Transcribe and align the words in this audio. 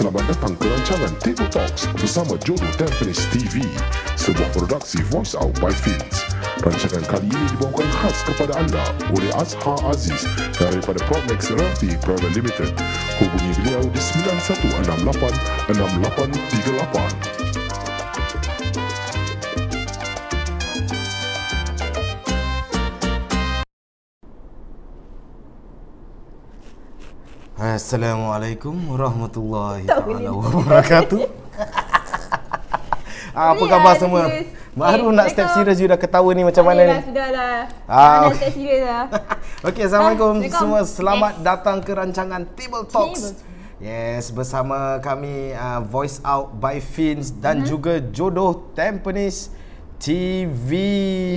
Selamat 0.00 0.32
datang 0.32 0.56
ke 0.56 0.64
rancangan 0.64 1.12
Table 1.20 1.50
Talks 1.52 1.84
bersama 1.92 2.32
Jodoh 2.40 2.72
Tampines 2.80 3.20
TV, 3.36 3.60
sebuah 4.16 4.48
produksi 4.56 5.04
voice 5.12 5.36
out 5.36 5.52
by 5.60 5.68
Fins. 5.68 6.24
Rancangan 6.64 7.04
kali 7.04 7.28
ini 7.28 7.44
dibawakan 7.52 7.84
khas 8.00 8.24
kepada 8.24 8.56
anda 8.56 8.80
oleh 9.12 9.28
Azhar 9.36 9.76
Aziz 9.92 10.24
daripada 10.56 11.04
Promax 11.04 11.52
Realty 11.52 12.00
Private 12.00 12.32
Limited. 12.32 12.72
Hubungi 13.20 13.52
beliau 13.60 13.84
di 13.92 14.00
9168 14.00 15.68
6838. 15.68 17.59
Assalamualaikum 27.60 28.72
warahmatullahi 28.88 29.84
taala 29.84 30.32
wabarakatuh. 30.32 31.20
Ah, 33.30 33.54
apa 33.54 33.62
Boleh 33.62 33.70
khabar 33.70 33.92
lah, 33.94 34.00
semua? 34.00 34.20
Baru 34.74 35.06
Eh, 35.06 35.14
nak 35.14 35.26
step 35.30 35.46
serius 35.54 35.78
you 35.78 35.86
dah 35.86 35.94
ketawa 35.94 36.34
ni 36.34 36.42
macam 36.42 36.66
mana 36.66 36.82
Dah, 36.82 36.90
ni? 36.90 37.06
Sudah 37.06 37.28
lah. 37.30 37.54
Ah, 37.86 37.94
Ah, 37.94 38.20
okay. 38.26 38.48
serius 38.50 38.82
lah. 38.82 39.04
Okey, 39.62 39.82
Assalamualaikum 39.86 40.34
Assalamualaikum. 40.40 40.58
semua. 40.58 40.80
Selamat 40.82 41.32
Yes. 41.36 41.44
datang 41.46 41.76
ke 41.78 41.92
rancangan 41.94 42.42
Table 42.58 42.84
Talks. 42.88 43.22
Table 43.22 43.78
Yes, 43.78 44.24
bersama 44.28 44.76
kami 44.98 45.52
uh, 45.52 45.78
Voice 45.84 46.18
Out 46.22 46.58
by 46.58 46.80
Fins 46.80 47.30
dan 47.30 47.62
Mhm. 47.62 47.66
juga 47.68 47.92
Jodoh 48.02 48.72
Tampines 48.74 49.52
TV. 50.00 50.70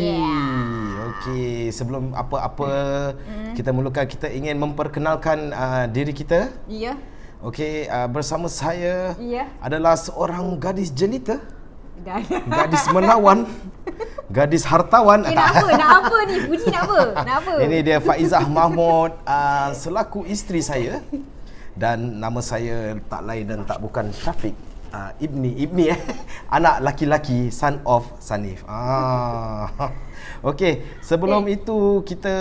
Yeah. 0.07 1.11
Okey, 1.13 1.67
sebelum 1.69 2.15
apa-apa 2.15 2.71
Mhm. 3.13 3.53
kita 3.59 3.69
mulakan 3.75 4.07
kita 4.07 4.31
ingin 4.31 4.55
memperkenalkan 4.55 5.51
uh, 5.51 5.85
diri 5.91 6.15
kita. 6.15 6.47
Ya. 6.71 6.95
Okey, 7.43 7.91
uh, 7.91 8.07
bersama 8.07 8.47
saya 8.47 9.19
Ya. 9.19 9.51
adalah 9.59 9.99
seorang 9.99 10.55
gadis 10.55 10.95
jelita, 10.95 11.43
gadis 12.47 12.87
menawan, 12.87 13.43
gadis 14.31 14.63
hartawan. 14.63 15.27
Okay, 15.27 15.35
nak 15.35 15.47
apa? 15.53 15.67
Nak 15.75 15.91
apa 15.99 16.17
ni? 16.23 16.35
Puji 16.47 16.67
nak 16.71 16.81
apa? 16.87 16.99
Nak 17.19 17.35
apa? 17.43 17.51
Ini 17.67 17.77
dia 17.83 17.97
Faizah 17.99 18.47
Mahmud 18.47 19.11
uh, 19.27 19.69
selaku 19.75 20.23
isteri 20.23 20.63
saya 20.63 21.03
dan 21.75 21.99
nama 22.15 22.39
saya 22.39 22.95
tak 23.11 23.27
lain 23.27 23.43
dan 23.43 23.59
tak 23.67 23.83
bukan 23.83 24.07
Syafiq 24.15 24.55
uh, 24.93 25.11
Ibni 25.17 25.57
Ibni 25.57 25.89
eh 25.89 25.99
anak 26.55 26.85
laki-laki 26.85 27.49
son 27.49 27.81
of 27.83 28.05
Sanif. 28.21 28.61
Ah. 28.69 29.67
Okey, 30.43 30.83
sebelum 31.01 31.43
Okay. 31.47 31.55
itu 31.59 32.03
kita 32.03 32.35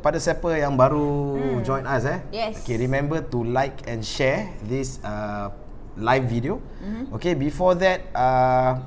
pada 0.00 0.16
siapa 0.18 0.56
yang 0.58 0.74
baru 0.78 1.36
hmm. 1.38 1.60
join 1.62 1.84
us 1.86 2.06
eh. 2.08 2.18
Yes. 2.32 2.62
Okay, 2.64 2.80
remember 2.80 3.20
to 3.20 3.44
like 3.44 3.82
and 3.86 4.00
share 4.02 4.50
this 4.66 4.98
uh, 5.04 5.50
live 5.98 6.26
video. 6.30 6.58
Mhm. 6.80 6.82
Mm-hmm. 6.82 7.04
Okay, 7.20 7.34
before 7.36 7.74
that 7.76 8.08
uh, 8.16 8.78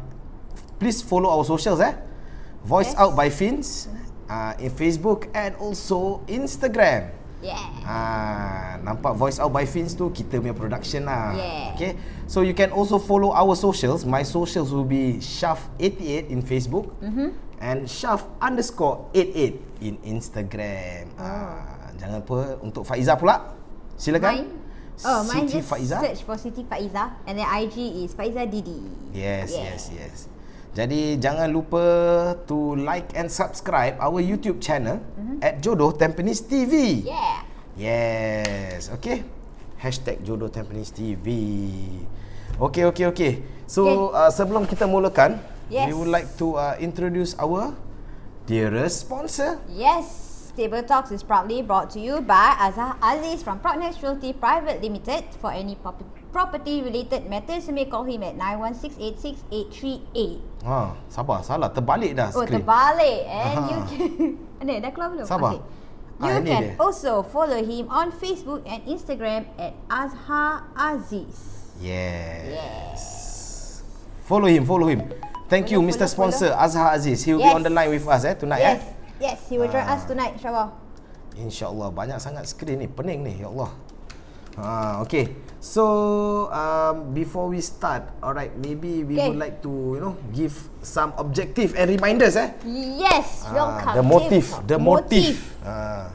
please 0.81 1.03
follow 1.06 1.30
our 1.30 1.45
socials 1.45 1.80
eh. 1.83 1.94
Voice 2.66 2.95
Yes. 2.95 3.00
out 3.00 3.14
by 3.14 3.30
Fins 3.30 3.86
uh, 4.26 4.58
in 4.58 4.73
Facebook 4.73 5.30
and 5.38 5.53
also 5.61 6.26
Instagram. 6.26 7.14
Yeah. 7.46 7.62
Ah, 7.86 8.82
nampak 8.82 9.14
voice 9.14 9.38
out 9.38 9.54
by 9.54 9.70
Fins 9.70 9.94
tu 9.94 10.10
kita 10.10 10.42
punya 10.42 10.58
production 10.58 11.06
lah. 11.06 11.38
Yeah. 11.38 11.78
Okay. 11.78 11.92
So 12.26 12.42
you 12.42 12.58
can 12.58 12.74
also 12.74 12.98
follow 12.98 13.30
our 13.30 13.54
socials. 13.54 14.02
My 14.02 14.26
socials 14.26 14.74
will 14.74 14.88
be 14.88 15.22
Shaf88 15.22 16.34
in 16.34 16.42
Facebook 16.42 16.90
mm-hmm. 17.06 17.30
and 17.62 17.86
Shaf 17.86 18.26
underscore 18.42 19.06
88 19.14 19.86
in 19.86 19.94
Instagram. 20.02 21.14
Oh. 21.16 21.22
Ah, 21.22 21.94
jangan 22.02 22.26
lupa 22.26 22.58
untuk 22.66 22.82
Faiza 22.82 23.14
pula. 23.14 23.54
Silakan. 23.96 24.32
Mine? 24.42 24.50
Oh, 25.04 25.22
mine 25.28 25.46
Siti 25.46 25.60
just 25.60 25.70
Faiza. 25.70 25.98
search 26.02 26.22
for 26.23 26.36
Siti 26.40 26.64
Faiza 26.66 27.14
and 27.28 27.38
then 27.38 27.46
IG 27.46 28.08
is 28.08 28.16
Faiza 28.16 28.48
Didi. 28.48 28.80
Yes, 29.12 29.52
Yeah. 29.52 29.76
yes, 29.76 29.84
yes. 29.94 30.18
Jadi 30.76 31.16
jangan 31.23 31.48
lupa 31.56 31.80
to 32.52 32.76
like 32.76 33.16
and 33.16 33.32
subscribe 33.32 33.95
our 33.95 34.20
YouTube 34.20 34.60
channel 34.60 34.99
mm-hmm. 34.99 35.39
at 35.39 35.64
Jodoh 35.64 35.95
Tampines 35.95 36.44
TV. 36.44 37.08
Yeah. 37.08 37.48
Yes, 37.80 38.92
okay. 38.92 39.23
Hashtag 39.80 40.27
Jodoh 40.27 40.52
Tampines 40.52 40.92
TV. 40.92 41.32
Okay, 42.60 42.83
okay, 42.92 43.08
okay. 43.08 43.33
So 43.72 44.11
Okay. 44.11 44.20
uh, 44.20 44.32
sebelum 44.36 44.67
kita 44.67 44.83
mulakan, 44.83 45.39
Yes. 45.72 45.88
we 45.88 45.95
would 45.95 46.11
like 46.11 46.27
to 46.44 46.60
uh, 46.60 46.76
introduce 46.76 47.39
our 47.39 47.72
dearest 48.44 49.08
sponsor. 49.08 49.64
Yes. 49.72 50.28
Table 50.55 50.88
Talks 50.88 51.11
is 51.11 51.20
proudly 51.20 51.60
brought 51.60 51.92
to 51.92 51.99
you 51.99 52.23
by 52.23 52.55
Azhar 52.55 52.95
Aziz 53.04 53.44
from 53.44 53.60
Prognex 53.60 53.99
Realty 53.99 54.32
Private 54.32 54.80
Limited. 54.80 55.28
For 55.44 55.52
any 55.52 55.76
property 56.32 56.80
related 56.80 57.28
matters, 57.28 57.67
you 57.67 57.76
may 57.76 57.92
call 57.92 58.08
him 58.08 58.23
at 58.23 58.39
916-86838. 58.39 60.55
Ha, 60.65 60.98
sabar, 61.08 61.45
salah 61.45 61.70
terbalik 61.70 62.17
dah 62.17 62.33
Oh, 62.33 62.42
skrin. 62.42 62.58
terbalik. 62.59 63.20
And 63.30 63.53
Aha. 63.53 63.70
you 63.70 63.80
can... 63.86 64.02
Mana, 64.65 64.73
dah 64.81 64.89
keluar 64.89 65.09
belum? 65.14 65.26
Sabar. 65.30 65.52
You 66.17 66.26
Ah, 66.26 66.39
ini 66.39 66.48
can 66.49 66.64
dia. 66.64 66.73
also 66.80 67.21
follow 67.21 67.59
him 67.59 67.86
on 67.92 68.08
Facebook 68.09 68.64
and 68.65 68.81
Instagram 68.87 69.45
at 69.59 69.75
Azhar 69.86 70.64
Aziz. 70.73 71.36
Yes. 71.77 72.55
Yes. 72.55 73.02
Follow 74.23 74.48
him, 74.48 74.64
follow 74.64 74.87
him. 74.87 75.05
Thank 75.45 75.70
you, 75.70 75.77
Follow, 75.77 75.92
Mr. 75.92 76.08
follow, 76.09 76.33
Sponsor 76.33 76.49
Azhar 76.55 76.95
Aziz. 76.95 77.21
He 77.21 77.36
will 77.36 77.43
Yes. 77.43 77.52
be 77.52 77.58
on 77.59 77.61
the 77.61 77.70
line 77.70 77.92
with 77.92 78.08
us 78.08 78.23
eh 78.23 78.33
tonight 78.33 78.64
Yes. 78.64 78.80
eh. 78.80 78.81
Yes, 79.21 79.37
he 79.45 79.59
will 79.59 79.70
join 79.70 79.86
Ah. 79.86 79.93
us 79.93 80.08
tonight, 80.08 80.33
insyaAllah. 80.33 80.71
InsyaAllah 81.36 81.92
banyak 81.92 82.17
sangat 82.17 82.48
skrin 82.48 82.80
ni 82.80 82.87
Pening 82.87 83.20
ni 83.21 83.37
Ya 83.37 83.52
Allah 83.52 83.70
ha, 84.55 85.04
Okay 85.04 85.36
So 85.65 86.53
um, 86.53 87.09
Before 87.17 87.49
we 87.49 87.58
start 87.58 88.05
Alright 88.21 88.53
Maybe 88.61 89.02
we 89.02 89.17
Okay. 89.17 89.33
would 89.33 89.42
like 89.42 89.65
to 89.65 89.98
You 89.98 89.99
know 89.99 90.14
Give 90.30 90.53
some 90.86 91.09
objective 91.17 91.73
And 91.73 91.89
reminders 91.89 92.37
eh 92.37 92.53
Yes, 93.02 93.42
Ah, 93.49 93.53
welcome. 93.58 93.93
The 93.98 94.04
motive 94.05 94.48
The 94.70 94.77
Talk. 94.77 94.86
motive 94.86 95.37
ha. 95.65 96.14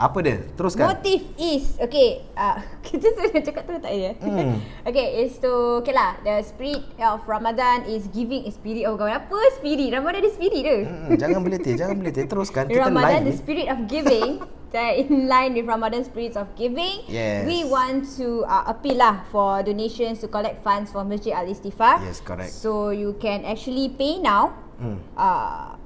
Apa 0.00 0.24
dia 0.24 0.40
Teruskan 0.56 0.96
Motive 0.96 1.28
is 1.36 1.76
okay. 1.76 2.24
Uh, 2.32 2.56
kita 2.88 3.12
tu 3.12 3.20
dah 3.20 3.42
cakap 3.44 3.62
tu 3.68 3.76
tak 3.76 3.92
ya. 3.92 4.16
Hmm. 4.16 4.56
okay, 4.88 5.28
is 5.28 5.36
to 5.36 5.84
okay 5.84 5.92
lah. 5.92 6.16
The 6.24 6.40
spirit 6.40 6.88
of 6.96 7.20
Ramadan 7.28 7.84
is 7.84 8.08
giving 8.08 8.48
a 8.48 8.52
spirit 8.56 8.88
of 8.88 8.96
God. 8.96 9.12
Apa 9.12 9.36
spirit? 9.60 9.92
Ramadan 9.92 10.24
ada 10.24 10.30
spirit 10.32 10.60
ke? 10.64 10.76
hmm, 10.88 11.20
Jangan 11.20 11.40
beletih 11.44 11.74
Jangan 11.76 11.96
beletih 12.00 12.24
Teruskan 12.24 12.64
Kita 12.72 12.88
Ramadan, 12.88 13.28
the 13.28 13.36
spirit 13.36 13.68
of 13.68 13.84
giving. 13.84 14.40
that 14.70 14.96
in 14.98 15.26
line 15.26 15.54
with 15.54 15.66
Ramadan 15.66 16.04
spirits 16.06 16.36
of 16.38 16.46
giving, 16.54 17.02
Yes. 17.10 17.46
we 17.46 17.66
want 17.66 18.06
to 18.16 18.46
uh, 18.46 18.70
appeal 18.70 19.02
lah 19.02 19.26
for 19.30 19.62
donations 19.62 20.22
to 20.22 20.30
collect 20.30 20.62
funds 20.62 20.94
for 20.94 21.02
Masjid 21.02 21.34
Al 21.34 21.46
Istifar. 21.50 21.98
Yes, 22.02 22.22
correct. 22.22 22.54
So 22.54 22.94
you 22.94 23.18
can 23.18 23.42
actually 23.44 23.90
pay 23.90 24.22
now. 24.22 24.54
Hmm. 24.80 24.96
Uh, 25.18 25.76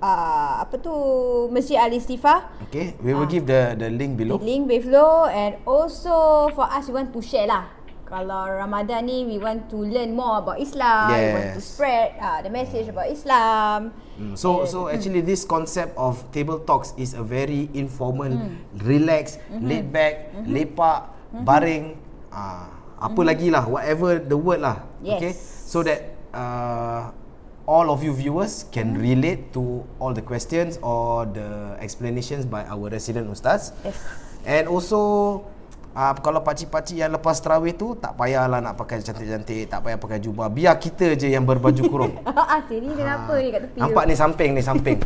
uh, 0.00 0.62
apa 0.62 0.76
tu 0.80 0.92
Masjid 1.52 1.80
Al 1.80 1.92
Istifar. 1.92 2.50
Okay 2.68 2.96
We 3.00 3.12
will 3.12 3.28
give 3.28 3.46
the 3.46 3.76
the 3.78 3.88
link 3.88 4.16
below 4.16 4.36
The 4.40 4.46
link 4.46 4.64
below 4.68 5.28
and 5.28 5.56
also 5.64 6.48
for 6.52 6.66
us 6.66 6.88
we 6.88 6.96
want 6.96 7.12
to 7.14 7.20
share 7.22 7.46
lah. 7.48 7.72
Kalau 8.06 8.46
Ramadan 8.46 9.02
ni 9.10 9.26
we 9.26 9.34
want 9.42 9.66
to 9.66 9.82
learn 9.82 10.14
more 10.14 10.38
about 10.38 10.62
Islam, 10.62 11.10
we 11.10 11.34
want 11.34 11.58
to 11.58 11.62
Yes. 11.62 11.74
spread 11.74 12.14
uh, 12.22 12.38
the 12.38 12.50
message 12.54 12.86
about 12.86 13.10
Islam. 13.10 13.90
Mm, 14.14 14.38
So 14.38 14.62
so 14.62 14.86
actually 14.86 15.26
this 15.26 15.42
concept 15.42 15.90
of 15.98 16.22
table 16.30 16.62
talks 16.62 16.94
is 16.94 17.18
a 17.18 17.24
very 17.26 17.66
informal, 17.74 18.30
relaxed, 18.86 19.42
laid 19.50 19.90
back, 19.90 20.30
lepak, 20.46 21.10
baring, 21.42 21.98
ah 22.30 22.70
apa 22.96 23.20
lagi 23.26 23.50
lah 23.50 23.66
whatever 23.66 24.22
the 24.22 24.38
word 24.38 24.62
lah. 24.62 24.86
Okay? 25.02 25.34
Yes. 25.34 25.66
So 25.66 25.82
that 25.82 26.14
uh, 26.30 27.10
all 27.66 27.90
of 27.90 28.00
you 28.00 28.14
viewers 28.14 28.64
can 28.70 28.94
relate 28.94 29.50
to 29.52 29.82
all 29.98 30.14
the 30.14 30.22
questions 30.22 30.78
or 30.80 31.26
the 31.26 31.74
explanations 31.82 32.46
by 32.46 32.62
our 32.70 32.86
resident 32.88 33.26
ustaz. 33.26 33.74
Yes. 33.82 33.98
And 34.46 34.70
also 34.70 35.42
uh, 35.90 36.14
kalau 36.22 36.46
pakcik-pakcik 36.46 37.02
yang 37.02 37.10
lepas 37.18 37.42
terawih 37.42 37.74
tu 37.74 37.98
tak 37.98 38.14
payahlah 38.14 38.62
nak 38.62 38.78
pakai 38.78 39.02
cantik-cantik, 39.02 39.66
tak 39.66 39.82
payah 39.82 39.98
pakai 39.98 40.22
jubah. 40.22 40.46
Biar 40.46 40.78
kita 40.78 41.18
je 41.18 41.34
yang 41.34 41.42
berbaju 41.42 41.82
kurung. 41.90 42.14
ah, 42.30 42.62
sini 42.70 42.94
kenapa 42.94 43.34
ni 43.42 43.50
kat 43.50 43.60
tepi 43.66 43.78
Nampak 43.82 44.02
tu? 44.06 44.08
ni 44.08 44.14
samping 44.14 44.50
ni 44.54 44.62
samping. 44.62 44.98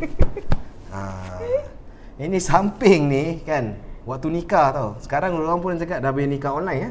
ha. 0.92 1.02
Ini 2.20 2.36
samping 2.36 3.08
ni 3.08 3.40
kan 3.48 3.80
waktu 4.04 4.28
nikah 4.28 4.76
tau. 4.76 4.88
Sekarang 5.00 5.40
orang 5.40 5.56
pun 5.56 5.80
cakap 5.80 6.04
dah 6.04 6.12
boleh 6.12 6.28
nikah 6.28 6.52
online 6.52 6.80
ya. 6.84 6.90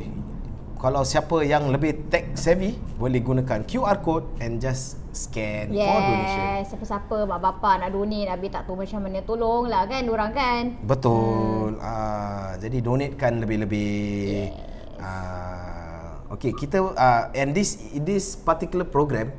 kalau 0.79 1.03
siapa 1.03 1.43
yang 1.43 1.75
lebih 1.75 2.07
tech 2.07 2.39
savvy 2.39 2.71
boleh 2.95 3.19
gunakan 3.19 3.67
QR 3.67 3.99
code 3.99 4.23
and 4.39 4.63
just 4.63 4.95
scan 5.11 5.75
for 5.75 5.99
donation. 5.99 6.63
Yes, 6.63 6.71
siapa-siapa 6.71 7.27
mak 7.27 7.43
bapak 7.43 7.83
nak 7.83 7.91
donate 7.91 8.31
habis 8.31 8.47
tak 8.53 8.63
tahu 8.63 8.79
macam 8.79 9.03
mana 9.03 9.19
tolong 9.27 9.67
lah 9.67 9.83
kan 9.91 10.07
orang 10.07 10.31
kan. 10.31 10.79
Betul. 10.87 11.75
Hmm. 11.75 11.83
Uh, 11.83 12.55
jadi 12.63 12.79
donatekan 12.79 13.43
lebih-lebih. 13.43 14.55
Yes. 14.55 14.78
Uh, 14.99 16.35
okay, 16.35 16.51
kita 16.53 16.93
uh, 16.93 17.31
and 17.33 17.55
this 17.55 17.79
this 18.03 18.35
particular 18.35 18.85
program 18.85 19.31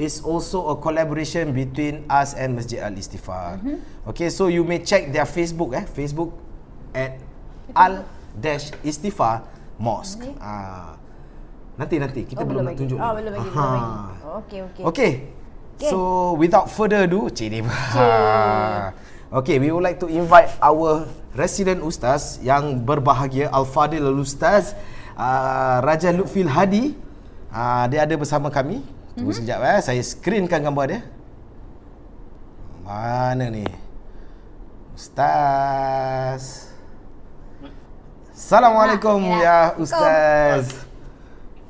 is 0.00 0.24
also 0.24 0.72
a 0.72 0.76
collaboration 0.78 1.52
between 1.52 2.06
us 2.08 2.32
and 2.32 2.56
Masjid 2.56 2.80
Al 2.80 2.96
Istighfar. 2.96 3.60
Mm-hmm. 3.60 4.08
Okay, 4.10 4.28
so 4.32 4.48
you 4.48 4.64
may 4.64 4.80
check 4.80 5.12
their 5.12 5.28
Facebook 5.28 5.76
eh, 5.76 5.84
Facebook 5.84 6.32
at 6.96 7.20
Al 7.76 8.06
Dash 8.32 8.72
Istighfar 8.80 9.44
Mosque. 9.76 10.24
Okay. 10.24 10.34
Uh, 10.40 10.96
nanti 11.76 11.96
nanti 12.00 12.20
kita 12.24 12.42
oh, 12.42 12.48
belum, 12.48 12.62
nak 12.64 12.74
tunjuk. 12.78 12.98
Oh, 12.98 13.12
belum 13.12 13.32
lagi. 13.36 13.48
Belum 13.50 13.72
lagi. 13.74 13.92
Okey, 14.42 14.58
okey. 14.72 14.84
Okay. 14.88 15.12
Okay. 15.82 15.90
So 15.90 15.98
without 16.38 16.70
further 16.70 17.10
ado, 17.10 17.26
cik 17.26 17.48
ni. 17.50 17.60
okay, 19.38 19.56
we 19.58 19.74
would 19.74 19.82
like 19.82 19.98
to 19.98 20.06
invite 20.06 20.52
our 20.62 21.10
resident 21.34 21.80
ustaz 21.82 22.38
yang 22.44 22.84
berbahagia 22.84 23.48
Al-Fadil 23.50 24.04
Al-Ustaz 24.04 24.76
uh, 25.22 25.76
Raja 25.86 26.10
Lutfil 26.10 26.50
Hadi. 26.50 26.98
Uh, 27.52 27.84
dia 27.86 28.02
ada 28.02 28.14
bersama 28.18 28.50
kami. 28.50 28.82
Tunggu 29.14 29.30
mm-hmm. 29.30 29.44
sekejap 29.44 29.60
eh. 29.60 29.80
Saya 29.84 30.02
screenkan 30.02 30.60
gambar 30.64 30.86
dia. 30.90 31.00
Mana 32.82 33.46
ni? 33.52 33.62
Ustaz. 34.98 36.72
Assalamualaikum 38.32 39.22
ya, 39.38 39.38
ya 39.38 39.58
Ustaz. 39.78 40.82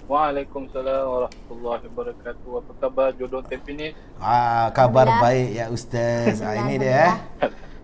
Waalaikumsalam 0.08 1.04
warahmatullahi 1.04 1.84
wabarakatuh. 1.88 2.50
Apa 2.60 2.72
khabar 2.80 3.08
jodoh 3.16 3.40
Tampines? 3.44 3.96
Ah, 4.20 4.68
kabar 4.76 5.08
baik 5.20 5.48
ya 5.56 5.66
Ustaz. 5.68 6.40
ah, 6.44 6.54
ini 6.66 6.80
dia 6.80 6.92
eh. 6.92 7.14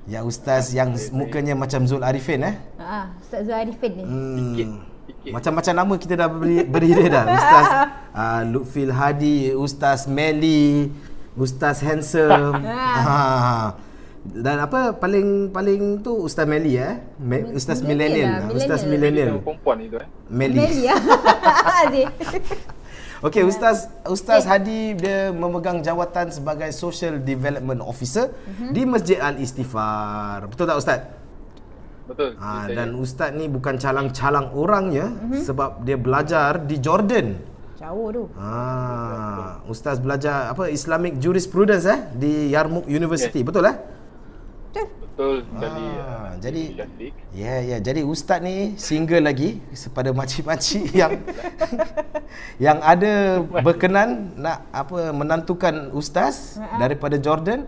Ya 0.08 0.24
Ustaz 0.24 0.72
yang 0.72 0.96
mukanya 1.12 1.52
macam 1.52 1.84
Zul 1.84 2.00
Arifin 2.00 2.44
eh. 2.48 2.56
Ah, 2.80 3.12
Ustaz 3.20 3.44
Zul 3.44 3.56
Arifin 3.56 3.92
ni. 3.92 4.04
Hmm. 4.04 4.97
Macam-macam 5.28 5.74
nama 5.74 5.94
kita 6.00 6.14
dah 6.16 6.28
beri, 6.28 6.64
beri 6.64 6.90
dia 6.94 7.08
dah. 7.08 7.24
Ustaz 7.28 7.66
uh, 8.14 8.42
Lutfil 8.52 8.92
Hadi, 8.92 9.52
Ustaz 9.52 10.08
Meli, 10.08 10.90
Ustaz 11.36 11.84
Handsome. 11.84 12.64
ha. 13.06 13.76
Dan 14.28 14.60
apa 14.60 14.92
paling 14.92 15.48
paling 15.48 16.04
tu 16.04 16.12
Ustaz 16.12 16.44
Meli 16.44 16.76
eh? 16.76 17.00
Me, 17.16 17.48
Ustaz 17.56 17.80
Millennial. 17.80 18.52
Ustaz 18.52 18.84
Millennial. 18.84 19.40
Perempuan 19.40 19.80
itu 19.80 19.96
eh. 19.96 20.08
Meli. 20.28 20.58
Meli 20.58 20.80
ya. 20.90 20.96
Okey 23.26 23.42
Ustaz 23.42 23.90
Ustaz 24.06 24.46
okay. 24.46 24.52
Hadi 24.52 24.80
dia 24.94 25.34
memegang 25.34 25.82
jawatan 25.82 26.30
sebagai 26.30 26.70
Social 26.70 27.18
Development 27.18 27.82
Officer 27.82 28.30
uh-huh. 28.30 28.70
di 28.70 28.86
Masjid 28.86 29.18
Al 29.18 29.42
Istighfar. 29.42 30.46
Betul 30.46 30.70
tak 30.70 30.78
Ustaz? 30.78 31.00
Betul. 32.08 32.30
Ha, 32.40 32.72
dan 32.72 32.96
Ustaz 32.96 33.36
ni 33.36 33.46
bukan 33.52 33.76
calang-calang 33.76 34.56
orangnya 34.56 35.12
uh-huh. 35.12 35.44
sebab 35.44 35.70
dia 35.84 36.00
belajar 36.00 36.64
di 36.64 36.80
Jordan. 36.80 37.36
Jauh 37.76 38.08
tu. 38.10 38.24
Ha, 38.40 39.62
Ustaz 39.68 40.00
belajar 40.00 40.50
apa 40.50 40.72
Islamic 40.72 41.20
Jurisprudence 41.20 41.84
eh 41.84 42.00
di 42.16 42.32
Yarmouk 42.50 42.88
University. 42.88 43.44
Yes. 43.44 43.48
Betul 43.52 43.64
eh? 43.68 43.76
betul 45.18 45.42
sekali. 45.50 45.86
Ah, 45.98 46.30
jadi 46.38 46.62
ya 46.78 46.86
yeah, 47.34 47.58
ya 47.58 47.68
yeah. 47.74 47.80
jadi 47.82 48.00
ustaz 48.06 48.38
ni 48.38 48.78
single 48.78 49.26
lagi 49.26 49.58
kepada 49.74 50.14
makcik-makcik 50.14 50.94
yang 51.00 51.12
yang 52.62 52.78
ada 52.78 53.42
berkenan 53.42 54.38
nak 54.38 54.62
apa 54.70 55.10
menantukan 55.10 55.90
ustaz 55.90 56.54
uh-huh. 56.54 56.78
daripada 56.78 57.18
Jordan. 57.18 57.66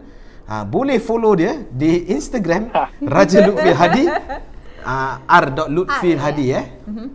Ha, 0.50 0.66
boleh 0.66 0.98
follow 0.98 1.38
dia 1.38 1.62
di 1.70 2.10
Instagram 2.10 2.74
Raja 3.06 3.38
Lutfi 3.46 3.70
Hadi. 3.70 4.04
Uh, 4.80 5.14
r.lutfi 5.30 6.10
Hadi 6.18 6.46
eh. 6.50 6.66
Uh-huh. 6.90 7.06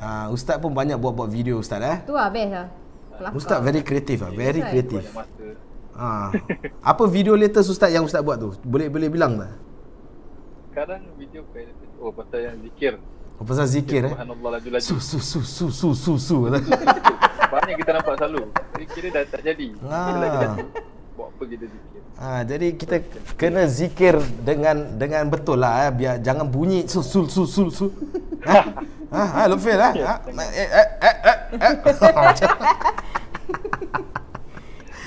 Uh, 0.00 0.26
ustaz 0.32 0.56
pun 0.56 0.72
banyak 0.72 0.96
buat-buat 0.96 1.28
video 1.28 1.60
ustaz 1.60 1.84
eh. 1.84 1.98
Tu 2.08 2.16
lah 2.16 2.32
best 2.32 2.56
lah. 2.56 2.66
Ustaz 3.36 3.60
very 3.60 3.84
kreatif 3.84 4.24
ah, 4.24 4.32
very 4.32 4.64
kreatif. 4.64 5.04
Ha. 5.92 6.32
Apa 6.80 7.04
video 7.04 7.36
latest 7.36 7.68
ustaz 7.68 7.92
yang 7.92 8.08
ustaz 8.08 8.24
buat 8.24 8.40
tu? 8.40 8.56
Boleh 8.64 8.88
boleh 8.88 9.12
bilang 9.12 9.36
tak? 9.36 9.52
sekarang 10.70 11.02
video 11.20 11.42
oh 12.00 12.14
pasal 12.16 12.40
yang 12.40 12.56
zikir. 12.64 12.92
Oh 13.36 13.44
pasal 13.44 13.66
zikir 13.68 14.08
eh. 14.08 14.12
Subhanallah 14.16 14.50
laju-laju. 14.56 14.80
Su 14.80 14.96
su 14.96 15.18
su 15.20 15.40
su 15.44 15.66
su 15.68 15.88
su 15.92 16.12
su. 16.16 16.36
Banyak 17.52 17.76
kita 17.76 17.90
nampak 18.00 18.16
selalu. 18.16 18.48
Kira 18.88 19.08
dah 19.12 19.22
tak 19.28 19.44
jadi. 19.44 19.68
Ha. 19.84 20.80
Buat 21.20 21.36
apa 21.36 21.44
kita 21.52 21.68
zikir? 21.68 22.00
Ha, 22.16 22.48
jadi 22.48 22.66
kita 22.80 22.96
kena 23.36 23.68
zikir 23.68 24.16
dengan 24.40 24.96
dengan 24.96 25.28
betul 25.28 25.60
lah 25.60 25.84
eh. 25.84 25.92
biar 25.92 26.16
jangan 26.24 26.48
bunyi 26.48 26.88
su 26.88 27.04
su 27.04 27.28
su 27.28 27.44
su 27.44 27.68
su. 27.68 27.92
Ha? 28.48 28.64
Ha, 29.12 29.22
ha, 29.36 29.44
eh. 29.44 30.00
Ha? 30.00 30.14
Eh, 30.32 30.48
eh, 30.48 30.68
eh, 30.80 30.88
eh, 31.28 31.36
eh. 31.60 31.76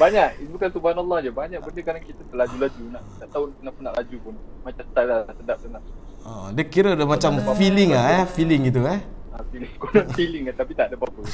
banyak. 0.02 0.30
Itu 0.38 0.54
bukan 0.54 0.70
subhanallah 0.70 1.18
je. 1.26 1.34
Banyak 1.34 1.66
benda 1.66 1.82
kadang 1.82 2.06
kita 2.06 2.22
terlaju-laju. 2.30 2.84
Nak 2.94 3.02
tak 3.18 3.34
tahu 3.34 3.50
kenapa 3.58 3.80
nak 3.82 3.94
laju 3.98 4.16
pun. 4.22 4.38
Macam 4.62 4.86
style 4.86 5.10
lah 5.10 5.26
sedap 5.34 5.58
senang 5.66 5.82
oh, 6.30 6.54
dia 6.54 6.66
kira 6.70 6.94
dah 6.94 7.10
macam 7.10 7.42
feeling 7.58 7.98
ah 7.98 8.22
eh. 8.22 8.30
Feeling 8.30 8.70
gitu 8.70 8.86
eh. 8.86 9.02
Ha, 9.34 9.42
feeling. 9.50 9.74
Konon 9.82 10.06
feeling 10.14 10.46
lah, 10.46 10.62
tapi 10.62 10.78
tak 10.78 10.94
ada 10.94 10.96
apa-apa. 11.02 11.26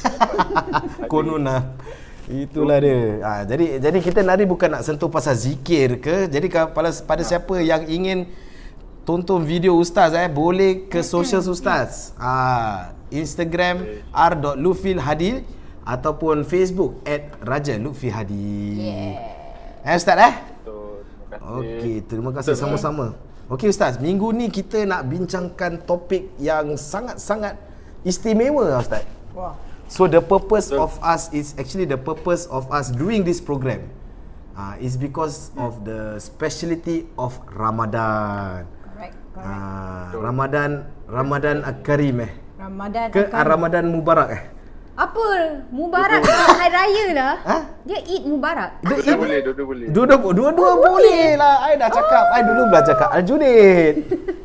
Konon 1.12 1.44
lah 1.44 1.68
Itulah 2.30 2.78
dia. 2.78 3.26
Ha, 3.26 3.32
jadi 3.42 3.82
jadi 3.82 3.98
kita 3.98 4.22
nari 4.22 4.46
bukan 4.46 4.70
nak 4.78 4.86
sentuh 4.86 5.10
pasal 5.10 5.34
zikir 5.34 5.98
ke. 5.98 6.30
Jadi 6.30 6.46
pada 6.50 6.94
pada 6.94 7.24
siapa 7.26 7.58
yang 7.58 7.90
ingin 7.90 8.30
tonton 9.02 9.42
video 9.42 9.74
ustaz 9.74 10.14
eh 10.14 10.30
boleh 10.30 10.86
ke 10.86 11.02
social 11.02 11.42
ustaz. 11.42 12.14
Ha, 12.22 12.94
Instagram 13.10 14.06
r.lufilhadil 14.14 15.42
ataupun 15.82 16.46
Facebook 16.46 17.02
at 17.02 17.34
Raja 17.42 17.74
Lutfi 17.82 18.14
Hadi. 18.14 18.78
Yeah. 18.78 19.90
Eh 19.90 19.98
Ustaz 19.98 20.22
eh? 20.22 20.34
Betul. 20.38 21.02
Terima 21.10 21.38
kasih. 21.42 21.58
Okey, 21.58 21.96
terima 22.06 22.32
kasih 22.36 22.54
Betul. 22.54 22.62
sama-sama. 22.62 23.06
Okey 23.50 23.74
Ustaz, 23.74 23.98
minggu 23.98 24.30
ni 24.30 24.54
kita 24.54 24.86
nak 24.86 25.10
bincangkan 25.10 25.82
topik 25.82 26.30
yang 26.38 26.78
sangat-sangat 26.78 27.58
istimewa 28.06 28.78
Ustaz. 28.78 29.02
Wah. 29.34 29.58
So 29.90 30.06
the 30.06 30.22
purpose 30.22 30.70
of 30.70 31.02
us 31.02 31.34
is 31.34 31.58
actually 31.58 31.90
the 31.90 31.98
purpose 31.98 32.46
of 32.54 32.70
us 32.70 32.94
doing 32.94 33.26
this 33.26 33.42
program. 33.42 33.90
Uh, 34.60 34.76
is 34.78 35.00
because 35.00 35.50
hmm. 35.56 35.66
of 35.66 35.88
the 35.88 36.20
speciality 36.20 37.08
of 37.18 37.34
Ramadan. 37.56 38.68
Correct. 38.84 39.16
Correct. 39.32 39.48
Uh, 39.48 40.20
Ramadan 40.20 40.72
Ramadan 41.08 41.64
Karim 41.80 42.28
eh. 42.28 42.32
Ramadan 42.60 43.08
Ke 43.08 43.32
Ramadan 43.32 43.88
Mubarak 43.88 44.30
eh. 44.36 44.44
Apa? 45.00 45.28
Mubarak 45.72 46.28
hari 46.28 46.70
raya 46.76 47.06
lah. 47.16 47.34
Ha? 47.48 47.58
Dia 47.88 48.04
Eid 48.04 48.28
Mubarak. 48.28 48.84
Dua 48.84 49.00
ah, 49.00 49.16
boleh, 49.16 49.40
dua-dua 49.48 49.66
boleh. 49.72 49.86
Dua-dua 49.96 50.18
oh, 50.20 50.34
dua-dua 50.36 50.72
boleh 50.76 51.40
lah. 51.40 51.56
I 51.64 51.80
dah 51.80 51.88
cakap. 51.88 52.24
Oh. 52.28 52.36
I 52.36 52.42
dulu 52.44 52.62
belajar 52.68 52.94
kat 53.00 53.10
Aljunid. 53.16 53.96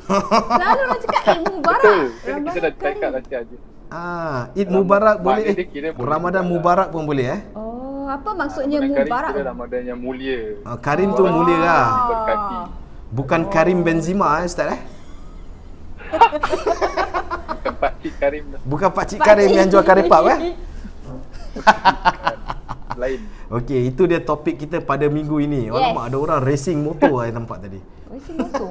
Selalu 0.07 0.83
nak 0.87 0.99
cakap 1.03 1.23
Eid 1.27 1.43
Mubarak. 1.51 1.83
Betul. 1.83 2.03
Kita 2.23 2.59
dah 2.63 2.73
cakap 2.79 3.09
nanti 3.19 3.35
aja. 3.35 3.57
Ah, 3.93 4.53
Eid 4.57 4.69
Mubarak 4.73 5.21
boleh. 5.21 5.55
Ramadan 5.97 6.45
Mubarak 6.47 6.89
pun 6.93 7.05
boleh 7.05 7.27
eh. 7.37 7.41
Oh, 7.53 8.09
apa 8.09 8.31
maksudnya 8.33 8.81
Ramadan 8.81 9.05
Mubarak? 9.05 9.33
Karim 9.33 9.47
Ramadan 9.47 9.83
yang 9.85 10.01
mulia. 10.01 10.41
Ah, 10.65 10.79
Karim 10.81 11.13
tu 11.13 11.23
mulia 11.25 11.59
lah. 11.61 11.87
Berkati. 12.09 12.85
Bukan 13.15 13.47
Karim 13.47 13.87
Benzema 13.87 14.43
eh, 14.43 14.51
Ustaz 14.51 14.75
eh? 14.75 14.81
Bukan 17.55 17.75
Pak 17.79 17.93
Cik 18.03 18.15
Karim 18.19 18.45
Bukan 18.67 18.91
Pak 18.91 19.05
Cik 19.07 19.21
Karim 19.23 19.51
yang 19.55 19.71
jual 19.71 19.87
kari 19.87 20.03
pap 20.11 20.27
eh? 20.35 20.39
Lain 23.01 23.21
Okey, 23.55 23.95
itu 23.95 24.03
dia 24.11 24.19
topik 24.19 24.67
kita 24.67 24.83
pada 24.83 25.07
minggu 25.07 25.39
ini 25.39 25.71
yes. 25.71 25.79
Alamak, 25.79 26.05
ada 26.11 26.17
orang 26.19 26.41
racing 26.43 26.79
motor 26.83 27.23
saya 27.23 27.31
nampak 27.31 27.63
tadi 27.63 27.79
Racing 28.11 28.35
motor? 28.35 28.69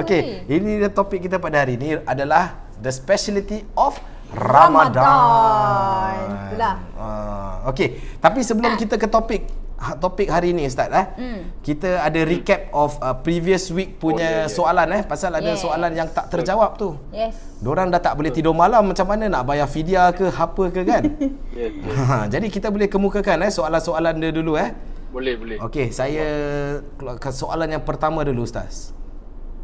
Okey, 0.00 0.48
ini 0.48 0.80
dia 0.80 0.88
topik 0.88 1.28
kita 1.28 1.36
pada 1.36 1.60
hari 1.60 1.76
ini 1.76 2.00
adalah 2.08 2.56
The 2.82 2.90
speciality 2.90 3.62
of 3.76 4.00
Ramadan. 4.32 6.16
Itulah 6.48 6.76
uh, 6.94 7.68
Okey, 7.68 7.88
tapi 8.18 8.40
sebelum 8.40 8.74
kita 8.74 8.96
ke 8.96 9.06
topik 9.06 9.46
ha- 9.76 9.94
topik 9.94 10.26
hari 10.26 10.50
ni 10.50 10.64
Ustaz 10.64 10.88
eh. 10.88 11.06
Hmm. 11.14 11.40
Kita 11.60 12.00
ada 12.00 12.20
recap 12.22 12.70
of 12.70 12.98
uh, 12.98 13.14
previous 13.16 13.70
week 13.70 13.96
punya 13.96 14.18
Oh, 14.18 14.18
ya, 14.18 14.42
ya. 14.42 14.50
soalan 14.50 14.88
eh 14.90 15.02
pasal 15.02 15.30
ada 15.32 15.46
Yes. 15.48 15.60
soalan 15.60 15.92
yang 15.92 16.08
tak 16.08 16.26
terjawab 16.28 16.74
tu. 16.74 16.96
Yes. 17.10 17.38
Diorang 17.58 17.88
dah 17.88 18.00
tak 18.00 18.14
boleh 18.14 18.28
tidur 18.28 18.50
malam 18.52 18.82
macam 18.84 19.06
mana 19.06 19.28
nak 19.28 19.44
bayar 19.44 19.66
fidyah 19.66 20.10
ke 20.10 20.26
apa 20.28 20.64
ke 20.68 20.80
kan? 20.82 21.02
Yes, 21.52 21.70
yes. 21.76 21.96
Ha, 22.02 22.26
jadi 22.26 22.46
kita 22.48 22.68
boleh 22.68 22.88
kemukakan 22.88 23.44
eh 23.44 23.50
soalan-soalan 23.50 24.16
dia 24.16 24.32
dulu 24.32 24.56
eh. 24.56 24.72
Boleh, 25.12 25.36
boleh. 25.36 25.56
Okey, 25.60 25.92
saya 25.92 26.24
keluarkan 26.96 27.30
soalan 27.30 27.68
yang 27.70 27.84
pertama 27.84 28.24
dulu 28.24 28.42
Ustaz. 28.42 28.96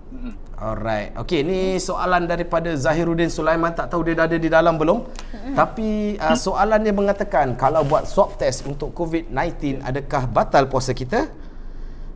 Mm-mm. 0.09 0.33
Alright. 0.57 1.13
Okey, 1.21 1.45
ni 1.45 1.77
soalan 1.77 2.25
daripada 2.25 2.73
Zahiruddin 2.73 3.29
Sulaiman. 3.29 3.77
Tak 3.77 3.93
tahu 3.93 4.09
dia 4.09 4.17
dah 4.17 4.25
ada 4.25 4.41
di 4.41 4.49
dalam 4.49 4.81
belum. 4.81 5.05
Tapi 5.53 6.17
uh, 6.17 6.33
soalan 6.33 6.81
dia 6.81 6.95
mengatakan 6.97 7.55
kalau 7.55 7.85
buat 7.85 8.09
swab 8.09 8.41
test 8.41 8.65
untuk 8.65 8.97
COVID-19 8.97 9.85
adakah 9.85 10.25
batal 10.27 10.65
puasa 10.67 10.97
kita? 10.97 11.29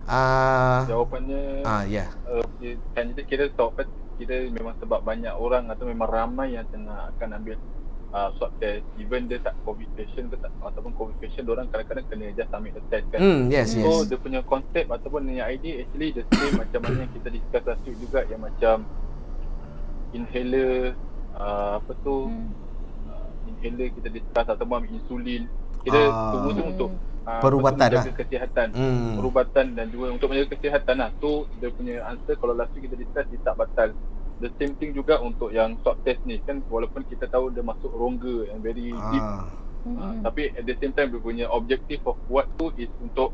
Uh, 0.02 0.82
Jawapannya 0.90 1.62
ah 1.62 1.86
ya. 1.86 2.10
uh, 2.26 2.42
kan 2.90 3.14
kita 3.14 3.22
kira 3.22 3.44
kan 3.54 3.86
kita 4.18 4.50
memang 4.50 4.74
sebab 4.82 4.98
banyak 4.98 5.30
orang 5.30 5.70
atau 5.70 5.86
memang 5.86 6.10
ramai 6.10 6.58
yang 6.58 6.66
tengah 6.74 7.14
akan 7.14 7.38
ambil 7.38 7.54
uh, 8.12 8.28
swab 8.32 8.52
test 8.56 8.80
even 8.96 9.24
dia 9.24 9.38
tak 9.38 9.56
covid 9.60 9.88
patient 9.92 10.28
ke 10.28 10.36
tak 10.36 10.52
ataupun 10.58 10.92
covid 10.92 11.16
patient 11.18 11.44
orang 11.46 11.66
kadang-kadang 11.66 12.04
kena 12.06 12.30
just 12.30 12.48
submit 12.48 12.72
the 12.72 12.82
test 12.86 13.06
kan 13.08 13.18
Hmm, 13.18 13.40
yes, 13.48 13.72
yes. 13.72 13.82
so 13.82 14.04
dia 14.04 14.16
punya 14.16 14.40
konsep 14.42 14.84
ataupun 14.86 15.26
punya 15.26 15.44
idea 15.46 15.82
actually 15.82 16.12
the 16.12 16.24
same 16.28 16.54
macam 16.54 16.80
mana 16.80 16.96
yang 17.00 17.12
kita 17.12 17.28
discuss 17.28 17.62
last 17.66 17.82
week 17.82 17.98
juga 17.98 18.20
yang 18.24 18.40
macam 18.40 18.76
inhaler 20.12 20.92
uh, 21.34 21.80
apa 21.80 21.92
tu 21.98 22.28
Hmm. 22.28 22.52
uh, 23.08 23.28
inhaler 23.48 23.88
kita 23.92 24.08
discuss 24.08 24.46
ataupun 24.46 24.74
ambil 24.78 24.92
insulin 24.94 25.42
kita 25.82 25.98
Ah. 25.98 26.30
semua 26.30 26.52
tu 26.52 26.62
untuk 26.64 26.90
uh, 27.24 27.40
Perubatan 27.40 27.74
untuk 27.82 27.96
menjaga 27.96 28.06
lah. 28.06 28.20
kesihatan 28.20 28.66
Hmm. 28.72 29.12
perubatan 29.16 29.66
dan 29.72 29.86
juga 29.88 30.04
untuk 30.10 30.26
menjaga 30.28 30.48
kesihatan 30.52 30.94
lah 30.96 31.10
so 31.18 31.30
dia 31.58 31.68
punya 31.70 31.94
answer 32.04 32.34
kalau 32.36 32.52
last 32.52 32.70
week 32.72 32.84
kita 32.84 32.94
discuss 32.94 33.24
dia 33.26 33.40
tak 33.42 33.56
batal 33.56 33.88
the 34.42 34.50
same 34.58 34.74
thing 34.76 34.90
juga 34.90 35.22
untuk 35.22 35.54
yang 35.54 35.78
swab 35.86 36.02
test 36.02 36.18
ni. 36.26 36.42
Kan 36.42 36.66
walaupun 36.66 37.06
kita 37.06 37.30
tahu 37.30 37.54
dia 37.54 37.62
masuk 37.62 37.94
rongga 37.94 38.50
yang 38.50 38.58
very 38.58 38.90
deep. 38.90 39.22
Ah. 39.22 39.46
uh, 39.86 40.14
tapi 40.26 40.50
at 40.58 40.66
the 40.66 40.74
same 40.82 40.90
time 40.90 41.14
dia 41.14 41.22
punya 41.22 41.46
objective 41.46 42.02
of 42.02 42.18
buat 42.26 42.50
tu 42.58 42.74
is 42.74 42.90
untuk 42.98 43.30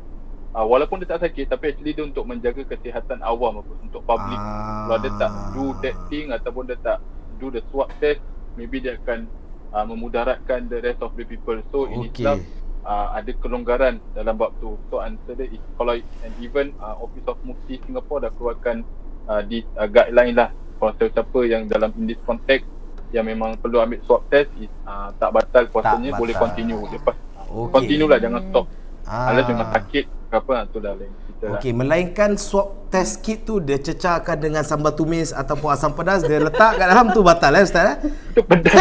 uh, 0.53 0.65
walaupun 0.65 1.01
dia 1.01 1.09
tak 1.17 1.25
sakit 1.25 1.49
tapi 1.49 1.73
actually 1.73 1.97
dia 1.97 2.05
untuk 2.05 2.29
menjaga 2.29 2.61
kesihatan 2.69 3.25
awam 3.25 3.65
apa 3.65 3.73
untuk 3.81 4.05
public. 4.05 4.37
Ah. 4.37 4.85
kalau 4.85 4.97
dia 5.01 5.11
tak 5.17 5.31
do 5.57 5.65
that 5.81 5.97
thing 6.13 6.29
ataupun 6.29 6.63
dia 6.69 6.77
tak 6.85 7.01
do 7.41 7.49
the 7.49 7.65
swab 7.73 7.89
test 7.97 8.21
maybe 8.53 8.77
dia 8.77 9.01
akan 9.01 9.25
uh, 9.73 9.85
memudaratkan 9.89 10.69
the 10.69 10.77
rest 10.85 11.01
of 11.01 11.17
the 11.17 11.25
people. 11.25 11.57
So 11.73 11.89
in 11.89 12.05
Okey. 12.05 12.21
Islam 12.21 12.37
uh, 12.85 13.17
ada 13.17 13.31
kelonggaran 13.41 13.97
dalam 14.13 14.37
bab 14.37 14.53
tu. 14.61 14.77
So 14.93 15.01
answer 15.01 15.33
dia 15.33 15.49
is 15.49 15.61
kalau 15.73 15.97
and 15.97 16.33
even 16.37 16.77
uh, 16.77 17.01
Office 17.01 17.25
of 17.25 17.41
Mufti 17.41 17.81
Singapore 17.81 18.29
dah 18.29 18.31
keluarkan 18.37 18.85
uh, 19.25 19.41
di 19.41 19.65
uh, 19.73 19.89
guideline 19.89 20.37
lah 20.37 20.49
kalau 20.79 20.91
siapa 20.95 21.39
yang 21.43 21.67
dalam 21.67 21.91
in 21.93 22.07
this 22.07 22.19
context 22.23 22.65
yang 23.09 23.25
memang 23.25 23.57
perlu 23.57 23.79
ambil 23.79 23.99
swab 24.03 24.21
test 24.27 24.47
is 24.55 24.69
uh, 24.83 25.09
tak 25.15 25.29
batal 25.29 25.65
puasanya 25.67 26.09
batal. 26.09 26.19
boleh 26.21 26.35
continue 26.35 26.81
lepas 26.87 27.15
Okey. 27.45 27.71
continue 27.73 28.07
lah 28.07 28.17
jangan 28.17 28.41
stop 28.47 28.65
Ah. 29.09 29.33
unless 29.33 29.49
memang 29.49 29.73
sakit 29.73 30.05
ke 30.05 30.35
apa 30.37 30.69
tu 30.69 30.77
dah 30.77 30.93
lain 30.93 31.09
lah 31.41 31.55
Okey, 31.55 31.71
melainkan 31.73 32.37
swab 32.37 32.85
test 32.87 33.19
kit 33.19 33.41
tu 33.41 33.57
dia 33.57 33.75
cecarkan 33.75 34.37
dengan 34.37 34.61
sambal 34.61 34.91
tumis 34.91 35.31
ataupun 35.31 35.71
asam 35.71 35.89
pedas 35.89 36.21
dia 36.21 36.37
letak 36.37 36.77
kat 36.77 36.85
dalam 36.85 37.09
tu 37.09 37.25
batal 37.25 37.57
eh 37.57 37.63
ustaz 37.63 37.85
eh? 37.89 37.95
tu 38.31 38.43
pedas 38.43 38.75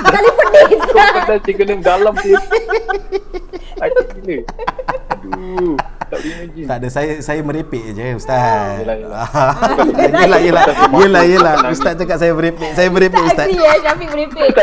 Kali 0.00 0.30
pedis. 0.32 0.80
tu 0.80 0.94
pedas 0.96 1.38
chicken 1.44 1.66
yang 1.68 1.82
dalam 1.82 2.14
tu 2.14 2.30
sakit 3.76 4.06
gila 4.16 4.36
aduh 5.22 5.76
tak 6.10 6.18
boleh 6.18 6.34
imagine 6.34 6.66
Tak 6.66 6.76
ada 6.76 6.88
saya 6.90 7.10
saya 7.20 7.40
merepek 7.40 7.84
je 7.92 8.06
ustaz. 8.14 8.82
Yelah, 8.82 8.96
yelah. 8.98 9.26
yelah 10.18 10.40
yelah. 10.42 10.64
Yelah 10.90 11.22
yelah. 11.24 11.54
Ustaz 11.70 11.94
cakap 11.94 12.18
saya 12.18 12.34
merepek. 12.34 12.70
Saya 12.74 12.90
merepek 12.90 13.14
Tak 13.16 13.30
ustaz. 13.30 13.46
agree 13.46 13.62
eh 13.62 13.78
Syafiq 13.78 14.08
merepek. 14.10 14.50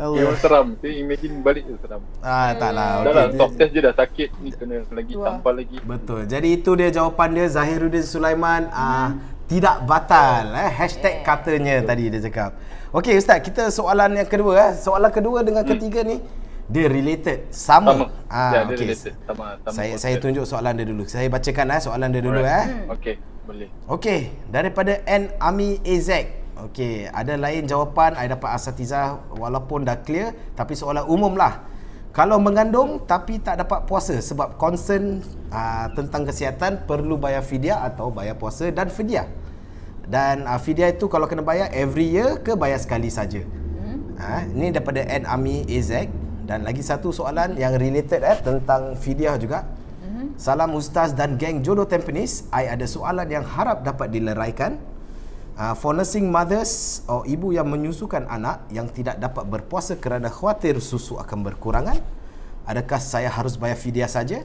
Allah. 0.00 0.16
Memang 0.16 0.36
seram 0.36 0.66
tu 0.76 0.88
imagine 0.88 1.44
balik 1.44 1.64
tu 1.64 1.76
seram 1.76 2.00
Ah 2.20 2.56
taklah. 2.56 3.04
dah 3.04 3.12
lah 3.12 3.24
swab 3.30 3.52
test 3.52 3.70
je 3.70 3.80
dah 3.80 3.92
sakit 3.92 4.28
ni 4.40 4.48
kena 4.50 4.80
lagi 4.88 5.12
Wah. 5.12 5.36
tampal 5.36 5.52
lagi 5.54 5.76
Betul. 5.78 6.24
Jadi 6.24 6.48
itu 6.56 6.70
dia 6.72 6.88
jawapan 6.88 7.28
dia 7.36 7.46
Zahiruddin 7.46 8.00
Sulaiman 8.00 8.68
ah 8.70 9.12
tidak 9.44 9.84
batal 9.84 10.56
eh 10.56 10.72
hashtag 10.72 11.20
katanya 11.20 11.84
tadi 11.84 12.08
dia 12.08 12.20
cakap. 12.22 12.56
Okey 12.90 13.12
ustaz, 13.14 13.38
kita 13.40 13.68
soalan 13.68 14.16
yang 14.16 14.24
kedua 14.24 14.52
eh. 14.58 14.72
Soalan 14.72 15.12
kedua 15.12 15.44
dengan 15.44 15.62
ketiga 15.62 16.00
ni 16.00 16.16
dia 16.70 16.86
related 16.86 17.50
sama. 17.50 17.90
sama 17.90 18.06
Ah 18.30 18.52
ya, 18.54 18.60
dia 18.70 18.74
okey. 18.78 18.86
related 18.86 19.14
sama 19.26 19.44
sama 19.58 19.74
Saya 19.74 19.92
saya 19.98 20.14
tunjuk 20.22 20.44
soalan 20.46 20.72
dia 20.78 20.86
dulu. 20.86 21.02
Saya 21.04 21.26
bacakan 21.26 21.74
eh 21.74 21.80
soalan 21.82 22.08
dia 22.14 22.22
dulu 22.22 22.38
Alright. 22.38 22.70
eh. 22.86 22.94
okey 22.94 23.14
boleh 23.42 23.68
Okey, 23.90 24.20
daripada 24.46 25.02
N 25.04 25.34
Ami 25.42 25.82
AZ. 25.82 26.10
Okey, 26.60 27.08
ada 27.10 27.34
lain 27.34 27.66
jawapan 27.66 28.14
I 28.14 28.28
dapat 28.28 28.52
asatizah 28.54 29.18
walaupun 29.34 29.82
dah 29.82 29.98
clear 29.98 30.30
tapi 30.54 30.78
soalan 30.78 31.02
umum 31.10 31.34
lah. 31.34 31.66
Kalau 32.10 32.38
mengandung 32.38 33.02
tapi 33.02 33.38
tak 33.38 33.62
dapat 33.62 33.86
puasa 33.86 34.18
sebab 34.18 34.54
concern 34.54 35.22
uh, 35.50 35.86
tentang 35.94 36.26
kesihatan 36.26 36.82
perlu 36.86 37.14
bayar 37.16 37.42
fidyah 37.42 37.82
atau 37.86 38.10
bayar 38.10 38.34
puasa 38.38 38.70
dan 38.70 38.90
fidyah. 38.90 39.26
Dan 40.06 40.42
uh, 40.46 40.58
fidyah 40.58 40.90
itu 40.90 41.06
kalau 41.06 41.26
kena 41.26 41.42
bayar 41.42 41.70
every 41.70 42.06
year 42.06 42.38
ke 42.42 42.54
bayar 42.54 42.78
sekali 42.78 43.10
saja. 43.10 43.42
Ha, 44.20 44.44
ini 44.52 44.68
daripada 44.68 45.00
N 45.00 45.24
Ami 45.24 45.64
AZ 45.64 46.06
dan 46.50 46.66
lagi 46.66 46.82
satu 46.82 47.14
soalan 47.14 47.54
yang 47.54 47.78
related 47.78 48.26
eh 48.26 48.38
tentang 48.42 48.98
fidyah 48.98 49.38
juga. 49.38 49.70
Salam 50.34 50.74
Ustaz 50.74 51.14
dan 51.14 51.38
geng 51.38 51.62
Jodoh 51.62 51.86
Tampines. 51.86 52.48
I 52.50 52.66
ada 52.66 52.90
soalan 52.90 53.30
yang 53.30 53.46
harap 53.46 53.86
dapat 53.86 54.10
dileraikan. 54.10 54.82
Uh, 55.60 55.76
for 55.76 55.92
nursing 55.92 56.32
mothers 56.32 57.04
atau 57.04 57.20
ibu 57.28 57.52
yang 57.52 57.68
menyusukan 57.68 58.24
anak 58.24 58.64
yang 58.72 58.88
tidak 58.88 59.20
dapat 59.20 59.44
berpuasa 59.44 59.92
kerana 60.00 60.32
khawatir 60.32 60.80
susu 60.80 61.20
akan 61.20 61.44
berkurangan, 61.44 62.00
adakah 62.64 62.96
saya 62.96 63.28
harus 63.28 63.60
bayar 63.60 63.76
fidyah 63.76 64.08
saja 64.08 64.40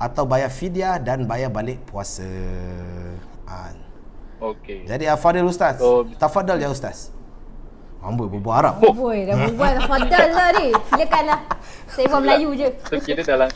atau 0.00 0.24
bayar 0.24 0.48
fidyah 0.48 0.96
dan 0.96 1.28
bayar 1.28 1.52
balik 1.52 1.84
puasa? 1.84 2.24
Uh, 3.44 3.76
okey 4.56 4.88
jadi 4.88 5.12
uh, 5.12 5.20
Fadil 5.20 5.44
Ustaz. 5.44 5.76
So- 5.78 6.08
Tafadhal 6.16 6.56
ya 6.64 6.72
Ustaz. 6.72 7.12
Hamba 7.98 8.24
berbual 8.30 8.54
Arab. 8.54 8.74
Boy 8.94 9.26
dah 9.26 9.34
berbual 9.34 9.70
dah 9.74 9.84
fadal 9.90 10.26
lah 10.30 10.48
ni. 10.54 10.68
Silakanlah. 10.94 11.40
Saya 11.90 12.06
buat 12.06 12.22
Melayu 12.22 12.50
je. 12.54 12.68
So 12.86 12.94
kira 13.02 13.26
dalam 13.26 13.50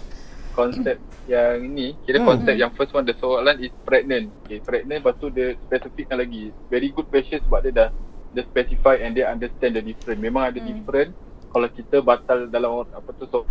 konsep 0.53 0.99
yang 1.31 1.63
ni, 1.71 1.95
kira 2.03 2.19
Hmm. 2.19 2.35
konsep 2.35 2.55
yang 2.59 2.75
first 2.75 2.91
one 2.91 3.07
the 3.07 3.15
soalan 3.23 3.63
is 3.63 3.71
pregnant. 3.87 4.35
Okay, 4.45 4.59
pregnant 4.59 5.07
lepas 5.07 5.15
tu 5.23 5.31
dia 5.31 5.55
specifickan 5.63 6.19
lagi. 6.19 6.51
Very 6.67 6.91
good 6.91 7.07
question 7.07 7.39
sebab 7.47 7.63
dia 7.63 7.73
dah 7.73 7.89
dia 8.33 8.43
specify 8.49 8.99
and 8.99 9.15
dia 9.15 9.31
understand 9.31 9.79
the 9.79 9.83
different. 9.85 10.19
Memang 10.19 10.51
ada 10.51 10.59
different 10.59 11.15
kalau 11.53 11.69
kita 11.71 12.01
batal 12.03 12.49
dalam 12.49 12.83
apa 12.83 13.11
tu 13.15 13.29
so 13.29 13.45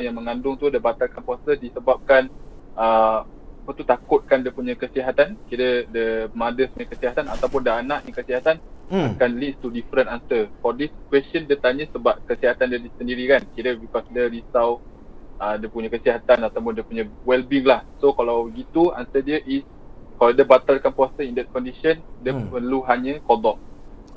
yang 0.00 0.16
mengandung 0.16 0.56
tu 0.56 0.72
dia 0.72 0.80
batalkan 0.80 1.20
puasa 1.20 1.58
disebabkan 1.60 2.32
uh, 2.78 3.26
apa 3.70 3.78
tu 3.78 3.86
takutkan 3.86 4.42
dia 4.42 4.50
punya 4.50 4.74
kesihatan 4.74 5.38
kira 5.46 5.86
the 5.86 6.26
mother 6.34 6.66
punya 6.74 6.90
kesihatan 6.90 7.30
ataupun 7.30 7.62
the 7.62 7.70
anak 7.70 8.02
punya 8.02 8.18
kesihatan 8.18 8.58
Hmm. 8.90 9.14
akan 9.14 9.30
lead 9.38 9.54
to 9.62 9.70
different 9.70 10.10
answer. 10.10 10.50
For 10.58 10.74
this 10.74 10.90
question 11.06 11.46
dia 11.46 11.54
tanya 11.54 11.86
sebab 11.94 12.26
kesihatan 12.26 12.74
dia 12.74 12.82
sendiri 12.98 13.22
kan. 13.30 13.46
Kira 13.54 13.78
because 13.78 14.02
dia 14.10 14.26
risau 14.26 14.82
uh, 15.38 15.54
dia 15.54 15.70
punya 15.70 15.86
kesihatan 15.86 16.42
ataupun 16.42 16.74
dia 16.74 16.82
punya 16.82 17.06
well-being 17.22 17.70
lah. 17.70 17.86
So 18.02 18.10
kalau 18.10 18.50
gitu 18.50 18.90
answer 18.90 19.22
dia 19.22 19.38
is 19.46 19.62
kalau 20.18 20.34
dia 20.34 20.42
batalkan 20.42 20.90
puasa 20.90 21.22
in 21.22 21.38
that 21.38 21.46
condition 21.54 22.02
dia 22.18 22.34
Hmm. 22.34 22.50
perlu 22.50 22.82
hanya 22.90 23.22
qada. 23.22 23.54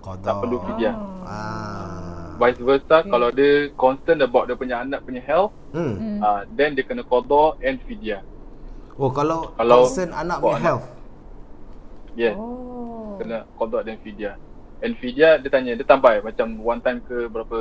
Qada. 0.02 0.26
Tak 0.26 0.36
perlu 0.42 0.58
fidyah. 0.66 0.96
Ah. 1.22 2.34
Vice 2.42 2.66
versa 2.66 3.06
kalau 3.06 3.30
dia 3.30 3.70
concern 3.78 4.26
about 4.26 4.50
dia 4.50 4.58
punya 4.58 4.82
anak 4.82 5.06
punya 5.06 5.22
health 5.22 5.54
Hmm. 5.70 5.94
Hmm. 6.02 6.18
uh, 6.18 6.42
then 6.58 6.74
dia 6.74 6.82
kena 6.82 7.06
qada 7.06 7.62
and 7.62 7.78
fidyah. 7.86 8.26
Oh 8.96 9.10
kalau, 9.10 9.50
Kalau- 9.54 9.84
concern 9.84 10.12
anak 10.12 10.38
punya 10.38 10.54
anak. 10.54 10.62
health. 10.62 10.86
Yes. 12.14 12.36
Oh. 12.36 13.18
Kena 13.18 13.46
qada 13.52 13.80
dan 13.82 13.98
fidyah. 14.00 14.36
And 14.80 14.94
fidyah 14.96 15.40
dia 15.40 15.50
tanya 15.50 15.74
dia 15.74 15.82
tambah 15.84 16.12
macam 16.22 16.48
one 16.60 16.78
time 16.78 17.00
ke 17.02 17.26
berapa 17.26 17.60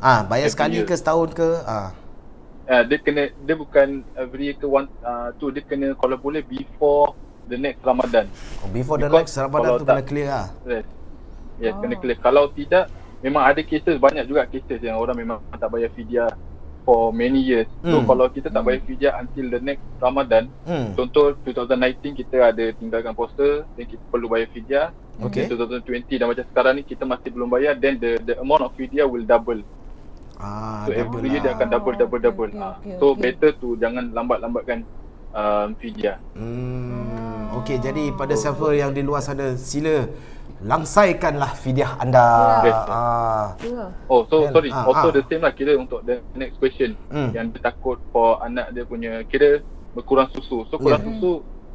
Ah, 0.00 0.24
bayar 0.24 0.48
sekali 0.48 0.80
year. 0.80 0.88
ke 0.88 0.94
setahun 0.94 1.30
ke? 1.30 1.48
Ah. 1.62 1.92
Uh, 2.64 2.80
dia 2.82 2.96
kena 2.96 3.28
dia 3.28 3.54
bukan 3.54 4.00
every 4.14 4.48
year 4.48 4.56
ke 4.56 4.64
one 4.64 4.88
uh, 5.00 5.28
tu 5.36 5.52
dia 5.52 5.60
kena 5.60 5.92
kalau 5.94 6.16
boleh 6.16 6.40
before 6.40 7.12
the 7.44 7.54
next 7.54 7.84
Ramadan. 7.84 8.24
Oh, 8.64 8.70
before 8.72 8.96
the 8.96 9.06
Because 9.06 9.28
next 9.28 9.34
Ramadan 9.36 9.70
tu 9.76 9.84
tak- 9.84 9.94
kena 9.94 10.02
clear 10.02 10.28
ah. 10.32 10.48
Yes. 10.64 10.84
Yes, 11.60 11.72
Oh. 11.72 11.80
kena 11.84 11.94
clear. 11.94 12.18
Kalau 12.18 12.48
tidak 12.50 12.88
memang 13.20 13.44
ada 13.44 13.60
cases 13.60 13.94
banyak 13.94 14.24
juga 14.24 14.48
cases 14.48 14.80
yang 14.80 14.96
orang 14.96 15.14
memang 15.14 15.38
tak 15.54 15.68
bayar 15.68 15.92
fidyah 15.92 16.32
for 16.84 17.10
many 17.10 17.40
years. 17.40 17.64
So 17.80 17.98
Hmm. 17.98 18.06
kalau 18.06 18.28
kita 18.28 18.48
tak 18.48 18.60
bayar 18.60 18.80
fidyah 18.82 19.12
until 19.16 19.48
the 19.48 19.58
next 19.58 19.84
Ramadan, 19.96 20.52
Hmm. 20.62 20.92
contoh 20.92 21.32
2019 21.40 22.12
kita 22.14 22.36
ada 22.44 22.64
tinggalkan 22.70 23.12
puasa, 23.12 23.64
then 23.74 23.84
kita 23.84 24.04
perlu 24.08 24.28
bayar 24.28 24.48
fidyah. 24.48 24.86
Okey. 25.16 25.46
2020 25.46 26.18
dan 26.18 26.26
macam 26.26 26.44
sekarang 26.44 26.72
ni 26.74 26.82
kita 26.82 27.02
masih 27.02 27.30
belum 27.30 27.48
bayar 27.48 27.72
then 27.74 27.96
the 27.96 28.18
the 28.20 28.34
amount 28.36 28.60
of 28.60 28.74
fidyah 28.74 29.04
will 29.04 29.22
double. 29.22 29.62
Ah, 30.36 30.84
So 30.84 30.90
double 30.90 31.00
every 31.16 31.28
year 31.30 31.40
dia 31.40 31.50
lah. 31.50 31.56
akan 31.56 31.66
double 31.70 31.94
double 31.94 32.20
double. 32.20 32.50
okay, 32.50 32.60
Ah, 32.60 32.74
okay, 32.76 32.94
so 32.98 33.04
okay. 33.10 33.20
better 33.24 33.50
tu 33.54 33.68
jangan 33.74 34.10
lambat-lambatkan 34.10 34.82
um, 35.30 35.68
fidyah. 35.78 36.18
Hmm. 36.34 37.54
Okey, 37.54 37.78
jadi 37.78 38.10
pada 38.12 38.34
siapa 38.34 38.74
yang 38.74 38.90
di 38.90 39.00
luar 39.00 39.22
sana 39.22 39.54
sila 39.54 40.10
langsaikanlah 40.64 41.52
fidyah 41.54 42.00
anda. 42.00 42.26
Yes. 42.64 42.80
Ah. 42.88 43.46
Ya. 43.60 43.84
Oh 44.08 44.24
so 44.26 44.48
sorry 44.48 44.72
Ah, 44.72 44.88
also 44.88 45.08
ah. 45.08 45.14
the 45.14 45.22
same 45.28 45.44
lah 45.44 45.52
kira 45.52 45.76
untuk 45.76 46.00
the 46.02 46.24
next 46.34 46.56
question 46.56 46.96
Hmm. 47.12 47.30
yang 47.36 47.52
dia 47.52 47.60
takut 47.62 48.00
for 48.08 48.40
anak 48.40 48.72
dia 48.72 48.82
punya 48.82 49.20
kira 49.28 49.60
berkurang 49.92 50.32
susu. 50.32 50.64
So 50.72 50.80
kurang 50.80 51.04
Yeah. 51.04 51.20
susu 51.20 51.32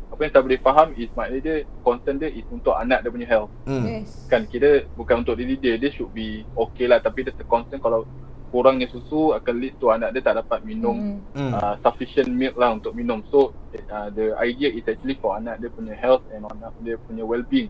apa 0.10 0.26
yang 0.26 0.32
saya 0.34 0.44
boleh 0.44 0.60
faham 0.60 0.88
is 0.98 1.10
maknanya 1.14 1.42
dia 1.46 1.56
concern 1.80 2.18
dia 2.18 2.34
is 2.34 2.44
untuk 2.50 2.74
anak 2.74 3.06
dia 3.06 3.14
punya 3.14 3.30
health. 3.30 3.54
Hmm. 3.70 3.86
Yes. 3.86 4.26
Kan 4.26 4.50
kira 4.50 4.90
bukan 4.98 5.22
untuk 5.22 5.38
diri 5.38 5.54
dia 5.56 5.78
dia 5.78 5.94
should 5.94 6.10
be 6.12 6.42
okay 6.58 6.90
lah 6.90 6.98
tapi 6.98 7.22
dia 7.22 7.32
terconcern 7.32 7.78
kalau 7.78 8.10
kurangnya 8.50 8.90
susu 8.90 9.38
akan 9.38 9.54
lead 9.62 9.78
to 9.78 9.94
anak 9.94 10.10
dia 10.10 10.26
tak 10.26 10.34
dapat 10.34 10.66
minum 10.66 11.22
Mm. 11.38 11.38
Hmm. 11.38 11.52
uh, 11.54 11.76
sufficient 11.86 12.34
milk 12.34 12.58
lah 12.58 12.74
untuk 12.74 12.98
minum. 12.98 13.22
So 13.30 13.54
uh, 13.94 14.10
the 14.10 14.34
idea 14.42 14.74
is 14.74 14.82
actually 14.90 15.22
for 15.22 15.38
anak 15.38 15.62
dia 15.62 15.70
punya 15.70 15.94
health 15.94 16.26
and 16.34 16.50
anak 16.50 16.74
dia 16.82 16.98
punya 17.06 17.22
well-being. 17.22 17.70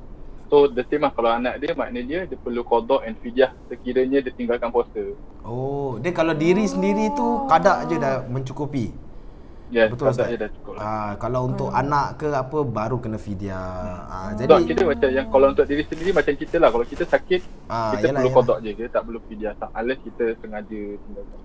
So 0.49 0.65
the 0.65 0.81
same 0.89 1.05
lah 1.05 1.13
kalau 1.13 1.29
anak 1.29 1.61
dia 1.61 1.77
maknanya 1.77 2.25
dia 2.25 2.33
dia 2.33 2.37
perlu 2.41 2.65
qada 2.65 3.05
and 3.05 3.13
fidyah 3.21 3.53
sekiranya 3.69 4.17
dia 4.25 4.33
tinggalkan 4.33 4.73
puasa. 4.73 5.13
Oh, 5.45 6.01
dia 6.01 6.09
kalau 6.09 6.33
diri 6.33 6.65
sendiri 6.65 7.13
tu 7.13 7.45
kadar 7.45 7.85
je 7.85 8.01
dah 8.01 8.25
mencukupi. 8.25 8.89
Yes, 9.69 9.93
Betul, 9.93 10.09
Betul 10.09 10.25
Ustaz? 10.25 10.33
dah 10.33 10.49
cukup 10.49 10.73
lah. 10.73 10.81
Ah, 10.81 11.11
kalau 11.21 11.45
untuk 11.45 11.69
anak 11.69 12.17
ke 12.17 12.25
apa 12.33 12.65
baru 12.65 12.97
kena 12.97 13.21
fidyah. 13.21 14.09
Ah, 14.09 14.33
Jadi, 14.33 14.49
jadi 14.49 14.65
kita 14.73 14.81
macam 14.89 15.09
yang 15.13 15.27
kalau 15.29 15.47
untuk 15.53 15.65
diri 15.69 15.85
sendiri 15.85 16.09
macam 16.09 16.33
kita 16.33 16.55
lah 16.57 16.69
Kalau 16.73 16.85
kita 16.89 17.03
sakit 17.05 17.41
Ah, 17.69 17.93
Kita 17.93 18.09
yalah, 18.09 18.25
perlu 18.25 18.29
yalah. 18.33 18.37
kodok 18.41 18.57
je 18.65 18.71
Kita 18.73 18.89
tak 18.89 19.03
perlu 19.05 19.19
fidyah 19.29 19.53
tak 19.61 19.69
Unless 19.77 19.99
kita 20.01 20.25
sengaja 20.41 20.81
tinggalkan 21.05 21.37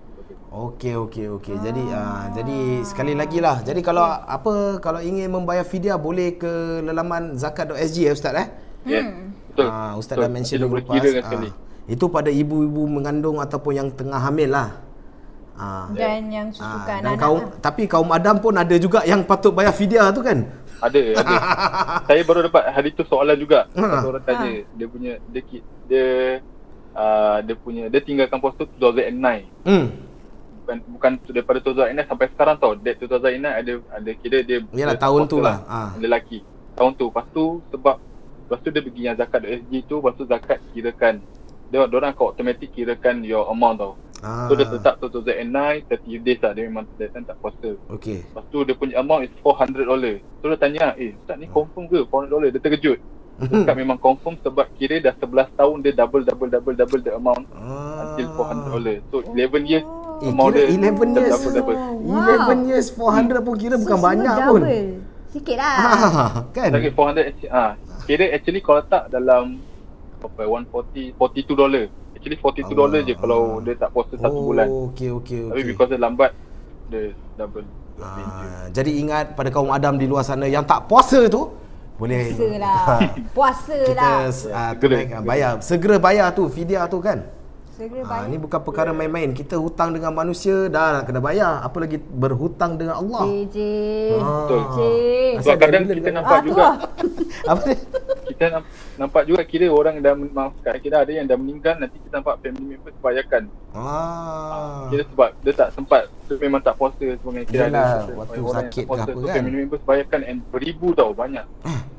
Okey 0.49 0.93
okey 1.05 1.25
okey. 1.37 1.55
Jadi 1.61 1.83
ah 1.91 2.31
jadi 2.33 2.81
sekali 2.81 3.13
lagi 3.13 3.43
lah. 3.43 3.59
Jadi 3.61 3.83
kalau 3.83 4.07
apa 4.07 4.79
kalau 4.81 5.03
ingin 5.03 5.27
membayar 5.29 5.61
fidyah 5.67 5.99
boleh 5.99 6.39
ke 6.39 6.81
lelaman 6.81 7.35
zakat.sg 7.35 7.97
ya 7.99 8.15
ustaz 8.15 8.33
eh? 8.39 8.47
Yes 8.85 9.05
Betul 9.49 9.67
Ah 9.67 9.93
ustaz 9.95 10.15
Betul. 10.15 10.21
dah 10.21 10.31
mention 10.31 10.57
dulu 10.57 10.69
boleh 10.71 10.85
kira 10.85 11.09
dengan 11.13 11.41
Ah, 11.45 11.53
Itu 11.85 12.05
pada 12.07 12.29
ibu-ibu 12.29 12.81
mengandung 12.85 13.37
ataupun 13.37 13.71
yang 13.73 13.87
tengah 13.89 14.17
hamil 14.17 14.49
lah. 14.49 14.69
Ah. 15.55 15.87
Dan 15.89 16.27
yang 16.27 16.47
Ah, 16.49 16.55
susukan 16.55 16.97
dan 16.99 17.03
anak 17.07 17.19
kaum 17.19 17.39
lah. 17.39 17.59
tapi 17.61 17.83
kaum 17.85 18.09
Adam 18.09 18.35
pun 18.37 18.53
ada 18.53 18.75
juga 18.75 18.99
yang 19.03 19.21
patut 19.21 19.51
bayar 19.51 19.71
fidyah 19.71 20.09
tu 20.09 20.19
kan? 20.19 20.43
Ada 20.77 20.99
ada 21.15 21.35
Saya 22.07 22.21
baru 22.21 22.39
dapat 22.43 22.63
hari 22.67 22.91
tu 22.91 23.01
soalan 23.01 23.35
juga 23.35 23.63
Ha. 23.71 23.79
Satu 23.95 24.07
orang 24.09 24.23
tanya 24.23 24.49
Dia 24.69 24.85
punya 24.85 25.13
Dia 25.25 25.41
dia 25.85 26.07
uh, 26.91 27.37
dia 27.39 27.55
punya 27.55 27.83
dia 27.87 28.01
tinggalkan 28.01 28.37
puasa 28.37 28.67
2009 28.75 29.15
Hmm. 29.63 29.87
bukan 30.59 30.77
bukan 30.89 31.11
daripada 31.27 31.59
2009 31.61 32.03
sampai 32.03 32.27
sekarang 32.27 32.55
tau 32.57 32.73
that 32.75 32.97
2009 32.97 33.21
ada 33.39 33.71
ada 33.87 34.11
kira 34.17 34.37
dia 34.41 34.57
Yalah, 34.67 34.91
dia 34.91 34.99
tahun 34.99 35.21
tu 35.25 35.37
lah. 35.37 35.61
Ah. 35.63 35.89
lelaki 35.95 36.41
tahun 36.73 36.91
tu 36.95 37.07
lepas 37.07 37.25
tu 37.29 37.45
sebab 37.69 37.95
lepas 38.45 38.59
tu 38.59 38.69
dia 38.69 38.79
pergi 38.79 39.01
yang 39.03 39.15
zakat 39.15 39.41
SG 39.41 39.73
tu 39.83 39.95
lepas 39.97 40.13
tu 40.13 40.23
zakat 40.23 40.57
kirakan 40.69 41.17
dia 41.65 41.81
orang 41.81 42.13
akan 42.13 42.25
automatic 42.27 42.69
kirakan 42.71 43.21
your 43.21 43.45
amount 43.47 43.77
tau 43.77 43.93
Ah. 44.17 44.47
so 44.47 44.55
dia 44.55 44.65
tetap 44.65 44.97
2009 44.97 45.85
30 45.85 46.17
days 46.19 46.39
lah 46.39 46.51
dia 46.51 46.65
memang 46.65 46.87
that 46.95 47.11
time 47.11 47.21
tak 47.21 47.37
puasa 47.37 47.77
Okey. 47.91 48.23
lepas 48.23 48.43
tu 48.47 48.63
dia 48.63 48.73
punya 48.73 48.97
amount 48.97 49.21
is 49.21 49.33
400 49.37 49.85
dollar 49.85 50.15
so 50.39 50.45
dia 50.47 50.57
tanya 50.57 50.85
eh 50.95 51.13
ustaz 51.13 51.35
ni 51.35 51.45
confirm 51.45 51.85
ke 51.85 51.99
400 52.01 52.31
dollar 52.31 52.47
dia 52.47 52.57
terkejut 52.57 52.97
dia 53.35 53.55
cakap 53.59 53.75
memang 53.75 53.99
confirm 53.99 54.39
sebab 54.39 54.65
kira 54.73 54.97
dah 54.99 55.13
11 55.13 55.51
tahun 55.53 55.75
dia 55.79 55.93
double 55.93 56.23
double 56.23 56.47
double 56.47 56.73
double 56.75 57.01
the 57.01 57.11
amount 57.11 57.43
Ah. 57.51 58.15
until 58.15 58.27
400 58.33 58.71
dollar 58.71 58.95
so 59.05 59.15
11 59.27 59.61
years 59.63 59.85
Eh, 60.15 60.31
amount 60.31 60.49
kira 60.49 60.63
dia 60.63 60.67
11 60.71 61.07
years. 61.11 61.29
double 61.29 61.51
double 61.53 61.75
Wow. 61.75 62.15
11 62.47 62.59
years 62.65 62.87
400 62.89 63.41
pun 63.41 63.55
kira 63.57 63.75
bukan 63.75 63.97
So, 63.99 64.05
banyak 64.05 64.35
pun. 64.39 64.61
double. 64.63 64.79
Sikit 65.27 65.57
lah. 65.59 65.75
Ah, 65.75 66.29
kan? 66.49 66.69
Lagi 66.71 66.89
400 66.89 67.27
actually, 67.27 67.51
ah 67.51 67.75
kira 68.05 68.25
actually 68.31 68.61
kalau 68.61 68.81
tak 68.85 69.09
dalam 69.09 69.59
apa 70.21 70.41
140 70.41 71.17
42 71.17 71.53
dollar. 71.53 71.85
Actually 72.15 72.37
42 72.39 72.73
dollar 72.73 72.99
je 73.03 73.13
kalau 73.13 73.59
dia 73.61 73.75
tak 73.77 73.89
puasa 73.91 74.13
satu 74.17 74.39
bulan. 74.49 74.65
Oh, 74.69 74.89
okey 74.89 75.09
okey 75.21 75.39
Tapi 75.51 75.61
okey. 75.61 75.69
because 75.73 75.89
dia 75.91 75.99
lambat 75.99 76.31
dia 76.89 77.13
double. 77.35 77.67
Ah, 77.95 78.67
jadi 78.75 78.91
ingat 78.91 79.39
pada 79.39 79.47
kaum 79.47 79.71
Adam 79.71 79.95
di 79.95 80.03
luar 80.03 80.27
sana 80.27 80.45
yang 80.45 80.67
tak 80.67 80.83
puasa 80.87 81.31
tu 81.31 81.47
boleh 81.95 82.35
Puasa 82.35 82.47
lah. 82.59 82.77
Puasa 83.35 83.77
kita 83.87 83.95
lah. 83.95 84.15
uh, 84.27 84.71
Segera. 84.75 85.19
bayar 85.23 85.51
segera 85.63 85.95
bayar 85.95 86.27
tu 86.35 86.43
fidyah 86.51 86.91
tu 86.91 86.99
kan. 86.99 87.23
Segera 87.75 88.01
Ah, 88.01 88.23
bayar. 88.23 88.31
ni 88.31 88.37
bukan 88.37 88.59
perkara 88.61 88.89
main-main. 88.89 89.29
Kita 89.29 89.55
hutang 89.55 89.91
dengan 89.91 90.09
manusia 90.09 90.67
dah 90.67 90.95
nak 90.95 91.03
kena 91.05 91.19
bayar. 91.19 91.59
Apa 91.59 91.77
lagi 91.77 91.99
berhutang 91.99 92.79
dengan 92.79 92.95
Allah. 92.95 93.27
JJ. 93.27 93.57
Ah. 94.15 94.47
Betul. 94.47 94.61
Sebab 95.43 95.55
kadang 95.59 95.83
kita 95.85 96.09
nampak 96.09 96.31
Ah, 96.31 96.39
tu 96.39 96.47
juga 96.47 96.63
lah. 96.63 96.75
Apa 97.51 97.61
dia? 97.65 97.77
kita 98.25 98.45
nam- 98.49 98.67
nampak 98.97 99.23
juga 99.25 99.41
kira 99.43 99.67
orang 99.69 99.99
dah 99.99 100.11
men- 100.11 100.31
maaf 100.31 100.55
kat 100.59 100.79
kira 100.79 101.03
ada 101.03 101.11
yang 101.11 101.23
dah 101.23 101.35
meninggal 101.35 101.75
nanti 101.77 101.99
kita 101.99 102.15
nampak 102.15 102.35
family 102.39 102.65
members 102.69 102.95
bayarkan. 102.97 103.43
Ah. 103.71 104.87
Kira 104.87 105.03
sebab 105.05 105.29
dia 105.39 105.53
tak 105.53 105.69
sempat 105.71 106.01
dia 106.25 106.35
memang 106.39 106.59
tak 106.59 106.75
puasa 106.75 106.95
sebenarnya 106.99 107.43
kira 107.45 107.63
Yelah, 107.65 107.91
ada 108.01 108.13
waktu 108.15 108.39
sakit 108.41 108.83
ke 108.83 108.95
apa 108.97 109.11
so 109.13 109.25
kan? 109.25 109.35
family 109.35 109.57
members 109.57 109.83
bayarkan 109.83 110.19
and 110.23 110.39
beribu 110.47 110.87
tau 110.91 111.11
banyak. 111.11 111.43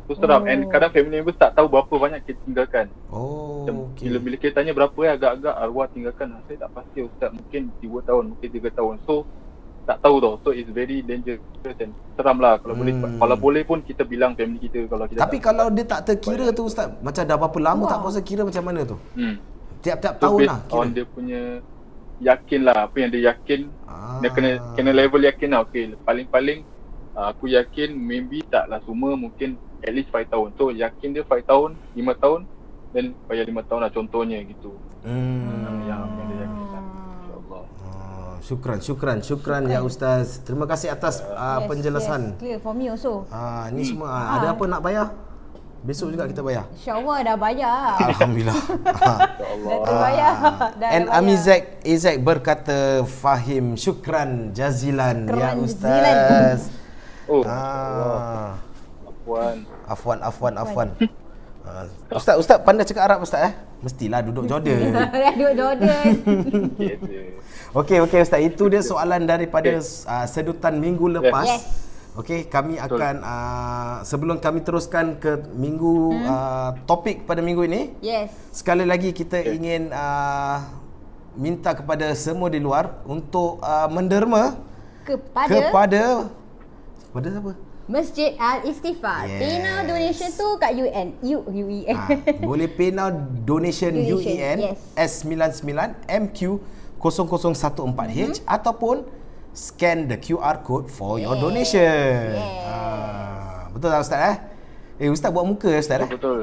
Tu 0.07 0.15
seram 0.15 0.39
Oh. 0.39 0.47
and 0.47 0.61
kadang 0.67 0.91
family 0.91 1.17
members 1.17 1.35
tak 1.35 1.51
tahu 1.53 1.67
berapa 1.67 1.91
banyak 1.91 2.21
kita 2.23 2.39
tinggalkan. 2.41 2.87
Oh, 3.09 3.61
Macam 3.61 3.75
okey. 3.91 4.07
bila 4.07 4.19
bila 4.21 4.37
kita 4.37 4.53
tanya 4.55 4.73
berapa 4.73 4.95
ya 4.99 5.13
agak-agak 5.13 5.55
arwah 5.57 5.87
tinggalkan 5.89 6.27
ah, 6.31 6.41
saya 6.45 6.57
tak 6.59 6.71
pasti 6.73 6.99
ustaz 7.03 7.31
mungkin 7.31 7.75
3 7.77 7.83
tahun 8.05 8.25
mungkin 8.29 8.49
3 8.49 8.71
tahun 8.73 8.95
so 9.03 9.27
tak 9.83 9.99
tahu 10.01 10.19
tau 10.19 10.35
so 10.41 10.51
it's 10.51 10.67
very 10.69 10.99
dangerous 11.01 11.39
and 11.77 11.91
seram 12.13 12.39
lah 12.39 12.55
kalau 12.57 12.75
boleh 12.75 12.91
Hmm. 12.93 13.19
kalau 13.19 13.37
boleh 13.37 13.63
pun 13.63 13.79
kita 13.81 14.03
bilang 14.03 14.33
family 14.33 14.59
kita 14.61 14.83
kalau 14.85 15.07
kita 15.07 15.19
Tapi 15.21 15.37
tak, 15.37 15.45
kalau 15.45 15.67
dia 15.69 15.85
tak 15.85 16.01
terkira 16.05 16.51
tu 16.51 16.63
ustaz, 16.65 16.91
macam 17.01 17.23
dah 17.23 17.37
berapa 17.37 17.59
lama 17.61 17.83
tak 17.85 17.91
Wah. 17.93 18.03
puasa 18.05 18.21
kira 18.21 18.43
macam 18.43 18.63
mana 18.63 18.81
tu? 18.85 18.97
hmm. 19.15 19.35
Tiap-tiap 19.81 20.15
so 20.17 20.23
tahun 20.25 20.39
lah 20.45 20.59
on 20.69 20.85
kira. 20.85 20.91
dia 20.93 21.05
punya 21.05 21.41
yakin 22.19 22.61
lah 22.63 22.77
apa 22.83 22.97
yang 22.97 23.11
dia 23.11 23.23
yakin 23.29 23.61
Ah. 23.85 24.19
dia 24.19 24.31
kena 24.31 24.49
kena 24.73 24.91
level 24.93 25.21
yakin 25.21 25.49
lah 25.49 25.61
okay 25.61 25.85
paling-paling 26.01 26.63
uh, 27.13 27.27
aku 27.29 27.47
yakin 27.49 27.91
maybe 27.93 28.43
taklah 28.45 28.79
semua 28.83 29.15
mungkin 29.15 29.55
at 29.81 29.93
least 29.93 30.09
5 30.09 30.25
tahun 30.27 30.49
so 30.55 30.69
yakin 30.69 31.09
dia 31.11 31.23
5 31.23 31.33
tahun 31.43 31.71
5 31.93 32.23
tahun 32.23 32.41
then 32.93 33.07
bayar 33.25 33.45
5 33.45 33.69
tahun 33.69 33.81
lah 33.83 33.91
contohnya 33.91 34.39
gitu 34.43 34.73
Hmm. 35.03 35.63
yang, 35.63 35.79
yang 35.87 36.03
dia 36.27 36.37
yakin 36.43 36.67
lah 36.67 36.83
insyaAllah 37.15 37.65
Ah, 37.79 38.35
syukran, 38.41 38.79
syukran, 38.81 39.19
syukran 39.21 39.63
ya 39.67 39.79
ustaz. 39.81 40.43
Terima 40.43 40.65
kasih 40.65 40.91
atas 40.91 41.23
uh, 41.23 41.63
Yes, 41.63 41.67
penjelasan. 41.69 42.23
Yes, 42.27 42.39
clear 42.39 42.59
for 42.59 42.75
me 42.75 42.91
also. 42.91 43.23
Ah, 43.29 43.71
ni 43.71 43.87
semua 43.87 44.09
ah, 44.09 44.25
ada 44.35 44.47
apa 44.51 44.65
nak 44.67 44.83
bayar? 44.83 45.15
Besok 45.79 46.11
juga 46.11 46.27
kita 46.27 46.43
bayar. 46.43 46.67
InsyaAllah 46.75 47.19
dah 47.23 47.37
bayar. 47.39 47.95
Alhamdulillah. 48.03 48.59
Ah. 48.99 49.19
insyaAllah 49.31 49.71
Dah 49.71 49.79
terbayar. 49.87 50.33
Dah 50.83 50.89
And 50.91 51.05
bayar. 51.07 51.19
Amizek 51.23 51.61
Izek 51.87 52.17
berkata 52.19 52.79
Fahim 53.07 53.79
syukran 53.79 54.51
jazilan 54.51 55.17
ya 55.23 55.55
Syukran 55.55 55.57
ustaz. 55.63 56.59
oh 57.31 57.47
Ah. 57.47 58.59
Puan 59.27 59.67
Afwan 59.91 60.19
afwan 60.23 60.55
afwan. 60.55 60.89
Ah, 61.67 61.83
ustaz 62.19 62.39
ustaz 62.39 62.63
pandai 62.63 62.87
cakap 62.87 63.03
Arab 63.11 63.27
ustaz 63.27 63.51
eh? 63.51 63.53
Mestilah 63.83 64.23
duduk 64.23 64.47
Jordan. 64.47 64.95
Dah 64.95 65.11
duduk 65.35 65.53
Jordan. 65.59 66.07
Okey 67.83 67.99
okey 68.07 68.21
ustaz 68.23 68.41
itu 68.41 68.71
dia 68.71 68.81
soalan 68.81 69.27
daripada 69.27 69.75
uh, 69.83 70.27
sedutan 70.31 70.79
minggu 70.79 71.11
lepas. 71.19 71.45
Yes. 71.45 71.63
Okey 72.17 72.49
kami 72.49 72.81
akan 72.81 73.21
uh, 73.21 73.97
sebelum 74.07 74.41
kami 74.41 74.65
teruskan 74.65 75.19
ke 75.21 75.37
minggu 75.53 76.17
Hmm. 76.17 76.25
uh, 76.25 76.71
topik 76.89 77.29
pada 77.29 77.45
minggu 77.45 77.67
ini 77.69 77.93
yes. 78.01 78.33
sekali 78.55 78.89
lagi 78.89 79.13
kita 79.13 79.43
ingin 79.45 79.93
uh, 79.93 80.65
minta 81.37 81.77
kepada 81.77 82.09
semua 82.17 82.49
di 82.49 82.57
luar 82.57 83.05
untuk 83.05 83.61
uh, 83.61 83.85
menderma 83.93 84.57
Kepada, 85.05 85.53
kepada 85.53 86.03
kepada 87.13 87.27
siapa? 87.37 87.53
Masjid 87.87 88.35
Al-Istighfar. 88.35 89.31
Yes. 89.31 89.39
PayNow 89.39 89.79
donation 89.87 90.29
tu 90.35 90.47
kat 90.59 90.75
UN. 90.75 91.15
U, 91.23 91.39
UEN. 91.47 91.95
Ha, 91.95 92.07
boleh 92.43 92.67
pay 92.67 92.91
now 92.91 93.15
donation, 93.47 93.95
Donation, 94.03 94.19
UEN 94.19 94.57
yes. 94.75 94.79
S99 95.23 95.95
MQ 96.11 96.39
0014H 96.99 98.43
ataupun 98.43 99.07
scan 99.55 100.11
the 100.11 100.19
QR 100.19 100.67
code 100.67 100.91
for 100.91 101.23
your 101.23 101.39
Yes. 101.39 101.43
donation. 101.47 102.19
Yes. 102.35 102.67
Ha, 102.67 102.77
betul 103.71 103.89
tak 103.89 104.01
Ustaz 104.03 104.21
eh? 104.21 104.37
Eh 104.97 105.09
Ustaz 105.13 105.31
buat 105.31 105.47
muka 105.47 105.71
ya 105.71 105.79
Ustaz 105.79 106.03
eh? 106.03 106.09
betul 106.11 106.43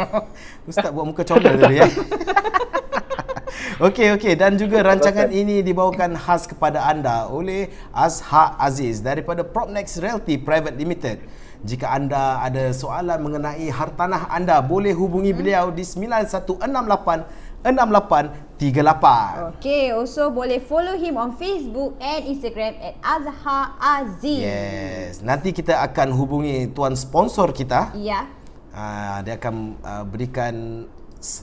Ustaz 0.70 0.90
buat 0.94 1.06
muka 1.08 1.26
comel 1.26 1.58
tadi 1.58 1.82
ya. 1.82 1.88
Okey 3.86 4.14
okey 4.18 4.34
dan 4.36 4.56
juga 4.58 4.82
rancangan 4.84 5.30
ini 5.32 5.62
dibawakan 5.64 6.14
khas 6.18 6.46
kepada 6.48 6.84
anda 6.84 7.28
oleh 7.30 7.72
Azhar 7.94 8.56
Aziz 8.60 9.00
daripada 9.00 9.44
Propnex 9.46 9.98
Realty 10.02 10.36
Private 10.38 10.76
Limited. 10.76 11.18
Jika 11.66 11.90
anda 11.90 12.38
ada 12.38 12.70
soalan 12.70 13.18
mengenai 13.18 13.66
hartanah 13.66 14.30
anda 14.30 14.62
boleh 14.62 14.94
hubungi 14.94 15.34
beliau 15.34 15.74
di 15.74 15.82
9168 15.82 17.48
6838. 17.66 19.58
Okay, 19.58 19.90
also 19.90 20.30
boleh 20.30 20.62
follow 20.62 20.94
him 20.94 21.18
on 21.18 21.34
Facebook 21.34 21.98
and 21.98 22.30
Instagram 22.30 22.78
at 22.78 22.94
Azhar 23.02 23.74
Aziz. 23.82 24.46
Yes. 24.46 25.18
Nanti 25.26 25.50
kita 25.50 25.82
akan 25.82 26.14
hubungi 26.14 26.70
tuan 26.70 26.94
sponsor 26.94 27.50
kita. 27.50 27.90
Ya. 27.98 28.30
Uh, 28.70 29.18
dia 29.26 29.34
akan 29.34 29.74
uh, 29.82 30.06
berikan 30.06 30.86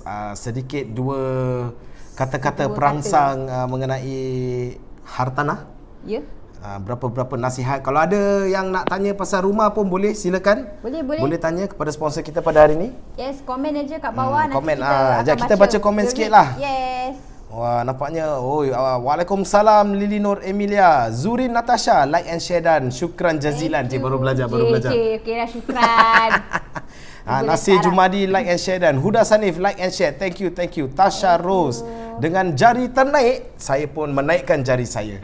uh, 0.07 0.33
sedikit 0.39 0.87
dua 0.95 1.19
kata-kata 2.15 2.71
perangsang 2.71 3.51
uh, 3.51 3.67
mengenai 3.67 4.15
hartanah. 5.03 5.67
Ya. 6.07 6.23
Uh, 6.63 6.79
berapa-berapa 6.81 7.35
nasihat. 7.37 7.83
Kalau 7.85 8.01
ada 8.01 8.47
yang 8.47 8.71
nak 8.73 8.89
tanya 8.89 9.13
pasal 9.13 9.45
rumah 9.45 9.69
pun 9.75 9.85
boleh 9.85 10.15
silakan. 10.17 10.65
Boleh, 10.81 11.03
boleh. 11.05 11.21
Boleh 11.21 11.37
tanya 11.37 11.69
kepada 11.69 11.91
sponsor 11.93 12.25
kita 12.25 12.41
pada 12.41 12.65
hari 12.65 12.79
ini. 12.79 12.89
Yes, 13.19 13.43
komen 13.45 13.75
aja 13.75 14.01
kat 14.01 14.15
bawah 14.15 14.47
Hmm, 14.47 14.55
nanti 14.55 14.57
komen, 14.57 14.77
kita 14.81 14.95
ah. 14.95 15.21
akan 15.21 15.37
kita 15.45 15.55
baca 15.59 15.77
komen 15.77 16.03
The 16.07 16.09
sikit 16.09 16.29
lah. 16.31 16.47
Yes. 16.57 17.13
Wah, 17.51 17.85
nampaknya. 17.85 18.41
Oh, 18.41 18.65
uh, 18.65 18.97
Waalaikumsalam 19.03 19.93
Lili 19.93 20.17
Nur 20.17 20.41
Emilia. 20.41 21.11
Zurin 21.13 21.53
Natasha, 21.53 22.07
like 22.09 22.25
and 22.31 22.41
share 22.41 22.63
dan 22.63 22.89
syukran 22.89 23.37
jazilan. 23.37 23.85
Cik 23.85 24.01
baru 24.01 24.17
belajar, 24.17 24.49
baru 24.49 24.73
belajar. 24.73 24.89
Cik, 24.89 25.21
okey 25.21 25.33
dah 25.37 25.49
syukran. 25.51 26.29
Ah, 27.25 27.41
Boleh 27.41 27.49
Nasir 27.49 27.73
sekarang. 27.75 27.85
Jumadi 27.89 28.21
like 28.25 28.45
and 28.45 28.61
share 28.61 28.77
dan 28.77 28.95
Huda 28.95 29.25
Sanif 29.25 29.57
like 29.57 29.81
and 29.81 29.89
share. 29.89 30.13
Thank 30.13 30.37
you, 30.37 30.49
thank 30.49 30.77
you. 30.77 30.85
Tasha 30.87 31.41
Rose 31.41 31.81
dengan 32.15 32.53
jari 32.53 32.85
ternaik, 32.87 33.57
saya 33.57 33.89
pun 33.89 34.13
menaikkan 34.13 34.61
jari 34.61 34.85
saya. 34.85 35.17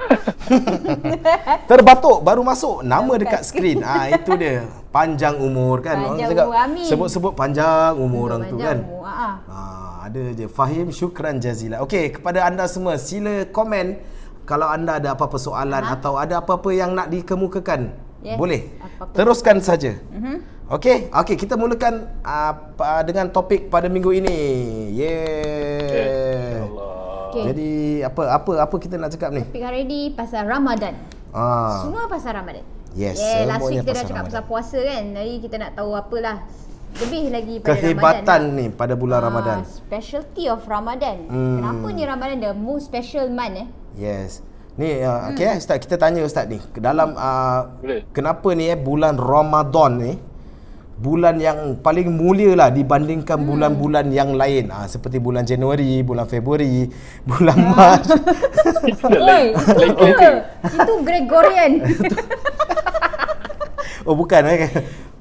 Terbatuk 1.70 2.22
baru 2.22 2.42
masuk 2.42 2.82
nama 2.82 3.14
dekat 3.16 3.42
skrin. 3.44 3.80
Ah 3.82 4.10
itu 4.10 4.34
dia. 4.34 4.66
Panjang 4.90 5.38
umur 5.38 5.80
kan. 5.80 6.18
Panjang 6.18 6.30
cakap 6.34 6.48
sebut-sebut 6.84 7.34
panjang 7.34 7.96
umur 7.96 8.28
orang 8.30 8.42
tu 8.46 8.58
Panjang 8.58 8.66
kan. 8.66 8.78
umur, 8.84 9.04
ah, 9.06 9.14
ah. 9.14 9.34
Ah, 9.48 10.10
ada 10.10 10.24
je 10.34 10.46
Fahim 10.48 10.90
syukran 10.90 11.38
jazila. 11.38 11.80
Okey, 11.80 12.18
kepada 12.18 12.44
anda 12.44 12.66
semua 12.66 12.98
sila 12.98 13.46
komen 13.48 14.02
kalau 14.44 14.68
anda 14.68 14.98
ada 14.98 15.14
apa-apa 15.14 15.38
soalan 15.38 15.80
Ha? 15.80 15.96
atau 15.96 16.18
ada 16.18 16.42
apa-apa 16.42 16.70
yang 16.74 16.92
nak 16.92 17.08
dikemukakan. 17.08 17.94
Yes, 18.22 18.36
Boleh. 18.36 18.68
apa-apa. 18.78 19.14
Teruskan 19.16 19.58
saja. 19.62 19.96
Mhm. 20.12 20.36
Okey, 20.72 21.12
okey 21.12 21.36
kita 21.36 21.60
mulakan 21.60 22.08
uh, 22.24 22.56
pa- 22.74 23.04
dengan 23.04 23.28
topik 23.28 23.68
pada 23.68 23.92
minggu 23.92 24.16
ini. 24.16 24.38
Yeah. 24.94 26.64
Allah. 26.64 27.28
Okey. 27.28 27.44
Jadi 27.46 27.70
apa 28.02 28.22
apa 28.32 28.52
apa 28.62 28.76
kita 28.80 28.96
nak 28.96 29.12
cakap 29.12 29.36
ni? 29.36 29.44
Topik 29.44 29.60
hari 29.60 29.84
ni 29.84 30.16
pasal 30.16 30.48
Ramadan. 30.48 30.96
Ah. 31.32 31.84
Semua 31.84 32.08
pasal 32.08 32.40
Ramadan. 32.40 32.64
Yes, 32.92 33.20
Yeah, 33.20 33.48
last 33.48 33.68
week 33.68 33.84
kita 33.84 33.92
dah 33.94 34.00
cakap 34.02 34.16
Ramadan. 34.18 34.28
pasal 34.32 34.44
puasa 34.48 34.80
kan. 34.80 35.04
Jadi 35.12 35.34
kita 35.40 35.56
nak 35.58 35.72
tahu 35.76 35.92
apalah 35.92 36.38
lebih 36.94 37.24
lagi 37.32 37.56
pada 37.60 37.68
Kehebatan 37.70 38.24
Ramadan. 38.42 38.42
ni 38.54 38.66
pada 38.70 38.94
bulan 38.96 39.18
Ah, 39.18 39.26
Ramadan. 39.28 39.58
Specialty 39.66 40.48
of 40.48 40.64
Ramadan. 40.66 41.18
Hmm. 41.26 41.56
Kenapa 41.58 41.88
ni 41.90 42.04
Ramadan 42.06 42.38
the 42.38 42.52
most 42.54 42.88
special 42.88 43.28
month 43.28 43.60
eh? 43.60 43.68
Yes. 43.94 44.40
Ni 44.72 45.00
uh, 45.00 45.32
okey 45.32 45.44
eh 45.46 45.56
ustaz 45.58 45.84
kita 45.84 45.96
tanya 45.96 46.24
ustaz 46.24 46.48
ni 46.48 46.56
dalam 46.74 47.12
uh, 47.12 47.76
Boleh. 47.78 48.08
kenapa 48.12 48.48
ni 48.52 48.68
eh 48.68 48.80
bulan 48.80 49.20
Ramadan 49.20 50.00
ni 50.00 50.12
bulan 51.02 51.42
yang 51.42 51.82
paling 51.82 52.14
mulia 52.14 52.54
lah 52.54 52.70
dibandingkan 52.70 53.42
Hmm. 53.42 53.50
bulan-bulan 53.50 54.14
yang 54.14 54.38
lain 54.38 54.70
ah 54.70 54.86
seperti 54.86 55.18
bulan 55.18 55.42
Januari, 55.42 56.06
bulan 56.06 56.30
Februari, 56.30 56.86
bulan 57.30 57.58
Ah. 57.58 57.98
Mac. 57.98 58.02
Itu 58.86 59.08
Oi, 60.94 61.02
Gregorian. 61.02 61.72
Oh 64.02 64.18
bukan 64.18 64.42
eh. 64.50 64.66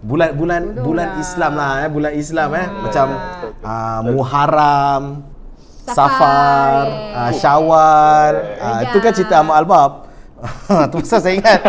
Bulan 0.01 0.33
bulan 0.33 0.62
Bodoh 0.73 0.85
bulan 0.88 1.09
lah. 1.12 1.21
Islam 1.21 1.53
lah 1.53 1.73
eh, 1.85 1.90
bulan 1.93 2.12
Islam 2.16 2.49
eh. 2.57 2.64
Ah. 2.64 2.69
Macam 2.81 3.07
uh, 3.61 4.01
Muharram, 4.09 5.03
Safar, 5.85 5.93
Safar, 5.93 6.85
uh, 7.12 7.31
Syawal. 7.37 8.33
Uh, 8.57 8.81
itu 8.88 8.97
kan 9.05 9.12
cerita 9.12 9.45
Ahmad 9.45 9.61
Albab. 9.61 10.09
tu 10.93 10.97
pasal 11.05 11.21
saya 11.21 11.35
ingat. 11.37 11.61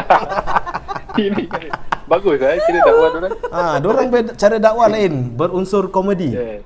Bagus 2.11 2.35
eh 2.43 2.59
kira 2.67 2.79
dakwah 2.83 3.07
orang. 3.15 3.33
Ah, 3.47 3.75
dorang 3.79 4.07
ber- 4.11 4.35
cara 4.35 4.59
dakwah 4.59 4.91
lain, 4.91 5.31
berunsur 5.31 5.87
komedi. 5.87 6.35
Yeah. 6.35 6.59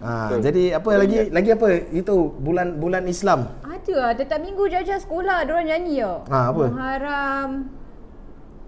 Ah, 0.00 0.32
Betul. 0.32 0.38
jadi 0.46 0.62
apa 0.80 0.90
lagi 0.96 1.18
lagi 1.28 1.50
apa? 1.52 1.66
Itu 1.90 2.32
bulan 2.38 2.78
bulan 2.78 3.04
Islam. 3.10 3.50
Ada 3.66 3.94
lah, 3.98 4.12
tetap 4.14 4.38
minggu 4.40 4.64
jajah 4.70 4.96
sekolah 4.96 5.44
diorang 5.44 5.66
nyanyi 5.66 6.06
tau. 6.06 6.24
Ah, 6.30 6.54
apa? 6.54 6.64
Muharram. 6.70 7.50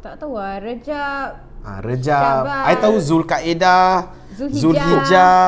Tak 0.02 0.14
tahu 0.18 0.34
lah, 0.34 0.58
Rejab. 0.58 1.28
Ah, 1.62 1.78
Rejab. 1.78 2.42
Syawal. 2.42 2.66
I 2.66 2.74
tahu 2.82 2.96
Zulkaidah, 2.98 4.10
Zulhijjah. 4.34 4.60
Zulhijjah, 4.60 5.46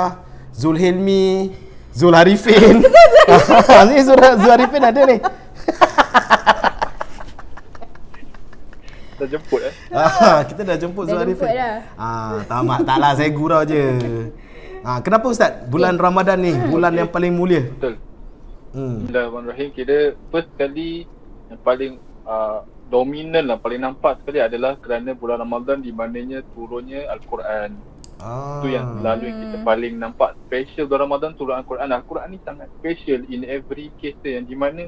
Zulhilmi, 0.54 1.50
Zulharifin. 1.90 2.86
ni 3.90 3.96
Zul 4.06 4.22
Zulharifin 4.22 4.82
ada 4.86 5.00
ni. 5.04 5.18
Dah 9.24 9.30
jemput 9.40 9.60
eh. 9.64 9.74
Ah, 9.96 10.44
kita 10.44 10.60
dah 10.68 10.76
jemput 10.76 11.04
Zulharifin. 11.08 11.48
jemput 11.48 11.56
dah. 11.56 11.76
Ah, 11.96 12.36
tamak 12.44 12.84
taklah 12.84 13.12
saya 13.16 13.30
gurau 13.32 13.64
je. 13.64 13.84
Ah, 14.84 15.00
kenapa 15.00 15.32
ustaz? 15.32 15.64
Bulan 15.72 15.96
Ramadan 15.96 16.44
ni 16.44 16.52
bulan 16.68 16.92
yang 16.92 17.08
paling 17.08 17.32
mulia. 17.32 17.64
Betul. 17.64 17.96
Hmm. 18.76 19.00
Bismillahirrahmanirrahim. 19.00 19.68
Kira 19.72 20.12
first 20.28 20.52
kali 20.60 21.08
yang 21.48 21.60
paling 21.64 21.92
uh, 22.28 22.68
dominan 22.92 23.48
lah, 23.48 23.56
paling 23.56 23.80
nampak 23.80 24.20
sekali 24.20 24.44
adalah 24.44 24.76
kerana 24.76 25.16
bulan 25.16 25.40
Ramadan 25.40 25.80
di 25.80 25.88
mananya 25.88 26.44
turunnya 26.52 27.08
Al-Quran. 27.08 27.80
Ah. 28.20 28.60
Itu 28.60 28.76
yang 28.76 29.00
selalu 29.00 29.22
yang 29.24 29.38
kita 29.40 29.58
paling 29.64 29.94
nampak 29.96 30.36
special 30.44 30.84
bulan 30.84 31.02
Ramadan 31.08 31.30
turun 31.32 31.56
Al-Quran. 31.56 31.88
Al-Quran 31.88 32.28
ni 32.28 32.38
sangat 32.44 32.68
special 32.76 33.24
in 33.32 33.48
every 33.48 33.88
case 33.96 34.20
yang 34.20 34.44
di 34.44 34.52
mana 34.52 34.84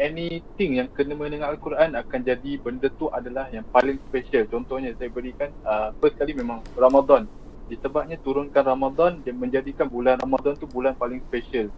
anything 0.00 0.80
yang 0.80 0.88
kena 0.88 1.12
dengan 1.12 1.52
Al-Quran 1.52 1.92
akan 1.92 2.20
jadi 2.24 2.56
benda 2.56 2.88
tu 2.96 3.12
adalah 3.12 3.52
yang 3.52 3.62
paling 3.68 4.00
special. 4.08 4.48
Contohnya 4.48 4.96
saya 4.96 5.12
berikan 5.12 5.52
uh, 5.62 5.92
first 6.00 6.16
kali 6.16 6.32
memang 6.32 6.64
Ramadan. 6.72 7.28
Disebabnya 7.68 8.16
turunkan 8.18 8.64
Ramadan 8.64 9.20
dia 9.20 9.36
menjadikan 9.36 9.86
bulan 9.86 10.16
Ramadan 10.18 10.56
tu 10.56 10.64
bulan 10.64 10.96
paling 10.96 11.20
special. 11.28 11.68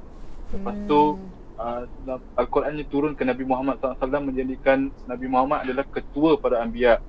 Lepas 0.55 0.77
tu 0.87 1.19
uh, 1.59 1.83
Al-Quran 2.39 2.79
ni 2.79 2.87
turun 2.87 3.13
ke 3.19 3.27
Nabi 3.27 3.43
Muhammad 3.43 3.83
SAW 3.83 4.23
menjadikan 4.23 4.89
Nabi 5.11 5.27
Muhammad 5.27 5.67
adalah 5.67 5.85
ketua 5.91 6.39
para 6.39 6.63
anbiya. 6.63 7.03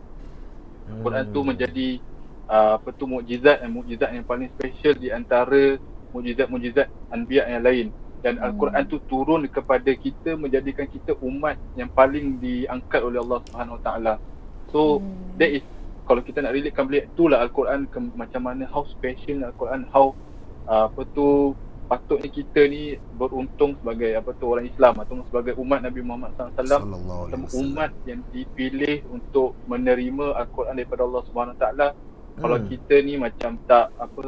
Quran 0.84 1.32
tu 1.32 1.39
menjadi 1.47 2.04
uh, 2.52 2.76
apa 2.76 2.91
tu 2.91 3.08
mukjizat 3.08 3.63
dan 3.63 3.71
mukjizat 3.71 4.10
yang 4.12 4.26
paling 4.28 4.52
special 4.60 4.99
di 4.99 5.08
antara 5.15 5.80
mukjizat-mukjizat 6.12 6.91
anbiya 7.08 7.47
yang 7.47 7.63
lain 7.63 7.88
dan 8.23 8.39
Hmm. 8.39 8.45
Al-Quran 8.49 8.83
tu 8.88 8.97
turun 9.03 9.43
kepada 9.45 9.91
kita 9.93 10.39
menjadikan 10.39 10.88
kita 10.88 11.13
umat 11.19 11.59
yang 11.75 11.91
paling 11.91 12.39
diangkat 12.39 13.03
oleh 13.03 13.19
Allah 13.19 13.43
Subhanahu 13.43 13.77
Wa 13.77 13.83
Taala. 13.83 14.13
So 14.71 15.03
Hmm. 15.03 15.36
that 15.38 15.51
is 15.51 15.63
kalau 16.03 16.19
kita 16.19 16.39
nak 16.39 16.55
relatekan 16.55 16.88
balik 16.88 17.12
itulah 17.12 17.39
Al-Quran 17.39 17.88
ke, 17.88 17.99
macam 18.15 18.41
mana 18.43 18.63
how 18.65 18.83
special 18.88 19.43
Al-Quran 19.43 19.88
how 19.91 20.15
uh, 20.65 20.88
apa 20.88 21.03
tu 21.12 21.55
patutnya 21.83 22.27
kita 22.27 22.65
ni 22.65 22.95
beruntung 23.12 23.75
sebagai 23.77 24.15
apa 24.15 24.33
tu 24.33 24.49
orang 24.49 24.65
Islam 24.65 24.97
atau 24.97 25.21
sebagai 25.27 25.53
umat 25.55 25.83
Nabi 25.83 26.01
Muhammad 26.01 26.31
SAW 26.33 26.55
Sallallahu 26.55 27.21
alaihi 27.27 27.31
sama 27.31 27.45
wasallam. 27.45 27.62
umat 27.62 27.91
yang 28.03 28.19
dipilih 28.31 28.95
untuk 29.07 29.59
menerima 29.63 30.25
Al-Quran 30.39 30.75
daripada 30.75 31.03
Allah 31.03 31.23
Subhanahu 31.27 31.59
Taala. 31.59 31.88
Kalau 32.33 32.57
Hmm. 32.57 32.65
kita 32.65 32.95
ni 32.99 33.13
macam 33.15 33.51
tak 33.63 33.93
apa 33.95 34.25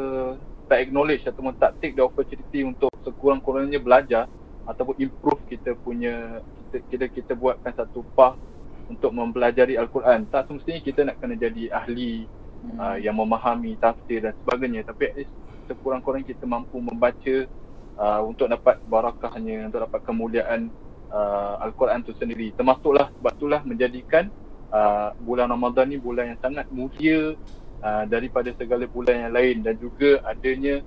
tak 0.65 0.81
acknowledge 0.81 1.23
ataupun 1.25 1.53
tak 1.57 1.77
take 1.79 1.95
the 1.95 2.03
opportunity 2.03 2.65
untuk 2.65 2.91
sekurang-kurangnya 3.05 3.79
belajar 3.79 4.25
ataupun 4.65 4.97
improve 4.97 5.41
kita 5.45 5.77
punya 5.77 6.41
kita 6.73 6.77
kita, 6.89 7.05
kita 7.13 7.31
buatkan 7.37 7.73
satu 7.73 8.01
path 8.17 8.37
untuk 8.85 9.13
mempelajari 9.13 9.77
Al-Quran. 9.77 10.29
Tak 10.29 10.49
semestinya 10.49 10.81
kita 10.81 10.99
nak 11.05 11.17
kena 11.21 11.37
jadi 11.37 11.73
ahli 11.73 12.25
Hmm. 12.65 12.79
uh, 12.81 12.97
yang 12.97 13.15
memahami 13.17 13.77
tafsir 13.77 14.25
dan 14.25 14.33
sebagainya 14.41 14.81
tapi 14.87 15.13
at 15.13 15.15
least 15.21 15.33
sekurang-kurangnya 15.69 16.33
kita 16.33 16.45
mampu 16.49 16.81
membaca 16.81 17.35
uh, 17.97 18.21
untuk 18.25 18.49
dapat 18.49 18.81
barakahnya 18.89 19.69
untuk 19.69 19.85
dapat 19.85 20.01
kemuliaan 20.05 20.73
uh, 21.13 21.61
Al-Quran 21.61 22.01
tu 22.01 22.13
sendiri 22.17 22.53
termasuklah 22.57 23.13
sebab 23.21 23.33
itulah 23.37 23.61
menjadikan 23.65 24.33
uh, 24.73 25.13
bulan 25.21 25.53
Ramadan 25.53 25.93
ni 25.93 25.97
bulan 26.01 26.33
yang 26.33 26.39
sangat 26.41 26.65
mulia 26.73 27.37
uh, 27.85 28.03
daripada 28.09 28.49
segala 28.57 28.89
bulan 28.89 29.29
yang 29.29 29.33
lain 29.37 29.55
dan 29.61 29.77
juga 29.77 30.17
adanya 30.25 30.81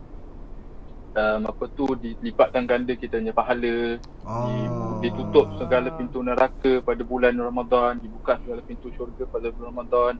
um, 1.14 1.42
apa 1.46 1.64
tu 1.72 1.86
dilipatkan 1.94 2.64
ganda 2.66 2.92
kita 2.94 3.18
punya 3.18 3.34
pahala 3.34 3.98
Ah. 4.28 4.44
di, 4.44 5.08
ditutup 5.08 5.48
segala 5.56 5.88
pintu 5.96 6.20
neraka 6.20 6.84
pada 6.84 7.00
bulan 7.00 7.32
Ramadan 7.32 7.96
dibuka 7.96 8.36
segala 8.44 8.60
pintu 8.60 8.92
syurga 8.92 9.24
pada 9.24 9.48
bulan 9.48 9.72
Ramadan 9.72 10.12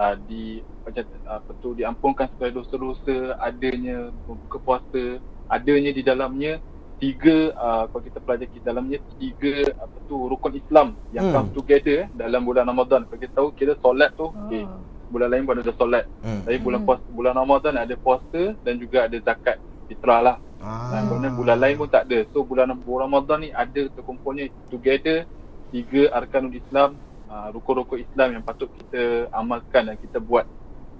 uh, 0.00 0.14
di 0.16 0.64
macam 0.80 1.04
apa 1.28 1.50
tu 1.60 1.76
diampunkan 1.76 2.32
segala 2.32 2.56
dosa-dosa 2.56 3.36
adanya 3.36 4.08
buka 4.24 4.56
puasa 4.56 5.20
adanya 5.52 5.92
di 5.92 6.00
dalamnya 6.00 6.56
tiga 6.96 7.52
uh, 7.52 7.84
kalau 7.88 8.00
kita 8.00 8.18
pelajari 8.20 8.52
di 8.54 8.62
dalamnya 8.64 8.98
tiga 9.16 9.54
apa 9.76 9.96
tu 10.08 10.16
rukun 10.24 10.56
Islam 10.56 10.96
yang 11.12 11.28
Hmm. 11.28 11.34
come 11.36 11.50
together 11.52 12.08
eh, 12.08 12.08
dalam 12.16 12.40
bulan 12.44 12.64
Ramadan 12.64 13.04
kalau 13.04 13.20
kita 13.20 13.32
tahu 13.36 13.48
kita 13.52 13.76
solat 13.84 14.16
tu 14.16 14.32
okay, 14.32 14.64
Oh. 14.64 14.80
Bulan 15.10 15.28
lain 15.28 15.42
pun 15.44 15.58
ada 15.58 15.72
solat 15.74 16.04
Hmm. 16.22 16.46
tapi 16.46 16.56
bulan 16.62 16.80
Hmm. 16.80 16.88
puasa 16.88 17.04
bulan 17.10 17.34
Ramadan 17.34 17.74
ada 17.76 17.94
puasa 17.98 18.42
dan 18.62 18.74
juga 18.78 19.10
ada 19.10 19.16
zakat 19.20 19.58
fitrah 19.90 20.22
lah 20.22 20.36
Ah. 20.60 20.92
Dan 20.92 21.08
kemudian 21.08 21.34
bulan 21.40 21.56
lain 21.56 21.80
pun 21.80 21.88
tak 21.88 22.04
ada. 22.04 22.20
So 22.36 22.44
bulan 22.44 22.68
bulan 22.84 23.08
Ramadan 23.08 23.38
ni 23.40 23.48
ada 23.48 23.80
terkumpulnya 23.96 24.52
together 24.68 25.24
tiga 25.72 26.12
arkanul 26.12 26.52
Islam, 26.52 27.00
uh, 27.32 27.48
rukun-rukun 27.56 28.04
Islam 28.04 28.36
yang 28.36 28.44
patut 28.44 28.68
kita 28.76 29.32
amalkan 29.32 29.88
dan 29.88 29.96
kita 29.96 30.20
buat. 30.20 30.44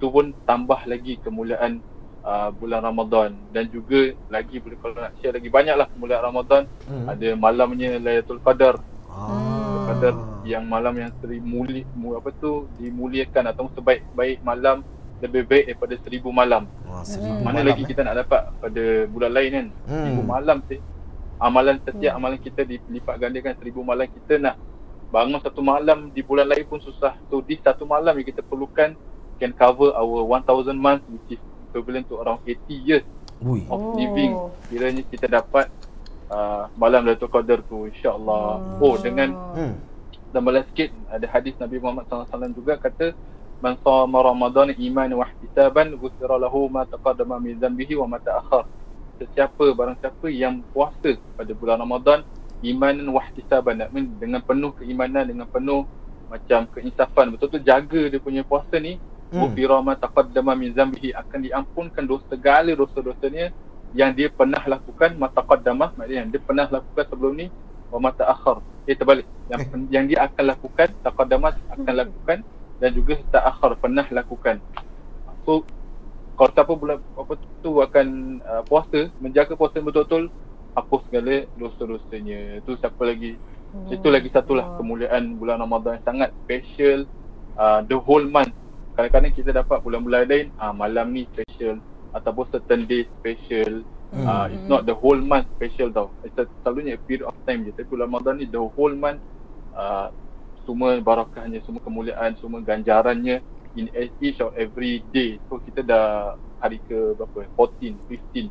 Tu 0.01 0.09
pun 0.09 0.33
tambah 0.49 0.81
lagi 0.89 1.21
kemuliaan 1.21 1.77
uh, 2.25 2.49
bulan 2.57 2.81
Ramadan 2.81 3.37
dan 3.53 3.69
juga 3.69 4.17
lagi 4.33 4.65
boleh 4.65 4.81
kalau 4.81 4.97
nak 4.97 5.13
share 5.21 5.37
lagi 5.37 5.53
banyaklah 5.53 5.93
kemuliaan 5.93 6.25
Ramadan. 6.25 6.63
Hmm. 6.89 7.07
Ada 7.13 7.29
malamnya 7.37 8.01
Lailatul 8.01 8.41
Qadar. 8.41 8.81
Ah. 9.13 9.70
Qadar 9.91 10.15
yang 10.47 10.65
malam 10.65 10.95
yang 10.95 11.11
seri 11.19 11.43
muli, 11.43 11.83
mu, 11.93 12.15
apa 12.15 12.31
tu 12.33 12.71
dimuliakan 12.79 13.51
atau 13.51 13.67
sebaik-baik 13.75 14.39
malam 14.41 14.87
lebih 15.21 15.45
baik 15.45 15.65
daripada 15.69 15.95
seribu 16.01 16.31
malam. 16.31 16.65
Wah, 16.87 17.03
seribu 17.03 17.43
Mana 17.43 17.61
malam, 17.61 17.67
lagi 17.75 17.83
eh. 17.85 17.89
kita 17.91 18.01
nak 18.07 18.17
dapat 18.25 18.43
pada 18.57 18.85
bulan 19.05 19.31
lain 19.35 19.51
kan 19.53 19.67
Hmm. 19.85 20.05
Seribu 20.07 20.23
malam 20.23 20.59
sih 20.65 20.81
Amalan 21.37 21.77
setiap 21.81 22.13
amalan 22.15 22.37
kita 22.37 22.63
dilipat 22.63 23.15
gandakan 23.17 23.53
seribu 23.57 23.81
malam 23.81 24.07
Kita 24.07 24.37
nak 24.37 24.57
bangun 25.09 25.41
satu 25.41 25.61
malam 25.61 26.09
di 26.09 26.21
bulan 26.21 26.49
lain 26.49 26.65
pun 26.65 26.79
susah 26.79 27.17
So 27.29 27.41
di 27.41 27.57
satu 27.59 27.85
malam 27.85 28.17
yang 28.17 28.25
kita 28.25 28.41
perlukan 28.41 28.97
Can 29.37 29.53
cover 29.53 29.93
our 29.93 30.25
1000 30.25 30.73
months 30.73 31.05
which 31.09 31.37
is 31.37 31.41
equivalent 31.69 32.09
to 32.09 32.17
around 32.17 32.41
80 32.45 32.57
years 32.73 33.05
Ui. 33.41 33.65
of 33.69 33.77
Oh. 33.77 33.93
living 33.97 34.33
Kiranya 34.69 35.05
kita 35.05 35.29
dapat 35.29 35.69
uh, 36.31 36.71
malam 36.79 37.05
Lailatul 37.05 37.29
Qadar 37.31 37.61
tu 37.67 37.91
insyaAllah 37.91 38.79
Oh 38.81 38.95
dengan 38.97 39.35
Hmm. 39.55 39.75
Tambahan 40.31 40.63
sikit 40.71 40.95
ada 41.11 41.27
hadis 41.27 41.59
Nabi 41.59 41.83
Muhammad 41.83 42.07
SAW 42.07 42.55
juga 42.55 42.79
kata 42.79 43.19
man 43.59 43.75
sama 43.83 44.23
Ramadan 44.23 44.71
iman 44.73 45.11
wa 45.19 45.27
ihtisaban 45.27 45.99
ghufira 45.99 46.39
lahu 46.39 46.71
ma 46.71 46.87
taqaddama 46.87 47.43
min 47.43 47.59
dhanbihi 47.59 47.99
wa 47.99 48.07
ma 48.07 48.23
ta'akhkhar. 48.23 48.65
Sesiapa 49.19 49.75
barang 49.75 49.99
siapa 49.99 50.31
yang 50.31 50.63
puasa 50.71 51.19
pada 51.35 51.51
bulan 51.53 51.83
Ramadan 51.83 52.23
iman 52.63 52.95
wa 53.11 53.21
ihtisaban 53.27 53.91
dengan 54.23 54.39
penuh 54.41 54.71
keimanan 54.79 55.27
dengan 55.27 55.51
penuh 55.51 55.83
macam 56.31 56.63
keinsafan 56.79 57.35
betul-betul 57.35 57.67
jaga 57.67 58.03
dia 58.07 58.21
punya 58.23 58.47
puasa 58.47 58.79
ni 58.79 59.03
Hmm. 59.31 59.47
ghufira 59.47 59.79
ma 59.79 59.95
taqaddama 59.95 60.59
min 60.59 60.75
dhanbihi 60.75 61.15
akan 61.15 61.39
diampunkan 61.47 62.03
dosa 62.03 62.27
segala 62.35 62.75
dosa-dosanya 62.75 63.55
yang 63.93 64.15
dia 64.15 64.31
pernah 64.31 64.63
lakukan 64.63 65.19
ma 65.19 65.27
taqaddama 65.27 65.95
maknanya 65.99 66.27
yang 66.27 66.29
dia 66.31 66.41
pernah 66.43 66.67
lakukan 66.71 67.05
sebelum 67.11 67.33
ni 67.35 67.47
wa 67.91 67.99
ma 67.99 68.11
ta'akhkhar. 68.15 68.63
Eh 68.87 68.95
terbalik. 68.95 69.27
Yang 69.51 69.61
Eh. 69.67 69.87
yang 69.91 70.05
dia 70.07 70.19
akan 70.31 70.45
lakukan 70.47 70.89
taqaddamat 71.03 71.55
akan 71.75 71.95
lakukan 72.07 72.39
dan 72.79 72.91
juga 72.95 73.19
ta'akhkhar 73.35 73.77
pernah 73.83 74.07
lakukan. 74.09 74.63
So 75.43 75.67
kalau 76.39 76.51
siapa 76.57 76.73
bulan 76.73 76.99
apa 77.21 77.33
tu 77.61 77.71
akan 77.85 78.07
uh, 78.41 78.63
puasa, 78.65 79.13
menjaga 79.21 79.53
puasa 79.59 79.83
betul-betul 79.83 80.33
hapus 80.73 81.01
segala 81.11 81.45
dosa-dosanya. 81.61 82.65
Itu 82.65 82.81
siapa 82.81 83.03
lagi? 83.05 83.37
Itu 83.93 84.09
lagi 84.09 84.33
satulah 84.33 84.81
kemuliaan 84.81 85.37
bulan 85.37 85.61
Ramadan 85.61 86.01
yang 86.01 86.07
sangat 86.07 86.31
special 86.47 87.05
uh, 87.61 87.85
the 87.85 87.99
whole 87.99 88.25
month. 88.25 88.55
Kadang-kadang 88.97 89.35
kita 89.37 89.51
dapat 89.53 89.85
bulan-bulan 89.85 90.27
lain 90.27 90.47
uh, 90.57 90.73
malam 90.73 91.13
ni 91.13 91.29
special 91.35 91.77
ataupun 92.13 92.45
certain 92.49 92.85
day 92.85 93.07
special. 93.13 93.83
Hmm. 94.11 94.27
Uh, 94.27 94.47
it's 94.51 94.67
not 94.67 94.83
the 94.85 94.95
whole 94.95 95.17
month 95.17 95.47
special 95.55 95.87
tau. 95.89 96.11
It's 96.21 96.35
a, 96.35 96.45
selalunya 96.61 96.99
a 96.99 97.01
period 97.01 97.23
of 97.23 97.35
time 97.45 97.63
je. 97.63 97.71
Tapi 97.71 97.87
bulan 97.87 98.11
Ramadan 98.11 98.35
ni 98.39 98.47
the 98.47 98.59
whole 98.59 98.91
month 98.93 99.23
uh, 99.73 100.11
semua 100.63 100.99
barakahnya, 100.99 101.63
semua 101.63 101.79
kemuliaan, 101.81 102.35
semua 102.37 102.59
ganjarannya 102.59 103.39
in 103.75 103.87
each 104.19 104.43
of 104.43 104.51
every 104.55 105.07
day. 105.11 105.39
So 105.47 105.63
kita 105.63 105.87
dah 105.87 106.07
hari 106.59 106.83
ke 106.85 107.15
berapa? 107.15 107.47
14, 107.55 107.95
15. 108.11 108.51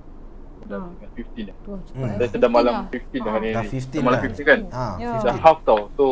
Dah 0.64 0.80
Hmm. 0.80 0.96
15 1.16 1.44
dah. 1.46 1.56
Cepat 1.60 2.28
Hmm. 2.32 2.40
Dah 2.40 2.52
malam 2.52 2.74
dah. 2.74 2.88
15 2.88 3.20
dah 3.20 3.28
Ah. 3.28 3.34
hari 3.36 3.48
ni. 3.48 3.56
Dah 3.56 3.64
15 3.68 4.00
malam 4.00 4.16
dah. 4.16 4.24
15 4.32 4.48
kan? 4.48 4.60
Ha, 4.70 4.86
Ya. 4.96 5.10
Dah 5.20 5.36
15. 5.36 5.44
half 5.44 5.58
tau. 5.64 5.82
So 5.96 6.06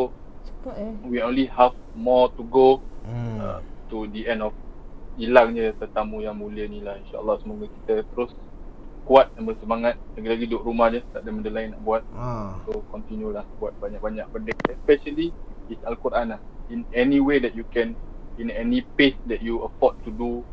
Cepat 0.44 0.74
eh. 0.76 0.92
we 1.08 1.18
only 1.20 1.48
have 1.48 1.72
more 1.94 2.28
to 2.36 2.44
go 2.44 2.84
Hmm. 3.08 3.40
uh, 3.40 3.58
to 3.88 4.04
the 4.12 4.28
end 4.28 4.44
of 4.44 4.52
hilangnya 5.18 5.74
tetamu 5.74 6.22
yang 6.22 6.38
mulia 6.38 6.70
ni 6.70 6.78
lah. 6.78 6.94
insyaAllah 7.02 7.42
semoga 7.42 7.66
kita 7.66 8.06
terus 8.14 8.30
kuat 9.02 9.34
dan 9.34 9.42
bersemangat. 9.44 9.98
Lagi-lagi 10.14 10.46
duduk 10.46 10.62
rumah 10.62 10.94
je 10.94 11.02
tak 11.10 11.26
ada 11.26 11.30
benda 11.34 11.50
lain 11.50 11.74
nak 11.74 11.82
buat. 11.82 12.02
Ah. 12.14 12.62
so 12.62 12.86
continue 12.94 13.34
lah 13.34 13.42
buat 13.58 13.74
banyak-banyak 13.82 14.26
benda. 14.30 14.54
Especially 14.70 15.34
is 15.66 15.80
Al-Quran 15.82 16.38
lah. 16.38 16.40
In 16.70 16.86
any 16.94 17.18
way 17.18 17.42
that 17.42 17.58
you 17.58 17.66
can 17.66 17.98
in 18.38 18.54
any 18.54 18.86
pace 18.94 19.18
that 19.26 19.42
you 19.42 19.58
afford 19.66 19.98
to 20.06 20.14
do 20.14 20.46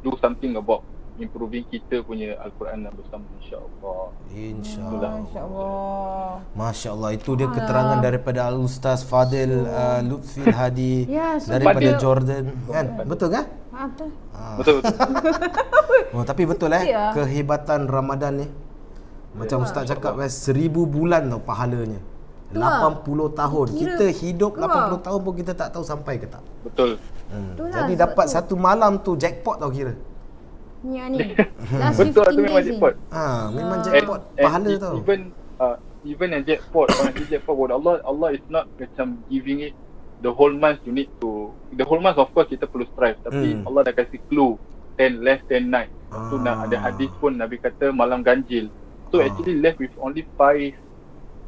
do 0.00 0.16
something 0.24 0.56
about 0.56 0.88
improving 1.18 1.64
kita 1.64 2.00
punya 2.00 2.36
Al-Quran 2.38 2.78
lah 2.80 2.92
bersama 2.92 3.24
insyaAllah 3.34 4.02
InsyaAllah. 4.28 5.12
InsyaAllah. 5.18 6.30
Masya 6.52 6.88
Allah 6.90 7.10
itu 7.12 7.30
dia 7.32 7.48
keterangan 7.48 7.98
daripada 7.98 8.40
Al 8.44 8.56
Ustaz 8.58 9.00
Fadil 9.00 9.64
uh, 9.64 10.00
Lutfi 10.00 10.42
Hadi 10.42 11.06
Ya, 11.10 11.36
so 11.36 11.50
daripada 11.50 11.78
Fadil. 11.78 11.96
Jordan 11.96 12.44
kan 12.66 12.86
betul 13.02 13.28
kan? 13.30 13.44
Ha, 13.70 13.80
betul. 13.86 14.08
betul 14.56 14.74
betul 14.76 14.94
Oh 16.14 16.22
tapi 16.22 16.42
betul 16.44 16.70
eh 16.70 16.84
Ya. 16.86 17.12
kehebatan 17.12 17.86
Ramadan 17.86 18.32
ni. 18.36 18.46
Macam 19.34 19.60
Ustaz 19.60 19.84
cakap 19.86 20.16
eh 20.18 20.28
seribu 20.28 20.84
bulan 20.86 21.28
tau 21.28 21.38
pahalanya. 21.38 22.00
Tu 22.46 22.56
lah. 22.56 22.78
80 22.80 23.04
tahun. 23.32 23.66
Kira- 23.68 23.80
Kita 23.92 24.06
hidup 24.14 24.52
tu 24.54 24.62
lah. 24.62 24.88
80 24.88 25.02
tahun 25.02 25.20
pun 25.20 25.34
kita 25.34 25.52
tak 25.52 25.68
tahu 25.70 25.82
sampai 25.82 26.16
ke 26.16 26.26
tak. 26.26 26.40
betul 26.62 26.96
Hmm. 27.26 27.52
Tu 27.52 27.62
lah, 27.64 27.82
Jadi 27.82 27.98
dapat 27.98 28.22
tu. 28.24 28.32
satu 28.32 28.54
malam 28.56 28.92
tu 28.96 29.12
jackpot 29.14 29.58
tau 29.58 29.66
kira. 29.68 29.98
Ni 30.86 31.02
ni. 31.10 31.18
Last 31.80 31.98
betul 31.98 32.22
15 32.22 32.30
tu 32.30 32.40
memang 32.40 32.62
jackpot 32.62 32.94
Ha, 33.10 33.24
memang 33.50 33.78
Ah. 33.78 33.84
jackpot 33.84 34.20
pahala 34.36 34.68
e- 34.68 34.78
tau. 34.78 34.94
Even 34.96 35.20
uh, 35.58 35.76
even 36.04 36.28
yang 36.30 36.44
jackpot, 36.44 36.86
orang 36.92 37.12
yang 37.12 37.28
jackpot 37.28 37.54
pun 37.56 37.70
Allah 37.72 37.94
Allah 38.02 38.28
is 38.30 38.44
not 38.46 38.70
macam 38.72 39.06
giving 39.26 39.58
it 39.60 39.74
the 40.18 40.30
whole 40.30 40.54
month 40.54 40.80
you 40.82 40.92
need 40.92 41.10
to 41.18 41.50
the 41.70 41.82
whole 41.82 41.98
month 41.98 42.16
of 42.16 42.30
course 42.30 42.46
kita 42.46 42.64
perlu 42.64 42.86
strive 42.88 43.18
tapi 43.20 43.54
Hmm. 43.54 43.66
Allah 43.66 43.82
dah 43.84 43.94
kasih 43.94 44.22
clue 44.24 44.54
10 44.94 45.20
less 45.20 45.42
than 45.44 45.68
night. 45.68 45.90
Tu 46.08 46.34
Ah. 46.34 46.40
nak 46.40 46.56
ada 46.64 46.76
hadis 46.80 47.10
pun 47.18 47.34
Nabi 47.34 47.58
kata 47.58 47.90
malam 47.90 48.22
ganjil. 48.22 48.70
So 49.10 49.18
Ah. 49.18 49.26
actually 49.26 49.58
left 49.58 49.76
with 49.76 49.92
only 49.96 50.22
five 50.34 50.72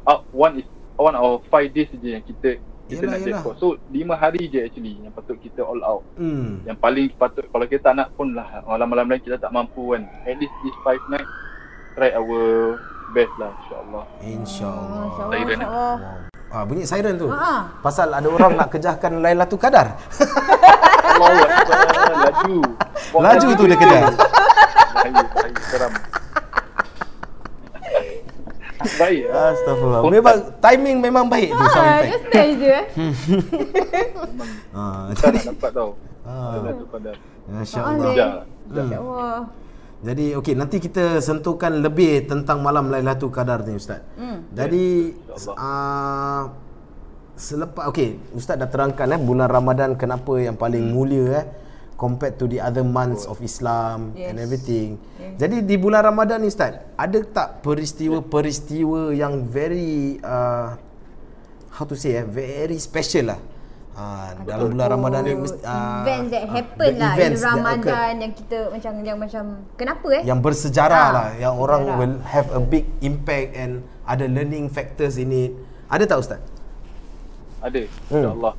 uh, 0.03 0.19
one 0.29 0.59
is 0.59 0.67
one 0.93 1.15
or 1.15 1.39
five 1.47 1.71
days 1.71 1.87
je 1.89 2.09
yang 2.11 2.21
kita 2.21 2.59
kita 2.89 3.05
Yelah, 3.05 3.13
nak 3.13 3.19
yelah. 3.21 3.37
jackpot. 3.37 3.53
So 3.61 3.67
lima 3.93 4.17
hari 4.17 4.49
je 4.49 4.65
actually 4.65 4.97
yang 4.97 5.13
patut 5.13 5.37
kita 5.37 5.61
all 5.61 5.77
out. 5.85 6.03
Hmm. 6.17 6.65
Yang 6.65 6.77
paling 6.81 7.07
patut 7.13 7.45
kalau 7.45 7.65
kita 7.69 7.93
tak 7.93 7.95
nak 8.01 8.09
pun 8.17 8.33
lah 8.33 8.65
malam-malam 8.65 9.05
lain 9.05 9.21
kita 9.21 9.37
tak 9.37 9.53
mampu 9.53 9.93
kan. 9.93 10.09
At 10.25 10.41
least 10.41 10.51
this 10.65 10.73
five 10.81 10.99
night 11.07 11.29
try 11.93 12.09
our 12.17 12.41
best 13.13 13.33
lah 13.37 13.53
insyaAllah. 13.61 14.03
InsyaAllah. 14.25 15.03
InsyaAllah. 15.05 15.29
Siren, 15.29 15.45
eh? 15.45 15.67
InsyaAllah. 15.69 16.15
Ah 16.49 16.65
bunyi 16.65 16.81
siren 16.81 17.13
tu. 17.13 17.29
Ha. 17.29 17.77
Pasal 17.77 18.09
ada 18.09 18.25
orang 18.25 18.57
nak 18.57 18.73
kejarkan 18.73 19.21
Lailatul 19.21 19.61
Qadar. 19.61 19.93
Allahu 21.13 21.45
Akbar. 21.45 21.77
Laju. 22.25 22.57
Laju 23.21 23.47
tu 23.53 23.63
dia 23.69 23.77
kejar. 23.77 24.01
Bahaya, 24.89 25.21
bahaya, 25.29 25.61
seram. 25.69 25.93
Baik. 28.79 29.21
ah. 29.27 29.51
Astagfirullah. 29.51 30.01
Memang 30.07 30.35
timing 30.57 30.97
memang 30.99 31.25
baik 31.25 31.49
tu 31.49 31.65
sound 31.67 31.83
Ha, 31.83 31.93
effect. 31.97 32.09
just 32.09 32.25
stay 32.25 32.49
je 32.55 32.69
eh. 32.69 32.85
Ah, 34.79 35.11
kita 35.11 35.27
nak 35.29 35.43
dapat 35.51 35.71
tau. 35.73 35.89
Ah. 36.23 36.53
Pada. 36.87 37.11
Masya-Allah. 37.45 38.11
Ah. 38.13 38.43
InsyaAllah. 38.69 39.37
Jadi 39.99 40.25
okey 40.33 40.55
nanti 40.55 40.79
kita 40.79 41.19
sentuhkan 41.19 41.75
lebih 41.75 42.23
tentang 42.23 42.63
malam 42.63 42.87
Lailatul 42.87 43.27
Qadar 43.29 43.67
ni 43.67 43.75
ustaz. 43.75 43.99
Hmm. 44.15 44.47
Jadi 44.49 45.11
uh, 45.51 46.43
selepas 47.35 47.91
okey 47.91 48.15
ustaz 48.31 48.55
dah 48.55 48.67
terangkan 48.67 49.11
eh 49.11 49.19
bulan 49.19 49.47
Ramadan 49.47 49.95
kenapa 49.95 50.39
yang 50.39 50.55
paling 50.55 50.79
Hmm. 50.81 50.93
mulia 50.93 51.25
eh 51.35 51.45
compared 51.99 52.39
to 52.39 52.47
the 52.47 52.63
other 52.63 52.81
months 52.81 53.27
of 53.27 53.43
Islam 53.43 54.15
Yes. 54.15 54.31
and 54.31 54.35
everything. 54.39 54.95
Yes. 55.19 55.35
Jadi 55.35 55.67
di 55.67 55.75
bulan 55.75 56.07
Ramadan 56.07 56.39
ni 56.39 56.47
ustaz, 56.47 56.79
ada 56.95 57.19
tak 57.27 57.59
peristiwa-peristiwa 57.61 59.11
yang 59.11 59.43
very 59.43 60.15
uh, 60.23 60.79
how 61.75 61.83
to 61.83 61.99
say 61.99 62.15
eh 62.15 62.25
very 62.25 62.79
special 62.79 63.35
lah. 63.35 63.39
Uh, 63.99 64.31
dalam 64.47 64.71
bulan 64.71 64.87
Ramadan 64.95 65.21
ni 65.27 65.35
mesti 65.35 65.59
uh, 65.59 66.07
events 66.07 66.31
that 66.31 66.43
ah, 66.47 66.51
happen 66.55 66.87
the 66.87 67.01
lah 67.03 67.11
in 67.11 67.19
that 67.19 67.35
occur 67.35 67.51
Ramadan 67.51 68.11
yang 68.15 68.31
kita 68.31 68.57
macam 68.71 68.93
yang 69.03 69.17
macam 69.19 69.43
kenapa 69.75 70.07
eh? 70.15 70.23
yang 70.23 70.39
bersejarah 70.39 71.03
Ah, 71.03 71.11
lah 71.11 71.27
yang 71.35 71.55
orang 71.59 71.81
will 71.99 72.15
have 72.23 72.47
a 72.55 72.63
big 72.63 72.87
impact 73.03 73.59
and 73.59 73.83
ada 74.07 74.23
learning 74.23 74.71
factors 74.71 75.19
in 75.19 75.35
it 75.35 75.51
ada 75.91 76.07
tak 76.07 76.15
ustaz 76.23 76.39
Ada. 77.59 77.91
Hmm. 78.07 78.23
InsyaAllah. 78.23 78.53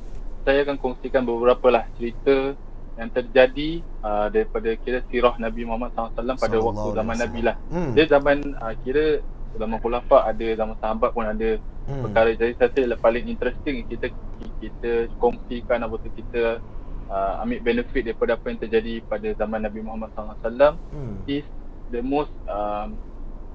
Saya 0.45 0.59
akan 0.61 0.77
kongsikan 0.77 1.25
beberapa 1.25 1.67
lah 1.73 1.89
cerita 1.97 2.53
yang 3.01 3.09
terjadi 3.09 3.81
uh, 4.05 4.29
daripada 4.29 4.69
kira 4.77 5.01
sirah 5.09 5.33
Nabi 5.41 5.65
Muhammad 5.65 5.89
SAW 5.97 6.13
pada 6.13 6.37
Sallallahu 6.37 6.69
waktu 6.69 6.87
zaman 6.93 7.15
Nabi 7.17 7.39
lah. 7.41 7.55
Hmm. 7.73 7.91
Dia 7.97 8.05
zaman 8.05 8.37
uh, 8.61 8.73
kira 8.85 9.25
zaman 9.57 9.77
khulafa 9.81 10.29
ada, 10.29 10.47
zaman 10.53 10.75
sahabat 10.77 11.09
pun 11.11 11.25
ada 11.25 11.57
Hmm. 11.89 12.05
perkara. 12.05 12.29
Jadi 12.37 12.53
saya 12.55 12.69
rasa 12.69 12.97
paling 13.01 13.25
interesting 13.25 13.83
kita 13.89 14.13
kita 14.61 14.91
kongsikan 15.17 15.81
apa 15.81 15.95
tu 15.97 16.09
kita 16.13 16.61
uh, 17.09 17.33
ambil 17.41 17.59
benefit 17.65 18.05
daripada 18.05 18.37
apa 18.37 18.45
yang 18.53 18.59
terjadi 18.61 18.93
pada 19.09 19.27
zaman 19.33 19.65
Nabi 19.65 19.79
Muhammad 19.81 20.13
SAW 20.13 20.77
hmm. 20.93 21.25
is 21.25 21.45
the 21.89 22.05
most 22.05 22.31
um, 22.45 22.93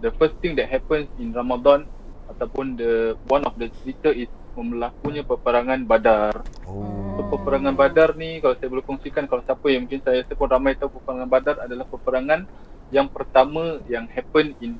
the 0.02 0.10
first 0.18 0.34
thing 0.42 0.58
that 0.58 0.66
happens 0.66 1.06
in 1.22 1.30
Ramadan 1.30 1.86
ataupun 2.26 2.74
the 2.74 3.14
one 3.30 3.46
of 3.46 3.54
the 3.56 3.70
cerita 3.80 4.10
is 4.10 4.28
berlakunya 4.58 5.20
peperangan 5.20 5.80
Badar. 5.82 6.34
Oh. 6.64 6.84
So 7.14 7.28
peperangan 7.28 7.72
Badar 7.72 8.14
ni 8.14 8.40
kalau 8.40 8.54
saya 8.54 8.68
boleh 8.68 8.84
kongsikan 8.84 9.24
kalau 9.24 9.42
siapa 9.42 9.66
yang 9.66 9.84
mungkin 9.84 10.00
saya 10.00 10.20
rasa 10.20 10.32
pun 10.32 10.48
ramai 10.48 10.72
tahu 10.72 10.88
peperangan 10.94 11.26
Badar 11.26 11.56
adalah 11.60 11.84
peperangan 11.84 12.40
yang 12.88 13.06
pertama 13.06 13.82
yang 13.86 14.06
happen 14.06 14.54
in 14.58 14.78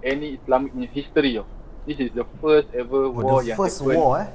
any 0.00 0.36
Islamic 0.36 0.70
history. 0.88 1.36
Oh. 1.36 1.48
This 1.82 1.98
is 1.98 2.12
the 2.12 2.24
first 2.38 2.68
ever 2.72 3.06
Oh, 3.06 3.14
war 3.14 3.40
the 3.40 3.52
yang 3.52 3.58
first 3.58 3.80
happen. 3.80 3.96
war 3.96 4.12
eh. 4.18 4.28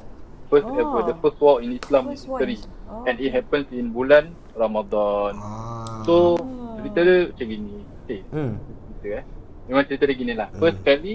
First 0.45 0.67
Oh. 0.67 0.78
ever, 0.78 1.00
the 1.04 1.15
first 1.15 1.39
war 1.39 1.58
in 1.58 1.74
Islam 1.74 2.04
First 2.08 2.26
history. 2.28 2.56
is- 2.56 2.69
oh, 2.86 3.02
And 3.04 3.17
it 3.17 3.30
happens 3.32 3.65
in 3.71 3.89
bulan 3.89 4.30
Ramadan. 4.54 5.34
Ah. 5.36 6.02
So 6.04 6.38
cerita 6.76 7.00
dia 7.02 7.17
macam 7.28 7.45
gini. 7.48 7.76
Okay, 8.04 8.21
hmm. 8.28 8.54
cerita 9.00 9.08
eh. 9.15 9.26
Memang 9.65 9.84
cerita 9.86 10.04
dia 10.06 10.15
gini 10.15 10.34
lah. 10.34 10.48
First 10.54 10.78
Hmm. 10.80 10.88
kali 10.88 11.13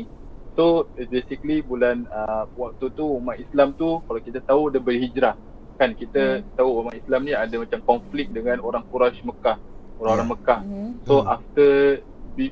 So 0.61 0.93
it's 1.01 1.09
basically 1.09 1.65
bulan 1.65 2.05
uh, 2.13 2.45
waktu 2.53 2.93
tu 2.93 3.07
umat 3.21 3.41
Islam 3.41 3.73
tu 3.79 4.05
kalau 4.05 4.21
kita 4.21 4.45
tahu 4.45 4.69
dia 4.75 4.83
berhijrah. 4.85 5.37
Kan 5.81 5.97
kita 5.97 6.45
Hmm. 6.45 6.53
tahu 6.61 6.85
umat 6.85 6.97
Islam 7.01 7.25
ni 7.25 7.33
ada 7.33 7.57
macam 7.57 7.81
konflik 7.87 8.29
dengan 8.37 8.61
orang 8.61 8.85
Quraisy 8.85 9.25
Mekah. 9.25 9.59
Orang-orang 9.97 10.29
Ya. 10.29 10.35
Mekah. 10.37 10.61
Mhm. 10.65 10.91
So 11.09 11.15
Hmm. 11.25 11.29
after 11.33 11.71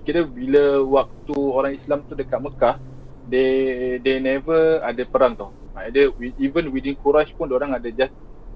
kira 0.05 0.25
bila 0.25 0.81
waktu 0.85 1.37
orang 1.39 1.75
Islam 1.77 2.01
tu 2.09 2.17
dekat 2.17 2.41
Mekah 2.41 2.81
they 3.29 4.01
they 4.01 4.19
never 4.25 4.81
ada 4.81 5.05
perang 5.05 5.37
tau. 5.37 5.53
Ada 5.77 6.11
even 6.41 6.73
within 6.73 6.97
Quraisy 6.97 7.37
pun 7.37 7.53
orang 7.53 7.77
ada 7.77 7.91
just 7.93 8.15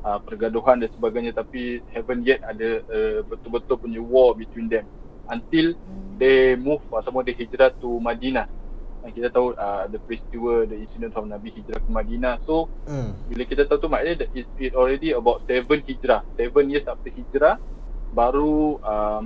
uh, 0.08 0.18
pergaduhan 0.24 0.80
dan 0.80 0.90
sebagainya 0.96 1.36
tapi 1.36 1.84
haven't 1.92 2.24
yet 2.24 2.40
ada 2.48 2.80
uh, 2.88 3.20
betul-betul 3.28 3.76
punya 3.82 4.00
war 4.00 4.32
between 4.38 4.72
them 4.72 4.88
until 5.28 5.76
they 6.16 6.56
move 6.56 6.82
ataupun 6.90 7.26
they 7.28 7.36
hijrah 7.36 7.70
to 7.76 8.00
Madinah. 8.00 8.48
Dan 9.02 9.10
kita 9.10 9.28
tahu 9.28 9.50
uh, 9.52 9.90
the 9.90 9.98
peristiwa 9.98 10.62
the 10.64 10.78
incident 10.78 11.12
of 11.12 11.26
Nabi 11.26 11.50
hijrah 11.50 11.82
ke 11.82 11.90
Madinah. 11.90 12.38
So 12.46 12.70
Hmm. 12.86 13.18
bila 13.26 13.42
kita 13.44 13.66
tahu 13.66 13.78
tu 13.82 13.88
maknanya 13.90 14.26
that 14.26 14.30
it, 14.32 14.46
it 14.58 14.72
already 14.72 15.10
about 15.10 15.42
seven 15.44 15.82
hijrah. 15.82 16.22
Seven 16.38 16.64
years 16.70 16.86
after 16.86 17.10
hijrah 17.10 17.58
baru 18.12 18.78
um, 18.78 19.24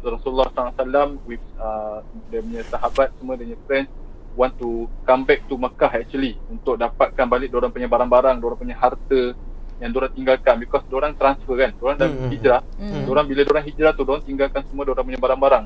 Rasulullah 0.00 0.50
SAW 0.52 1.20
with 1.24 1.40
uh, 1.56 2.00
dia 2.28 2.40
punya 2.40 2.62
sahabat 2.66 3.12
semua 3.20 3.36
dia 3.36 3.52
punya 3.52 3.58
friends 3.68 3.90
want 4.34 4.54
to 4.56 4.86
come 5.02 5.26
back 5.26 5.42
to 5.50 5.58
Makkah 5.58 5.90
actually 5.90 6.38
untuk 6.46 6.78
dapatkan 6.78 7.26
balik 7.26 7.50
orang 7.54 7.74
punya 7.74 7.90
barang-barang, 7.90 8.38
orang 8.38 8.58
punya 8.58 8.76
harta 8.78 9.34
yang 9.78 9.94
orang 9.94 10.10
tinggalkan 10.10 10.58
because 10.58 10.82
orang 10.90 11.14
transfer 11.14 11.54
kan. 11.54 11.70
Orang 11.78 11.96
dah 11.98 12.06
Hmm, 12.10 12.18
hmm, 12.26 12.30
hijrah. 12.34 12.62
Hmm. 12.78 13.06
Orang 13.06 13.24
bila 13.30 13.46
orang 13.46 13.64
hijrah 13.66 13.94
tu 13.94 14.02
orang 14.06 14.22
tinggalkan 14.26 14.62
semua 14.66 14.86
orang 14.86 15.06
punya 15.06 15.20
barang-barang. 15.22 15.64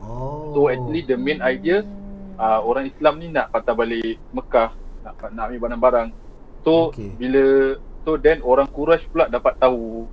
Oh. 0.00 0.52
So 0.56 0.58
actually 0.72 1.04
the 1.04 1.16
main 1.16 1.40
idea 1.44 1.84
uh, 2.36 2.60
orang 2.62 2.86
Islam 2.86 3.14
ni 3.18 3.28
nak 3.28 3.50
patah 3.50 3.74
balik 3.74 4.16
Mekah, 4.30 4.70
nak 5.02 5.14
nak 5.32 5.44
ambil 5.50 5.60
barang-barang. 5.68 6.08
So 6.62 6.94
Okay. 6.94 7.10
okay. 7.10 7.18
bila 7.18 7.44
so 8.02 8.14
then 8.16 8.38
orang 8.42 8.70
Quraisy 8.70 9.06
pula 9.10 9.26
dapat 9.26 9.58
tahu 9.58 10.06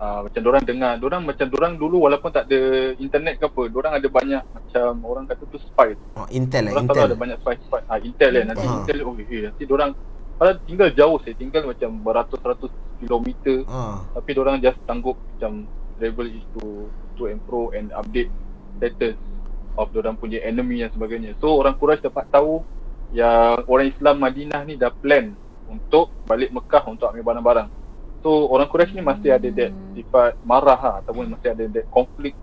uh, 0.00 0.20
macam 0.24 0.40
orang 0.48 0.64
dengar, 0.64 0.96
orang 0.98 1.22
macam 1.22 1.46
orang 1.52 1.72
dulu 1.76 1.96
walaupun 2.08 2.30
tak 2.32 2.48
ada 2.48 2.92
internet 2.96 3.36
ke 3.36 3.44
apa, 3.46 3.62
orang 3.68 3.92
ada 4.00 4.08
banyak 4.08 4.42
macam 4.42 4.90
orang 5.04 5.24
kata 5.28 5.42
tu 5.46 5.58
spy. 5.60 5.92
Oh, 6.16 6.26
Intel 6.32 6.68
lah, 6.68 6.80
Intel. 6.80 7.06
ada 7.12 7.16
banyak 7.16 7.38
spy 7.44 7.54
spy. 7.68 7.80
Ah 7.86 7.98
intel 8.00 8.32
kan 8.40 8.46
nanti 8.52 8.64
Ha. 8.64 8.74
intel 8.80 8.98
oh 9.04 9.14
eh 9.16 9.42
nanti 9.48 9.64
orang 9.68 9.92
Padahal 10.32 10.58
tinggal 10.66 10.90
jauh 10.90 11.22
saya 11.22 11.38
tinggal 11.38 11.62
macam 11.70 12.02
beratus-ratus 12.02 12.72
kilometer 12.98 13.62
Ah. 13.70 14.02
tapi 14.10 14.34
orang 14.34 14.58
just 14.58 14.74
sanggup 14.90 15.14
macam 15.38 15.70
travel 16.02 16.26
to 16.58 16.64
to 17.14 17.22
and 17.30 17.38
fro 17.46 17.70
and 17.70 17.94
update 17.94 18.26
status 18.80 19.14
of 19.76 19.88
orang 19.96 20.16
punya 20.16 20.38
enemy 20.42 20.84
dan 20.84 20.90
sebagainya. 20.92 21.36
So 21.40 21.56
orang 21.56 21.76
Quraisy 21.76 22.04
dapat 22.06 22.28
tahu 22.28 22.60
yang 23.12 23.64
orang 23.68 23.92
Islam 23.92 24.16
Madinah 24.20 24.60
ni 24.64 24.74
dah 24.76 24.92
plan 24.92 25.32
untuk 25.68 26.12
balik 26.24 26.52
Mekah 26.52 26.84
untuk 26.88 27.08
ambil 27.08 27.24
barang-barang. 27.24 27.68
So 28.22 28.48
orang 28.48 28.68
Quraisy 28.68 28.96
ni 28.96 29.02
masih 29.02 29.34
ada 29.34 29.48
that 29.50 29.72
sifat 29.96 30.36
marah 30.44 30.78
ha, 30.78 30.90
ataupun 31.02 31.32
masih 31.32 31.52
ada 31.52 31.64
that 31.68 31.86
konflik 31.90 32.36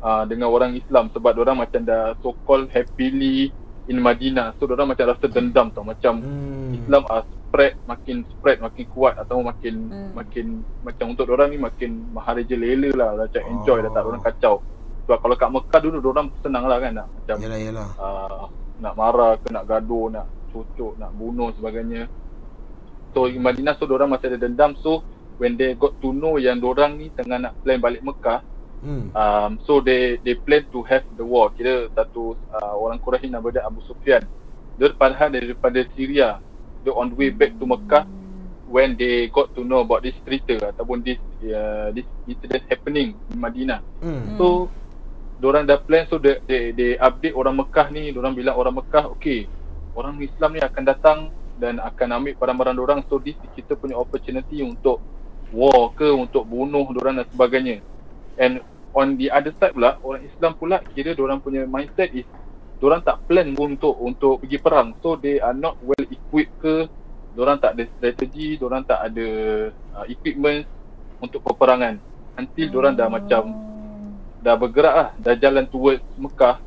uh, 0.00 0.22
dengan 0.24 0.48
orang 0.48 0.76
Islam 0.76 1.10
sebab 1.10 1.34
orang 1.36 1.58
macam 1.64 1.82
dah 1.82 2.14
so 2.22 2.36
called 2.46 2.68
happily 2.70 3.50
in 3.88 3.98
Madinah. 3.98 4.54
So 4.60 4.68
orang 4.68 4.92
macam 4.92 5.08
rasa 5.10 5.26
dendam 5.26 5.72
tau 5.72 5.82
macam 5.82 6.20
Hmm. 6.20 6.76
Islam 6.76 7.02
uh, 7.08 7.24
spread 7.48 7.80
makin 7.88 8.28
spread 8.28 8.60
makin 8.60 8.84
kuat 8.92 9.16
atau 9.16 9.40
makin 9.40 9.74
Hmm. 9.88 10.12
makin 10.12 10.46
macam 10.84 11.16
untuk 11.16 11.24
orang 11.32 11.48
ni 11.48 11.56
makin 11.56 12.12
maharaja 12.12 12.52
lela 12.52 12.92
lah 12.92 13.10
macam 13.24 13.40
enjoy 13.40 13.80
dah 13.80 13.90
tak 13.90 14.02
Oh. 14.04 14.08
orang 14.12 14.22
kacau. 14.22 14.54
Sebab 15.08 15.24
kalau 15.24 15.36
kat 15.40 15.48
Mekah 15.48 15.80
dulu 15.80 16.04
orang 16.12 16.28
senang 16.44 16.68
lah 16.68 16.76
kan 16.84 16.92
nak 17.00 17.08
macam 17.16 17.36
Yalah, 17.40 17.58
yalah. 17.64 17.88
uh, 17.96 18.44
nak 18.76 18.92
marah 18.92 19.40
ke 19.40 19.48
nak 19.48 19.64
gaduh, 19.64 20.12
nak 20.12 20.28
cucuk, 20.52 21.00
nak 21.00 21.16
bunuh 21.16 21.48
sebagainya. 21.56 22.12
So 23.16 23.24
in 23.24 23.40
Madinah 23.40 23.80
so 23.80 23.88
orang 23.88 24.12
masih 24.12 24.36
ada 24.36 24.44
dendam 24.44 24.76
so 24.76 25.00
when 25.40 25.56
they 25.56 25.72
got 25.72 25.96
to 26.04 26.12
know 26.12 26.36
yang 26.36 26.60
orang 26.60 27.00
ni 27.00 27.08
tengah 27.08 27.40
nak 27.40 27.56
plan 27.64 27.80
balik 27.80 28.04
Mekah 28.04 28.44
Hmm. 28.78 29.10
um, 29.10 29.58
so 29.66 29.82
they 29.82 30.22
they 30.22 30.38
plan 30.38 30.62
to 30.70 30.86
have 30.86 31.02
the 31.18 31.26
war 31.26 31.50
kira 31.50 31.90
satu 31.98 32.38
uh, 32.46 32.78
orang 32.78 33.02
Quraisy 33.02 33.26
nama 33.26 33.50
dia 33.50 33.66
Abu 33.66 33.82
Sufyan 33.82 34.22
dia 34.78 34.94
padahal 34.94 35.34
daripada 35.34 35.82
Syria 35.98 36.38
dia 36.78 36.94
on 36.94 37.10
the 37.10 37.18
way 37.18 37.34
back 37.34 37.58
to 37.58 37.66
Mekah 37.66 38.06
when 38.70 38.94
they 38.94 39.26
got 39.34 39.50
to 39.58 39.66
know 39.66 39.82
about 39.82 40.06
this 40.06 40.14
cerita 40.22 40.62
ataupun 40.70 41.02
this 41.02 41.18
uh, 41.50 41.90
this 41.90 42.06
incident 42.22 42.62
happening 42.70 43.18
in 43.26 43.34
Madinah 43.34 43.82
Hmm. 43.98 44.38
so 44.38 44.70
orang 45.42 45.64
dah 45.68 45.78
plan 45.78 46.02
so 46.10 46.18
they, 46.18 46.42
they 46.50 46.74
they 46.74 46.90
update 46.98 47.34
orang 47.34 47.54
Mekah 47.54 47.86
ni 47.94 48.10
orang 48.10 48.34
bilang 48.34 48.58
orang 48.58 48.74
Mekah 48.82 49.06
okay 49.14 49.46
orang 49.98 50.18
Islam 50.22 50.54
ni 50.54 50.60
akan 50.62 50.84
datang 50.86 51.18
dan 51.58 51.82
akan 51.82 52.22
ambil 52.22 52.38
barang-barang 52.38 52.78
orang 52.78 53.00
so 53.10 53.18
this 53.18 53.34
kita 53.58 53.74
punya 53.74 53.98
opportunity 53.98 54.62
untuk 54.62 55.02
war 55.50 55.90
ke 55.98 56.06
untuk 56.06 56.46
bunuh 56.46 56.86
orang 57.02 57.18
dan 57.18 57.26
sebagainya. 57.34 57.82
And 58.38 58.62
on 58.94 59.18
the 59.18 59.34
other 59.34 59.50
side 59.58 59.74
pula 59.74 59.98
orang 60.06 60.22
Islam 60.22 60.54
pula 60.54 60.78
kira 60.94 61.18
orang 61.18 61.42
punya 61.42 61.66
mindset 61.66 62.14
is 62.14 62.24
orang 62.78 63.02
tak 63.02 63.26
plan 63.26 63.50
untuk 63.58 63.98
untuk 63.98 64.38
pergi 64.44 64.58
perang. 64.62 64.94
So 65.02 65.18
they 65.18 65.42
are 65.42 65.56
not 65.56 65.82
well 65.82 66.06
equipped 66.06 66.54
ke 66.62 66.86
orang 67.34 67.58
tak 67.58 67.78
ada 67.78 67.84
strategi 67.98 68.58
orang 68.62 68.82
tak 68.86 68.98
ada 69.02 69.28
uh, 69.98 70.06
equipment 70.06 70.62
untuk 71.18 71.42
peperangan. 71.42 71.98
Until 72.38 72.70
orang 72.78 72.94
dah 72.94 73.10
macam 73.10 73.67
dah 74.38 74.54
bergerak 74.54 74.94
lah 74.94 75.08
dah 75.18 75.34
jalan 75.36 75.66
towards 75.66 76.02
Mekah 76.14 76.58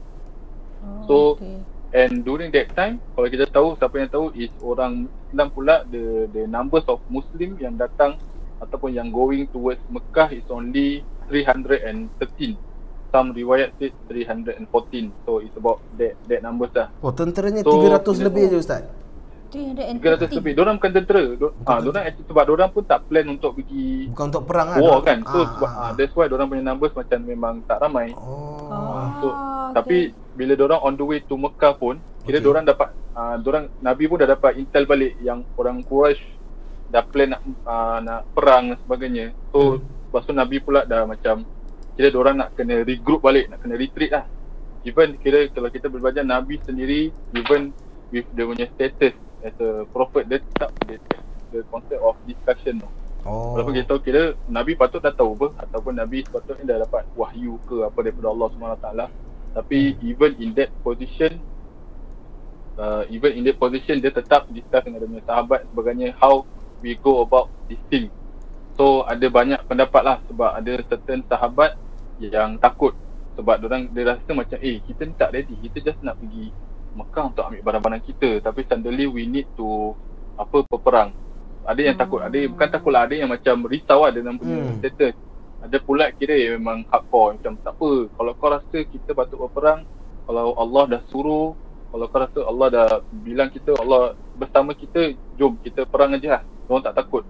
So, 1.05 1.37
okay. 1.37 1.61
And 1.91 2.23
during 2.23 2.55
that 2.55 2.71
time, 2.71 3.03
kalau 3.13 3.27
kita 3.27 3.51
tahu, 3.51 3.75
siapa 3.75 3.99
yang 3.99 4.07
tahu 4.07 4.31
is 4.31 4.49
orang 4.63 5.11
Islam 5.27 5.51
pula 5.51 5.83
the 5.83 6.31
the 6.31 6.47
numbers 6.47 6.87
of 6.87 7.03
Muslim 7.05 7.59
yang 7.59 7.75
datang 7.75 8.15
ataupun 8.57 8.95
yang 8.95 9.11
going 9.11 9.43
towards 9.51 9.83
Mekah 9.91 10.31
is 10.31 10.47
only 10.47 11.03
313. 11.27 12.15
Some 13.11 13.35
riwayat 13.35 13.75
say 13.75 13.91
314. 14.07 14.71
So 15.27 15.43
it's 15.43 15.51
about 15.59 15.83
that 15.99 16.15
that 16.23 16.39
numbers 16.39 16.71
lah. 16.71 16.95
Oh, 17.03 17.11
tenteranya 17.11 17.67
So, 17.67 17.75
300 17.75 18.07
bila- 18.07 18.25
lebih 18.31 18.43
je 18.49 18.57
Ustaz. 18.63 18.81
300 19.51 20.37
lebih. 20.39 20.51
Diorang 20.55 20.75
bukan 20.79 20.91
tentera. 20.95 21.23
Bukan 21.35 21.43
ah, 21.43 21.51
tentera. 21.51 21.77
diorang 21.83 22.03
actually 22.07 22.27
sebab 22.31 22.43
diorang 22.47 22.69
pun 22.71 22.83
tak 22.87 22.99
plan 23.05 23.25
untuk 23.27 23.51
pergi 23.59 24.07
Bukan 24.15 24.25
untuk 24.31 24.43
perang 24.47 24.67
kan? 24.71 24.79
war 24.79 24.99
kan. 25.03 25.19
So 25.27 25.37
Ah, 25.37 25.47
sebab 25.53 25.69
ah, 25.69 25.75
ah, 25.75 25.83
ah. 25.83 25.91
that's 25.93 26.13
why 26.15 26.25
diorang 26.25 26.47
punya 26.47 26.63
numbers 26.63 26.93
macam 26.95 27.19
memang 27.21 27.53
tak 27.67 27.77
ramai. 27.79 28.15
Oh. 28.15 28.71
Ah, 28.71 29.05
so, 29.19 29.27
okay. 29.27 29.73
Tapi 29.75 29.97
bila 30.33 30.53
orang 30.57 30.81
on 30.81 30.93
the 30.95 31.05
way 31.05 31.19
to 31.19 31.35
Mekah 31.35 31.75
pun, 31.75 31.99
kira 32.23 32.39
Okay. 32.39 32.39
okay. 32.39 32.51
orang 32.51 32.63
dapat 32.63 32.89
uh, 33.13 33.35
orang 33.37 33.65
Nabi 33.79 34.03
pun 34.07 34.17
dah 34.19 34.29
dapat 34.29 34.51
intel 34.55 34.87
balik 34.87 35.13
yang 35.19 35.43
orang 35.55 35.83
Quraisy 35.83 36.23
dah 36.91 37.03
plan 37.07 37.31
nak 37.31 37.41
uh, 37.63 37.99
nak 37.99 38.27
perang 38.31 38.71
dan 38.71 38.77
sebagainya. 38.83 39.25
So 39.51 39.79
Hmm. 39.79 39.83
lepas 40.11 40.23
tu 40.27 40.33
Nabi 40.35 40.57
pula 40.59 40.83
dah 40.83 41.07
macam 41.07 41.43
kira 41.95 42.07
orang 42.15 42.35
nak 42.39 42.49
kena 42.55 42.83
regroup 42.83 43.19
balik, 43.19 43.47
nak 43.47 43.59
kena 43.59 43.75
retreat 43.75 44.11
lah. 44.11 44.25
Even 44.81 45.13
kira 45.21 45.45
kalau 45.53 45.69
kita 45.69 45.87
berbelajar 45.87 46.25
Nabi 46.25 46.57
sendiri 46.65 47.13
even 47.31 47.69
with 48.11 48.27
dia 48.33 48.43
punya 48.43 48.67
status 48.75 49.13
as 49.41 49.55
a 49.61 49.85
prophet 49.89 50.29
dia 50.29 50.39
tetap 50.41 50.71
the, 50.85 50.95
the 51.51 51.59
concept 51.69 52.01
of 52.01 52.15
discussion 52.25 52.81
tu. 52.81 52.89
Oh. 53.21 53.53
Walaupun 53.53 53.77
kita 53.77 53.85
tahu 53.85 54.01
kira 54.01 54.33
Nabi 54.49 54.73
patut 54.73 54.97
dah 54.97 55.13
tahu 55.13 55.37
apa 55.37 55.47
ataupun 55.69 55.93
Nabi 55.93 56.25
sepatutnya 56.25 56.73
dah 56.73 56.77
dapat 56.89 57.05
wahyu 57.13 57.61
ke 57.69 57.85
apa 57.85 57.99
daripada 58.01 58.33
Allah 58.33 58.47
SWT 58.49 58.89
tapi 59.51 59.99
even 60.01 60.31
in 60.39 60.55
that 60.55 60.71
position 60.81 61.37
uh, 62.79 63.03
even 63.13 63.35
in 63.37 63.43
that 63.45 63.59
position 63.59 63.99
dia 63.99 64.09
tetap 64.09 64.47
discuss 64.49 64.81
dengan 64.81 65.05
dia 65.05 65.21
sahabat 65.27 65.67
sebagainya 65.69 66.17
how 66.17 66.41
we 66.81 66.97
go 66.97 67.21
about 67.21 67.51
this 67.69 67.79
thing. 67.93 68.09
So 68.73 69.05
ada 69.05 69.27
banyak 69.29 69.61
pendapat 69.69 70.01
lah 70.01 70.17
sebab 70.25 70.57
ada 70.57 70.81
certain 70.89 71.21
sahabat 71.29 71.77
yang 72.17 72.57
takut. 72.57 72.97
Sebab 73.37 73.63
orang 73.63 73.91
dia 73.93 74.17
rasa 74.17 74.31
macam 74.33 74.57
eh 74.59 74.81
kita 74.81 75.05
ni 75.05 75.13
tak 75.13 75.29
ready. 75.35 75.53
Kita 75.61 75.93
just 75.93 76.01
nak 76.01 76.17
pergi 76.17 76.49
Mekah 76.91 77.23
untuk 77.31 77.43
ambil 77.47 77.61
barang-barang 77.63 78.03
kita. 78.03 78.29
Tapi 78.43 78.61
suddenly 78.67 79.07
we 79.07 79.23
need 79.25 79.47
to 79.55 79.95
apa 80.35 80.63
berperang. 80.67 81.15
Ada 81.61 81.81
yang 81.93 81.97
takut 81.97 82.19
ada 82.25 82.33
yang 82.33 82.51
bukan 82.57 82.69
takut 82.73 82.91
lah. 82.91 83.05
Ada 83.05 83.15
yang 83.21 83.29
macam 83.29 83.55
risau 83.69 84.01
lah 84.03 84.11
dengan 84.11 84.35
punya 84.35 84.65
Hmm. 84.65 84.77
status. 84.81 85.15
Ada 85.61 85.77
pula 85.77 86.09
kira 86.17 86.33
yang 86.33 86.57
memang 86.57 86.81
hardcore. 86.89 87.37
Macam 87.37 87.53
tak 87.61 87.73
apa 87.77 87.89
kalau 88.17 88.31
kau 88.33 88.49
rasa 88.49 88.77
kita 88.81 89.13
patut 89.13 89.37
berperang 89.37 89.85
kalau 90.25 90.57
Allah 90.57 90.97
dah 90.97 91.01
suruh 91.13 91.53
kalau 91.91 92.05
kau 92.09 92.19
rasa 92.23 92.39
Allah 92.47 92.67
dah 92.71 92.87
bilang 93.11 93.51
kita 93.53 93.77
Allah 93.77 94.17
bersama 94.33 94.73
kita 94.73 95.13
jom 95.37 95.59
kita 95.61 95.85
perang 95.85 96.17
aja 96.17 96.41
lah. 96.41 96.43
Orang 96.65 96.81
tak 96.81 96.97
takut. 96.97 97.23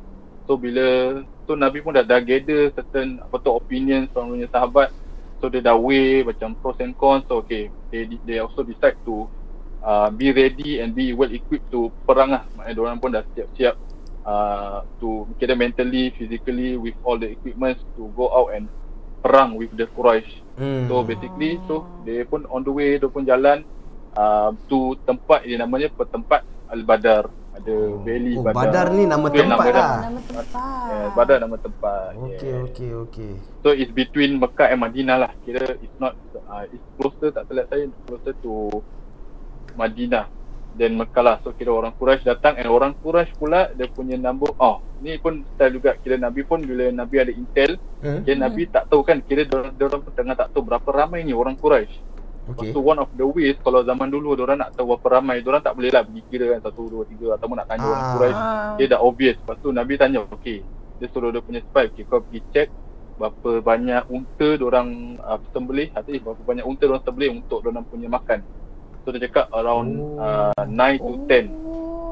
So 0.47 0.55
bila 0.55 1.19
so 1.43 1.59
Nabi 1.59 1.83
pun 1.83 1.91
dah 1.91 2.07
dah 2.07 2.23
gather 2.23 2.71
certain 2.71 3.19
apa 3.19 3.35
tu 3.43 3.51
opinions 3.51 4.07
from 4.15 4.31
punya 4.31 4.47
sahabat. 4.47 4.95
So 5.43 5.49
dia 5.51 5.59
dah 5.59 5.75
weigh 5.75 6.23
macam 6.23 6.55
pros 6.55 6.79
and 6.79 6.95
cons. 6.95 7.27
So 7.27 7.43
okay 7.43 7.67
they 7.91 8.07
they 8.23 8.39
also 8.39 8.63
decide 8.63 8.95
to 9.03 9.27
uh, 9.81 10.09
be 10.09 10.31
ready 10.31 10.79
and 10.79 10.93
be 10.93 11.11
well 11.11 11.29
equipped 11.29 11.67
to 11.69 11.89
perang 12.05 12.31
lah 12.31 12.43
maknanya 12.55 12.79
orang 12.81 12.97
pun 12.97 13.09
dah 13.11 13.23
siap-siap 13.33 13.75
uh, 14.23 14.85
to 14.97 15.25
kira 15.37 15.53
mentally 15.53 16.13
physically 16.15 16.77
with 16.77 16.95
all 17.01 17.17
the 17.17 17.27
equipment 17.27 17.77
to 17.93 18.09
go 18.13 18.29
out 18.29 18.53
and 18.53 18.69
perang 19.21 19.53
with 19.53 19.69
the 19.75 19.85
Quraisy 19.91 20.41
Hmm. 20.51 20.85
So 20.85 21.01
basically 21.01 21.57
so 21.65 21.87
dia 22.03 22.27
pun 22.27 22.43
on 22.51 22.61
the 22.61 22.69
way 22.69 22.99
dia 22.99 23.07
pun 23.07 23.23
jalan 23.23 23.63
uh, 24.13 24.51
to 24.67 24.99
tempat 25.07 25.47
dia 25.47 25.57
namanya 25.57 25.87
tempat 25.95 26.43
Al 26.69 26.83
Badar. 26.83 27.31
Ada 27.51 27.75
valley 28.03 28.35
Oh, 28.35 28.43
Badar. 28.45 28.59
Badar 28.67 28.87
ni 28.95 29.03
nama 29.07 29.25
yang 29.31 29.47
tempat 29.47 29.47
nama 29.47 29.63
dia. 29.63 29.73
lah. 29.75 29.91
Nama 30.03 30.19
tempat. 30.21 30.53
Yeah, 30.91 31.07
Badar 31.15 31.37
nama 31.39 31.55
tempat. 31.59 32.09
Okey, 32.15 32.47
yeah. 32.47 32.65
okey, 32.67 32.89
okey. 33.07 33.31
So 33.63 33.71
it's 33.71 33.91
between 33.91 34.39
Mekah 34.39 34.71
and 34.71 34.79
Madinah 34.83 35.17
lah. 35.17 35.31
Kira 35.43 35.75
it's 35.79 35.97
not 35.97 36.13
uh, 36.47 36.63
it's 36.67 36.85
closer 36.95 37.31
tak 37.31 37.47
terlihat 37.47 37.67
saya 37.71 37.87
closer 38.05 38.33
to 38.39 38.83
Madinah 39.75 40.25
dan 40.71 40.95
Mekah 40.95 41.23
lah. 41.23 41.35
So 41.43 41.51
kira 41.51 41.75
orang 41.75 41.91
Quraisy 41.99 42.23
datang 42.23 42.55
and 42.55 42.71
orang 42.71 42.95
Quraisy 42.95 43.35
pula 43.35 43.67
dia 43.75 43.91
punya 43.91 44.15
number 44.15 44.55
oh 44.55 44.79
ni 45.03 45.17
pun 45.19 45.43
style 45.55 45.75
juga 45.81 45.97
kira 45.99 46.15
Nabi 46.15 46.45
pun 46.47 46.63
bila 46.63 46.87
Nabi 46.93 47.15
ada 47.19 47.33
intel 47.33 47.75
Hmm? 48.01 48.25
kira 48.25 48.33
Nabi 48.33 48.65
tak 48.65 48.89
tahu 48.89 49.05
kan 49.05 49.21
kira 49.21 49.45
dia 49.45 49.85
orang 49.85 50.01
pun 50.01 50.09
tengah 50.17 50.33
tak 50.33 50.49
tahu 50.49 50.65
berapa 50.65 50.89
ramai 50.89 51.21
ni 51.21 51.37
orang 51.37 51.53
Quraisy. 51.53 52.09
Okey. 52.49 52.57
Okay. 52.57 52.69
So 52.73 52.81
one 52.81 52.97
of 52.97 53.13
the 53.13 53.21
ways 53.21 53.53
kalau 53.61 53.85
zaman 53.85 54.09
dulu 54.09 54.33
orang 54.33 54.65
nak 54.65 54.73
tahu 54.73 54.97
berapa 54.97 55.21
ramai, 55.21 55.45
orang 55.45 55.61
tak 55.61 55.77
boleh 55.77 55.93
lah 55.93 56.01
pergi 56.01 56.21
kira 56.25 56.57
kan 56.57 56.59
satu 56.65 56.89
dua 56.89 57.03
tiga 57.05 57.37
ataupun 57.37 57.55
nak 57.61 57.67
tanya 57.69 57.85
orang 57.85 58.01
Ah. 58.01 58.13
Quraisy. 58.17 58.41
Dia 58.81 58.85
dah 58.97 58.99
obvious. 59.05 59.37
Lepas 59.37 59.57
tu 59.61 59.69
Nabi 59.69 59.93
tanya, 60.01 60.25
okey. 60.25 60.65
Dia 60.97 61.07
suruh 61.13 61.29
dia 61.29 61.41
punya 61.45 61.61
spy, 61.61 61.93
okay, 61.93 62.03
kau 62.05 62.21
pergi 62.21 62.41
check 62.53 62.67
berapa 63.21 63.61
banyak 63.61 64.09
unta 64.09 64.49
orang 64.65 65.21
uh, 65.21 65.37
sembelih, 65.53 65.93
hati 65.93 66.17
berapa 66.17 66.41
banyak 66.41 66.65
unta 66.65 66.89
orang 66.89 67.05
sembelih 67.05 67.29
untuk 67.37 67.61
orang 67.61 67.85
punya 67.85 68.09
makan. 68.09 68.41
So 69.01 69.09
dia 69.09 69.25
cakap 69.25 69.49
around 69.51 69.97
Oh. 70.19 70.51
uh, 70.53 70.65
9 70.65 71.01
to 71.01 71.13
10. 71.25 71.49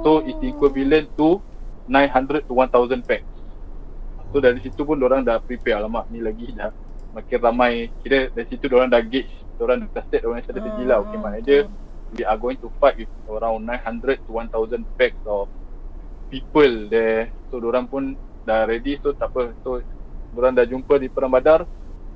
So 0.01 0.09
it's 0.25 0.41
equivalent 0.41 1.11
to 1.19 1.37
900 1.85 2.45
to 2.47 2.53
1000 2.55 3.05
packs. 3.05 3.27
So 4.29 4.37
dari 4.37 4.61
situ 4.61 4.85
pun 4.85 4.97
orang 5.01 5.25
dah 5.25 5.41
prepare. 5.41 5.81
Alamak 5.81 6.09
ni 6.09 6.21
lagi 6.21 6.53
dah 6.53 6.69
makin 7.13 7.39
ramai. 7.41 7.89
Kira 8.01 8.29
dari 8.29 8.47
situ 8.49 8.69
orang 8.71 8.89
dah 8.89 9.01
gauge. 9.01 9.29
Orang 9.59 9.89
dah 9.91 10.05
set 10.07 10.23
orang 10.23 10.41
strategi 10.41 10.83
lah. 10.85 11.01
Okay 11.03 11.17
mana 11.19 11.37
dia? 11.41 11.65
We 12.17 12.25
are 12.25 12.39
going 12.41 12.57
to 12.61 12.73
fight 12.81 12.97
with 12.97 13.11
around 13.29 13.69
900 13.69 14.25
to 14.25 14.31
1000 14.33 14.81
packs 14.97 15.21
of 15.29 15.45
people 16.29 16.89
there. 16.89 17.29
So 17.49 17.61
orang 17.61 17.85
pun 17.85 18.17
dah 18.45 18.65
ready. 18.65 18.97
So 19.01 19.13
tak 19.13 19.29
apa. 19.33 19.53
So 19.61 19.81
orang 20.33 20.57
dah 20.57 20.65
jumpa 20.65 20.97
di 20.97 21.09
perang 21.09 21.33
badar. 21.33 21.65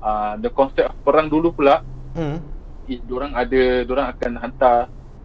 Uh, 0.04 0.36
the 0.38 0.50
concept 0.50 0.90
of 0.90 0.96
perang 1.02 1.30
dulu 1.30 1.50
pula. 1.50 1.82
Hmm. 2.14 2.38
Is 2.86 3.00
orang 3.08 3.32
ada 3.34 3.62
orang 3.88 4.06
akan 4.12 4.32
hantar 4.40 4.78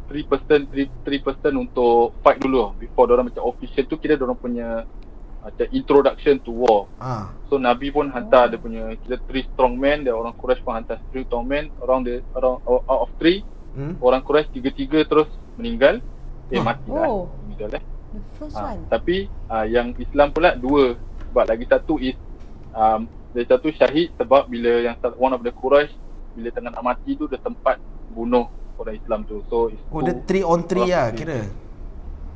3% 0.10 0.26
3, 0.74 0.89
3% 1.05 1.53
untuk 1.53 2.18
fight 2.26 2.41
dulu 2.41 2.74
before 2.76 3.05
orang 3.14 3.30
macam 3.30 3.45
official 3.45 3.86
tu 3.86 3.95
kira 4.01 4.18
orang 4.18 4.38
punya 4.38 4.84
macam 5.39 5.68
introduction 5.72 6.36
to 6.41 6.51
war 6.51 6.91
Ah. 6.99 7.32
So 7.47 7.57
Nabi 7.57 7.89
pun 7.89 8.12
hantar 8.12 8.51
dia 8.51 8.60
punya 8.62 8.93
kita 8.99 9.18
three 9.26 9.45
strong 9.53 9.74
men 9.80 10.05
dan 10.05 10.14
orang 10.14 10.36
Quraisy 10.36 10.62
pun 10.62 10.76
hantar 10.78 11.01
three 11.10 11.26
strong 11.26 11.45
men 11.47 11.72
around 11.82 12.05
the 12.05 12.22
around 12.36 12.60
out 12.68 13.01
of 13.07 13.10
three 13.18 13.45
Hmm. 13.70 14.01
orang 14.01 14.26
Quraisy 14.26 14.49
tiga-tiga 14.49 15.05
terus 15.05 15.30
meninggal 15.53 16.01
eh 16.49 16.57
Huh. 16.57 16.66
mati 16.66 16.89
lah 16.89 17.05
Oh. 17.05 17.30
meninggal 17.45 17.70
eh 17.78 17.84
The 18.10 18.22
first 18.41 18.57
ha, 18.57 18.74
one. 18.74 18.89
tapi 18.89 19.30
uh, 19.45 19.66
yang 19.70 19.93
Islam 20.01 20.34
pula 20.34 20.57
dua 20.57 20.97
sebab 21.30 21.45
lagi 21.45 21.70
satu 21.70 22.01
is 22.01 22.18
um, 22.74 23.05
dia 23.30 23.45
satu 23.45 23.70
syahid 23.70 24.10
sebab 24.18 24.49
bila 24.49 24.82
yang 24.82 24.97
one 25.22 25.38
of 25.38 25.45
the 25.45 25.53
Quraisy 25.53 25.93
bila 26.39 26.49
tengah 26.49 26.71
nak 26.71 26.83
mati 26.85 27.11
tu 27.13 27.25
dia 27.25 27.37
tempat 27.37 27.75
bunuh 28.09 28.47
orang 28.75 28.95
Islam 28.95 29.19
tu 29.23 29.43
so 29.45 29.67
it's 29.67 29.83
Oh, 29.87 29.99
two- 29.99 30.07
dia 30.07 30.15
3 30.39 30.43
on 30.45 30.59
3 30.63 30.87
lah 30.87 31.07
kira. 31.11 31.39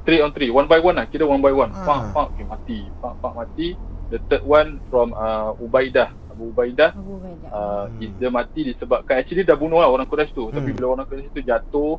three 0.04 0.20
on 0.20 0.30
three 0.30 0.52
one 0.52 0.68
by 0.68 0.78
one 0.78 0.94
lah 0.94 1.08
kira 1.08 1.24
one 1.24 1.40
by 1.40 1.50
one 1.50 1.72
Ah. 1.72 1.82
pak 1.82 2.00
pak 2.12 2.26
okay, 2.30 2.44
mati 2.44 2.80
pak 2.98 3.14
pak 3.18 3.32
mati 3.34 3.68
the 4.10 4.20
third 4.28 4.44
one 4.44 4.84
from 4.86 5.16
uh, 5.16 5.56
Ubaidah 5.58 6.12
Abu 6.28 6.52
Ubaidah 6.52 6.92
Abu 6.92 7.18
Ubaidah. 7.18 7.48
uh, 7.50 7.88
Hmm. 7.88 7.98
hmm. 7.98 8.20
dia 8.20 8.30
mati 8.30 8.60
disebabkan 8.66 9.16
actually 9.18 9.42
dah 9.42 9.56
bunuh 9.56 9.80
lah 9.80 9.88
orang 9.88 10.04
Quraisy 10.04 10.34
tu 10.34 10.44
hmm. 10.44 10.54
tapi 10.54 10.70
bila 10.70 10.86
orang 10.92 11.08
Quraisy 11.08 11.32
tu 11.32 11.40
jatuh 11.42 11.96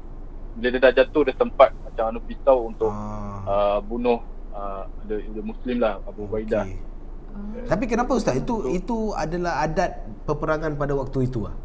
bila 0.54 0.66
dia 0.68 0.80
dah 0.80 0.92
jatuh 0.94 1.22
dia 1.22 1.34
sempat 1.34 1.72
macam 1.80 2.04
anu 2.06 2.20
pisau 2.20 2.68
untuk 2.68 2.92
Ah. 2.92 3.40
uh, 3.42 3.78
bunuh 3.80 4.20
uh, 4.50 4.84
the, 5.04 5.24
the 5.30 5.40
muslim 5.40 5.80
lah 5.80 5.96
Abu 6.04 6.28
Ubaidah 6.28 6.68
Okey. 6.68 6.92
Ah. 7.32 7.66
Tapi 7.66 7.84
kenapa 7.88 8.12
ustaz 8.12 8.36
itu 8.36 8.68
itu 8.70 9.10
adalah 9.10 9.58
adat 9.60 9.96
peperangan 10.22 10.76
pada 10.76 10.92
waktu 10.92 11.24
itu 11.24 11.42
ah? 11.42 11.56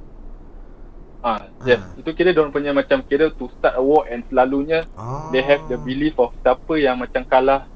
Ah 1.20 1.40
yes 1.68 1.80
Ah. 1.84 2.00
itu 2.00 2.10
kira 2.14 2.32
dia 2.32 2.40
orang 2.40 2.54
punya 2.54 2.72
macam 2.72 3.04
kira 3.04 3.28
to 3.34 3.52
start 3.56 3.76
a 3.76 3.84
war 3.84 4.08
and 4.08 4.24
selalunya 4.28 4.88
Ah. 4.96 5.28
they 5.30 5.44
have 5.44 5.60
the 5.68 5.76
belief 5.78 6.16
of 6.16 6.32
siapa 6.40 6.74
yang 6.76 6.96
macam 6.96 7.28
kalah 7.28 7.68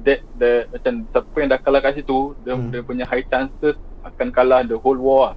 that 0.00 0.24
the 0.34 0.64
macam 0.72 1.04
siapa 1.06 1.34
yang 1.36 1.48
dah 1.50 1.60
kalah 1.60 1.80
kat 1.80 1.92
situ 1.96 2.32
dia, 2.40 2.56
Hmm. 2.56 2.72
dia 2.72 2.80
punya 2.80 3.04
high 3.04 3.24
chances 3.24 3.76
akan 4.00 4.32
kalah 4.32 4.64
the 4.64 4.72
whole 4.74 4.96
war 4.96 5.32
lah. 5.32 5.34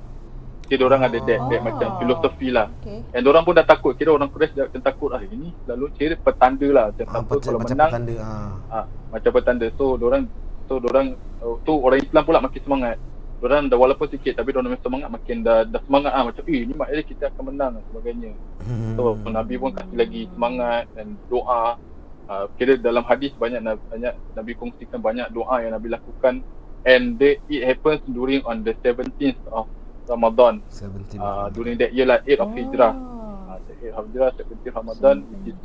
Kira 0.64 0.88
orang 0.88 1.04
ada 1.04 1.20
that, 1.20 1.40
that 1.52 1.60
Oh. 1.60 1.66
macam 1.68 1.88
filosofi 2.00 2.48
lah 2.48 2.72
Okay. 2.80 3.04
And 3.12 3.28
orang 3.28 3.44
pun 3.44 3.52
dah 3.52 3.68
takut 3.68 4.00
Kira 4.00 4.16
orang 4.16 4.32
Quraisy 4.32 4.56
dah 4.56 4.66
macam 4.72 4.82
takut 4.82 5.10
ah 5.12 5.20
ini 5.20 5.52
selalu 5.68 5.92
kira 5.92 6.16
petanda 6.16 6.68
lah 6.72 6.86
macam 6.88 7.06
Ah, 7.12 7.20
macam, 7.20 7.38
kalau 7.44 7.60
macam 7.60 7.76
menang 7.76 7.92
petanda 7.92 8.14
ah. 8.24 8.52
ah, 8.72 8.86
macam 9.12 9.32
petanda 9.36 9.68
so 9.76 10.00
orang 10.00 10.24
so 10.64 10.74
orang 10.80 11.08
uh, 11.44 11.56
tu 11.68 11.76
orang 11.76 12.00
Islam 12.00 12.24
pula 12.24 12.40
makin 12.40 12.62
semangat 12.64 12.96
orang 13.44 13.68
dah 13.68 13.76
walaupun 13.76 14.08
sikit 14.08 14.40
tapi 14.40 14.56
orang 14.56 14.72
makin 14.72 14.84
semangat 14.84 15.10
makin 15.12 15.38
dah 15.44 15.68
dah 15.68 15.82
semangat 15.84 16.12
ah 16.16 16.24
macam 16.24 16.44
eh 16.48 16.62
ni 16.64 16.74
maknanya 16.74 17.04
kita 17.04 17.24
akan 17.30 17.44
menang 17.52 17.72
dan 17.76 17.84
sebagainya. 17.92 18.32
Hmm. 18.64 18.96
so 18.96 19.04
Nabi 19.28 19.54
pun 19.60 19.72
kasih 19.76 19.98
lagi 20.00 20.22
semangat 20.32 20.88
dan 20.96 21.20
doa. 21.28 21.76
Uh, 22.24 22.48
kira 22.56 22.80
dalam 22.80 23.04
hadis 23.04 23.36
banyak 23.36 23.60
banyak 23.92 24.14
Nabi 24.32 24.52
kongsikan 24.56 25.04
banyak 25.04 25.28
doa 25.36 25.60
yang 25.60 25.76
Nabi 25.76 25.92
lakukan. 25.92 26.40
And 26.84 27.16
they, 27.16 27.40
it 27.48 27.64
happens 27.64 28.04
during 28.08 28.44
on 28.44 28.64
the 28.64 28.76
17th 28.84 29.40
of 29.52 29.68
Ramadan. 30.08 30.64
17 30.72 31.20
uh, 31.20 31.48
during 31.52 31.76
that 31.80 31.92
year 31.92 32.08
lah 32.08 32.24
8 32.24 32.44
of 32.44 32.50
Hijrah. 32.56 32.94
Oh. 32.96 33.60
uh, 33.60 33.60
8 33.60 34.00
of 34.00 34.04
Hijrah 34.08 34.32
17 34.40 34.72
Ramadan 34.72 35.16
which 35.28 35.52
is 35.52 35.60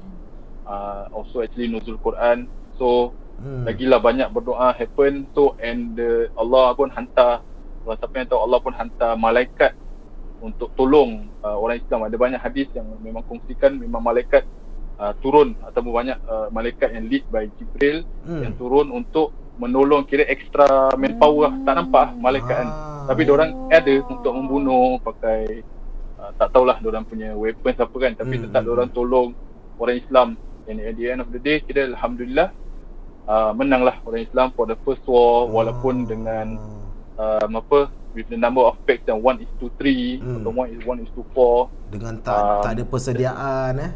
uh, 0.67 1.07
also 1.15 1.47
actually 1.47 1.71
nuzul 1.71 1.99
Quran. 2.03 2.51
So 2.75 3.15
Hmm. 3.39 3.63
lagilah 3.63 4.03
banyak 4.03 4.35
berdoa 4.35 4.75
happen. 4.75 5.31
So 5.31 5.55
and 5.63 5.95
the 5.95 6.27
Allah 6.35 6.75
pun 6.75 6.91
hantar 6.91 7.47
kalau 7.89 8.05
siapa 8.05 8.21
yang 8.21 8.29
tahu 8.29 8.41
Allah 8.45 8.61
pun 8.61 8.75
hantar 8.77 9.17
malaikat 9.17 9.73
untuk 10.45 10.69
tolong 10.77 11.25
uh, 11.41 11.57
orang 11.57 11.81
Islam. 11.81 12.05
Ada 12.05 12.21
banyak 12.21 12.37
hadis 12.37 12.69
yang 12.77 12.85
memang 13.01 13.25
kongsikan 13.25 13.81
memang 13.81 14.05
malaikat 14.05 14.45
uh, 15.01 15.17
turun 15.25 15.57
ataupun 15.65 15.89
banyak 15.97 16.19
uh, 16.29 16.53
malaikat 16.53 16.93
yang 16.93 17.09
lead 17.09 17.25
by 17.33 17.49
Jibril 17.57 18.05
Hmm. 18.29 18.45
yang 18.45 18.53
turun 18.61 18.93
untuk 18.93 19.33
menolong. 19.57 20.05
Kira 20.05 20.29
extra 20.29 20.93
manpower 21.01 21.49
lah. 21.49 21.65
tak 21.65 21.75
nampak 21.81 22.07
malaikat 22.21 22.57
kan. 22.61 22.69
Ah. 22.69 23.09
tapi 23.09 23.25
orang 23.25 23.57
ada 23.73 23.95
untuk 24.05 24.37
membunuh 24.37 25.01
pakai 25.01 25.65
uh, 26.21 26.31
tak 26.37 26.53
tahulah 26.53 26.77
orang 26.85 27.09
punya 27.09 27.33
weapons 27.33 27.81
apa 27.81 27.97
kan. 27.97 28.13
Tapi 28.21 28.37
Hmm, 28.37 28.45
tetap 28.45 28.69
hmm, 28.69 28.75
orang 28.77 28.89
tolong 28.93 29.33
orang 29.81 29.97
Islam. 29.97 30.29
And 30.69 30.85
at 30.85 31.01
the 31.01 31.09
end 31.09 31.25
of 31.25 31.33
the 31.33 31.41
day 31.41 31.65
kira 31.65 31.89
alhamdulillah 31.89 32.53
uh, 33.25 33.57
menanglah 33.57 33.97
orang 34.05 34.29
Islam 34.29 34.53
for 34.53 34.69
the 34.69 34.77
first 34.85 35.01
war. 35.09 35.49
Walaupun 35.49 36.05
dengan 36.05 36.61
um, 37.19 37.51
apa 37.53 37.79
with 38.15 38.27
the 38.27 38.37
number 38.37 38.63
of 38.63 38.79
packs 38.83 39.05
yang 39.05 39.21
1 39.21 39.39
is 39.39 39.51
to 39.59 39.69
3 39.77 40.19
Hmm. 40.19 40.37
atau 40.41 40.51
1 40.55 40.73
is 40.73 40.81
1 40.83 41.05
is 41.05 41.11
to 41.13 41.23
4 41.35 41.93
dengan 41.93 42.15
tak 42.19 42.39
um, 42.39 42.63
tak 42.63 42.73
ada 42.73 42.83
persediaan 42.85 43.73
eh. 43.79 43.93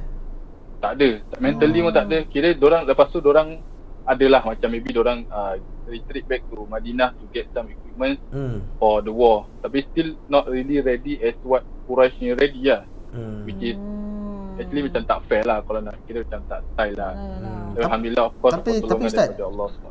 tak 0.79 0.93
ada 0.95 1.09
tak 1.25 1.39
mentally 1.39 1.79
pun 1.81 1.93
tak 1.93 2.05
ada 2.05 2.18
kira 2.27 2.49
orang 2.59 2.83
lepas 2.85 3.07
tu 3.09 3.23
orang 3.23 3.62
adalah 4.03 4.43
macam 4.43 4.68
maybe 4.68 4.91
orang 4.93 5.23
uh, 5.31 5.55
retreat 5.87 6.27
back 6.27 6.43
to 6.45 6.66
Madinah 6.66 7.14
to 7.16 7.25
get 7.31 7.47
some 7.51 7.66
equipment 7.66 8.18
Hmm. 8.29 8.59
for 8.77 8.99
the 8.99 9.11
war 9.11 9.47
tapi 9.61 9.87
still 9.87 10.18
not 10.27 10.45
really 10.47 10.81
ready 10.81 11.16
as 11.18 11.39
what 11.43 11.62
Quraisy 11.87 12.18
ni 12.20 12.33
ready 12.35 12.62
lah 12.66 12.83
Hmm. 13.12 13.45
which 13.45 13.62
is 13.62 13.77
Hmm. 13.77 14.59
actually 14.59 14.83
macam 14.83 15.03
tak 15.05 15.18
fair 15.27 15.43
lah 15.45 15.62
kalau 15.62 15.81
nak 15.81 15.97
kira 16.03 16.25
macam 16.25 16.43
tak 16.47 16.61
style 16.68 16.97
lah 16.97 17.12
Alah. 17.12 17.39
Hmm. 17.39 17.79
Alhamdulillah 17.79 18.25
of 18.27 18.35
course 18.37 18.55
Tapi- 18.55 18.83
tapi 18.83 19.05
Ustaz- 19.07 19.39
Allah 19.39 19.66
SWT 19.70 19.91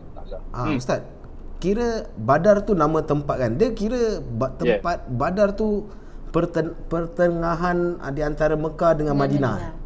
Ah, 0.51 0.63
hmm. 0.63 0.77
ustaz. 0.77 1.01
Kira 1.61 1.89
Badar 2.15 2.65
tu 2.65 2.73
nama 2.73 2.99
tempat 2.99 3.37
kan? 3.37 3.51
Dia 3.53 3.69
kira 3.71 4.01
ba- 4.19 4.49
tempat 4.51 5.05
Badar 5.07 5.53
tu 5.53 5.85
perten- 6.27 6.73
pertengahan 6.85 7.77
ah, 7.97 8.09
di 8.09 8.19
antara 8.19 8.55
Mekah 8.55 8.91
dengan 8.93 9.13
Madinah. 9.13 9.77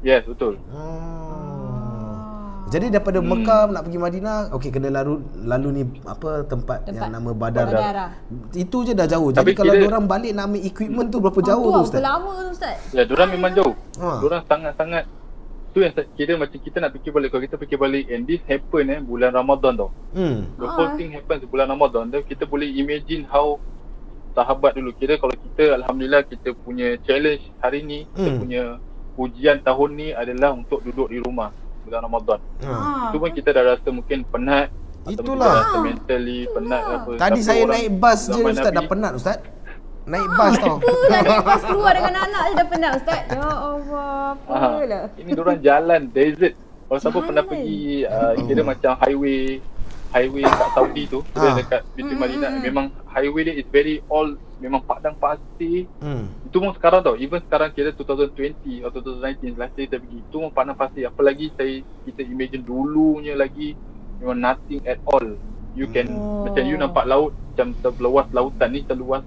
yes 0.00 0.22
betul 0.22 0.60
Hmm. 0.66 1.30
Jadi 2.68 2.88
daripada 2.88 3.20
Mekah 3.20 3.68
nak 3.68 3.84
pergi 3.84 3.98
Madinah, 3.98 4.36
okey 4.50 4.70
kena 4.70 4.88
lalu 4.90 5.20
lalu 5.38 5.68
ni 5.70 5.82
apa 6.02 6.40
tempat, 6.42 6.82
Tempat 6.82 7.04
yang 7.04 7.12
nama 7.12 7.30
Badar. 7.30 7.68
Badar 7.68 7.92
lah. 7.94 8.10
Itu 8.50 8.80
je 8.80 8.92
dah 8.92 9.04
jauh. 9.04 9.28
Jadi 9.28 9.38
Tapi 9.38 9.52
kalau 9.54 9.72
kira- 9.74 9.86
orang 9.86 10.04
balik 10.06 10.32
nak 10.32 10.44
ambil 10.46 10.62
equipment 10.62 11.08
tu 11.08 11.20
berapa 11.20 11.36
Ah, 11.36 11.46
jauh 11.46 11.68
tu 11.70 11.80
Ustaz? 11.84 12.00
lama 12.00 12.30
tu 12.34 12.48
Ustaz? 12.50 12.76
Ya, 12.90 13.04
diorang 13.04 13.28
memang 13.28 13.52
jauh. 13.52 13.76
Ha. 13.98 14.08
Diorang 14.18 14.40
sangat-sangat 14.42 15.04
tu 15.72 15.80
yang 15.80 15.90
kira 16.12 16.36
macam 16.36 16.54
kita 16.54 16.76
nak 16.78 16.92
fikir 16.92 17.10
balik 17.10 17.28
kalau 17.28 17.42
kita 17.42 17.56
fikir 17.56 17.76
balik 17.76 18.04
and 18.06 18.24
this 18.24 18.40
happen 18.44 18.84
eh 18.86 19.00
bulan 19.00 19.32
Ramadan 19.32 19.72
tau. 19.74 19.90
Hmm. 20.12 20.44
The 20.54 20.64
Ah. 20.64 20.70
whole 20.70 20.92
thing 20.94 21.10
happens 21.10 21.42
bulan 21.44 21.66
Ramadan. 21.66 22.08
Dan 22.08 22.20
kita 22.22 22.44
boleh 22.44 22.68
imagine 22.68 23.24
how 23.24 23.56
sahabat 24.32 24.72
dulu 24.74 24.92
kira 24.94 25.16
kalau 25.16 25.32
kita 25.32 25.72
alhamdulillah 25.74 26.22
kita 26.22 26.52
punya 26.54 26.96
challenge 27.02 27.44
hari 27.58 27.80
ni, 27.80 28.04
kita 28.06 28.28
Hmm. 28.28 28.38
punya 28.38 28.62
ujian 29.14 29.60
tahun 29.60 29.90
ni 29.92 30.08
adalah 30.10 30.52
untuk 30.52 30.80
duduk 30.80 31.08
di 31.08 31.18
rumah 31.18 31.52
bulan 31.82 32.00
Ramadan. 32.02 32.38
Ah. 32.60 33.08
Itu 33.08 33.16
pun 33.18 33.30
kita 33.30 33.48
dah 33.50 33.64
rasa 33.70 33.88
mungkin 33.88 34.24
penat 34.24 34.68
Itulah. 35.04 35.36
kita 35.36 35.56
rasa 35.58 35.76
mentally 35.80 36.38
penat 36.48 36.82
apa. 36.86 37.10
Tadi 37.12 37.20
Tapi 37.20 37.40
saya 37.42 37.62
naik 37.66 37.88
bas 37.96 38.20
je 38.22 38.38
Ustaz 38.38 38.60
dah 38.62 38.72
Nabi- 38.74 38.88
penat 38.88 39.12
Ustaz. 39.14 39.36
Naik 40.02 40.28
bas 40.34 40.54
tau. 40.56 40.76
Apa 40.76 41.06
nak 41.06 41.22
naik 41.22 41.40
bas 41.42 41.62
keluar 41.68 41.92
dengan 41.92 42.14
anak 42.20 42.42
je 42.42 42.54
dah 42.54 42.66
penat 42.66 42.92
Ustaz? 42.98 43.20
Ya 43.28 43.38
Allah, 43.44 44.34
Ah, 44.44 44.74
apalah. 44.74 45.04
ini 45.14 45.30
orang 45.32 45.60
jalan 45.60 46.00
desert. 46.08 46.54
Kalau 46.84 46.98
siapa 47.00 47.18
pernah 47.22 47.44
pergi 47.46 47.82
uh, 48.04 48.32
kira 48.36 48.62
macam 48.62 48.92
highway 48.98 49.62
highway 50.10 50.44
kat 50.44 50.68
Saudi 50.72 51.02
tu, 51.06 51.24
kira 51.26 51.48
Ah. 51.48 51.56
dekat 51.56 51.80
between 51.94 52.12
Mm, 52.12 52.20
Madinah, 52.20 52.50
mm, 52.50 52.56
mm. 52.58 52.62
memang 52.62 52.86
highway 53.06 53.42
dia 53.42 53.54
is 53.54 53.68
very 53.70 54.04
all 54.06 54.28
memang 54.58 54.78
padang 54.80 55.16
pasir. 55.16 55.88
Hmm. 55.98 56.28
Itu 56.44 56.60
pun 56.60 56.70
sekarang 56.72 57.00
tau, 57.00 57.16
even 57.16 57.40
sekarang 57.40 57.72
kira 57.72 57.90
2020 57.90 58.84
atau 58.84 58.98
2019 59.00 59.56
last 59.56 59.74
year 59.74 59.86
kita 59.86 59.98
pergi, 59.98 60.18
itu 60.20 60.36
pun 60.36 60.50
padang 60.50 60.76
pasir. 60.76 61.08
Apalagi 61.08 61.50
saya 61.52 61.74
kita 62.04 62.22
imagine 62.22 62.60
dulunya 62.60 63.34
lagi 63.34 63.72
memang 64.18 64.38
nothing 64.38 64.78
at 64.84 65.00
all. 65.04 65.24
You 65.72 65.88
can 65.88 66.12
Oh. 66.12 66.44
macam 66.44 66.62
you 66.62 66.76
nampak 66.76 67.06
laut 67.06 67.32
macam 67.48 67.72
seluas 67.80 68.28
lautan 68.30 68.68
ni 68.70 68.84
seluas 68.84 69.24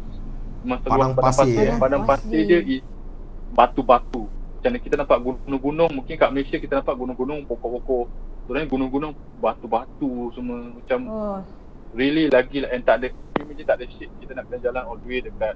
memang 0.66 0.80
seluas 0.82 0.98
Padang 0.98 1.14
pasir, 1.16 1.46
eh? 1.56 1.70
eh. 1.70 1.78
Padang 1.78 2.04
Pasir. 2.04 2.26
pasir 2.26 2.42
je 2.44 2.60
is 2.72 2.84
batu-batu. 3.52 4.24
Macam 4.26 4.70
mana 4.72 4.80
kita 4.82 4.96
nampak 4.98 5.20
gunung-gunung, 5.22 5.92
mungkin 5.94 6.14
kat 6.16 6.30
Malaysia 6.30 6.58
kita 6.58 6.74
nampak 6.76 6.96
gunung-gunung, 6.96 7.46
pokok-pokok. 7.46 8.06
Sebenarnya 8.42 8.68
gunung-gunung 8.68 9.14
batu-batu 9.38 10.12
semua 10.32 10.58
macam 10.72 11.00
Oh. 11.06 11.38
really 11.94 12.28
lagi 12.28 12.60
lah 12.60 12.70
and 12.70 12.84
tak 12.84 13.00
ada 13.00 13.08
imagine 13.38 13.64
tak 13.64 13.78
ada 13.78 13.86
shit 13.90 14.12
kita 14.18 14.34
nak 14.34 14.46
kena 14.46 14.60
jalan 14.62 14.84
all 14.84 14.98
the 14.98 15.08
way 15.08 15.20
dekat 15.20 15.56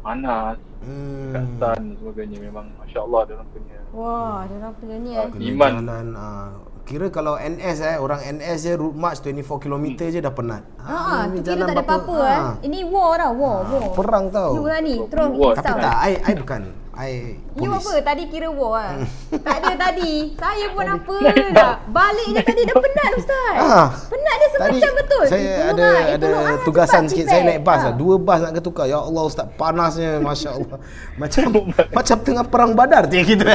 panas 0.00 0.54
dekat 0.54 0.86
Hmm. 0.86 1.58
sun 1.58 1.74
dan 1.74 1.96
sebagainya 1.98 2.38
memang 2.40 2.66
masya-Allah 2.78 3.20
dia 3.24 3.34
orang 3.34 3.50
punya 3.50 3.78
Wah, 3.90 4.38
dia 4.44 4.56
orang 4.56 4.74
punya 4.76 4.96
ni 4.98 5.10
eh. 5.12 5.20
Ah, 5.20 5.28
Iman. 5.34 5.72
jalan 5.78 6.06
ah. 6.14 6.48
Kira 6.84 7.08
kalau 7.08 7.34
NS 7.34 7.80
eh 7.80 7.96
Orang 7.96 8.20
NS 8.20 8.58
je 8.62 8.72
route 8.74 8.92
march 8.94 9.18
24 9.20 9.40
km 9.58 9.84
je 10.04 10.18
dah 10.18 10.28
penat 10.30 10.62
Ha, 10.78 11.24
ni 11.26 11.40
tu 11.40 11.48
kira 11.48 11.56
jalan 11.56 11.66
tak 11.66 11.74
ada 11.74 11.82
apa-apa 11.82 12.16
eh. 12.20 12.36
ah. 12.38 12.52
Ini 12.60 12.78
war 12.84 13.16
tau, 13.16 13.32
war, 13.34 13.56
Ah, 13.56 13.72
war. 13.72 13.84
Perang 13.94 14.24
tau 14.28 14.50
You 14.52 14.64
lah 14.64 14.80
ni, 14.80 14.94
terus 15.02 15.28
War. 15.32 15.52
Tapi 15.54 15.80
tak 15.80 15.96
I, 15.98 16.12
I 16.20 16.32
bukan 16.34 16.62
I 16.94 17.10
You 17.56 17.66
polis 17.66 17.82
apa? 17.82 17.92
Tadi 18.04 18.22
kira 18.28 18.46
war 18.48 18.70
lah. 18.76 18.94
tak 19.46 19.56
ada 19.56 19.72
tadi. 19.80 20.30
Saya 20.36 20.66
pun 20.68 20.84
apa 20.84 21.14
dah. 21.58 21.72
Balik 21.88 22.28
je 22.30 22.42
tadi 22.44 22.62
dah 22.62 22.76
penat 22.76 23.10
Ustaz. 23.16 23.54
Ah. 23.56 23.86
Penat 24.06 24.34
dia 24.34 24.46
Tadi 24.46 24.54
semacam 24.78 24.92
betul. 24.94 25.24
saya 25.24 25.42
Tolong 25.42 25.70
ada 25.72 25.82
ah, 25.82 25.90
eh, 25.90 26.06
ada 26.12 26.26
ah, 26.30 26.56
tugasan 26.62 27.02
cepat 27.02 27.10
sikit 27.10 27.26
saya 27.26 27.40
naik 27.42 27.60
bas 27.60 27.74
Ah. 27.74 27.82
lah. 27.82 27.94
Dua 27.96 28.14
bas 28.16 28.38
nak 28.40 28.52
ketukar. 28.54 28.84
Ya 28.84 29.00
Allah 29.00 29.24
Ustaz 29.24 29.46
panasnya 29.56 30.20
masya-Allah. 30.26 30.78
Macam 31.16 31.44
macam 31.90 32.16
tengah 32.20 32.44
perang 32.44 32.72
badar 32.76 33.08
tu 33.08 33.16
kita. 33.18 33.50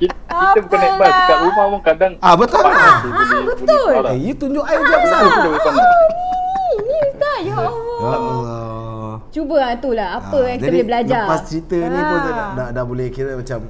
Kita, 0.00 0.14
kita 0.24 0.58
bukan 0.62 0.78
naik 0.78 0.94
bas 0.96 1.12
dekat 1.12 1.38
rumah 1.42 1.64
pun 1.68 1.80
kadang 1.82 2.12
Ah, 2.18 2.34
betul. 2.34 2.62
Ah, 2.62 2.72
dia 2.72 3.10
boleh, 3.12 3.44
betul. 3.46 3.90
boleh 3.92 4.10
eh, 4.10 4.18
you 4.18 4.32
tunjuk 4.34 4.64
I 4.64 4.74
je 4.74 4.94
pasal. 4.96 5.20
Panas. 5.60 5.76
Ni, 5.76 6.72
ni 6.80 6.96
Ustaz. 7.04 7.38
Ya 7.38 7.42
Ya 7.42 7.54
Allah. 7.54 7.74
Allah. 8.00 9.14
Cuba 9.30 9.56
lah 9.58 9.72
tu 9.76 9.90
lah. 9.92 10.08
Apa 10.16 10.36
Ah, 10.36 10.44
yang 10.46 10.56
kita 10.56 10.64
jadi 10.64 10.72
boleh 10.72 10.86
belajar. 10.88 11.22
Lepas 11.22 11.40
cerita 11.44 11.76
ni 11.78 12.00
pun 12.00 12.16
Ah. 12.16 12.24
dah, 12.24 12.46
dah, 12.50 12.68
dah 12.72 12.84
boleh 12.84 13.06
kira 13.08 13.30
macam 13.34 13.60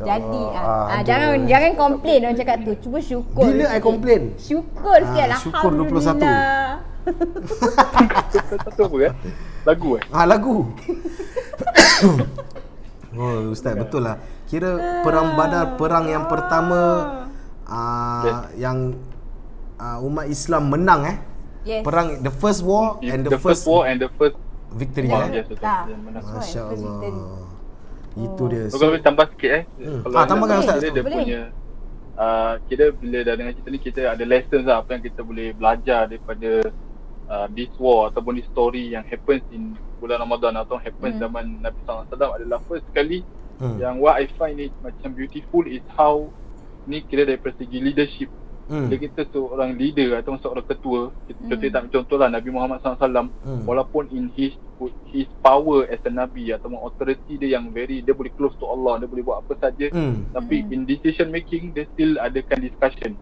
ya 0.00 0.04
Jadi 0.08 0.42
Allah, 0.48 0.56
ah, 0.56 0.64
ah, 0.64 0.86
aduh. 0.90 1.04
jangan 1.04 1.28
jangan 1.44 1.72
komplain 1.74 2.18
orang 2.22 2.34
cakap 2.34 2.56
tu. 2.62 2.72
Cuba 2.80 2.98
syukur. 3.00 3.44
Bila 3.46 3.62
I 3.62 3.68
sikit. 3.70 3.82
komplain? 3.82 4.22
Syukur 4.36 4.98
sikit 5.02 5.22
Ah, 5.22 5.28
lah. 5.28 5.38
syukur 5.38 5.70
21. 5.70 6.18
Satu 8.60 8.82
apa 8.82 8.96
eh? 9.02 9.12
Lagu 9.62 9.88
eh? 9.94 10.02
Ah 10.10 10.24
lagu. 10.24 10.56
oh 13.12 13.50
ustaz 13.50 13.74
betul 13.74 14.02
lah. 14.02 14.16
Kira 14.50 14.70
perang 15.00 15.38
Badar 15.38 15.78
perang 15.78 16.04
yang 16.04 16.26
pertama 16.26 16.78
ah 17.64 18.50
yang 18.58 18.98
ah, 19.78 20.02
umat 20.02 20.26
Islam 20.26 20.68
menang 20.68 21.02
eh. 21.06 21.16
Yes. 21.62 21.82
Perang 21.84 22.18
the 22.18 22.32
first 22.32 22.64
war 22.64 22.98
and 23.00 23.22
the, 23.22 23.30
the 23.30 23.38
first 23.38 23.62
war 23.62 23.86
and 23.86 24.00
the 24.00 24.10
first 24.18 24.34
victory 24.74 25.06
war. 25.06 25.22
eh. 25.22 25.44
Ah. 25.60 25.86
Dia. 25.86 25.94
That's 26.10 26.26
right, 26.26 26.34
Masya 26.34 26.62
first 26.66 26.82
Allah. 26.82 26.98
victory. 26.98 27.22
Itu 28.18 28.42
dia. 28.50 28.62
So, 28.66 28.76
kalau 28.76 28.90
boleh 28.90 29.04
tambah 29.06 29.26
sikit 29.30 29.50
eh. 29.54 29.62
Hmm. 29.78 30.00
Kalau 30.02 30.16
Ah, 30.18 30.26
tambahkan, 30.26 30.56
Ustaz. 30.58 30.82
Dia 30.82 30.90
Boleh. 30.90 31.14
punya 31.14 31.40
uh, 32.16 32.52
kira 32.66 32.84
bila 32.90 33.18
dah 33.22 33.34
dengan 33.38 33.52
cerita 33.54 33.68
ni 33.70 33.78
kita 33.78 34.00
ada 34.10 34.24
lessons 34.26 34.64
lah 34.66 34.82
apa 34.82 34.98
yang 34.98 35.02
kita 35.06 35.20
boleh 35.22 35.46
belajar 35.54 36.00
daripada 36.04 36.50
uh, 37.30 37.46
this 37.54 37.70
war 37.78 38.10
ataupun 38.10 38.34
this 38.34 38.48
story 38.50 38.90
yang 38.90 39.06
happens 39.06 39.46
in 39.54 39.78
bulan 40.02 40.18
Ramadan 40.18 40.58
atau 40.58 40.74
happens 40.74 41.14
Hmm. 41.14 41.22
zaman 41.22 41.44
Nabi 41.60 41.78
SAW 41.86 42.10
adalah 42.34 42.58
first 42.66 42.82
sekali 42.90 43.22
Hmm. 43.60 43.76
yang 43.76 44.00
what 44.00 44.16
I 44.16 44.24
find 44.40 44.56
it 44.56 44.72
macam 44.80 45.12
beautiful 45.12 45.68
is 45.68 45.84
how 45.92 46.32
ni 46.88 47.04
kira 47.04 47.28
daripada 47.28 47.52
segi 47.60 47.76
leadership 47.76 48.32
Hmm. 48.70 48.86
bila 48.86 48.96
kita 49.02 49.26
seorang 49.28 49.74
leader 49.74 50.14
atau 50.16 50.38
seorang 50.38 50.62
ketua 50.64 51.10
kita 51.26 51.42
Hmm. 51.42 51.50
contoh 51.52 51.68
tak 51.68 51.82
contohlah 51.92 52.28
Nabi 52.30 52.48
Muhammad 52.48 52.78
SAW 52.80 53.28
Hmm. 53.44 53.66
walaupun 53.68 54.08
in 54.10 54.32
his 54.32 54.54
his 55.12 55.28
power 55.44 55.84
as 55.92 56.00
a 56.06 56.08
nabi 56.08 56.48
atau 56.56 56.72
authority 56.80 57.36
dia 57.36 57.60
yang 57.60 57.68
very 57.68 58.00
dia 58.00 58.16
boleh 58.16 58.32
close 58.32 58.56
to 58.56 58.64
Allah 58.64 58.96
dia 58.96 59.08
boleh 59.10 59.20
buat 59.20 59.44
apa 59.44 59.52
saja 59.60 59.92
Hmm. 59.92 60.24
tapi 60.32 60.64
Hmm. 60.64 60.72
in 60.72 60.80
decision 60.88 61.28
making 61.28 61.76
dia 61.76 61.84
still 61.92 62.16
adakan 62.16 62.64
discussion 62.64 63.12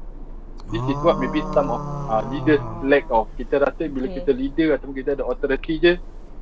this 0.68 0.84
is 0.86 0.99
what 1.03 1.16
maybe 1.18 1.41
some 1.51 1.66
of 1.66 1.80
uh, 2.07 2.22
leaders 2.30 2.61
lack 2.84 3.09
of 3.11 3.26
kita 3.34 3.59
rasa 3.59 3.89
bila 3.89 4.07
Okay. 4.07 4.22
kita 4.22 4.30
leader 4.36 4.68
ataupun 4.76 4.95
kita 4.95 5.16
ada 5.16 5.24
authority 5.26 5.80
je 5.80 5.93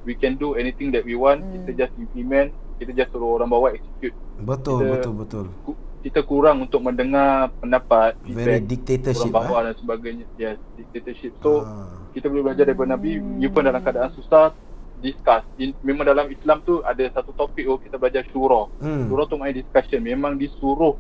we 0.05 0.13
can 0.13 0.35
do 0.35 0.59
anything 0.59 0.91
that 0.91 1.07
we 1.07 1.15
want 1.15 1.41
Hmm. 1.41 1.63
kita 1.65 1.87
just 1.87 1.95
implement 1.97 2.51
kita 2.77 2.91
just 2.93 3.11
suruh 3.11 3.35
orang 3.35 3.49
bawah 3.49 3.71
execute 3.71 4.15
Betul 4.37 4.79
Kita- 4.79 4.91
betul 4.93 5.13
betul. 5.15 5.45
Ku- 5.63 5.79
kita 5.99 6.21
kurang 6.23 6.63
untuk 6.63 6.81
mendengar 6.81 7.51
pendapat 7.57 8.15
Very 8.23 8.29
feedback 8.29 8.61
dictatorship 8.65 9.27
orang 9.27 9.35
bawah 9.43 9.59
eh. 9.59 9.65
dan 9.65 9.75
sebagainya 9.77 10.25
yes 10.37 10.57
dictatorship 10.75 11.33
so 11.41 11.63
Ah. 11.63 12.07
kita 12.13 12.27
boleh 12.27 12.43
belajar 12.45 12.65
daripada 12.65 12.95
Nabi 12.95 13.11
even 13.39 13.63
dalam 13.63 13.81
keadaan 13.81 14.13
susah 14.13 14.55
discuss 14.97 15.43
In, 15.57 15.75
memang 15.81 16.07
dalam 16.07 16.29
Islam 16.29 16.63
tu 16.63 16.81
ada 16.81 17.03
satu 17.11 17.33
topik 17.33 17.65
oh 17.65 17.77
kita 17.77 17.97
belajar 17.97 18.23
syura 18.27 18.71
Hmm. 18.79 19.07
syura 19.07 19.25
tu 19.25 19.35
maknanya 19.35 19.61
discussion 19.61 20.01
memang 20.01 20.37
disuruh 20.37 20.95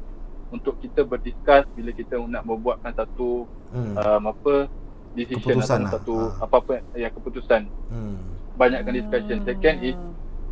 untuk 0.49 0.79
kita 0.79 1.03
berdiskus 1.03 1.65
bila 1.73 1.91
kita 1.91 2.19
nak 2.21 2.43
membuatkan 2.43 2.93
satu 2.93 3.47
Hmm. 3.69 3.95
um, 3.95 4.23
apa 4.29 4.55
decision 5.13 5.55
Keputusan 5.55 5.79
atau 5.79 5.87
lah. 5.87 5.93
satu 5.95 6.15
Ah. 6.19 6.31
apa-apa 6.43 6.73
yang 6.95 7.13
keputusan 7.13 7.63
Hmm. 7.87 8.17
banyakkan 8.55 8.93
discussion 8.93 9.39
second 9.45 9.77
is 9.83 9.97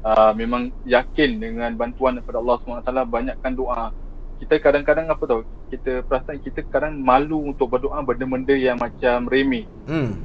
uh, 0.05 0.33
memang 0.37 0.71
yakin 0.85 1.41
dengan 1.41 1.73
bantuan 1.75 2.21
daripada 2.21 2.39
Allah 2.39 2.57
SWT 2.61 2.93
banyakkan 3.09 3.53
doa. 3.57 3.91
Kita 4.39 4.61
kadang-kadang 4.61 5.09
apa 5.09 5.25
tau 5.25 5.41
kita 5.73 6.05
perasan 6.05 6.37
kita 6.45 6.61
kadang 6.69 7.01
malu 7.01 7.41
untuk 7.49 7.73
berdoa 7.73 8.05
benda-benda 8.05 8.53
yang 8.53 8.77
macam 8.77 9.27
remeh. 9.27 9.65
Hmm. 9.89 10.21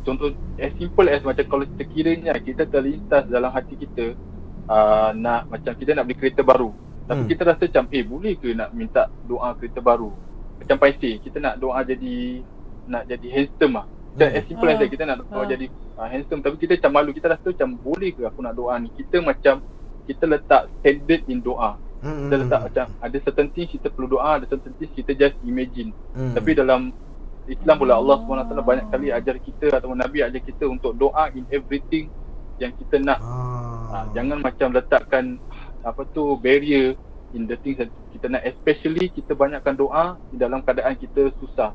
contoh 0.00 0.32
as 0.56 0.72
simple 0.80 1.04
as 1.12 1.20
macam 1.20 1.44
kalau 1.44 1.68
sekiranya 1.76 2.32
kita 2.40 2.64
terlintas 2.64 3.28
dalam 3.28 3.52
hati 3.52 3.76
kita 3.76 4.16
uh, 4.64 5.12
nak 5.12 5.44
macam 5.52 5.76
kita 5.76 5.92
nak 5.92 6.08
beli 6.08 6.18
kereta 6.18 6.42
baru. 6.42 6.72
Tapi 7.04 7.26
Hmm. 7.26 7.30
kita 7.30 7.42
rasa 7.46 7.62
macam 7.68 7.84
eh 7.92 8.02
boleh 8.02 8.34
ke 8.40 8.48
nak 8.56 8.72
minta 8.72 9.12
doa 9.28 9.52
kereta 9.60 9.84
baru? 9.84 10.10
Macam 10.56 10.76
paisi 10.80 11.20
kita 11.20 11.36
nak 11.36 11.60
doa 11.60 11.84
jadi 11.84 12.40
nak 12.88 13.06
jadi 13.06 13.28
handsome 13.28 13.76
lah 13.76 13.86
macam 14.10 14.26
Hmm. 14.26 14.36
as 14.36 14.44
simple 14.46 14.66
as 14.66 14.74
Ah. 14.74 14.80
that 14.80 14.90
kita 14.90 15.04
nak 15.04 15.16
Ah. 15.30 15.46
jadi 15.46 15.66
uh, 15.96 16.08
handsome 16.08 16.40
tapi 16.40 16.56
kita 16.58 16.72
macam 16.76 16.92
malu 16.92 17.10
kita 17.10 17.26
rasa 17.28 17.46
macam 17.46 17.68
boleh 17.76 18.10
ke 18.10 18.22
aku 18.24 18.40
nak 18.40 18.54
doa 18.54 18.74
ni 18.76 18.88
kita 18.90 19.16
macam 19.20 19.62
kita 20.04 20.24
letak 20.26 20.62
standard 20.78 21.22
in 21.26 21.38
doa 21.38 21.78
Hmm. 22.00 22.26
kita 22.26 22.34
letak 22.40 22.60
macam 22.66 22.86
ada 22.96 23.16
certain 23.20 23.48
things 23.50 23.70
kita 23.70 23.86
perlu 23.88 24.08
doa 24.10 24.40
ada 24.40 24.46
certain 24.46 24.72
things 24.74 24.90
kita 24.90 25.12
just 25.12 25.36
imagine 25.42 25.92
Hmm. 26.10 26.32
tapi 26.32 26.54
dalam 26.54 26.90
Islam 27.44 27.76
pula 27.76 27.98
Allah 27.98 28.16
SWT 28.20 28.62
banyak 28.62 28.86
kali 28.88 29.08
ajar 29.10 29.36
kita 29.36 29.74
ataupun 29.74 29.98
Nabi 29.98 30.22
ajar 30.22 30.38
kita 30.38 30.64
untuk 30.64 30.94
doa 30.94 31.30
in 31.30 31.42
everything 31.50 32.06
yang 32.58 32.70
kita 32.72 33.00
nak. 33.00 33.18
ah. 33.18 33.88
Ha, 33.90 33.96
jangan 34.14 34.38
macam 34.38 34.70
letakkan 34.70 35.34
apa 35.82 36.06
tu 36.06 36.36
barrier 36.36 36.94
in 37.32 37.44
the 37.44 37.56
things 37.56 37.74
that 37.74 37.90
kita 38.10 38.28
nak 38.28 38.44
especially 38.44 39.08
kita 39.08 39.34
banyakkan 39.34 39.74
doa 39.74 40.14
di 40.28 40.36
dalam 40.36 40.60
keadaan 40.60 40.94
kita 40.94 41.32
susah. 41.36 41.74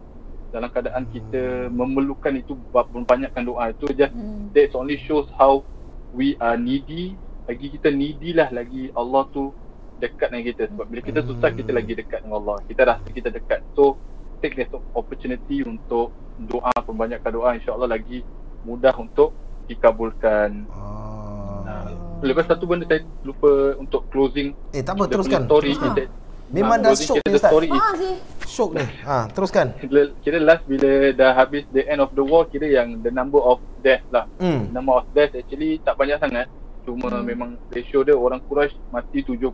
Dalam 0.55 0.71
keadaan 0.71 1.03
kita 1.11 1.67
memerlukan 1.67 2.31
itu 2.31 2.55
membanyakkan 2.71 3.43
doa 3.43 3.75
itu 3.75 3.91
just 3.91 4.15
Hmm. 4.15 4.47
that 4.55 4.71
only 4.71 4.95
shows 4.95 5.27
how 5.35 5.67
we 6.15 6.39
are 6.39 6.55
needy. 6.55 7.19
Lagi 7.43 7.75
kita 7.75 7.91
needy 7.91 8.31
lah 8.31 8.47
lagi 8.49 8.87
Allah 8.95 9.27
tu 9.29 9.51
dekat 9.99 10.31
dengan 10.31 10.47
kita 10.47 10.63
sebab 10.71 10.85
bila 10.87 11.01
kita 11.03 11.19
susah 11.21 11.51
kita 11.51 11.75
lagi 11.75 11.91
dekat 11.91 12.23
dengan 12.23 12.39
Allah. 12.39 12.63
Kita 12.63 12.87
rasa 12.87 13.03
kita 13.11 13.35
dekat. 13.35 13.67
So 13.75 13.99
take 14.39 14.55
this 14.55 14.71
opportunity 14.95 15.59
untuk 15.61 16.15
doa 16.41 16.71
perbanyakkan 16.73 17.31
doa 17.31 17.51
insya-Allah 17.53 17.91
lagi 17.91 18.23
mudah 18.63 18.95
untuk 18.95 19.35
dikabulkan. 19.67 20.67
Ah. 20.71 21.91
Lepas 22.23 22.47
satu 22.47 22.63
benda 22.63 22.87
saya 22.87 23.03
lupa 23.21 23.75
untuk 23.75 24.07
closing 24.07 24.55
Eh 24.71 24.79
tak 24.79 24.95
apa 24.95 25.03
teruskan. 25.05 25.43
story 25.43 25.75
Teruskan. 25.75 25.91
kita. 25.99 26.03
Memang 26.47 26.77
Ah, 26.79 26.83
dah 26.83 26.93
syok 26.93 27.17
kita 27.17 27.27
ni 27.27 27.35
Ustaz. 27.35 27.51
Ah 27.71 27.93
sih. 27.95 28.15
Syok 28.45 28.69
ni. 28.73 28.85
Ha, 29.03 29.15
teruskan. 29.29 29.67
kira, 29.77 30.01
kira 30.21 30.37
last 30.39 30.63
bila 30.63 30.89
dah 31.11 31.31
habis 31.33 31.65
the 31.69 31.83
end 31.83 31.99
of 31.99 32.13
the 32.13 32.21
war 32.21 32.45
kira 32.45 32.67
yang 32.67 33.01
the 33.01 33.09
number 33.09 33.39
of 33.39 33.57
death 33.79 34.05
lah 34.09 34.29
Hmm. 34.37 34.69
number 34.69 34.93
of 34.93 35.05
death 35.11 35.33
actually 35.33 35.77
tak 35.79 35.95
banyak 35.95 36.15
sangat 36.17 36.47
cuma 36.81 37.09
hmm. 37.09 37.25
memang 37.25 37.49
ratio 37.69 38.01
dia 38.01 38.13
orang 38.13 38.37
Quraisy 38.41 38.77
mati 38.89 39.19
70 39.19 39.49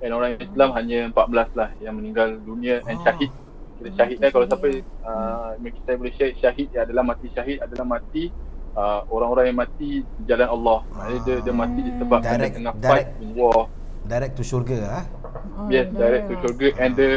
dan 0.00 0.10
orang 0.10 0.30
Islam 0.34 0.68
hanya 0.72 0.98
14 1.06 1.20
lah 1.54 1.68
yang 1.78 1.94
meninggal 1.94 2.40
dunia 2.40 2.80
and 2.82 2.96
Oh. 2.96 3.04
syahid 3.04 3.30
kira 3.76 3.88
syahid 3.94 4.16
lah 4.18 4.28
kalau 4.30 4.46
siapa 4.46 4.68
uh, 5.02 5.50
kita 5.60 5.90
boleh 5.94 6.12
syahid 6.12 6.34
syahid 6.38 6.66
dia 6.70 6.80
adalah 6.82 7.04
mati 7.06 7.28
syahid 7.30 7.60
adalah 7.60 7.86
mati 7.86 8.32
uh, 8.72 9.04
orang-orang 9.06 9.44
yang 9.46 9.58
mati 9.58 9.90
di 10.00 10.22
jalan 10.24 10.48
Allah 10.50 10.78
maknanya 10.90 11.20
dia, 11.22 11.36
dia 11.38 11.54
mati 11.54 11.80
disebabkan 11.82 12.24
dia 12.24 12.32
Direct- 12.34 12.56
tengah 12.56 12.72
direct. 12.74 12.88
fight 12.88 13.08
in 13.20 13.30
war 13.34 13.60
Direct 14.02 14.34
to 14.34 14.42
syurga 14.42 14.78
ah. 14.90 15.04
Oh, 15.30 15.68
Yes, 15.68 15.86
direct 15.92 16.26
to 16.26 16.34
syurga 16.42 16.68
and 16.78 16.92
the 16.94 17.08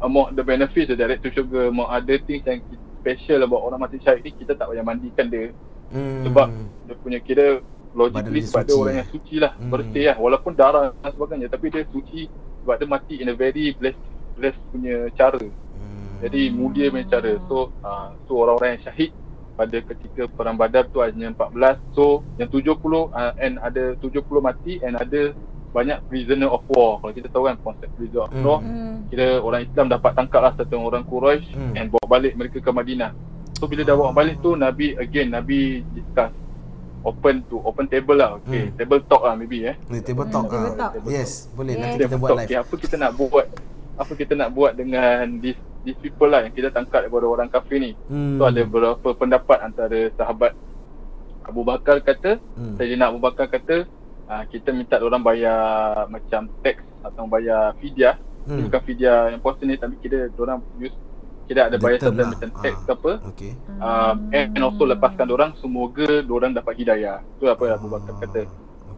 among 0.00 0.32
the 0.32 0.44
benefits 0.44 0.88
the 0.88 0.96
direct 0.96 1.20
to 1.24 1.30
syurga 1.30 1.68
among 1.68 1.88
other 1.88 2.16
things 2.22 2.44
yang 2.46 2.62
special 3.00 3.42
about 3.42 3.62
orang 3.64 3.80
mati 3.80 3.98
syahid 4.00 4.22
ni 4.22 4.32
kita 4.32 4.54
tak 4.54 4.68
payah 4.68 4.84
mandikan 4.84 5.26
dia 5.28 5.50
Hmm. 5.90 6.22
sebab 6.22 6.46
dia 6.86 6.94
punya 7.02 7.18
kira 7.18 7.58
logically 7.98 8.38
dia 8.38 8.46
sebab 8.46 8.62
dia 8.62 8.70
suci, 8.70 8.78
orang 8.78 8.94
yang 8.94 9.08
suci 9.10 9.36
lah 9.42 9.52
Hmm. 9.58 9.70
bersih 9.74 10.04
lah 10.06 10.16
walaupun 10.22 10.52
darah 10.54 10.94
dan 10.94 11.10
sebagainya 11.10 11.48
tapi 11.50 11.66
dia 11.66 11.82
suci 11.90 12.30
sebab 12.62 12.74
dia 12.78 12.86
mati 12.86 13.14
in 13.18 13.26
a 13.26 13.34
very 13.34 13.74
blessed 13.74 13.98
blessed 14.38 14.62
punya 14.70 15.10
cara 15.18 15.42
Hmm. 15.42 16.22
jadi 16.22 16.40
mulia 16.54 16.86
punya 16.94 17.06
cara 17.10 17.30
so 17.50 17.74
uh, 17.82 18.14
so 18.30 18.38
orang-orang 18.38 18.78
yang 18.78 18.84
syahid 18.86 19.10
pada 19.58 19.76
ketika 19.82 20.22
perang 20.30 20.54
badar 20.54 20.86
tu 20.88 21.02
hanya 21.02 21.34
14 21.34 21.82
so 21.92 22.22
yang 22.38 22.46
70 22.46 22.78
uh, 23.10 23.34
and 23.42 23.58
ada 23.58 23.98
70 23.98 24.22
mati 24.38 24.78
and 24.80 24.94
ada 24.94 25.34
banyak 25.70 25.98
prisoner 26.04 26.48
of 26.48 26.66
war 26.66 26.98
kalau 26.98 27.12
kita 27.12 27.26
tahu 27.26 27.46
kan 27.46 27.56
konsep 27.58 27.88
prisoner 27.94 28.24
of 28.24 28.34
war 28.36 28.58
Hmm. 28.58 29.06
kira 29.06 29.38
orang 29.38 29.62
Islam 29.62 29.86
dapat 29.88 30.12
tangkap 30.12 30.40
lah 30.40 30.52
satu 30.52 30.76
orang 30.76 31.02
Quraisy 31.02 31.46
Hmm. 31.50 31.74
and 31.74 31.86
bawa 31.88 32.06
balik 32.10 32.34
mereka 32.34 32.58
ke 32.58 32.70
Madinah. 32.70 33.14
So 33.54 33.64
bila 33.64 33.82
dah 33.82 33.92
bawa 33.92 34.10
balik 34.10 34.38
tu 34.38 34.52
Nabi 34.52 34.96
again 34.96 35.30
Nabi 35.30 35.58
discuss 35.90 36.32
open 37.00 37.40
to 37.46 37.56
open 37.60 37.86
table 37.86 38.14
lah. 38.14 38.36
Okay, 38.38 38.66
Hmm. 38.66 38.76
table 38.76 39.00
talk 39.02 39.22
lah 39.22 39.32
maybe 39.32 39.64
eh. 39.64 39.76
Ni 39.86 40.00
table 40.00 40.24
Hmm, 40.24 40.32
talk. 40.32 40.46
table 40.48 40.70
ah. 40.70 40.90
talk. 40.90 40.92
Yes, 41.06 41.48
boleh 41.50 41.72
Yes. 41.72 41.80
nanti 41.80 41.96
Table 41.96 42.04
kita 42.06 42.16
buat 42.16 42.28
talk. 42.28 42.38
live. 42.38 42.46
Okay, 42.46 42.58
apa 42.58 42.74
kita 42.76 42.94
nak 42.96 43.12
buat? 43.14 43.46
Apa 43.96 44.12
kita 44.14 44.32
nak 44.34 44.50
buat 44.50 44.72
dengan 44.74 45.24
these 45.38 45.56
these 45.80 45.96
people 45.98 46.26
lah 46.26 46.42
yang 46.42 46.52
kita 46.52 46.68
tangkap 46.68 47.00
daripada 47.00 47.24
orang 47.26 47.48
kafir 47.48 47.78
ni. 47.78 47.92
Hmm. 48.06 48.36
So 48.36 48.44
ada 48.44 48.60
beberapa 48.60 49.08
pendapat 49.12 49.58
antara 49.60 50.12
sahabat 50.12 50.52
Abu 51.42 51.62
Bakar 51.62 52.00
kata, 52.00 52.36
Hmm. 52.54 52.76
Sayyidina 52.76 53.08
Abu 53.08 53.18
Bakar 53.18 53.48
kata 53.48 53.88
uh, 54.30 54.44
kita 54.46 54.70
minta 54.70 54.96
orang 54.96 55.20
bayar 55.20 55.58
macam 56.06 56.46
tax 56.60 56.78
atau 57.02 57.26
bayar 57.26 57.74
fidyah 57.76 58.14
Hmm. 58.40 58.64
bukan 58.64 58.80
fidyah 58.82 59.28
yang 59.28 59.38
portion 59.38 59.68
ni 59.68 59.76
tapi 59.76 60.00
kita 60.00 60.32
orang 60.34 60.64
use 60.74 60.96
kita 61.44 61.68
ada 61.68 61.76
bayar 61.76 62.00
certain 62.00 62.24
lah. 62.24 62.32
macam 62.32 62.48
tax 62.56 62.72
Ah. 62.72 62.80
ke 62.80 62.90
apa 62.90 63.12
Okey. 63.28 63.52
um, 63.76 64.16
and 64.32 64.56
also 64.56 64.82
lepaskan 64.82 65.28
orang 65.28 65.50
semoga 65.60 66.08
orang 66.24 66.56
dapat 66.56 66.72
hidayah 66.74 67.20
tu 67.36 67.44
apa 67.44 67.76
Abu 67.76 67.92
Bakar 67.92 68.16
kata 68.16 68.48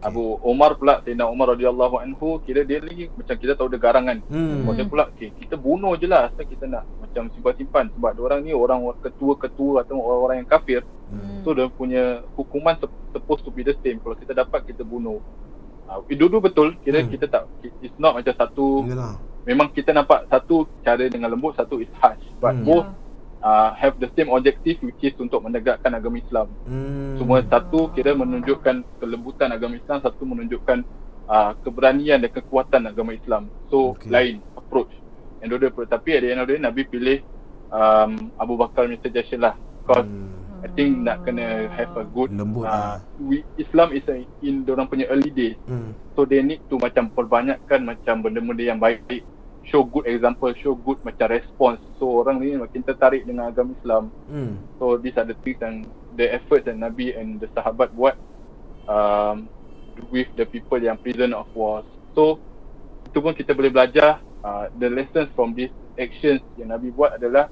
Okey. 0.02 0.08
Abu 0.10 0.22
Umar 0.42 0.74
pula 0.74 0.98
Sayyidina 0.98 1.24
Umar 1.24 1.54
radhiyallahu 1.54 1.94
anhu 1.96 2.42
kira 2.42 2.62
dia 2.62 2.82
lagi 2.82 3.06
macam 3.14 3.38
kita 3.38 3.54
tahu 3.54 3.70
dia 3.70 3.78
garang 3.78 4.04
kan 4.04 4.18
Hmm. 4.26 4.66
Macam 4.66 4.86
pula 4.88 5.06
okay, 5.06 5.30
kita 5.32 5.54
bunuh 5.54 5.94
je 5.94 6.04
lah 6.04 6.26
asal 6.26 6.42
kita 6.42 6.66
nak 6.66 6.82
macam 6.98 7.30
simpan-simpan 7.30 7.86
sebab 7.92 8.18
orang 8.18 8.42
ni 8.42 8.50
orang 8.50 8.82
ketua-ketua 8.98 9.82
atau 9.82 9.94
orang-orang 9.96 10.42
yang 10.42 10.50
kafir 10.50 10.82
Hmm. 11.06 11.44
So 11.44 11.52
dia 11.52 11.68
punya 11.68 12.02
hukuman 12.32 12.74
supposed 13.12 13.44
to 13.44 13.50
be 13.50 13.60
the 13.60 13.76
same 13.78 14.00
Kalau 14.00 14.16
kita 14.16 14.32
dapat 14.32 14.64
kita 14.64 14.80
bunuh 14.80 15.20
uh, 15.84 16.00
Dua-dua 16.08 16.40
betul 16.40 16.72
Kira 16.80 16.98
Hmm. 16.98 17.12
kita 17.12 17.28
tak 17.28 17.42
It's 17.78 17.92
not 17.96 18.16
macam 18.16 18.32
satu 18.32 18.88
Yalah. 18.88 19.20
Memang 19.44 19.68
kita 19.70 19.92
nampak 19.92 20.24
Satu 20.26 20.64
cara 20.80 21.04
dengan 21.04 21.28
lembut 21.28 21.52
Satu 21.52 21.78
is 21.78 21.90
harsh 22.00 22.24
But 22.40 22.56
Hmm. 22.56 22.64
both 22.64 22.88
uh, 23.44 23.70
Have 23.76 23.98
the 24.00 24.10
same 24.16 24.30
objective 24.32 24.80
Which 24.82 25.02
is 25.04 25.14
untuk 25.18 25.42
menegakkan 25.44 25.92
agama 25.92 26.18
Islam 26.22 26.54
Hmm. 26.64 27.18
Semua 27.20 27.42
satu 27.44 27.90
kira 27.92 28.14
menunjukkan 28.16 28.86
Kelembutan 29.02 29.50
agama 29.52 29.76
Islam 29.76 30.00
Satu 30.00 30.24
menunjukkan 30.24 30.80
uh, 31.28 31.52
Keberanian 31.60 32.22
dan 32.22 32.30
kekuatan 32.32 32.88
agama 32.88 33.12
Islam 33.12 33.50
So 33.68 33.98
Okay. 33.98 34.10
lain 34.10 34.36
approach 34.56 34.92
And 35.42 35.50
dua-dua 35.52 35.70
approach 35.74 35.90
Tapi 35.92 36.16
at 36.16 36.22
the 36.24 36.30
end 36.32 36.40
of 36.42 36.48
the 36.48 36.56
day 36.56 36.62
Nabi 36.62 36.82
pilih 36.88 37.18
um, 37.70 38.32
Abu 38.38 38.54
Bakar 38.56 38.86
punya 38.88 39.00
suggestion 39.02 39.42
lah 39.42 39.58
Because 39.84 40.06
Hmm. 40.08 40.46
I 40.62 40.68
think 40.74 41.02
nak 41.02 41.22
kena 41.26 41.70
have 41.74 41.90
a 41.98 42.06
good 42.06 42.30
Lembut 42.34 42.66
uh, 42.66 42.98
lah. 42.98 43.04
we, 43.18 43.42
Islam 43.58 43.94
is 43.94 44.06
a, 44.10 44.22
in 44.42 44.62
orang 44.68 44.86
punya 44.90 45.10
early 45.10 45.30
days 45.34 45.58
Hmm. 45.66 45.94
so 46.14 46.24
they 46.26 46.42
need 46.42 46.62
to 46.70 46.78
macam 46.78 47.10
perbanyakkan 47.14 47.82
macam 47.82 48.22
benda-benda 48.22 48.62
yang 48.62 48.80
baik 48.82 49.26
show 49.62 49.82
good 49.84 50.06
example 50.06 50.50
show 50.58 50.74
good 50.74 50.98
macam 51.02 51.30
response 51.30 51.80
so 51.96 52.10
orang 52.22 52.42
ni 52.42 52.56
makin 52.56 52.82
tertarik 52.82 53.22
dengan 53.24 53.50
agama 53.50 53.74
Islam 53.78 54.10
Hmm. 54.26 54.66
so 54.78 54.96
these 54.98 55.14
are 55.16 55.26
the 55.26 55.36
things 55.42 55.60
and 55.62 55.84
the 56.14 56.26
efforts 56.28 56.66
that 56.66 56.74
Nabi 56.74 57.12
and 57.14 57.38
the 57.38 57.48
sahabat 57.52 57.92
buat 57.92 58.16
um, 58.88 59.48
with 60.10 60.28
the 60.34 60.46
people 60.46 60.78
yang 60.78 60.98
prisoner 60.98 61.36
of 61.36 61.48
war 61.54 61.84
so 62.14 62.40
itu 63.06 63.18
pun 63.18 63.34
kita 63.34 63.52
boleh 63.52 63.70
belajar 63.70 64.18
uh, 64.42 64.66
the 64.74 64.88
lessons 64.88 65.28
from 65.34 65.52
these 65.52 65.72
actions 65.96 66.40
yang 66.56 66.72
Nabi 66.72 66.90
buat 66.90 67.16
adalah 67.16 67.50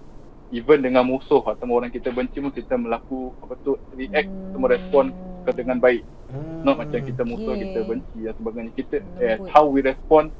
even 0.50 0.82
dengan 0.82 1.06
musuh 1.06 1.42
atau 1.46 1.66
orang 1.70 1.92
kita 1.92 2.11
benci 2.11 2.42
pun 2.42 2.50
kita 2.50 2.74
melaku 2.74 3.34
apa 3.38 3.54
tu 3.61 3.78
react 3.92 4.28
hmm. 4.28 4.50
semua 4.50 4.68
respon 4.72 5.04
ke 5.44 5.50
dengan 5.54 5.78
baik 5.78 6.02
Hmm. 6.30 6.62
not 6.62 6.78
macam 6.78 7.02
kita 7.02 7.26
musuh 7.26 7.58
Okay. 7.58 7.66
kita 7.66 7.82
benci 7.82 8.18
dan 8.22 8.34
sebagainya 8.38 8.70
kita 8.70 9.02
Lembut. 9.02 9.18
eh, 9.18 9.36
how 9.50 9.66
we 9.66 9.82
respond 9.82 10.30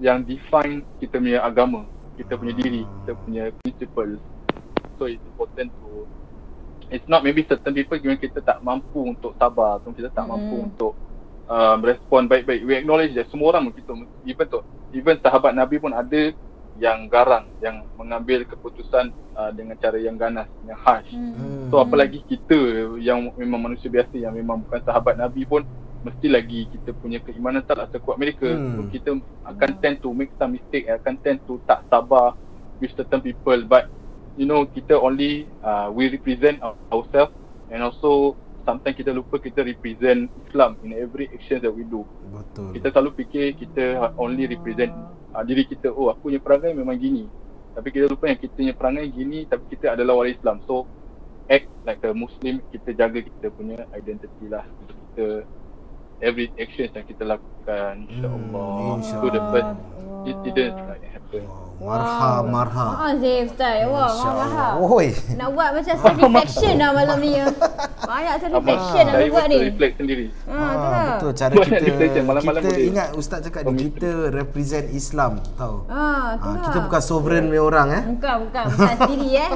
yang 0.00 0.24
define 0.24 0.82
kita 0.98 1.20
punya 1.20 1.44
agama 1.44 1.84
kita 2.16 2.36
punya 2.36 2.54
diri 2.56 2.82
kita 3.04 3.12
punya 3.20 3.44
principle 3.60 4.16
so 4.96 5.04
it's 5.04 5.22
important 5.28 5.68
to 5.80 6.08
it's 6.90 7.06
not 7.06 7.22
maybe 7.22 7.44
certain 7.46 7.72
people 7.72 7.96
yang 8.00 8.18
kita 8.18 8.40
tak 8.42 8.58
mampu 8.60 9.12
untuk 9.12 9.36
sabar 9.36 9.78
atau 9.78 9.92
kita 9.92 10.10
tak 10.10 10.26
Mm. 10.26 10.30
mampu 10.32 10.56
untuk 10.66 10.92
um, 11.46 11.78
respond 11.84 12.26
baik-baik 12.26 12.64
we 12.64 12.74
acknowledge 12.74 13.12
that 13.12 13.28
semua 13.30 13.54
orang 13.54 13.70
kita 13.70 13.92
even 14.26 14.46
tu 14.48 14.60
even 14.90 15.16
sahabat 15.20 15.52
Nabi 15.54 15.78
pun 15.78 15.94
ada 15.94 16.32
yang 16.80 17.12
garang 17.12 17.44
yang 17.60 17.84
mengambil 18.00 18.46
keputusan 18.48 19.12
uh, 19.36 19.52
dengan 19.52 19.76
cara 19.76 20.00
yang 20.00 20.16
ganas 20.16 20.48
yang 20.64 20.78
harsh 20.80 21.12
Hmm. 21.12 21.68
So 21.70 21.78
apalagi 21.78 22.26
kita 22.26 22.58
yang 22.98 23.30
memang 23.38 23.70
manusia 23.70 23.86
biasa 23.86 24.18
yang 24.18 24.34
memang 24.34 24.66
bukan 24.66 24.82
sahabat 24.82 25.14
Nabi 25.14 25.46
pun 25.46 25.62
mesti 26.00 26.26
lagi 26.32 26.64
kita 26.72 26.96
punya 26.96 27.20
keimanan 27.20 27.60
taklah 27.64 27.88
sekuat 27.92 28.16
mereka. 28.16 28.48
Hmm. 28.48 28.76
So 28.76 28.80
kita 28.88 29.10
akan 29.44 29.70
tend 29.84 30.00
to 30.00 30.10
make 30.16 30.32
some 30.40 30.56
mistake, 30.56 30.88
akan 30.88 31.14
tend 31.20 31.44
to 31.44 31.60
tak 31.68 31.84
sabar 31.92 32.36
with 32.80 32.92
certain 32.96 33.20
people 33.20 33.60
but 33.68 33.92
you 34.40 34.48
know 34.48 34.64
kita 34.64 34.96
only 34.96 35.44
uh, 35.60 35.92
we 35.92 36.08
represent 36.08 36.56
our, 36.64 36.72
ourselves 36.88 37.36
and 37.68 37.84
also 37.84 38.32
sometimes 38.64 38.96
kita 38.96 39.12
lupa 39.12 39.36
kita 39.36 39.60
represent 39.60 40.32
Islam 40.48 40.80
in 40.84 40.96
every 40.96 41.28
action 41.32 41.60
that 41.60 41.72
we 41.72 41.84
do. 41.84 42.08
Betul. 42.32 42.72
Kita 42.76 42.88
selalu 42.92 43.10
fikir 43.20 43.56
kita 43.60 44.16
only 44.16 44.48
represent 44.48 44.92
uh, 45.36 45.44
diri 45.44 45.68
kita. 45.68 45.92
Oh 45.92 46.08
aku 46.08 46.32
punya 46.32 46.40
perangai 46.40 46.72
memang 46.72 46.96
gini. 46.96 47.28
Tapi 47.70 47.88
kita 47.94 48.10
lupa 48.10 48.26
yang 48.26 48.40
kita 48.40 48.52
punya 48.56 48.74
perangai 48.74 49.06
gini 49.12 49.44
tapi 49.44 49.64
kita 49.68 49.94
adalah 49.94 50.24
orang 50.24 50.32
Islam. 50.32 50.56
So 50.64 50.88
act 51.50 51.66
like 51.82 52.00
a 52.06 52.14
Muslim, 52.14 52.62
kita 52.70 52.94
jaga 52.94 53.20
kita 53.20 53.50
punya 53.50 53.84
identity 53.92 54.46
lah. 54.46 54.62
Kita 55.12 55.44
every 56.20 56.52
action 56.54 56.88
yang 56.88 57.04
kita 57.04 57.22
lakukan 57.26 57.92
insya-Allah. 58.06 58.70
Hmm, 58.76 59.00
So 59.02 59.26
the 59.26 59.42
first 59.50 59.72
incident 60.22 60.74
like 60.86 61.04
happen. 61.08 61.42
Wow. 61.46 61.66
Marha, 61.80 62.32
marha. 62.44 62.88
Ah, 62.92 63.12
Zif 63.16 63.48
Ustaz. 63.48 63.88
Wah, 63.88 64.04
marah-marah. 64.12 64.84
Oi. 64.84 65.16
Nak 65.32 65.48
buat 65.50 65.68
macam 65.72 65.94
self-reflection 65.96 66.74
lah 66.76 66.90
malam 66.92 67.16
ni. 67.16 67.30
ya. 67.32 67.44
Banyak 68.02 68.34
self-reflection 68.36 69.02
nak 69.02 69.14
saya 69.16 69.28
buat 69.32 69.46
ni. 69.48 69.58
reflect 69.64 69.94
sendiri. 69.96 70.26
Ah, 70.28 70.44
tu 70.44 70.52
Ah, 70.52 70.76
lah. 70.76 71.04
betul 71.08 71.30
cara 71.32 71.52
kita 71.56 71.84
kita 72.36 72.70
ingat 72.84 73.08
ustaz 73.16 73.38
cakap 73.40 73.64
ni 73.64 73.88
kita 73.88 74.10
represent 74.28 74.92
Islam 74.92 75.40
tahu. 75.56 75.88
Ah, 75.88 76.36
tu 76.36 76.44
Ah, 76.44 76.52
lah. 76.52 76.64
kita 76.68 76.78
bukan 76.84 77.00
sovereign 77.02 77.44
punya 77.48 77.62
orang 77.64 77.88
eh. 77.90 78.02
Bukan, 78.12 78.34
bukan. 78.44 78.62
Bukan 78.68 78.94
sendiri 79.00 79.30
eh. 79.38 79.50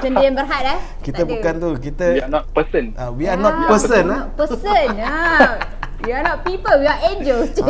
Sendirian 0.00 0.32
berhad 0.32 0.64
eh. 0.64 0.78
Kita 1.02 1.12
Tak 1.12 1.20
ada. 1.20 1.32
bukan 1.36 1.52
tu, 1.60 1.68
kita 1.78 2.06
We 2.08 2.20
are 2.22 2.32
not 2.32 2.44
person. 2.56 2.84
uh, 2.96 3.10
we 3.12 3.24
are 3.26 3.36
not 3.36 3.52
Ah, 3.54 3.68
person 3.68 4.04
not 4.06 4.16
ah. 4.16 4.24
Person. 4.32 4.88
ah. 4.96 5.50
We 6.04 6.12
are 6.12 6.22
not 6.22 6.44
people, 6.44 6.76
we 6.76 6.86
are 6.86 7.00
angels. 7.08 7.50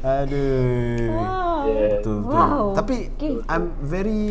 Aduh. 0.00 1.12
Wow. 1.12 1.60
Yeah. 1.68 2.00
Betul, 2.00 2.16
betul. 2.24 2.32
Wow. 2.32 2.64
Tapi 2.72 2.96
Okay. 3.14 3.34
I'm 3.46 3.64
very 3.84 4.22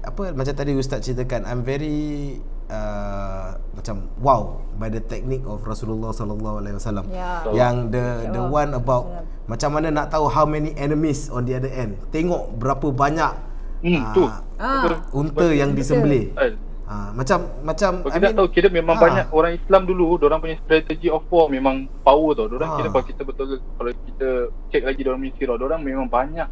apa 0.00 0.30
macam 0.30 0.54
tadi 0.54 0.70
ustaz 0.72 1.02
ceritakan 1.02 1.42
I'm 1.42 1.66
very 1.66 2.38
uh, 2.70 3.58
macam 3.74 4.06
wow 4.22 4.62
by 4.78 4.86
the 4.86 5.02
technique 5.02 5.42
of 5.44 5.66
Rasulullah 5.66 6.14
sallallahu 6.14 6.62
alaihi 6.62 6.78
wasallam. 6.78 7.10
Ya. 7.10 7.42
Yang 7.50 7.90
the 7.90 8.04
the 8.30 8.42
Ya. 8.42 8.46
one 8.46 8.70
about 8.70 9.04
macam 9.50 9.74
mana 9.74 9.90
nak 9.90 10.14
tahu 10.14 10.30
how 10.30 10.46
many 10.46 10.70
enemies 10.78 11.26
on 11.26 11.42
the 11.42 11.58
other 11.58 11.70
end. 11.70 11.98
Tengok 12.14 12.54
berapa 12.56 12.86
banyak 12.94 13.32
Hmm, 13.84 14.02
tu. 14.16 14.24
Ah. 14.56 14.88
Betul. 14.88 14.98
Unta 15.12 15.46
yang 15.52 15.76
disembelih. 15.76 16.32
Ah, 16.86 17.10
macam 17.10 17.50
macam 17.66 17.98
Kalau 17.98 18.08
I 18.08 18.14
kita 18.14 18.26
mean- 18.30 18.38
tahu 18.38 18.48
kira 18.48 18.68
memang 18.70 18.94
Ah. 18.94 19.02
banyak 19.02 19.26
orang 19.34 19.52
Islam 19.58 19.82
dulu 19.84 20.02
orang 20.16 20.38
punya 20.38 20.54
strategi 20.62 21.10
of 21.10 21.26
war 21.26 21.50
memang 21.50 21.90
power 22.00 22.30
tau. 22.32 22.46
Orang 22.46 22.70
Ah. 22.70 22.76
kira 22.78 22.88
kalau 22.88 23.04
kita 23.04 23.22
betul 23.22 23.46
kalau 23.74 23.90
kita 23.90 24.28
check 24.70 24.82
lagi 24.82 25.02
orang 25.02 25.18
punya 25.20 25.34
sirah, 25.34 25.58
orang 25.58 25.82
memang 25.82 26.06
banyak 26.06 26.46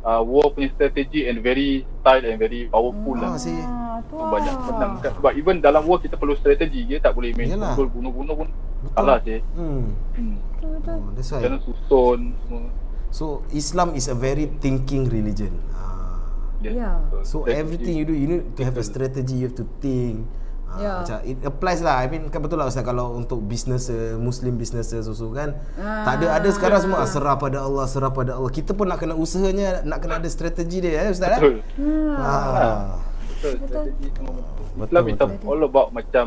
uh, 0.00 0.22
war 0.22 0.48
punya 0.50 0.72
strategi 0.72 1.26
and 1.26 1.42
very 1.42 1.84
style 2.00 2.24
and 2.24 2.38
very 2.38 2.64
powerful 2.66 3.12
Ah, 3.14 3.28
lah. 3.28 3.30
si. 3.36 3.52
Ah, 3.52 4.00
tu 4.00 4.16
Banyak 4.16 4.54
lah. 4.54 4.64
menang 4.64 4.92
kan. 5.00 5.12
Sebab 5.20 5.32
even 5.34 5.56
dalam 5.60 5.82
war 5.84 5.98
kita 5.98 6.16
perlu 6.16 6.32
strategi 6.32 6.86
je 6.86 6.96
tak 6.96 7.12
boleh 7.12 7.34
main 7.34 7.52
Yalah. 7.52 7.76
pukul 7.76 7.92
bunuh-bunuh 7.92 8.34
pun 8.36 8.48
Betul. 8.80 8.94
kalah 8.94 9.18
je. 9.20 9.36
Hmm. 9.52 9.92
Hmm. 10.14 10.36
Betul, 10.54 10.70
betul. 10.80 10.96
Oh, 10.96 11.10
that's 11.12 11.28
why. 11.28 11.42
Kena 11.44 11.58
susun 11.60 12.20
semua. 12.40 12.70
So 13.10 13.24
Islam 13.50 13.92
is 13.92 14.06
a 14.06 14.14
very 14.14 14.48
thinking 14.54 15.08
religion. 15.08 15.52
Ah. 15.70 15.97
Yeah. 16.62 16.98
So 17.22 17.46
Strategi. 17.46 17.54
everything 17.54 17.94
you 17.98 18.06
do, 18.06 18.14
you 18.14 18.26
need 18.26 18.42
to 18.58 18.62
have 18.66 18.76
a 18.76 18.84
strategy. 18.84 19.42
You 19.42 19.46
have 19.50 19.58
to 19.58 19.66
think. 19.78 20.26
Ah, 20.68 20.76
Yeah. 20.78 20.96
Macam 21.00 21.16
it 21.24 21.38
applies 21.46 21.80
lah. 21.80 22.02
I 22.02 22.10
mean 22.12 22.28
kan 22.28 22.44
betul 22.44 22.60
lah 22.60 22.68
Ustaz 22.68 22.84
kalau 22.84 23.16
untuk 23.16 23.40
business 23.46 23.88
Muslim 24.20 24.60
businesses 24.60 25.08
also 25.08 25.32
kan. 25.32 25.56
Ah. 25.80 26.04
Tak 26.04 26.12
ada 26.20 26.26
ada 26.42 26.48
sekarang 26.52 26.80
semua 26.84 27.00
ah, 27.02 27.08
serah 27.08 27.36
pada 27.40 27.64
Allah, 27.64 27.86
serah 27.88 28.12
pada 28.12 28.36
Allah. 28.36 28.50
Kita 28.52 28.76
pun 28.76 28.90
nak 28.90 29.00
kena 29.00 29.16
usahanya, 29.16 29.80
nak 29.86 30.02
kena 30.04 30.20
ada 30.20 30.28
strategi 30.28 30.84
dia 30.84 30.98
ya 30.98 31.02
Ustaz. 31.08 31.40
Betul. 31.40 31.64
Eh? 31.64 32.20
Ah. 32.20 33.00
Betul. 33.38 33.54
Betul. 33.64 33.86
Betul, 34.78 34.86
Islam 34.86 35.04
is 35.08 35.16
betul. 35.18 35.46
all 35.46 35.62
about 35.64 35.88
macam 35.94 36.24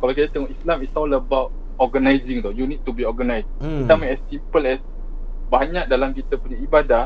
kalau 0.00 0.12
kita 0.12 0.28
tengok 0.32 0.50
Islam 0.52 0.78
is 0.84 0.92
all 0.98 1.12
about 1.14 1.48
organizing 1.78 2.42
tau. 2.42 2.52
You 2.52 2.66
need 2.66 2.82
to 2.84 2.92
be 2.92 3.06
organized. 3.06 3.48
Hmm. 3.62 3.84
Kita 3.86 3.94
ambil 3.94 4.10
as 4.10 4.20
simple 4.26 4.64
as 4.66 4.80
banyak 5.48 5.84
dalam 5.86 6.10
kita 6.16 6.34
punya 6.40 6.58
ibadah 6.60 7.04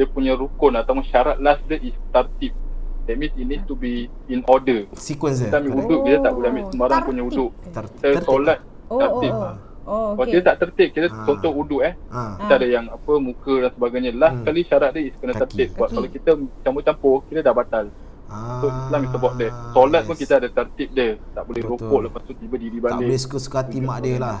dia 0.00 0.08
punya 0.08 0.32
rukun 0.32 0.72
atau 0.72 0.96
syarat 1.04 1.36
last 1.36 1.60
dia 1.68 1.76
is 1.78 1.92
tertib. 2.08 2.56
That 3.04 3.16
means 3.16 3.34
it 3.34 3.44
needs 3.44 3.66
to 3.66 3.74
be 3.74 4.08
in 4.26 4.40
order. 4.46 4.88
Sequence 4.96 5.38
dia. 5.38 5.52
Kita 5.52 5.60
ambil 5.60 5.72
wuduk, 5.76 6.00
kita 6.02 6.18
tak 6.22 6.32
boleh 6.32 6.48
ambil 6.48 6.62
Oh, 6.62 6.70
sembarang 6.72 7.00
punya 7.04 7.22
wuduk. 7.22 7.50
Kita 7.60 7.78
tertib. 7.84 8.12
solat 8.24 8.58
Oh, 8.88 8.90
oh, 8.90 8.98
tertib. 8.98 9.32
oh. 9.34 9.54
Oh, 9.82 10.14
Kalau 10.14 10.22
okay. 10.22 10.32
kita 10.32 10.42
tak 10.46 10.56
tertib, 10.60 10.88
kita 10.94 11.06
Ah. 11.10 11.24
contoh 11.26 11.52
wuduk 11.52 11.80
eh. 11.82 11.94
Ah. 12.08 12.38
Kita 12.38 12.52
ada 12.54 12.66
yang 12.70 12.86
apa 12.86 13.12
muka 13.18 13.54
dan 13.58 13.70
sebagainya. 13.72 14.10
Last 14.14 14.36
Hmm. 14.38 14.46
kali 14.46 14.60
syarat 14.62 14.90
dia 14.94 15.02
is 15.02 15.14
kena 15.18 15.32
Kaki. 15.32 15.40
tertib. 15.42 15.68
Sebab 15.74 15.88
kalau 15.90 16.08
kita 16.08 16.30
campur-campur, 16.62 17.14
kita 17.26 17.40
dah 17.42 17.52
batal. 17.52 17.84
Ah. 18.30 18.62
So 18.62 18.66
Islam 18.70 19.00
is 19.02 19.12
about 19.12 19.34
that. 19.36 19.52
Solat 19.74 20.02
pun 20.06 20.14
yes. 20.14 20.22
kita 20.22 20.32
ada 20.38 20.48
tertib 20.48 20.88
dia. 20.94 21.08
Tak 21.34 21.42
boleh 21.44 21.60
Betul. 21.60 21.72
rokok 21.74 22.00
lepas 22.06 22.20
tu 22.22 22.32
tiba 22.38 22.56
diri 22.56 22.78
tak 22.78 22.94
boleh 22.94 23.08
balik. 23.10 23.18
suka-suka 23.18 23.56
hati 23.58 23.78
mak 23.80 23.98
dia 24.00 24.16
lah. 24.16 24.38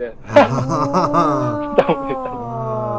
Yeah. 0.00 0.14
Oh. 0.24 1.76
Tak 1.76 1.86
boleh, 1.86 2.16
tak 2.16 2.32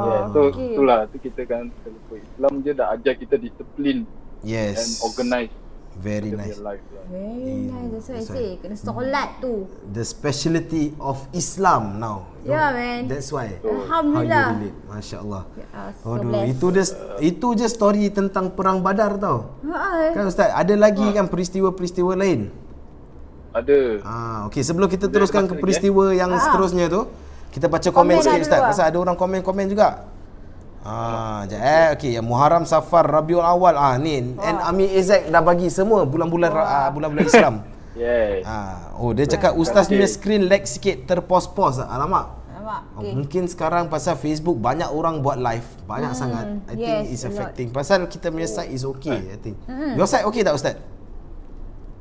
Yeah, 0.02 0.24
so 0.30 0.40
okay. 0.48 0.70
itulah 0.72 1.00
tu 1.08 1.18
kita 1.18 1.42
kan 1.44 1.64
terlupa. 1.82 2.14
Islam 2.16 2.54
je 2.60 2.72
dah 2.72 2.88
ajar 2.92 3.14
kita 3.16 3.36
disiplin 3.36 3.98
and 4.02 4.10
Yes. 4.44 5.02
organize 5.02 5.54
Very 5.94 6.32
nice. 6.32 6.58
life 6.58 6.82
lah. 6.90 7.04
Very 7.06 7.68
nice. 7.68 7.90
That's 7.92 8.08
what 8.08 8.18
I 8.18 8.24
say. 8.24 8.48
Kena 8.58 8.76
solat 8.76 9.30
tu. 9.38 9.68
The 9.88 10.02
speciality 10.02 10.96
of 10.98 11.20
Islam 11.32 11.98
now. 11.98 12.32
Yeah, 12.42 12.72
man. 12.72 13.02
That's 13.06 13.30
why. 13.30 13.54
Betul. 13.54 13.86
How 13.86 14.02
you 14.02 14.16
Alhamdulillah. 14.16 14.46
relate. 14.56 14.78
Masya 14.88 15.18
Allah. 15.20 15.44
Yeah, 15.54 15.90
so 15.94 16.08
Aduh, 16.12 16.30
blessed. 16.32 16.48
itu 16.48 16.66
je 16.72 16.84
itu 17.22 17.48
je 17.54 17.68
story 17.68 18.04
tentang 18.10 18.50
perang 18.50 18.80
Badar 18.80 19.18
tau. 19.18 19.58
Ha, 19.64 20.16
Kan 20.16 20.26
Ustaz, 20.26 20.50
ada 20.50 20.74
lagi 20.74 21.06
kan 21.12 21.28
peristiwa-peristiwa 21.28 22.14
lain? 22.16 22.50
Ada. 23.52 23.80
Ah, 24.02 24.38
okey 24.48 24.64
sebelum 24.64 24.88
kita 24.88 25.12
Ada 25.12 25.14
teruskan 25.14 25.44
ke 25.44 25.52
masa 25.52 25.54
lagi, 25.54 25.64
peristiwa 25.64 26.06
yang 26.16 26.32
Ah. 26.32 26.40
seterusnya 26.40 26.86
tu, 26.88 27.02
kita 27.52 27.68
baca 27.68 27.90
Komen 27.92 28.16
komen 28.16 28.24
sikit 28.24 28.42
Ustaz. 28.48 28.62
Pasal 28.64 28.84
ada 28.88 28.98
orang 28.98 29.16
komen-komen 29.20 29.68
juga. 29.68 30.08
Ah, 30.82 31.46
jap 31.46 31.62
eh. 31.62 31.88
Okey, 31.94 32.12
yang 32.18 32.26
Muharram, 32.26 32.66
Safar, 32.66 33.06
Rabiul 33.06 33.44
Awal. 33.44 33.78
Ah, 33.78 34.00
ni 34.02 34.18
and 34.18 34.58
Amir 34.66 34.90
Ezek 34.98 35.30
dah 35.30 35.44
bagi 35.44 35.70
semua 35.70 36.08
bulan-bulan 36.10 36.50
ah, 36.50 36.90
bulan-bulan 36.90 37.28
Islam. 37.28 37.56
Yes. 37.92 38.48
Ah, 38.48 38.96
oh 38.96 39.12
dia 39.12 39.28
cakap 39.28 39.52
ustaz 39.52 39.92
punya 39.92 40.08
screen 40.08 40.48
lag 40.48 40.64
sikit 40.64 41.04
terpos-pos. 41.04 41.84
Alamak. 41.84 42.40
Nampak? 42.48 42.82
Oh, 42.96 43.04
Okay. 43.04 43.12
Mungkin 43.12 43.44
sekarang 43.52 43.92
pasal 43.92 44.16
Facebook 44.16 44.56
banyak 44.56 44.88
orang 44.88 45.20
buat 45.20 45.36
live, 45.36 45.68
banyak 45.84 46.16
sangat. 46.16 46.56
I 46.72 46.80
think 46.80 46.88
yes, 46.88 47.12
it's 47.12 47.24
a 47.24 47.28
lot. 47.28 47.36
affecting. 47.36 47.68
Pasal 47.76 48.08
kita 48.08 48.32
punya 48.32 48.48
side 48.48 48.72
is 48.72 48.88
okay, 48.88 49.36
I 49.36 49.36
think. 49.36 49.60
Your 50.00 50.08
side 50.08 50.24
okay 50.24 50.40
tak 50.40 50.56
ustaz? 50.56 50.80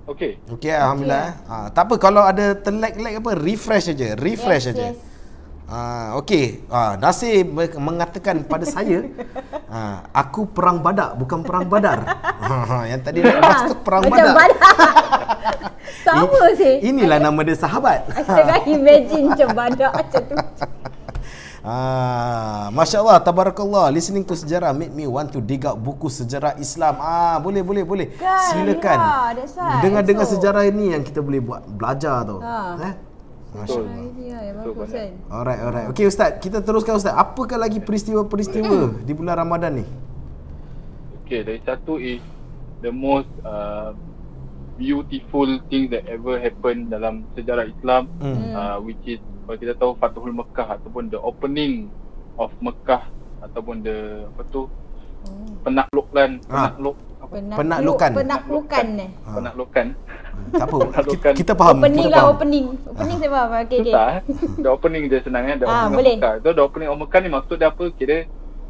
Okay. 0.06 0.40
Okay, 0.50 0.72
alhamdulillah. 0.72 1.26
eh. 1.28 1.32
Ah, 1.46 1.66
tak 1.68 1.86
apa 1.86 1.94
kalau 1.96 2.22
ada 2.22 2.52
terlag-lag 2.54 3.20
apa, 3.20 3.30
refresh 3.34 3.90
aja, 3.90 4.14
refresh 4.14 4.66
yes, 4.66 4.72
aja. 4.72 4.86
Yes. 4.90 4.96
Ah, 5.64 6.18
okey. 6.18 6.66
Ah, 6.66 6.98
Nasir 6.98 7.46
me- 7.46 7.78
mengatakan 7.78 8.42
pada 8.42 8.66
saya, 8.66 9.06
ah, 9.70 10.02
aku 10.10 10.44
perang 10.44 10.82
badak 10.82 11.14
bukan 11.14 11.40
perang 11.40 11.64
badar. 11.64 12.02
Ah, 12.40 12.82
yang 12.82 12.98
tadi 12.98 13.20
nak 13.20 13.36
bahas 13.38 13.62
tu 13.68 13.76
perang 13.78 14.02
Macam 14.02 14.16
badak. 14.16 14.34
badak. 14.34 14.94
Sama 16.08 16.42
sih. 16.56 16.82
Inilah 16.82 17.20
nama 17.20 17.40
dia 17.44 17.54
sahabat. 17.54 18.08
I 18.10 18.24
tengah 18.24 18.58
imagine 18.66 19.30
macam 19.30 19.48
badak 19.52 19.92
macam 19.92 20.22
tu. 20.24 20.36
Ah, 21.60 22.72
Masya 22.72 23.04
Allah, 23.04 23.20
Tabarakallah 23.20 23.92
Listening 23.92 24.24
to 24.24 24.32
sejarah 24.32 24.72
Made 24.72 24.90
me 24.90 25.04
want 25.04 25.28
to 25.28 25.38
dig 25.38 25.60
out 25.62 25.76
buku 25.76 26.08
sejarah 26.08 26.56
Islam 26.56 26.96
Ah, 26.96 27.36
boleh, 27.36 27.60
boleh, 27.60 27.84
boleh 27.84 28.06
Kan, 28.16 28.40
Silakan 28.48 28.96
yeah, 28.96 29.44
why. 29.52 29.80
Dengar-dengar 29.84 30.24
So- 30.24 30.40
sejarah 30.40 30.64
ini 30.64 30.96
Yang 30.96 31.12
kita 31.12 31.20
boleh 31.20 31.38
buat 31.38 31.60
Belajar 31.68 32.24
tau 32.24 32.40
Ha. 32.40 32.80
eh? 32.80 32.94
Masya. 33.52 33.76
Allah 33.76 33.92
banyak. 34.72 34.88
kan. 34.88 35.10
Alright, 35.28 35.60
alright 35.60 35.86
Okey 35.90 36.04
Ustaz, 36.06 36.40
kita 36.40 36.58
teruskan 36.60 36.96
Ustaz 36.96 37.12
Apakah 37.12 37.58
lagi 37.58 37.76
peristiwa-peristiwa 37.78 39.04
Di 39.04 39.12
bulan 39.12 39.36
Ramadan 39.36 39.72
ni? 39.74 39.86
Okay, 41.22 41.44
dari 41.44 41.60
satu 41.60 41.94
is 41.94 42.24
the 42.80 42.90
most 42.90 43.28
uh, 43.42 43.92
beautiful 44.74 45.46
thing 45.68 45.86
that 45.86 46.08
ever 46.08 46.34
happened 46.36 46.88
dalam 46.88 47.28
sejarah 47.30 47.68
Islam 47.68 48.08
Hmm. 48.16 48.50
uh, 48.50 48.76
which 48.80 48.98
is 49.04 49.20
kalau 49.50 49.58
kita 49.58 49.74
tahu 49.74 49.98
Fathul 49.98 50.30
Mekah 50.30 50.78
ataupun 50.78 51.10
the 51.10 51.18
opening 51.18 51.90
of 52.38 52.54
Mekah 52.62 53.02
ataupun 53.42 53.82
the 53.82 54.22
apa 54.24 54.46
tu 54.46 54.70
penaklukan 55.60 56.38
Ah. 56.46 56.70
penakluk 56.70 56.94
apa 57.18 57.34
Penakluk, 57.34 57.58
Penaklukan. 57.58 58.10
Penaklukan 58.14 58.86
penaklukan 59.26 59.86
Tak 60.54 60.64
apa, 60.64 60.76
Penaklukan. 60.86 61.32
kita, 61.34 61.52
faham 61.52 61.76
Opening 61.76 61.98
kita 62.00 62.08
lah 62.08 62.22
faham. 62.22 62.32
opening. 62.32 62.66
Opening 62.86 63.16
saya 63.18 63.30
faham. 63.30 63.50
Okay, 63.50 63.60
okay. 63.60 63.78
susah 63.82 64.06
eh. 64.08 64.20
the 64.62 64.68
opening 64.70 65.02
dia 65.04 65.20
senang 65.20 65.44
eh 65.44 65.56
the 65.58 65.66
Ah, 65.66 65.74
opening 65.84 65.98
boleh. 65.98 66.14
of 66.14 66.20
Mekah 66.22 66.34
tu 66.38 66.50
the 66.54 66.62
opening 66.62 66.88
of 66.88 66.96
Mekah 66.96 67.18
ni 67.18 67.28
maksud 67.28 67.56
dia 67.58 67.68
apa 67.68 67.84
kira 67.92 68.18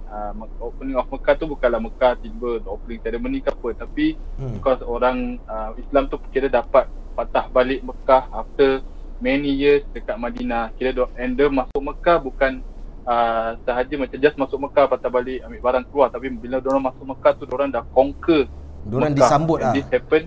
uh, 0.09 0.33
opening 0.59 0.97
of 0.97 1.07
Mekah 1.07 1.35
tu 1.37 1.45
bukanlah 1.45 1.79
Mekah 1.79 2.13
tiba 2.17 2.51
the 2.59 2.71
opening 2.73 2.99
ceremony 2.99 3.39
ke 3.39 3.53
apa 3.53 3.69
tapi 3.77 4.07
Hmm. 4.41 4.57
because 4.57 4.81
orang 4.83 5.17
uh, 5.45 5.77
Islam 5.77 6.09
tu 6.09 6.17
kira 6.33 6.49
dapat 6.49 6.89
patah 7.13 7.53
balik 7.53 7.85
Mekah 7.85 8.33
after 8.33 8.81
many 9.21 9.53
years 9.53 9.85
dekat 9.91 10.17
Madinah 10.17 10.73
kira 10.75 10.91
do, 10.91 11.07
and 11.15 11.33
dia 11.33 11.47
masuk 11.47 11.77
Mekah 11.79 12.19
bukan 12.19 12.65
uh, 13.05 13.55
sahaja 13.63 13.95
macam 13.95 14.17
just 14.17 14.35
masuk 14.35 14.59
Mekah 14.59 14.85
patah 14.87 15.09
balik 15.09 15.41
ambil 15.43 15.61
barang 15.63 15.85
keluar 15.87 16.09
tapi 16.09 16.29
bila 16.31 16.59
orang 16.59 16.85
masuk 16.87 17.05
Mekah 17.07 17.33
tu 17.35 17.45
orang 17.47 17.69
dah 17.69 17.85
conquer 17.87 18.49
Diorang 18.83 19.13
Mekah. 19.13 19.21
disambut 19.21 19.59
And 19.59 19.67
lah. 19.67 19.75
this 19.75 19.89
happen 19.89 20.23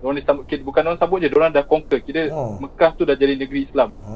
orang 0.00 0.16
disambut 0.18 0.44
kira, 0.44 0.60
bukan 0.62 0.82
orang 0.84 0.98
sambut 0.98 1.18
je 1.18 1.28
orang 1.30 1.52
dah 1.52 1.64
conquer 1.64 1.98
kira 2.00 2.22
Oh. 2.28 2.56
Mekah 2.58 2.90
tu 2.92 3.02
dah 3.02 3.12
jadi 3.12 3.36
negeri 3.36 3.64
Islam 3.64 3.92
Oh. 4.02 4.12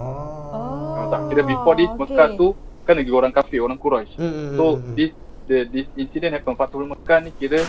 oh. 0.94 1.04
tak 1.09 1.20
kira 1.28 1.42
before 1.42 1.74
this 1.74 1.92
Mekah 1.94 2.28
tu 2.34 2.52
kan 2.82 2.96
negeri 2.96 3.14
orang 3.14 3.30
kafir 3.30 3.61
orang 3.61 3.76
Quraisy 3.76 4.16
Hmm, 4.16 4.56
So 4.56 4.64
hmm, 4.74 4.80
hmm. 4.82 4.94
this 4.94 5.12
the 5.44 5.64
this 5.66 5.88
incident 5.94 6.32
happen 6.34 6.52
Fathul 6.54 6.84
Mekah 6.86 7.20
ni 7.20 7.32
kira 7.34 7.61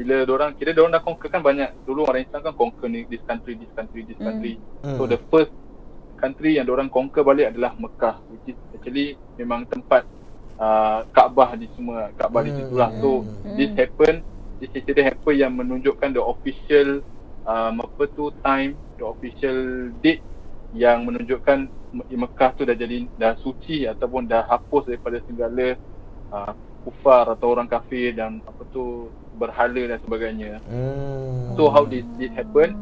bila 0.00 0.24
orang 0.24 0.56
kira 0.56 0.72
orang 0.80 0.96
dah 0.96 1.04
conquer 1.04 1.28
kan 1.28 1.44
banyak 1.44 1.68
dulu 1.84 2.08
orang 2.08 2.24
Islam 2.24 2.40
kan 2.40 2.54
conquer 2.56 2.88
ni 2.88 3.04
this 3.04 3.20
country 3.22 3.52
this 3.54 3.68
country 3.76 4.08
this 4.08 4.16
Hmm. 4.16 4.32
country. 4.32 4.56
Hmm. 4.80 4.96
So 4.96 5.04
the 5.04 5.20
first 5.28 5.52
country 6.16 6.56
yang 6.56 6.72
orang 6.72 6.88
conquer 6.88 7.20
balik 7.20 7.52
adalah 7.52 7.76
Mekah 7.76 8.16
which 8.32 8.48
is 8.48 8.58
actually 8.72 9.06
memang 9.36 9.68
tempat 9.68 10.08
uh, 10.56 11.04
Kaabah 11.12 11.52
di 11.54 11.68
semua 11.76 12.08
Kaabah 12.16 12.40
di 12.40 12.50
Hmm, 12.50 12.58
situ 12.64 12.74
lah. 12.74 12.90
So 12.96 13.10
hmm. 13.20 13.56
this 13.56 13.72
happen 13.76 14.14
this 14.56 14.72
incident 14.72 15.12
happen 15.12 15.34
yang 15.36 15.52
menunjukkan 15.52 16.16
the 16.16 16.22
official 16.24 17.04
um, 17.44 17.84
apa 17.84 18.02
tu 18.10 18.32
time 18.40 18.72
the 18.96 19.04
official 19.04 19.56
date 20.00 20.24
yang 20.72 21.04
menunjukkan 21.04 21.68
Me- 21.90 22.06
Mekah 22.14 22.54
tu 22.54 22.62
dah 22.62 22.72
jadi 22.72 23.04
dah 23.18 23.34
suci 23.36 23.84
ataupun 23.84 24.24
dah 24.24 24.46
hapus 24.46 24.86
daripada 24.86 25.18
segala 25.26 25.74
uh, 26.30 26.52
kufar 26.80 27.28
atau 27.28 27.52
orang 27.52 27.66
kafir 27.66 28.14
dan 28.14 28.40
apa 28.46 28.64
tu 28.70 29.10
berhala 29.40 29.82
dan 29.88 29.98
sebagainya. 30.04 30.60
Hmm. 30.68 31.56
So 31.56 31.72
how 31.72 31.88
did 31.88 32.04
this 32.20 32.30
happen? 32.36 32.76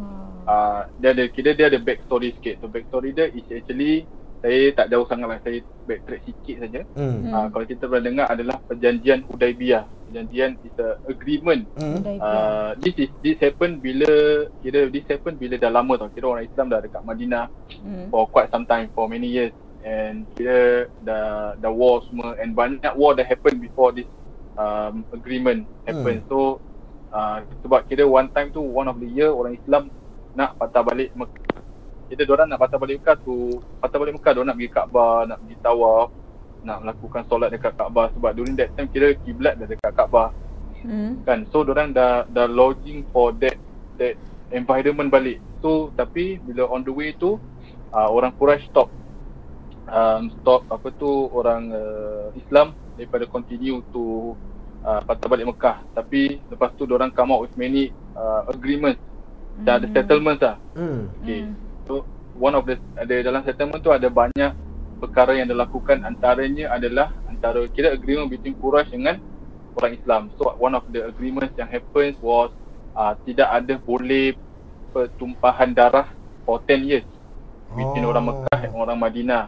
Uh, 0.48 0.90
dia 0.98 1.14
ada 1.14 1.24
kira 1.30 1.54
dia 1.54 1.70
ada 1.70 1.78
backstory 1.78 2.34
sikit. 2.34 2.58
So 2.58 2.66
backstory 2.66 3.14
dia 3.14 3.30
is 3.30 3.46
actually 3.46 4.02
saya 4.38 4.70
tak 4.70 4.90
jauh 4.94 5.06
sangat 5.06 5.26
lah 5.30 5.38
saya 5.42 5.62
backtrack 5.86 6.22
sikit 6.26 6.56
saja. 6.66 6.80
Hmm. 6.98 7.30
Uh, 7.30 7.46
kalau 7.54 7.64
kita 7.66 7.86
pernah 7.86 8.04
dengar 8.04 8.26
adalah 8.26 8.56
perjanjian 8.66 9.22
Hudaibiyah. 9.30 9.86
Perjanjian 10.08 10.56
is 10.64 10.72
a 10.80 10.96
agreement 11.04 11.68
Hmm. 11.76 12.00
Uh, 12.16 12.72
this 12.80 12.96
is 12.96 13.12
this 13.20 13.36
happen 13.44 13.76
bila 13.76 14.08
kira 14.64 14.88
this 14.88 15.04
happen 15.04 15.36
bila 15.36 15.60
dah 15.60 15.68
lama 15.68 16.00
tau 16.00 16.08
kira 16.08 16.32
orang 16.32 16.48
Islam 16.48 16.72
dah 16.72 16.80
dekat 16.80 17.04
Madinah 17.04 17.46
Hmm. 17.84 18.08
for 18.08 18.24
quite 18.32 18.48
some 18.48 18.64
time 18.64 18.88
for 18.96 19.04
many 19.04 19.28
years 19.28 19.52
and 19.84 20.24
kira 20.32 20.88
dah 21.04 21.54
dah 21.60 21.68
war 21.68 22.00
semua 22.08 22.40
and 22.40 22.56
banyak 22.56 22.88
war 22.96 23.12
dah 23.12 23.22
happen 23.22 23.60
before 23.60 23.92
this 23.92 24.08
um, 24.58 25.06
agreement 25.14 25.64
happen 25.86 26.20
Hmm. 26.22 26.28
so 26.28 26.38
uh, 27.14 27.40
sebab 27.64 27.86
kira 27.88 28.04
one 28.04 28.28
time 28.34 28.50
tu 28.50 28.60
one 28.60 28.90
of 28.90 28.98
the 29.00 29.08
year 29.08 29.30
orang 29.30 29.56
Islam 29.56 29.88
nak 30.36 30.54
patah 30.60 30.84
balik 30.84 31.10
Mekah. 31.18 31.46
Kita 32.08 32.24
orang 32.30 32.48
nak 32.48 32.60
patah 32.60 32.78
balik 32.80 33.02
Mekah 33.02 33.16
tu, 33.20 33.60
patah 33.80 33.98
balik 34.00 34.14
Mekah 34.16 34.32
dia 34.36 34.42
nak 34.44 34.56
pergi 34.56 34.70
Kaabah, 34.72 35.16
nak 35.28 35.38
pergi 35.44 35.56
tawaf, 35.60 36.08
nak 36.64 36.78
melakukan 36.84 37.22
solat 37.28 37.48
dekat 37.52 37.72
Kaabah 37.76 38.06
sebab 38.16 38.30
during 38.36 38.54
that 38.56 38.70
time 38.76 38.88
kira 38.88 39.12
kiblat 39.24 39.58
dah 39.60 39.68
dekat 39.68 39.92
Kaabah. 39.92 40.30
Hmm. 40.84 41.20
Kan. 41.26 41.48
So 41.50 41.66
orang 41.66 41.92
dah 41.92 42.24
dah 42.30 42.46
lodging 42.48 43.04
for 43.10 43.34
that 43.42 43.58
that 43.98 44.14
environment 44.54 45.10
balik. 45.10 45.42
So 45.60 45.90
tapi 45.98 46.38
bila 46.40 46.70
on 46.70 46.86
the 46.86 46.94
way 46.94 47.12
tu 47.18 47.36
uh, 47.92 48.08
orang 48.08 48.32
Quraisy 48.38 48.70
stop 48.70 48.94
um, 49.88 50.30
stop 50.40 50.68
apa 50.68 50.88
tu 50.94 51.08
orang 51.32 51.72
uh, 51.72 52.26
Islam 52.36 52.76
daripada 52.94 53.24
continue 53.26 53.82
to 53.90 54.36
uh, 54.82 55.00
patah 55.02 55.26
balik 55.26 55.46
Mekah 55.48 55.82
tapi 55.92 56.42
lepas 56.46 56.74
tu 56.74 56.86
orang 56.86 57.10
come 57.10 57.32
out 57.32 57.42
with 57.42 57.54
many 57.54 57.90
uh, 58.14 58.46
agreements 58.48 59.00
dah 59.58 59.76
ada 59.76 59.86
Hmm. 59.86 59.94
settlements 59.94 60.42
lah 60.42 60.56
Hmm. 60.74 61.10
okay 61.18 61.40
Hmm. 61.46 61.54
so 61.84 61.92
one 62.34 62.54
of 62.54 62.62
the 62.64 62.76
ada 62.94 63.14
dalam 63.20 63.42
settlement 63.42 63.80
tu 63.80 63.90
ada 63.90 64.06
banyak 64.06 64.52
perkara 64.98 65.34
yang 65.34 65.46
dilakukan 65.46 66.02
antaranya 66.02 66.74
adalah 66.74 67.14
antara 67.24 67.66
kira 67.70 67.94
agreement 67.94 68.26
between 68.26 68.54
Quraisy 68.54 68.94
dengan 68.94 69.18
orang 69.74 69.94
Islam 69.94 70.22
so 70.34 70.50
one 70.58 70.74
of 70.74 70.82
the 70.90 71.06
agreements 71.06 71.54
yang 71.54 71.66
happens 71.66 72.18
was 72.18 72.50
uh, 72.94 73.14
tidak 73.22 73.46
ada 73.46 73.78
boleh 73.78 74.34
pertumpahan 74.90 75.70
darah 75.70 76.10
for 76.42 76.58
10 76.66 76.82
years 76.82 77.06
between 77.70 78.02
Oh. 78.02 78.10
orang 78.10 78.24
Mekah 78.32 78.58
dan 78.58 78.72
orang 78.74 78.98
Madinah 78.98 79.46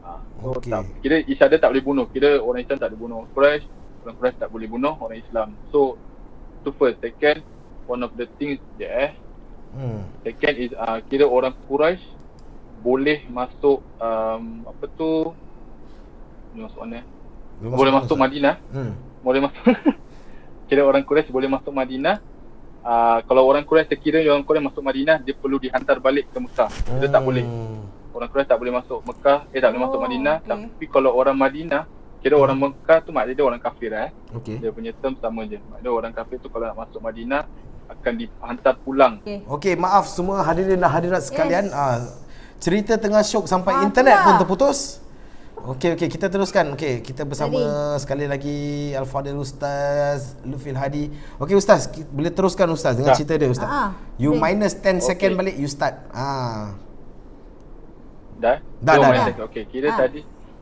Ah, 0.00 0.24
so 0.40 0.56
Okey. 0.56 0.72
tak, 0.72 0.88
kira 1.04 1.20
each 1.28 1.44
other 1.44 1.60
tak 1.60 1.68
boleh 1.76 1.84
bunuh. 1.84 2.06
Kira 2.08 2.40
orang 2.40 2.64
Islam 2.64 2.80
tak 2.80 2.88
boleh 2.88 3.00
bunuh 3.04 3.16
orang 3.20 3.32
Quraisy, 3.36 3.68
orang 4.00 4.14
Quraisy 4.16 4.36
tak 4.38 4.50
boleh 4.50 4.66
bunuh 4.66 4.94
orang 4.96 5.18
Islam. 5.18 5.48
So 5.68 5.96
tu 6.60 6.72
first, 6.72 7.00
second 7.00 7.40
one 7.84 8.00
of 8.00 8.12
the 8.14 8.28
things 8.36 8.60
there 8.76 9.16
Hmm. 9.70 10.02
second 10.26 10.54
is 10.58 10.74
uh, 10.74 10.98
kira 11.06 11.22
orang 11.24 11.54
Quraisy 11.64 12.02
boleh 12.82 13.22
masuk 13.30 13.78
um, 14.02 14.66
apa 14.66 14.84
tu 14.90 15.30
ni 16.50 16.60
masuk 16.60 16.82
mana? 16.82 17.06
Dia 17.60 17.70
Boleh 17.70 17.92
masuk 17.94 18.16
Madinah, 18.18 18.58
Hmm. 18.74 18.98
boleh 19.22 19.46
masuk 19.46 19.62
kira 20.68 20.82
orang 20.82 21.06
Quraisy 21.06 21.30
boleh 21.30 21.46
masuk 21.46 21.70
Madinah. 21.70 22.18
Uh, 22.80 23.20
kalau 23.28 23.44
orang 23.44 23.62
Quraisy 23.62 23.86
terkira 23.88 24.18
orang 24.24 24.42
Quraisy 24.42 24.64
masuk 24.64 24.82
Madinah, 24.82 25.20
dia 25.20 25.38
perlu 25.38 25.60
dihantar 25.60 26.00
balik 26.00 26.26
ke 26.32 26.38
Mekah. 26.40 26.70
Dia 26.98 27.06
tak 27.06 27.22
boleh 27.22 27.44
Hmm. 27.46 27.86
orang 28.10 28.26
Quraisy 28.26 28.50
tak 28.50 28.58
boleh 28.58 28.74
masuk 28.74 28.98
Mekah, 29.06 29.46
eh 29.54 29.60
tak 29.62 29.70
boleh 29.70 29.82
masuk 29.86 29.98
Oh, 30.00 30.02
Madinah, 30.02 30.36
okay. 30.40 30.48
tapi 30.50 30.84
kalau 30.90 31.14
orang 31.14 31.38
Madinah, 31.38 31.86
kira 32.20 32.36
orang 32.36 32.56
Mekah 32.56 32.98
tu 33.00 33.10
maknanya 33.10 33.34
dia 33.34 33.44
orang 33.44 33.58
kafir 33.58 33.90
eh. 33.90 34.08
Okey. 34.32 34.56
Dia 34.58 34.70
punya 34.70 34.92
term 34.94 35.16
sama 35.16 35.44
je. 35.44 35.56
Maknanya 35.58 35.90
orang 35.90 36.12
kafir 36.12 36.36
tu 36.36 36.46
kalau 36.46 36.68
nak 36.68 36.76
masuk 36.78 37.00
Madinah 37.00 37.48
akan 37.88 38.12
dihantar 38.14 38.74
pulang. 38.78 39.18
Okay. 39.20 39.40
Okey, 39.42 39.74
maaf 39.74 40.04
semua 40.06 40.40
hadirin 40.40 40.76
dan 40.76 40.86
hadirat 40.86 41.20
sekalian. 41.20 41.66
Yes. 41.66 41.74
Ah, 41.74 41.98
cerita 42.56 42.94
tengah 42.94 43.20
syok 43.20 43.44
sampai 43.44 43.72
Ah, 43.72 43.82
internet 43.82 44.14
pula. 44.14 44.24
pun 44.26 44.34
terputus. 44.38 44.80
Okey, 45.60 45.92
okey, 45.92 46.08
kita 46.08 46.28
teruskan. 46.28 46.72
Okey, 46.72 47.00
kita 47.00 47.20
bersama 47.22 47.52
Ready. 47.52 48.00
sekali 48.00 48.24
lagi 48.24 48.58
Al-Fadil 48.94 49.36
Ustaz 49.36 50.32
Lufil 50.40 50.72
Hadi. 50.72 51.12
Okey 51.36 51.52
Ustaz, 51.52 51.84
boleh 52.06 52.30
teruskan 52.30 52.64
Ustaz 52.70 52.96
dengan 52.96 53.12
Ya. 53.12 53.16
cerita 53.16 53.34
dia 53.34 53.44
Ustaz. 53.46 53.64
Ah, 53.64 53.76
ah. 53.76 53.90
You 54.16 54.32
Boleh. 54.32 54.56
minus 54.56 54.72
10 54.74 55.00
second 55.02 55.32
Okey. 55.32 55.40
balik, 55.40 55.54
you 55.56 55.68
start. 55.68 56.00
Ah. 56.10 56.72
Dah? 58.36 58.56
Dah, 58.80 58.94
So, 58.94 59.00
dah, 59.02 59.10
dah. 59.12 59.26
Okey, 59.46 59.64
kira 59.66 59.88
Ah. 59.90 59.98
tadi 60.00 60.20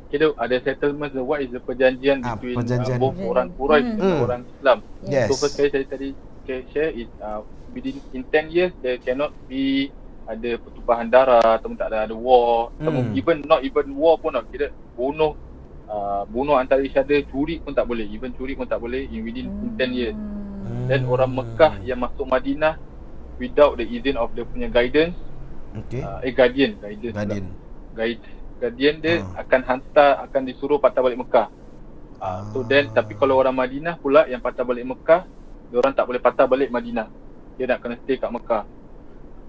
kira 0.08 0.32
ada 0.34 0.56
settlement 0.58 1.12
what 1.20 1.38
is 1.38 1.48
the 1.48 1.60
perjanjian 1.60 2.20
Ah, 2.20 2.34
between 2.34 2.56
perjanjian. 2.56 2.96
Uh, 2.96 3.02
both 3.02 3.18
orang 3.20 3.48
Quraisy 3.52 3.84
Hmm. 3.84 3.94
dengan 3.94 4.14
Hmm. 4.14 4.24
orang 4.24 4.40
Islam. 4.48 4.78
Yes. 5.04 5.26
So 5.28 5.34
first 5.36 5.54
kali 5.54 5.68
saya 5.68 5.84
tadi 5.84 6.08
saya 6.42 6.60
share 6.66 6.90
is 6.92 7.08
uh, 7.18 7.40
within 7.68 8.00
in 8.10 8.22
10 8.24 8.48
years 8.48 8.72
there 8.78 8.96
cannot 8.98 9.36
be 9.44 9.92
ada 10.24 10.56
pertumpahan 10.58 11.08
darah 11.08 11.56
ataupun 11.56 11.76
tak 11.76 11.88
ada 11.88 12.04
ada 12.04 12.14
war 12.14 12.72
Hmm. 12.76 13.12
even 13.12 13.44
not 13.44 13.60
even 13.60 13.92
war 13.92 14.16
pun 14.16 14.32
nak 14.32 14.48
kira 14.48 14.68
bunuh 14.92 15.36
uh, 15.84 16.24
bunuh 16.24 16.56
antara 16.56 16.80
each 16.80 16.96
other 16.96 17.20
curi 17.24 17.60
pun 17.60 17.72
tak 17.72 17.84
boleh 17.84 18.04
even 18.04 18.32
curi 18.32 18.52
pun 18.52 18.64
tak 18.64 18.76
boleh 18.76 19.04
in 19.04 19.20
within 19.22 19.48
in 19.48 19.70
10 19.76 19.92
years 19.92 20.16
Hmm. 20.58 20.84
dan 20.84 21.04
orang 21.04 21.32
Mekah 21.32 21.80
yang 21.80 21.96
masuk 21.96 22.24
Madinah 22.24 22.76
without 23.36 23.76
the 23.76 23.84
izin 23.84 24.16
of 24.16 24.28
the 24.32 24.44
punya 24.44 24.68
guidance 24.68 25.16
Okey. 25.74 26.00
uh, 26.00 26.20
eh 26.20 26.32
guardian 26.32 26.76
guidance 26.76 27.12
pula. 27.14 27.24
Guardian. 27.24 27.46
guide 27.92 28.24
guardian 28.58 28.98
dia 28.98 29.22
Ah. 29.22 29.46
akan 29.46 29.60
hantar 29.64 30.10
akan 30.28 30.42
disuruh 30.44 30.78
patah 30.82 31.00
balik 31.00 31.22
Mekah. 31.22 31.48
Uh, 32.18 32.42
so 32.50 32.58
then 32.66 32.90
tapi 32.90 33.14
kalau 33.14 33.38
orang 33.38 33.54
Madinah 33.54 33.94
pula 34.02 34.26
yang 34.26 34.42
patah 34.42 34.66
balik 34.66 34.82
Mekah, 34.82 35.22
dia 35.70 35.76
orang 35.78 35.94
tak 35.94 36.04
boleh 36.10 36.18
patah 36.18 36.50
balik 36.50 36.68
Madinah. 36.68 37.06
Dia 37.54 37.70
nak 37.70 37.78
kena 37.78 37.94
stay 38.02 38.18
kat 38.18 38.30
Mekah. 38.30 38.66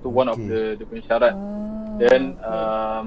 So 0.02 0.14
one 0.14 0.30
of 0.30 0.38
Okay. 0.38 0.48
the 0.48 0.62
dia 0.78 0.86
punya 0.86 1.04
syarat. 1.10 1.34
Oh, 1.34 1.98
Then 2.00 2.38
okay. 2.38 2.46
um 2.48 3.06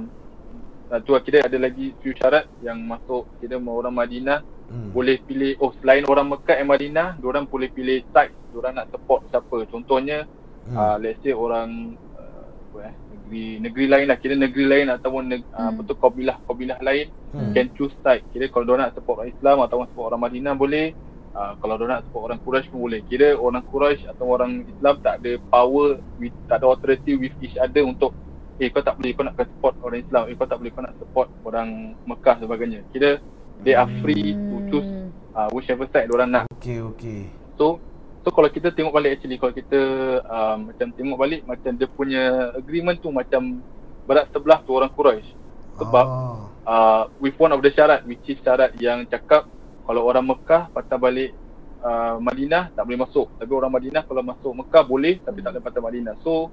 uh, 0.93 1.01
tu 1.01 1.15
kira 1.23 1.47
ada 1.47 1.57
lagi 1.57 1.95
few 2.03 2.13
syarat 2.19 2.45
yang 2.61 2.83
masuk 2.83 3.31
kira 3.39 3.57
orang 3.63 3.95
Madinah 3.95 4.43
Hmm. 4.73 4.89
boleh 4.89 5.21
pilih 5.29 5.53
oh 5.61 5.69
selain 5.85 6.01
orang 6.09 6.33
Mekah 6.33 6.57
and 6.57 6.65
Madinah, 6.65 7.21
dia 7.21 7.27
orang 7.29 7.45
boleh 7.45 7.69
pilih 7.69 8.01
side, 8.09 8.33
dia 8.33 8.57
orang 8.57 8.81
nak 8.81 8.89
support 8.89 9.21
siapa. 9.29 9.69
Contohnya 9.69 10.25
Hmm. 10.65 10.77
uh, 10.79 10.97
let's 10.97 11.21
say 11.21 11.37
orang 11.37 11.93
uh, 12.17 12.47
apa 12.73 12.79
eh 12.89 12.95
negeri 13.33 13.65
negeri 13.65 13.87
lain 13.89 14.07
lah 14.07 14.19
kira 14.21 14.35
negeri 14.37 14.65
lain 14.69 14.87
ataupun 14.93 15.23
neg, 15.25 15.41
uh, 15.49 15.57
Hmm. 15.57 15.69
apa 15.73 15.81
tu 15.83 15.95
kabilah 15.97 16.37
kabilah 16.45 16.79
lain 16.81 17.07
Hmm. 17.33 17.53
can 17.57 17.73
choose 17.73 17.95
side 18.05 18.21
kira 18.29 18.45
kalau 18.47 18.69
dia 18.69 18.77
nak 18.79 18.93
support 18.93 19.17
orang 19.19 19.33
Islam 19.33 19.57
ataupun 19.65 19.87
support 19.89 20.07
orang 20.13 20.23
Madinah 20.23 20.53
boleh 20.53 20.87
uh, 21.33 21.53
kalau 21.57 21.75
dia 21.75 21.89
nak 21.89 22.05
support 22.05 22.23
orang 22.29 22.41
Quraisy 22.45 22.69
pun 22.69 22.81
boleh 22.83 23.01
kira 23.03 23.29
orang 23.35 23.65
Quraisy 23.65 24.05
atau 24.05 24.25
orang 24.29 24.53
Islam 24.69 24.95
tak 25.01 25.15
ada 25.19 25.33
power 25.49 25.89
with, 26.21 26.37
tak 26.45 26.61
ada 26.61 26.67
authority 26.69 27.13
with 27.17 27.33
each 27.41 27.57
other 27.57 27.81
untuk 27.83 28.13
eh 28.61 28.69
kau 28.69 28.85
tak 28.85 29.01
boleh 29.01 29.11
kau 29.11 29.25
nak 29.25 29.35
support 29.41 29.75
orang 29.81 30.05
Islam 30.05 30.23
eh 30.29 30.37
kau 30.37 30.45
tak 30.45 30.61
boleh 30.61 30.71
kau 30.71 30.85
nak 30.85 30.95
support 31.01 31.27
orang 31.43 31.69
Mekah 32.05 32.37
sebagainya 32.37 32.85
kira 32.93 33.17
they 33.65 33.73
are 33.73 33.89
free 34.05 34.37
to 34.37 34.57
choose 34.69 34.85
Hmm. 34.85 35.09
uh, 35.33 35.49
whichever 35.51 35.89
side 35.89 36.05
dia 36.05 36.15
orang 36.15 36.31
nak 36.31 36.45
Okey, 36.53 36.79
okey. 36.95 37.21
So 37.57 37.81
so 38.23 38.31
kalau 38.31 38.49
kita 38.49 38.71
tengok 38.71 38.95
balik 38.95 39.19
actually 39.19 39.37
kalau 39.37 39.51
kita 39.53 39.81
um, 40.27 40.71
macam 40.71 40.89
tengok 40.95 41.19
balik 41.19 41.41
macam 41.45 41.75
dia 41.75 41.89
punya 41.91 42.55
agreement 42.55 42.99
tu 42.99 43.11
macam 43.11 43.59
berat 44.07 44.27
sebelah 44.31 44.59
tu 44.63 44.75
orang 44.75 44.91
Quraisy. 44.91 45.31
Sebab 45.79 46.07
Ah. 46.07 46.37
uh, 46.69 47.03
with 47.19 47.35
one 47.39 47.51
of 47.51 47.63
the 47.63 47.71
syarat 47.73 48.03
which 48.07 48.23
is 48.29 48.39
syarat 48.43 48.71
yang 48.79 49.03
cakap 49.09 49.47
kalau 49.83 50.07
orang 50.07 50.23
Mekah 50.27 50.71
patah 50.71 50.99
balik 50.99 51.35
uh, 51.83 52.19
Madinah 52.23 52.71
tak 52.75 52.87
boleh 52.87 53.01
masuk. 53.03 53.27
Tapi 53.39 53.51
orang 53.51 53.73
Madinah 53.73 54.03
kalau 54.07 54.23
masuk 54.23 54.53
Mekah 54.55 54.83
boleh 54.87 55.19
tapi 55.23 55.43
tak 55.43 55.51
boleh 55.55 55.65
patah 55.65 55.83
Madinah. 55.83 56.15
So 56.23 56.51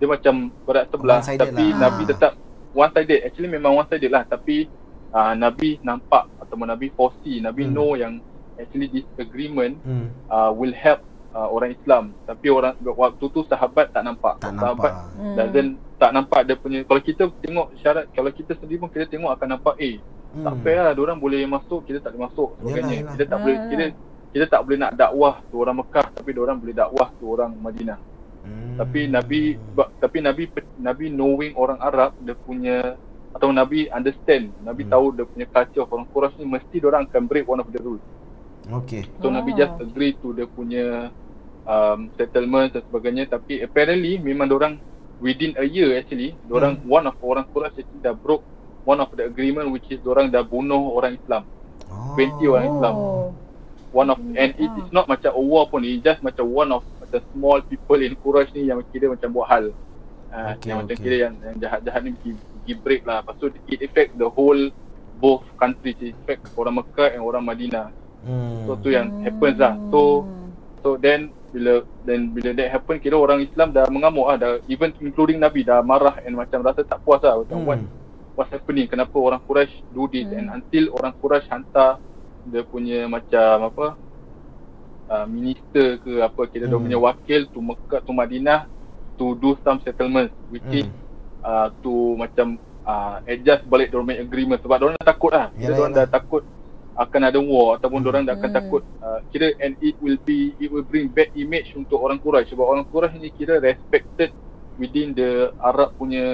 dia 0.00 0.10
macam 0.10 0.50
berat 0.66 0.90
sebelah 0.90 1.22
tapi 1.22 1.64
lah. 1.70 1.78
Nabi 1.78 2.02
tetap 2.10 2.32
one 2.74 2.90
sided. 2.90 3.20
Actually 3.22 3.50
memang 3.52 3.76
one 3.78 3.86
sided 3.86 4.10
lah 4.10 4.26
tapi 4.26 4.66
uh, 5.14 5.34
Nabi 5.36 5.78
nampak 5.84 6.26
ataupun 6.42 6.66
Nabi 6.66 6.90
foresee, 6.96 7.38
Nabi 7.38 7.68
Hmm. 7.68 7.74
know 7.76 7.90
yang 7.94 8.18
actually 8.58 8.88
this 8.90 9.06
agreement 9.20 9.78
Hmm. 9.84 10.10
uh, 10.26 10.50
will 10.50 10.74
help 10.74 11.04
uh, 11.32 11.48
orang 11.48 11.72
Islam 11.72 12.12
tapi 12.24 12.46
orang 12.48 12.76
waktu 12.78 13.24
tu 13.28 13.40
sahabat 13.44 13.90
tak 13.90 14.02
nampak 14.02 14.38
Tak 14.38 14.52
sahabat 14.54 14.92
nampak. 14.92 14.92
Hmm. 15.18 15.34
doesn't 15.36 15.70
tak 15.96 16.10
nampak 16.12 16.40
dia 16.44 16.56
punya 16.56 16.78
kalau 16.82 17.00
kita 17.00 17.24
tengok 17.40 17.66
syarat 17.78 18.04
kalau 18.10 18.30
kita 18.30 18.52
sendiri 18.56 18.78
pun 18.78 18.90
kita 18.90 19.06
tengok 19.06 19.32
akan 19.32 19.48
nampak 19.58 19.76
eh 19.78 19.96
Hmm. 20.32 20.48
tak 20.48 20.64
fair 20.64 20.80
lah 20.80 20.96
orang 20.96 21.20
boleh 21.20 21.44
masuk 21.44 21.84
kita 21.84 22.00
tak 22.00 22.16
boleh 22.16 22.24
masuk 22.24 22.56
sebagainya 22.56 23.04
Yalah, 23.04 23.10
kita 23.12 23.24
tak 23.28 23.38
boleh 23.38 23.52
Yalah. 23.52 23.68
kita 23.68 23.84
kita 24.32 24.44
tak 24.48 24.60
boleh 24.64 24.78
nak 24.80 24.92
dakwah 24.96 25.34
tu 25.44 25.56
orang 25.60 25.76
Mekah 25.76 26.06
tapi 26.08 26.28
orang 26.32 26.56
boleh 26.56 26.72
dakwah 26.72 27.08
tu 27.20 27.24
orang 27.28 27.52
Madinah 27.52 28.00
Hmm. 28.42 28.74
tapi 28.74 29.06
Nabi 29.06 29.54
tapi 30.00 30.18
Nabi 30.18 30.48
Nabi 30.74 31.06
knowing 31.12 31.52
orang 31.54 31.78
Arab 31.78 32.16
dia 32.18 32.32
punya 32.34 32.96
atau 33.30 33.52
Nabi 33.52 33.86
understand 33.86 34.50
Nabi 34.58 34.82
Hmm. 34.82 34.90
tahu 34.90 35.06
dia 35.12 35.24
punya 35.28 35.46
culture 35.46 35.84
orang 35.84 36.08
Quraisy 36.08 36.40
ni 36.40 36.46
mesti 36.48 36.76
orang 36.80 37.02
akan 37.06 37.22
break 37.22 37.44
one 37.44 37.60
of 37.60 37.68
the 37.68 37.78
rules 37.78 38.02
Okey. 38.72 39.04
So 39.20 39.28
oh. 39.28 39.30
Nabi 39.30 39.52
just 39.52 39.76
agree 39.76 40.16
to 40.16 40.32
dia 40.32 40.46
punya 40.46 41.12
um, 41.64 42.10
settlement 42.14 42.70
dan 42.70 42.82
sebagainya 42.84 43.24
tapi 43.26 43.60
apparently 43.60 44.18
memang 44.18 44.50
orang 44.50 44.74
within 45.18 45.54
a 45.56 45.64
year 45.64 45.94
actually 45.94 46.34
orang 46.48 46.78
Hmm. 46.80 46.90
one 46.90 47.04
of 47.06 47.14
orang 47.20 47.46
Quraisy 47.48 47.82
actually 47.82 48.02
dah 48.02 48.12
broke 48.12 48.42
one 48.82 48.98
of 48.98 49.10
the 49.14 49.22
agreement 49.22 49.70
which 49.70 49.86
is 49.88 50.02
orang 50.02 50.28
dah 50.28 50.42
bunuh 50.42 50.92
orang 50.92 51.14
Islam 51.14 51.46
Oh. 51.92 52.16
20 52.16 52.48
orang 52.48 52.64
Islam 52.66 52.94
Oh. 52.96 53.26
one 53.92 54.08
of 54.08 54.18
and 54.34 54.50
it 54.56 54.72
is 54.74 54.88
not 54.90 55.04
macam 55.06 55.30
a 55.30 55.42
war 55.42 55.68
pun 55.68 55.84
it 55.84 56.00
just 56.00 56.18
macam 56.20 56.48
one 56.48 56.70
of 56.70 56.82
the 57.12 57.20
small 57.30 57.60
people 57.62 58.00
in 58.00 58.16
Quraisy 58.16 58.56
ni 58.56 58.72
yang 58.72 58.80
kira 58.88 59.12
macam 59.12 59.28
buat 59.30 59.46
hal 59.46 59.64
uh, 60.32 60.56
Okay, 60.56 60.72
yang 60.72 60.82
macam 60.82 60.96
okay. 60.96 61.04
kira 61.04 61.16
yang, 61.28 61.34
yang 61.38 61.56
jahat-jahat 61.60 62.00
ni 62.02 62.10
pergi, 62.16 62.32
pergi 62.34 62.74
break 62.80 63.02
lah 63.04 63.20
lepas 63.20 63.34
tu 63.36 63.46
it 63.68 63.80
affect 63.80 64.16
the 64.16 64.24
whole 64.26 64.62
both 65.20 65.44
countries 65.54 65.94
it 66.00 66.16
affect 66.18 66.48
orang 66.56 66.80
Mekah 66.80 67.12
and 67.12 67.22
orang 67.22 67.44
Madinah 67.44 67.92
Hmm. 68.22 68.70
So 68.70 68.78
tu 68.78 68.94
yang 68.94 69.18
happens 69.26 69.58
lah. 69.58 69.74
So 69.90 70.22
so 70.78 70.94
then 70.94 71.34
bila 71.52 71.72
then 72.02 72.32
bila 72.32 72.56
that 72.56 72.72
happen 72.72 72.96
kira 72.96 73.14
orang 73.14 73.44
Islam 73.44 73.70
dah 73.70 73.84
mengamuk 73.92 74.24
lah 74.24 74.36
dah 74.40 74.52
even 74.66 74.90
including 74.98 75.36
Nabi 75.36 75.62
dah 75.62 75.84
marah 75.84 76.16
and 76.24 76.32
macam 76.32 76.64
rasa 76.64 76.80
tak 76.82 77.04
puas 77.04 77.20
lah 77.20 77.36
macam 77.38 77.60
Hmm. 77.60 77.68
what 77.68 77.80
what's 78.32 78.48
happening 78.48 78.88
kenapa 78.88 79.12
orang 79.14 79.44
Quraisy 79.44 79.84
do 79.92 80.08
this 80.08 80.24
Hmm. 80.24 80.36
and 80.40 80.46
until 80.50 80.96
orang 80.96 81.12
Quraisy 81.14 81.46
hantar 81.46 82.00
dia 82.42 82.64
punya 82.64 83.04
macam 83.06 83.68
apa 83.68 83.86
uh, 85.08 85.26
minister 85.28 86.00
ke 86.00 86.18
apa 86.18 86.40
kira 86.48 86.66
hmm. 86.66 86.72
Hmm. 86.72 86.84
punya 86.88 86.98
wakil 86.98 87.40
to 87.46 87.60
Mekah 87.60 88.00
to 88.00 88.12
Madinah 88.12 88.60
to 89.14 89.36
do 89.36 89.54
some 89.60 89.78
settlements 89.84 90.32
which 90.48 90.64
Hmm. 90.64 90.80
is 90.80 90.88
uh, 91.44 91.68
to 91.84 92.16
macam 92.16 92.56
uh, 92.82 93.20
adjust 93.28 93.68
balik 93.68 93.92
punya 93.92 94.18
agreement 94.18 94.58
sebab 94.58 94.76
dorang 94.80 94.96
dah 94.96 95.08
takut 95.12 95.30
lah 95.30 95.52
Yalah, 95.54 95.76
dorang 95.76 95.92
yalah. 95.92 96.08
dah 96.08 96.16
takut 96.16 96.42
akan 96.92 97.20
ada 97.24 97.40
war 97.40 97.80
ataupun 97.80 98.00
Hmm. 98.00 98.06
dorang 98.06 98.22
dah 98.28 98.36
akan 98.36 98.50
Hmm. 98.52 98.58
takut 98.60 98.82
uh, 99.00 99.18
kira 99.32 99.56
and 99.58 99.74
it 99.80 99.96
will 99.98 100.20
be 100.20 100.52
it 100.60 100.68
will 100.68 100.84
bring 100.84 101.08
bad 101.08 101.32
image 101.32 101.72
untuk 101.72 101.96
orang 101.98 102.20
Quraisy 102.20 102.52
sebab 102.52 102.66
orang 102.68 102.84
Quraisy 102.84 103.16
ni 103.16 103.30
kira 103.32 103.56
respected 103.58 104.28
within 104.76 105.12
the 105.12 105.52
Arab 105.56 105.96
punya 105.96 106.24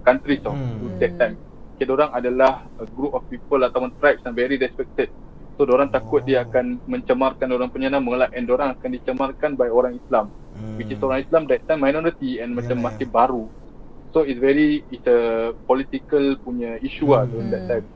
countries 0.00 0.40
tau 0.40 0.56
Hmm. 0.56 0.96
that 0.96 1.12
time 1.20 1.34
kira 1.76 1.96
orang 1.96 2.10
adalah 2.12 2.64
a 2.76 2.86
group 2.88 3.12
of 3.12 3.24
people 3.28 3.60
ataupun 3.60 3.92
tribes 3.96 4.24
yang 4.24 4.32
very 4.32 4.56
respected 4.56 5.08
so 5.56 5.68
orang 5.68 5.92
takut 5.92 6.24
Oh. 6.24 6.26
dia 6.26 6.44
akan 6.44 6.80
mencemarkan 6.88 7.48
orang 7.52 7.68
punya 7.68 7.92
nama 7.92 8.24
lah 8.24 8.28
and 8.32 8.48
orang 8.48 8.72
akan 8.72 8.96
dicemarkan 8.96 9.52
by 9.56 9.68
orang 9.68 9.96
Islam 9.96 10.32
Hmm. 10.56 10.80
which 10.80 10.88
is 10.88 11.00
orang 11.04 11.20
Islam 11.20 11.44
that 11.44 11.60
time 11.68 11.84
minority 11.84 12.40
and 12.40 12.56
macam 12.56 12.80
Yalah, 12.80 12.96
masih 12.96 13.06
baru 13.06 13.44
so 14.16 14.24
it's 14.24 14.40
very 14.40 14.80
it's 14.88 15.04
a 15.04 15.52
political 15.68 16.40
punya 16.40 16.80
issue 16.80 17.12
lah 17.12 17.28
Hmm. 17.28 17.32
during 17.36 17.48
that 17.52 17.64
time 17.68 17.86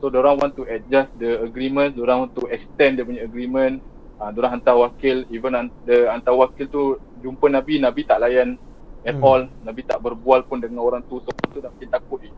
so 0.00 0.08
orang 0.08 0.36
want 0.38 0.52
to 0.54 0.64
adjust 0.66 1.10
the 1.16 1.42
agreement 1.42 1.94
orang 1.98 2.26
want 2.26 2.32
to 2.34 2.46
extend 2.48 2.98
dia 2.98 3.04
punya 3.06 3.22
agreement. 3.24 3.78
Uh, 4.14 4.30
orang 4.30 4.62
hantar 4.62 4.78
wakil. 4.78 5.26
Even 5.28 5.58
the 5.84 6.06
hantar 6.06 6.38
wakil 6.38 6.66
tu 6.70 6.82
jumpa 7.18 7.50
Nabi 7.50 7.82
Nabi 7.82 8.06
tak 8.06 8.22
layan 8.22 8.54
at 9.02 9.18
Hmm. 9.18 9.26
all. 9.26 9.42
Nabi 9.66 9.82
tak 9.82 9.98
berbual 10.00 10.46
pun 10.46 10.62
dengan 10.62 10.86
orang 10.86 11.02
tu. 11.04 11.18
So 11.20 11.34
tu 11.50 11.58
dah 11.58 11.68
makin 11.74 11.90
takut 11.90 12.22
eh. 12.22 12.32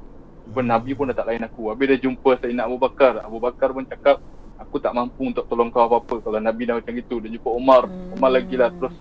Even 0.48 0.72
Nabi 0.72 0.96
pun 0.96 1.12
dah 1.12 1.16
tak 1.16 1.28
layan 1.28 1.44
aku. 1.44 1.68
Habis 1.68 1.86
dia 1.94 2.08
jumpa 2.08 2.40
Sayyidina 2.40 2.64
Abu 2.64 2.80
Bakar. 2.80 3.20
Abu 3.20 3.38
Bakar 3.38 3.76
pun 3.76 3.84
cakap 3.84 4.18
Aku 4.56 4.80
tak 4.80 4.96
mampu 4.96 5.20
untuk 5.28 5.44
tolong 5.52 5.68
kau 5.68 5.84
apa-apa. 5.84 6.16
Kalau 6.24 6.40
Nabi 6.40 6.64
dah 6.64 6.80
macam 6.80 6.92
gitu 6.96 7.20
Dia 7.20 7.28
jumpa 7.28 7.50
Umar 7.52 7.84
Umar 8.16 8.30
lagi 8.32 8.56
lah. 8.56 8.72
Terus 8.72 8.96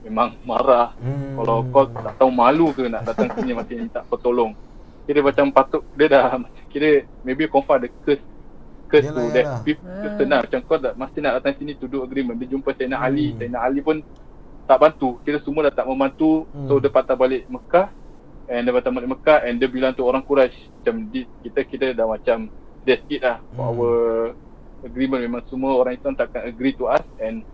Memang 0.00 0.32
marah. 0.48 0.96
Hmm. 0.96 1.36
Kalau 1.36 1.56
kau 1.68 1.84
tak 1.92 2.14
tahu 2.16 2.30
malu 2.32 2.72
ke 2.72 2.88
nak 2.88 3.04
datang 3.04 3.28
sini 3.36 3.52
masih 3.52 3.84
minta 3.84 4.00
kau 4.08 4.16
tolong. 4.16 4.56
Kira 5.04 5.20
macam 5.20 5.52
patut 5.52 5.84
Dia 5.92 6.08
dah 6.08 6.24
Kira 6.74 6.90
maybe 7.22 7.46
confirm 7.46 7.78
ada 7.78 7.88
curse 8.02 8.18
Curse 8.84 9.06
Yalah, 9.06 9.22
to 9.22 9.30
that 9.30 9.44
yalah. 9.46 9.62
people 9.62 9.86
Hmm. 9.86 10.16
Senang 10.18 10.40
macam 10.42 10.58
kau 10.60 10.76
tak 10.76 10.94
Mesti 10.94 11.18
nak 11.18 11.32
datang 11.38 11.54
sini 11.54 11.72
to 11.74 11.86
do 11.86 12.02
agreement 12.02 12.34
Dia 12.34 12.50
jumpa 12.50 12.74
Sayyidina 12.74 12.98
Ali 12.98 13.30
Hmm. 13.30 13.36
Sayyidina 13.38 13.60
Ali 13.62 13.78
pun 13.78 13.96
tak 14.66 14.78
bantu 14.78 15.22
Kira 15.22 15.38
semua 15.40 15.64
dah 15.64 15.74
tak 15.74 15.86
membantu 15.86 16.50
Hmm. 16.50 16.66
So 16.66 16.76
dia 16.76 16.90
patah 16.90 17.14
balik 17.14 17.46
Mekah 17.46 17.86
And 18.44 18.60
dia 18.60 18.74
patah 18.74 18.90
balik 18.90 19.08
Mekah 19.08 19.38
And 19.40 19.56
dia 19.56 19.68
bilang 19.68 19.94
tu 19.94 20.02
orang 20.02 20.20
Quraisy 20.20 20.52
Macam 20.74 20.94
di, 21.08 21.22
kita 21.40 21.60
kita 21.62 21.86
dah 21.92 22.04
macam 22.04 22.50
That's 22.82 23.06
it 23.06 23.22
lah 23.22 23.38
For 23.48 23.62
Hmm. 23.62 23.70
our 23.72 23.92
agreement 24.82 25.22
Memang 25.22 25.42
semua 25.46 25.72
orang 25.72 25.94
Islam 25.94 26.12
takkan 26.12 26.42
agree 26.42 26.74
to 26.74 26.90
us 26.90 27.06
And 27.16 27.46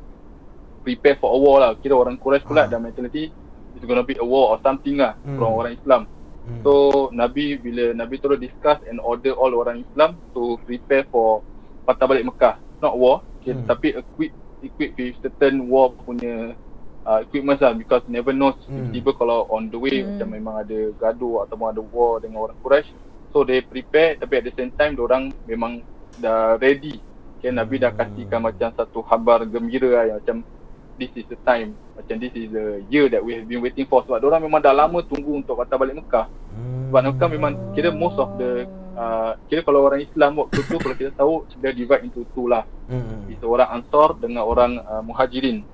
prepare 0.81 1.15
for 1.15 1.31
a 1.31 1.39
war 1.39 1.61
lah 1.61 1.77
Kira 1.77 1.93
orang 1.93 2.17
Quraisy 2.17 2.43
pula 2.43 2.65
Ah. 2.65 2.69
dah 2.69 2.81
mentality 2.81 3.31
It's 3.71 3.87
gonna 3.87 4.03
be 4.03 4.19
a 4.19 4.27
war 4.27 4.51
or 4.51 4.59
something 4.61 4.99
lah 4.99 5.15
Hmm. 5.23 5.37
From 5.37 5.55
orang 5.55 5.77
Islam 5.77 6.11
Hmm. 6.51 6.63
So 6.67 6.73
Nabi 7.15 7.55
bila 7.63 7.95
Nabi 7.95 8.19
terus 8.19 8.43
discuss 8.43 8.83
and 8.91 8.99
order 8.99 9.33
all 9.39 9.55
orang 9.55 9.87
Islam 9.87 10.19
to 10.35 10.59
prepare 10.67 11.07
for 11.07 11.47
patah 11.87 12.11
balik 12.11 12.27
Mekah. 12.27 12.59
Not 12.83 12.97
war, 12.99 13.23
okay, 13.39 13.55
Hmm. 13.55 13.69
tapi 13.69 13.95
equip 13.95 14.33
equip 14.61 14.91
with 14.97 15.17
certain 15.21 15.69
war 15.71 15.95
punya 16.05 16.57
uh, 17.05 17.19
equipment 17.25 17.61
lah 17.61 17.73
because 17.77 18.03
never 18.09 18.33
knows 18.35 18.57
Hmm. 18.67 18.89
tiba-tiba 18.91 19.11
kalau 19.17 19.47
on 19.53 19.71
the 19.71 19.79
way 19.79 20.03
Hmm. 20.03 20.17
macam 20.17 20.29
memang 20.33 20.55
ada 20.65 20.79
gaduh 20.97 21.45
ataupun 21.47 21.67
ada 21.71 21.83
war 21.85 22.19
dengan 22.21 22.45
orang 22.45 22.59
Quraisy. 22.61 22.97
So 23.31 23.47
they 23.47 23.63
prepare 23.63 24.19
tapi 24.19 24.43
at 24.43 24.45
the 24.49 24.55
same 24.59 24.75
time 24.75 24.99
orang 24.99 25.31
memang 25.47 25.85
dah 26.19 26.59
ready. 26.59 26.99
Okay, 27.39 27.53
Nabi 27.55 27.81
dah 27.81 27.93
Hmm. 27.95 28.01
kasihkan 28.05 28.41
macam 28.43 28.69
satu 28.75 29.01
khabar 29.07 29.45
gembira 29.49 29.89
lah 29.89 30.05
yang 30.13 30.19
macam 30.21 30.37
this 31.01 31.13
is 31.15 31.25
the 31.27 31.39
time 31.41 31.73
macam 31.97 32.17
this 32.17 32.31
is 32.33 32.49
the 32.49 32.67
year 32.87 33.09
that 33.09 33.19
we 33.19 33.33
have 33.33 33.45
been 33.45 33.59
waiting 33.59 33.85
for 33.85 34.05
sebab 34.05 34.21
orang 34.21 34.41
memang 34.41 34.61
dah 34.61 34.71
lama 34.71 35.01
tunggu 35.03 35.35
untuk 35.35 35.57
patah 35.57 35.75
balik 35.75 35.97
Mekah 35.97 36.29
Hmm. 36.51 36.91
sebab 36.91 37.03
Mekah 37.09 37.29
memang 37.31 37.53
kira 37.73 37.89
most 37.89 38.15
of 38.17 38.37
the 38.37 38.67
uh, 38.93 39.33
kira 39.47 39.63
kalau 39.63 39.83
orang 39.83 40.03
Islam 40.03 40.35
waktu 40.37 40.61
tu 40.61 40.77
kalau 40.77 40.93
kita 40.93 41.11
tahu 41.13 41.33
dia 41.57 41.71
divide 41.71 42.05
into 42.05 42.27
two 42.31 42.45
lah 42.45 42.69
Hmm. 42.85 43.25
itu 43.27 43.43
orang 43.43 43.71
Ansar 43.73 44.15
dengan 44.15 44.43
orang 44.43 44.77
uh, 44.79 45.01
Muhajirin 45.01 45.65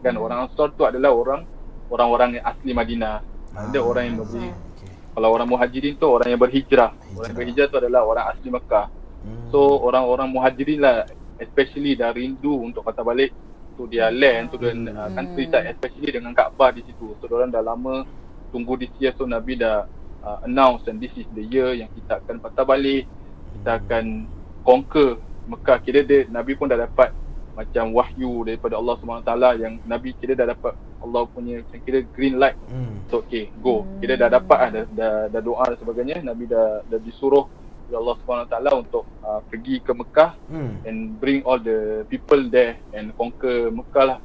kan 0.00 0.14
Hmm. 0.14 0.24
orang 0.24 0.38
Ansar 0.46 0.72
tu 0.72 0.82
adalah 0.82 1.10
orang 1.10 1.44
orang-orang 1.86 2.38
yang 2.38 2.44
asli 2.46 2.72
Madinah 2.72 3.20
ada 3.50 3.74
Ah, 3.74 3.82
orang 3.82 4.02
yang 4.04 4.16
berberi 4.16 4.46
okey. 4.46 4.88
kalau 5.10 5.28
orang 5.28 5.48
Muhajirin 5.48 5.94
tu 5.94 6.06
orang 6.06 6.28
yang 6.28 6.40
berhijrah 6.40 6.90
orang 6.90 7.02
yang 7.02 7.12
Hijrah. 7.12 7.34
berhijrah 7.34 7.66
tu 7.66 7.76
adalah 7.76 8.00
orang 8.02 8.24
asli 8.30 8.48
Mekah 8.48 8.86
Hmm. 9.20 9.52
So 9.52 9.60
orang-orang 9.76 10.32
muhajirin 10.32 10.80
lah 10.80 11.04
especially 11.36 11.92
dah 11.92 12.08
rindu 12.08 12.56
untuk 12.58 12.80
patah 12.80 13.02
balik 13.02 13.36
to 13.80 13.88
their 13.88 14.12
land, 14.12 14.52
to 14.52 14.60
the 14.60 14.68
uh, 14.92 15.08
Hmm. 15.08 15.16
countryside 15.16 15.72
especially 15.72 16.12
dengan 16.12 16.36
Kaabah 16.36 16.76
di 16.76 16.84
situ. 16.84 17.16
So 17.16 17.24
orang 17.32 17.48
dah 17.48 17.64
lama 17.64 18.04
tunggu 18.52 18.76
this 18.76 18.92
year 19.00 19.16
so 19.16 19.24
Nabi 19.24 19.56
dah 19.56 19.88
uh, 20.20 20.38
announce 20.44 20.84
and 20.84 21.00
this 21.00 21.16
is 21.16 21.24
the 21.32 21.40
year 21.48 21.72
yang 21.72 21.88
kita 21.96 22.20
akan 22.20 22.44
patah 22.44 22.68
balik, 22.68 23.08
kita 23.56 23.80
akan 23.80 24.28
conquer 24.60 25.16
Mekah. 25.48 25.80
Kira 25.80 26.04
dia 26.04 26.28
Nabi 26.28 26.52
pun 26.60 26.68
dah 26.68 26.76
dapat 26.76 27.16
macam 27.56 27.96
wahyu 27.96 28.44
daripada 28.44 28.76
Allah 28.76 28.94
SWT 29.00 29.32
yang 29.58 29.80
Nabi 29.88 30.12
kira 30.16 30.36
dah 30.36 30.52
dapat 30.52 30.76
Allah 31.00 31.24
punya 31.32 31.64
kira 31.80 32.04
green 32.12 32.36
light 32.36 32.56
Hmm. 32.68 33.02
So 33.08 33.24
okay, 33.26 33.50
go. 33.58 33.82
Kita 33.98 34.14
dah 34.14 34.30
dapat 34.30 34.58
lah, 34.60 34.70
dah, 34.70 34.84
dah, 34.94 35.14
dah 35.34 35.40
doa 35.42 35.64
dan 35.66 35.78
sebagainya. 35.82 36.22
Nabi 36.22 36.46
dah, 36.46 36.84
dah 36.86 37.00
disuruh 37.02 37.48
oleh 37.90 37.98
Allah 37.98 38.16
SWT 38.22 38.54
untuk 38.78 39.04
uh, 39.20 39.42
pergi 39.50 39.82
ke 39.82 39.90
Mekah 39.90 40.38
Hmm. 40.46 40.78
and 40.86 41.18
bring 41.18 41.42
all 41.42 41.58
the 41.58 42.06
people 42.06 42.46
there 42.48 42.78
and 42.94 43.10
conquer 43.18 43.68
Mekah 43.74 44.04
lah. 44.16 44.18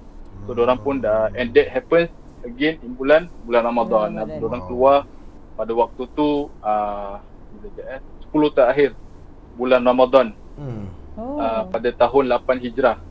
So 0.46 0.54
Hmm. 0.54 0.62
orang 0.62 0.80
pun 0.80 0.96
dah 1.02 1.34
and 1.34 1.50
that 1.58 1.74
happens 1.74 2.14
again 2.46 2.78
in 2.86 2.94
bulan 2.94 3.34
bulan 3.42 3.66
Ramadan. 3.66 4.14
Bulan 4.14 4.14
Bulan 4.14 4.30
Ramadan. 4.30 4.46
orang 4.46 4.62
keluar 4.70 4.98
pada 5.58 5.72
waktu 5.74 6.04
tu 6.14 6.30
uh, 6.62 7.16
bila 7.50 7.68
sekejap 7.74 7.88
eh 7.90 8.02
10 8.30 8.58
terakhir 8.58 8.90
bulan 9.52 9.82
Ramadan 9.82 10.28
Hmm. 10.56 10.88
Oh. 11.18 11.40
uh, 11.42 11.64
pada 11.68 11.90
tahun 11.92 12.30
8 12.32 12.62
Hijrah. 12.62 13.02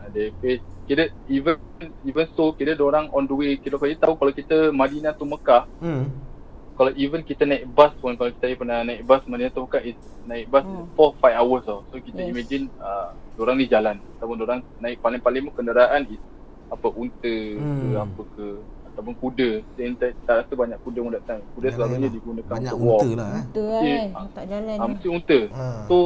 Uh, 0.00 0.08
they 0.14 0.30
face 0.38 0.64
kira 0.86 1.10
even 1.26 1.56
even 2.02 2.26
so 2.34 2.52
kira 2.54 2.72
orang 2.78 3.08
on 3.12 3.24
the 3.26 3.34
way 3.34 3.56
kira 3.56 3.76
kau 3.76 3.86
tahu 3.86 4.14
kalau 4.16 4.32
kita 4.32 4.70
Madinah 4.70 5.12
tu 5.12 5.26
Mekah 5.26 5.66
Hmm. 5.82 6.29
Kalau 6.80 6.96
even 6.96 7.20
kita 7.20 7.44
naik 7.44 7.68
bus 7.68 7.92
pun 7.94 8.16
kalau 8.16 8.32
saya 8.34 8.56
pernah 8.56 8.80
naik 8.80 9.04
bus 9.04 9.20
Madinah 9.26 9.52
tu 9.52 9.68
is 9.84 9.92
naik 10.24 10.48
bus 10.48 10.64
Hmm. 10.64 10.88
4 10.90 11.12
5 11.20 11.36
hours 11.36 11.62
tau. 11.62 11.84
So 11.86 12.00
kita 12.00 12.16
Yes. 12.18 12.32
imagine 12.32 12.64
uh, 12.80 13.12
orang 13.36 13.56
ni 13.56 13.68
jalan 13.68 14.00
ataupun 14.16 14.36
orang 14.40 14.60
naik 14.78 14.96
paling-paling 14.98 15.44
pun 15.44 15.54
kenderaan 15.54 16.08
is 16.08 16.20
apa 16.66 16.88
unta 16.90 17.36
Hmm. 17.52 17.76
ke 17.76 17.96
apa 17.98 18.22
ke 18.32 18.46
ataupun 18.86 19.14
kuda. 19.14 19.50
Saya 19.70 19.92
tak, 19.94 20.10
tak 20.24 20.34
rasa 20.40 20.52
banyak 20.54 20.78
kuda 20.80 20.98
pun 20.98 21.12
datang. 21.12 21.38
Kuda 21.52 21.62
Yalah, 21.62 21.76
selalunya 21.76 22.00
yalah. 22.00 22.16
digunakan 22.16 22.50
Banyak 22.50 22.72
untuk 22.72 22.80
walk. 22.82 23.00
unta 23.02 23.10
lah 23.12 23.28
eh. 23.28 23.44
Betul 23.44 23.64
kan? 23.68 23.84
Eh, 23.84 24.04
Tak 24.32 24.44
jalan. 24.48 24.76
Ah, 24.76 24.86
mesti 24.88 25.08
unta. 25.10 25.38
Ha. 25.52 25.64
So 25.84 25.96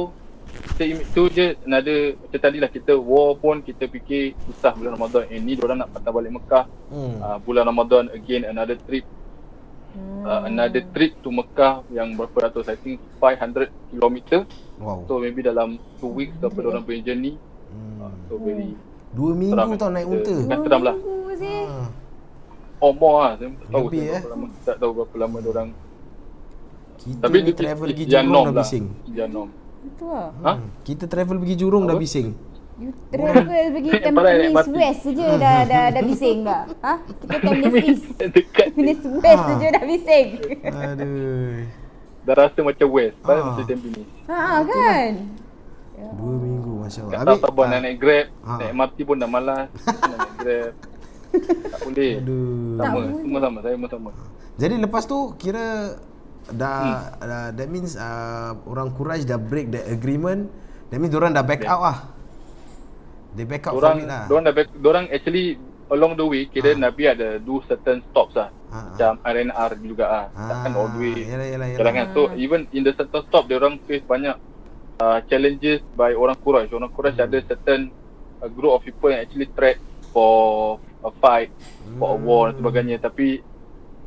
kita 0.45 0.83
tu 1.11 1.23
je 1.29 1.45
ada 1.57 1.95
macam 2.13 2.39
tadi 2.41 2.57
lah 2.59 2.69
kita 2.69 2.93
war 2.93 3.31
pun 3.35 3.55
kita 3.59 3.87
fikir 3.87 4.21
susah 4.45 4.75
bulan 4.75 4.91
Ramadan. 4.93 5.23
Eh 5.29 5.39
ni 5.39 5.55
orang 5.57 5.79
nak 5.79 5.89
patah 5.89 6.11
balik 6.11 6.35
Mekah. 6.35 6.65
Hmm. 6.91 7.15
Uh, 7.17 7.37
bulan 7.41 7.63
Ramadan 7.63 8.11
again 8.11 8.43
another 8.43 8.75
trip 8.77 9.07
Hmm. 9.95 10.23
uh, 10.23 10.41
another 10.43 10.83
trip 10.91 11.15
to 11.19 11.31
Mekah 11.31 11.87
yang 11.89 12.13
berapa 12.13 12.35
ratus 12.45 12.67
I 12.67 12.75
think 12.75 12.99
500 13.17 13.71
km 13.89 14.43
Wow. 14.75 15.07
so 15.07 15.17
maybe 15.17 15.39
dalam 15.39 15.79
2 15.97 16.05
weeks 16.09 16.35
ke 16.35 16.45
apa 16.45 16.59
orang 16.61 16.83
punya 16.83 17.01
journey 17.01 17.39
uh, 17.95 18.05
Hmm. 18.05 18.11
so 18.27 18.35
very 18.37 18.75
Dua 19.09 19.31
minggu 19.31 19.55
seram, 19.55 19.79
tau 19.79 19.87
naik 19.87 20.03
unta. 20.05 20.35
Seram 20.35 20.81
lah 20.83 20.91
Minggu 20.93 21.31
sih. 21.33 21.59
Ha. 21.63 21.87
oh 22.77 22.91
more 22.91 23.17
lah 23.17 23.31
saya 23.33 23.47
tak 23.49 23.67
tahu 23.69 23.85
Lebih, 23.87 23.95
saya 23.97 24.11
eh? 24.11 24.19
berapa 24.19 24.29
lama 24.29 24.45
tak 24.61 24.75
tahu 24.75 24.91
berapa 24.91 25.15
lama 25.17 25.37
orang 25.45 25.69
Kita 26.95 27.21
tapi 27.21 27.37
ni 27.37 27.51
travel 27.51 27.87
pergi 27.89 28.05
Jurong 28.05 28.27
norm 28.27 28.45
dah 28.45 28.51
lah 28.51 28.57
bising. 28.61 28.85
yang 29.09 29.29
norm 29.29 29.49
Itu 29.85 30.03
lah. 30.05 30.27
Ha? 30.41 30.51
Hmm. 30.53 30.67
Kita 30.81 31.05
travel 31.05 31.35
pergi 31.37 31.55
Jurong 31.55 31.83
dah 31.85 31.95
bising. 31.95 32.27
You 32.75 32.91
travel 33.07 33.47
pergi 33.71 33.87
naik 33.87 34.03
Tampines. 34.03 34.67
West 34.67 35.03
je 35.07 35.29
dah, 35.39 35.57
dah, 35.63 35.85
dah 35.89 36.01
bising 36.03 36.43
dah. 36.43 36.61
Ha? 36.81 36.93
Kita 36.99 37.35
Tampines 37.39 37.75
East. 37.81 38.07
Tampines 38.51 39.01
West 39.15 39.39
Ah. 39.41 39.55
je 39.55 39.67
dah 39.69 39.83
bising. 39.85 40.27
Aduh. 40.67 41.55
dah 42.25 42.33
rasa 42.35 42.59
macam 42.59 42.87
west 42.89 43.15
Ah. 43.21 43.31
ah. 43.31 43.43
macam 43.47 43.63
Tampines 43.63 44.07
Ha 44.25 44.37
kan? 44.61 45.11
Dua 45.95 46.35
minggu 46.35 46.71
Masya 46.81 46.99
Allah. 47.07 47.23
kat 47.23 47.39
tahu 47.39 47.63
nak 47.63 47.79
naik 47.79 47.97
grab 47.97 48.25
Ah. 48.43 48.57
naik 48.59 48.71
MRT 48.73 48.97
pun 49.03 49.15
dah 49.15 49.29
malas 49.29 49.67
nak 49.71 49.95
naik 50.11 50.33
grab 50.35 50.71
tak 51.65 51.79
boleh 51.81 52.13
Aduh. 52.17 52.75
sama 52.75 52.97
Tak 52.97 53.15
semua 53.19 53.39
sama 53.39 53.57
saya 53.59 53.75
pun 53.75 53.89
sama 53.89 54.09
Jadi 54.55 54.75
lepas 54.79 55.03
tu 55.03 55.17
kira 55.35 55.65
dah, 56.45 56.79
Hmm. 56.79 57.01
dah 57.21 57.45
that 57.51 57.67
means 57.67 57.95
uh, 57.95 58.55
orang 58.63 58.87
Quraisy 58.89 59.23
dah 59.25 59.35
break 59.37 59.67
that 59.69 59.83
agreement. 59.85 60.47
That 60.87 60.99
means 60.99 61.11
orang 61.11 61.31
dah 61.31 61.41
back 61.41 61.59
Yeah. 61.61 61.71
out 61.71 61.81
lah. 61.81 61.97
They 63.35 63.43
back 63.43 63.67
out 63.67 63.75
Dorang, 63.75 63.99
from 63.99 63.99
it 63.99 64.07
lah. 64.07 64.23
dorang 64.25 64.43
dah 64.43 64.53
back, 64.53 64.67
dorang 64.75 65.05
actually 65.09 65.59
along 65.87 66.15
the 66.15 66.23
way 66.23 66.47
kira 66.47 66.71
Ah. 66.71 66.79
Nabi 66.81 67.03
ada 67.05 67.37
do 67.37 67.59
certain 67.63 67.99
stops 68.09 68.33
lah. 68.33 68.49
Ah, 68.67 68.73
ah. 68.73 68.83
Macam 68.89 69.11
RNR 69.21 69.71
juga 69.77 70.05
ah. 70.07 70.25
Takkan 70.31 70.71
all 70.73 70.89
the 70.89 70.99
way. 71.01 71.15
Yalah, 71.21 71.47
yalah, 71.47 71.67
yalah. 71.69 71.91
Kan. 71.93 72.07
So 72.11 72.21
even 72.33 72.65
in 72.71 72.81
the 72.81 72.91
certain 72.91 73.21
stop 73.27 73.45
dia 73.45 73.55
orang 73.55 73.77
face 73.83 74.01
banyak 74.01 74.35
uh, 74.97 75.19
challenges 75.27 75.83
by 75.93 76.11
orang 76.11 76.39
Quraisy. 76.39 76.71
Orang 76.71 76.89
Quraisy 76.89 77.19
Hmm. 77.19 77.27
ada 77.27 77.37
certain 77.45 77.81
a 78.39 78.47
group 78.47 78.71
of 78.71 78.81
people 78.81 79.07
yang 79.07 79.21
actually 79.21 79.47
threat 79.51 79.77
for 80.09 80.79
a 81.01 81.11
fight, 81.19 81.51
for 81.95 82.15
a 82.15 82.17
war 82.17 82.49
dan 82.49 82.57
sebagainya. 82.57 82.97
Tapi 82.97 83.43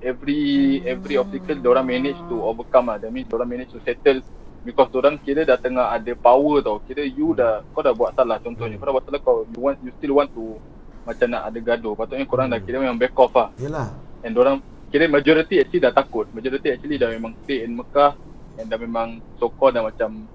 every 0.00 0.42
every 0.84 1.14
obstacle 1.16 1.58
orang 1.66 1.86
manage 1.86 2.18
to 2.26 2.40
overcome 2.40 2.88
lah. 2.88 2.96
That 2.96 3.10
means 3.10 3.28
orang 3.28 3.48
manage 3.48 3.70
to 3.70 3.80
settle 3.82 4.24
because 4.66 4.90
orang 4.94 5.18
kira 5.22 5.46
dah 5.46 5.58
tengah 5.58 5.92
ada 5.94 6.12
power 6.18 6.62
tau. 6.64 6.82
Kira 6.86 7.02
you 7.06 7.34
dah 7.34 7.62
kau 7.74 7.82
dah 7.82 7.94
buat 7.94 8.14
salah 8.14 8.38
contohnya. 8.42 8.78
Kau 8.78 8.86
dah 8.90 8.94
buat 8.94 9.04
salah 9.06 9.20
kau 9.22 9.36
you 9.46 9.60
want 9.60 9.78
you 9.82 9.92
still 9.98 10.18
want 10.18 10.30
to 10.34 10.58
macam 11.06 11.26
nak 11.30 11.42
ada 11.48 11.58
gaduh. 11.62 11.94
Patutnya 11.96 12.26
korang 12.28 12.48
dah 12.52 12.60
kira 12.60 12.82
memang 12.82 12.98
back 12.98 13.16
off 13.16 13.32
lah. 13.32 13.48
Yalah. 13.56 13.88
And 14.26 14.34
orang 14.34 14.60
kira 14.92 15.08
majority 15.08 15.60
actually 15.62 15.82
dah 15.84 15.92
takut. 15.94 16.26
Majority 16.34 16.68
actually 16.74 16.96
dah 17.00 17.08
memang 17.12 17.32
stay 17.44 17.64
in 17.64 17.76
Mekah 17.78 18.12
and 18.58 18.66
dah 18.68 18.78
memang 18.80 19.22
so 19.38 19.48
called 19.48 19.78
dah 19.78 19.84
macam 19.84 20.26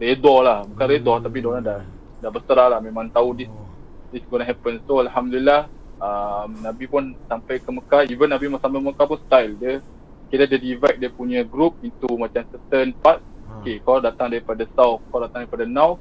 redha 0.00 0.34
lah. 0.40 0.64
Bukan 0.64 0.86
redha 0.86 1.12
tapi 1.20 1.38
orang 1.44 1.64
dah 1.64 1.80
dah 2.16 2.30
berserah 2.32 2.66
lah 2.72 2.80
memang 2.80 3.12
tahu 3.12 3.36
this 3.36 3.50
this 4.14 4.24
gonna 4.30 4.46
happen. 4.46 4.80
So 4.88 5.04
alhamdulillah 5.04 5.68
um, 6.00 6.48
Nabi 6.64 6.84
pun 6.88 7.12
sampai 7.28 7.60
ke 7.60 7.68
Mekah. 7.68 8.08
Even 8.08 8.32
Nabi 8.32 8.48
sampai 8.56 8.80
Mekah 8.80 9.06
pun 9.06 9.18
style 9.26 9.52
dia 9.60 9.74
kira 10.26 10.42
dia 10.48 10.58
divide 10.58 10.98
dia 10.98 11.10
punya 11.12 11.44
group 11.46 11.78
into 11.84 12.08
macam 12.16 12.42
certain 12.50 12.90
part. 12.98 13.22
Okay, 13.66 13.82
kau 13.82 13.98
datang 13.98 14.30
daripada 14.30 14.62
south, 14.78 15.02
kau 15.10 15.18
datang 15.18 15.42
daripada 15.42 15.66
north, 15.66 15.98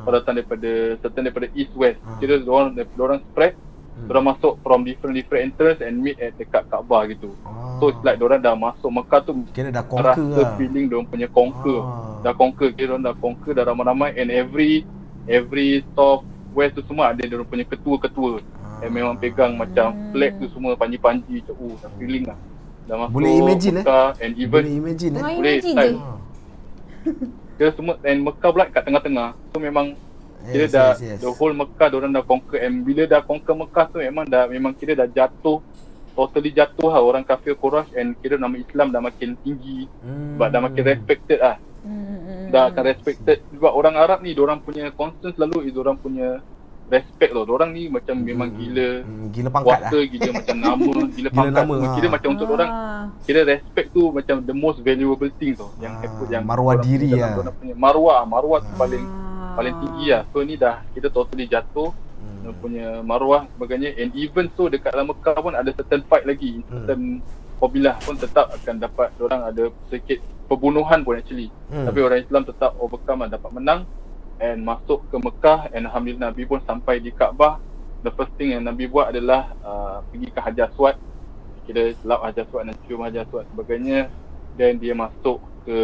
kau 0.00 0.12
datang 0.16 0.32
daripada 0.32 0.96
certain 1.04 1.28
daripada 1.28 1.52
east 1.52 1.76
west. 1.76 2.00
Kira 2.16 2.40
orang 2.48 2.72
orang 2.96 3.20
spread 3.28 3.52
Diorang 3.92 4.34
masuk 4.34 4.56
from 4.64 4.82
different 4.88 5.14
different 5.14 5.52
entrance 5.52 5.78
and 5.84 6.00
meet 6.00 6.16
at 6.18 6.34
dekat 6.40 6.64
Kaabah 6.72 7.06
gitu. 7.12 7.30
So 7.78 7.92
it's 7.92 8.00
like 8.00 8.16
diorang 8.16 8.40
dah 8.40 8.56
masuk 8.56 8.88
Mekah 8.88 9.20
tu 9.22 9.44
Kira 9.52 9.68
dah 9.68 9.84
conquer 9.84 10.16
rasa 10.16 10.40
lah. 10.42 10.56
feeling 10.56 10.88
diorang 10.88 11.06
punya 11.06 11.28
conquer. 11.28 11.78
Ah. 11.84 12.24
Dah 12.24 12.34
conquer, 12.34 12.72
kira 12.72 12.96
diorang 12.96 13.04
dah 13.04 13.14
conquer 13.20 13.52
dah 13.52 13.64
ramai-ramai 13.68 14.16
and 14.16 14.32
every 14.32 14.88
every 15.28 15.84
south 15.92 16.24
west 16.56 16.74
tu 16.74 16.82
semua 16.88 17.12
ada 17.12 17.22
diorang 17.22 17.46
punya 17.46 17.68
ketua-ketua. 17.68 18.40
Ah. 18.58 18.80
Yang 18.82 18.92
memang 18.96 19.14
pegang 19.20 19.52
macam 19.54 19.94
flag 20.10 20.32
tu 20.40 20.46
semua 20.50 20.72
panji-panji 20.74 21.44
macam 21.44 21.54
oh 21.60 21.74
dah 21.78 21.90
feeling 22.00 22.24
lah. 22.26 22.38
Dah 22.88 22.96
masuk 22.96 23.14
Boleh 23.14 23.32
imagine, 23.38 23.74
eh? 23.78 23.84
Mekah 23.84 24.08
and 24.18 24.32
even 24.40 24.62
Boleh 24.64 24.74
imagine 24.80 25.12
eh. 25.14 25.22
Boleh, 25.22 25.36
imagine 25.60 25.76
style. 25.76 25.98
Kira 27.58 27.70
semua 27.76 27.94
and 28.02 28.20
Mekah 28.24 28.50
pula 28.50 28.64
kat 28.70 28.82
tengah-tengah. 28.86 29.36
So 29.52 29.60
memang 29.60 29.94
kira 30.42 30.66
Yes, 30.66 30.74
dah 30.74 30.88
yes, 30.98 31.00
yes. 31.00 31.18
the 31.22 31.30
whole 31.30 31.54
Mekah 31.54 31.88
orang 31.94 32.10
dah 32.10 32.24
conquer 32.26 32.58
and 32.66 32.82
bila 32.82 33.06
dah 33.06 33.22
conquer 33.22 33.54
Mekah 33.54 33.86
tu 33.94 34.02
memang 34.02 34.26
dah 34.26 34.50
memang 34.50 34.74
kira 34.74 34.98
dah 34.98 35.06
jatuh 35.06 35.62
totally 36.18 36.50
jatuh 36.50 36.90
lah 36.90 36.98
orang 36.98 37.22
kafir 37.22 37.54
Quraisy 37.54 37.94
and 37.94 38.18
kira 38.18 38.36
nama 38.36 38.58
Islam 38.58 38.90
dah 38.90 38.98
makin 38.98 39.38
tinggi 39.46 39.86
Hmm. 40.02 40.34
sebab 40.34 40.48
dah 40.50 40.60
makin 40.66 40.82
respected 40.82 41.38
lah 41.38 41.56
Hmm. 41.82 42.50
dah 42.50 42.74
akan 42.74 42.84
respected 42.90 43.38
sebab 43.54 43.70
orang 43.70 43.94
Arab 43.94 44.18
ni 44.22 44.34
orang 44.34 44.58
punya 44.58 44.90
concern 44.90 45.30
selalu 45.30 45.70
is 45.70 45.74
orang 45.78 45.94
punya 45.94 46.42
respect 46.92 47.30
tau 47.32 47.48
orang 47.48 47.70
ni 47.70 47.88
macam 47.88 48.14
memang 48.14 48.52
gila 48.52 48.88
Hmm, 49.00 49.26
gila 49.30 49.48
pangkat 49.48 49.68
kuasa 49.80 49.88
lah. 49.90 50.04
gila 50.06 50.30
macam 50.34 50.56
nama 50.58 50.76
gila 51.08 51.08
Gila 51.10 51.28
pangkat 51.32 51.54
nama, 51.56 51.74
kira 51.90 52.06
ah. 52.06 52.12
macam 52.12 52.28
untuk 52.30 52.48
orang 52.50 52.70
Ah. 52.70 53.04
kira 53.22 53.40
respect 53.42 53.88
tu 53.90 54.02
macam 54.08 54.36
the 54.40 54.54
most 54.54 54.78
valuable 54.78 55.32
thing 55.34 55.52
tau 55.52 55.72
yang 55.78 55.94
Ah, 55.94 56.00
happen 56.02 56.26
yang 56.28 56.44
maruah 56.44 56.76
diri 56.76 57.08
lah. 57.12 57.32
punya 57.50 57.74
maruah 57.74 58.20
maruah 58.24 58.60
tu 58.60 58.72
paling 58.76 59.02
Ah. 59.02 59.54
paling 59.54 59.74
tinggi 59.74 60.06
lah 60.08 60.22
so 60.28 60.40
ni 60.40 60.54
dah 60.54 60.84
kita 60.92 61.08
totally 61.08 61.46
jatuh 61.46 61.90
Hmm. 62.14 62.38
dia 62.40 62.52
punya 62.54 62.86
maruah 63.00 63.48
sebagainya 63.50 63.96
and 63.96 64.12
even 64.14 64.46
so 64.52 64.66
dekat 64.66 64.92
dalam 64.92 65.08
Mekah 65.08 65.34
pun 65.36 65.52
ada 65.52 65.70
certain 65.72 66.04
fight 66.04 66.22
lagi 66.22 66.60
Hmm. 66.60 66.70
certain 66.78 67.02
kabilah 67.56 67.96
pun 67.98 68.14
tetap 68.14 68.46
akan 68.52 68.74
dapat 68.76 69.08
orang 69.18 69.42
ada 69.44 69.62
sedikit 69.86 70.18
perbunuhan 70.44 71.00
pun 71.00 71.14
actually 71.14 71.48
Hmm. 71.66 71.82
tapi 71.82 71.98
orang 71.98 72.20
Islam 72.20 72.42
tetap 72.42 72.76
overcome 72.76 73.24
dan 73.24 73.30
dapat 73.32 73.50
menang 73.50 73.80
and 74.40 74.64
masuk 74.64 75.04
ke 75.10 75.16
Mekah 75.18 75.68
and 75.74 75.88
Alhamdulillah 75.88 76.32
Nabi 76.32 76.44
pun 76.46 76.60
sampai 76.64 77.00
di 77.02 77.12
Kaabah 77.12 77.60
the 78.00 78.12
first 78.14 78.32
thing 78.38 78.54
yang 78.54 78.64
Nabi 78.64 78.88
buat 78.88 79.12
adalah 79.12 79.52
uh, 79.60 79.98
pergi 80.08 80.28
ke 80.32 80.40
Hajar 80.40 80.70
Aswad 80.72 80.96
kira 81.64 81.94
lap 82.02 82.20
Hajar 82.26 82.44
Aswad 82.48 82.64
dan 82.68 82.76
cium 82.86 83.02
Hajar 83.04 83.24
Aswad 83.28 83.46
sebagainya 83.50 84.10
dan 84.54 84.76
dia 84.78 84.94
masuk 84.96 85.40
ke 85.64 85.78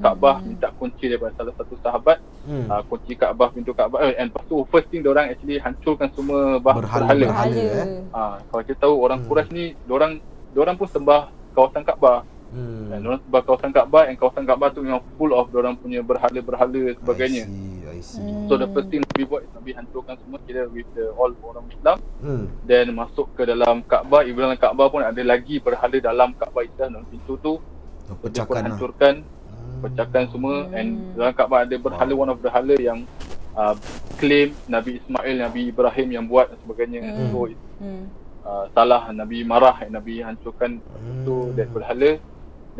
Kaabah 0.00 0.42
minta 0.46 0.70
kunci 0.74 1.08
daripada 1.10 1.34
salah 1.36 1.54
satu 1.56 1.76
sahabat 1.80 2.18
Hmm. 2.40 2.72
uh, 2.72 2.80
kunci 2.88 3.20
Kaabah 3.20 3.52
pintu 3.52 3.76
Kaabah 3.76 4.00
eh, 4.00 4.16
and 4.16 4.32
lepas 4.32 4.48
tu 4.48 4.64
first 4.72 4.88
thing 4.88 5.04
orang 5.04 5.28
actually 5.28 5.60
hancurkan 5.60 6.08
semua 6.16 6.56
bah 6.56 6.72
Berhala, 6.80 7.12
berhala. 7.12 7.52
eh. 7.52 8.08
Ah, 8.16 8.40
kalau 8.48 8.62
kita 8.64 8.88
tahu 8.88 8.94
orang 8.96 9.20
Hmm. 9.20 9.28
Quraisy 9.28 9.52
ni 9.52 9.64
orang 9.92 10.16
orang 10.56 10.76
pun 10.80 10.88
sembah 10.88 11.28
kawasan 11.52 11.84
Kaabah. 11.84 12.24
Hmm. 12.50 12.90
Dan 12.90 13.00
orang 13.06 13.20
sembah 13.22 13.42
kawasan 13.42 13.70
Kaabah 13.70 14.02
and 14.06 14.18
kawasan 14.18 14.42
Kaabah 14.42 14.68
tu 14.70 14.82
memang 14.82 15.02
full 15.14 15.30
of 15.30 15.46
orang 15.50 15.78
punya 15.78 16.02
berhala-berhala 16.02 16.98
sebagainya. 16.98 17.46
I 17.46 17.50
see, 17.50 17.78
I 17.86 18.00
see. 18.02 18.20
Hmm. 18.20 18.46
So 18.46 18.58
the 18.58 18.66
first 18.66 18.90
thing 18.90 19.00
Nabi 19.00 19.22
buat 19.22 19.42
is 19.42 19.52
Nabi 19.52 19.70
hancurkan 19.70 20.14
semua 20.18 20.38
kira 20.42 20.66
with 20.66 20.90
the 20.92 21.14
all 21.14 21.30
orang 21.44 21.70
Islam 21.70 21.98
Hmm. 22.18 22.44
then 22.64 22.90
masuk 22.90 23.30
ke 23.32 23.46
dalam 23.46 23.82
Kaabah, 23.82 24.26
even 24.26 24.44
dalam 24.44 24.58
Kaabah 24.58 24.86
pun 24.88 25.00
ada 25.00 25.22
lagi 25.22 25.56
berhala 25.56 25.96
dalam 25.96 26.34
Kaabah 26.34 26.62
Islam 26.62 26.88
dalam 26.92 27.06
pintu 27.06 27.38
tu. 27.38 27.54
Oh, 27.56 27.62
Dia 28.10 28.14
pun 28.14 28.26
Pecahkan 28.26 28.58
lah. 28.58 28.66
hancurkan 28.66 29.14
Hmm. 29.22 29.80
pecahkan 29.80 30.22
semua 30.28 30.54
and 30.72 30.88
dalam 31.14 31.30
Kaabah 31.30 31.58
ada 31.62 31.76
berhala 31.76 32.12
one 32.12 32.28
of 32.28 32.42
the 32.42 32.50
hala 32.50 32.74
yang 32.76 33.06
uh, 33.54 33.78
claim 34.16 34.50
Nabi 34.66 34.98
Ismail, 34.98 35.36
Nabi 35.38 35.60
Ibrahim 35.70 36.08
yang 36.10 36.24
buat 36.26 36.50
dan 36.50 36.58
sebagainya. 36.58 37.00
Hmm. 37.06 37.30
So 37.30 37.46
it, 37.46 37.58
Hmm. 37.78 38.04
uh, 38.42 38.64
salah 38.74 39.06
Nabi 39.10 39.46
marah 39.46 39.78
and 39.80 39.94
Nabi 39.94 40.18
hancurkan 40.18 40.82
Hmm. 40.82 41.22
tu 41.22 41.54
that 41.54 41.70
berhala. 41.70 42.18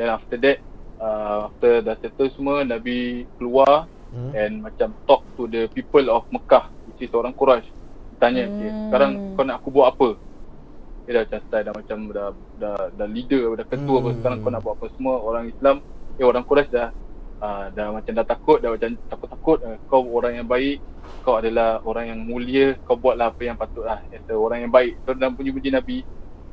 Then 0.00 0.08
after 0.08 0.40
that 0.40 0.64
uh, 0.96 1.52
after 1.52 1.84
dah 1.84 1.96
settle 2.00 2.32
semua 2.32 2.64
Nabi 2.64 3.28
keluar 3.36 3.84
Hmm. 4.10 4.34
and 4.34 4.58
macam 4.58 4.90
talk 5.06 5.22
to 5.38 5.46
the 5.46 5.70
people 5.70 6.02
of 6.10 6.26
Mekah 6.34 6.66
which 6.90 7.06
is 7.06 7.14
orang 7.14 7.30
Quraisy. 7.30 7.70
Tanya, 8.18 8.42
Hmm. 8.42 8.58
okay, 8.58 8.70
sekarang 8.90 9.12
kau 9.38 9.44
nak 9.46 9.56
aku 9.62 9.70
buat 9.70 9.86
apa? 9.94 10.18
Dia 11.06 11.14
dah 11.14 11.22
macam 11.30 11.40
style 11.46 11.64
dah 11.70 11.74
macam 11.78 11.98
dah 12.10 12.28
dah, 12.58 12.76
dah 12.90 13.06
leader, 13.06 13.54
dah 13.54 13.66
ketua 13.70 14.02
apa 14.02 14.10
Hmm. 14.10 14.18
sekarang 14.18 14.36
kau 14.42 14.50
nak 14.50 14.62
buat 14.66 14.74
apa 14.82 14.86
semua 14.98 15.14
orang 15.22 15.44
Islam 15.46 15.76
eh 16.18 16.26
orang 16.26 16.42
Quraisy 16.42 16.74
dah 16.74 16.88
uh, 17.38 17.64
dah 17.70 17.86
macam 17.94 18.12
dah 18.18 18.26
takut 18.26 18.58
dah 18.58 18.70
macam 18.74 18.90
takut-takut 19.08 19.58
uh, 19.62 19.76
kau 19.86 20.02
orang 20.10 20.42
yang 20.42 20.48
baik 20.50 20.82
kau 21.22 21.38
adalah 21.38 21.78
orang 21.86 22.10
yang 22.10 22.20
mulia 22.26 22.76
kau 22.82 22.98
buatlah 22.98 23.30
apa 23.30 23.42
yang 23.46 23.54
patut 23.54 23.86
lah 23.86 24.02
as 24.10 24.24
a 24.26 24.34
orang 24.34 24.66
yang 24.66 24.72
baik 24.72 24.98
so 25.06 25.14
dalam 25.14 25.38
puji-puji 25.38 25.70
Nabi 25.70 26.02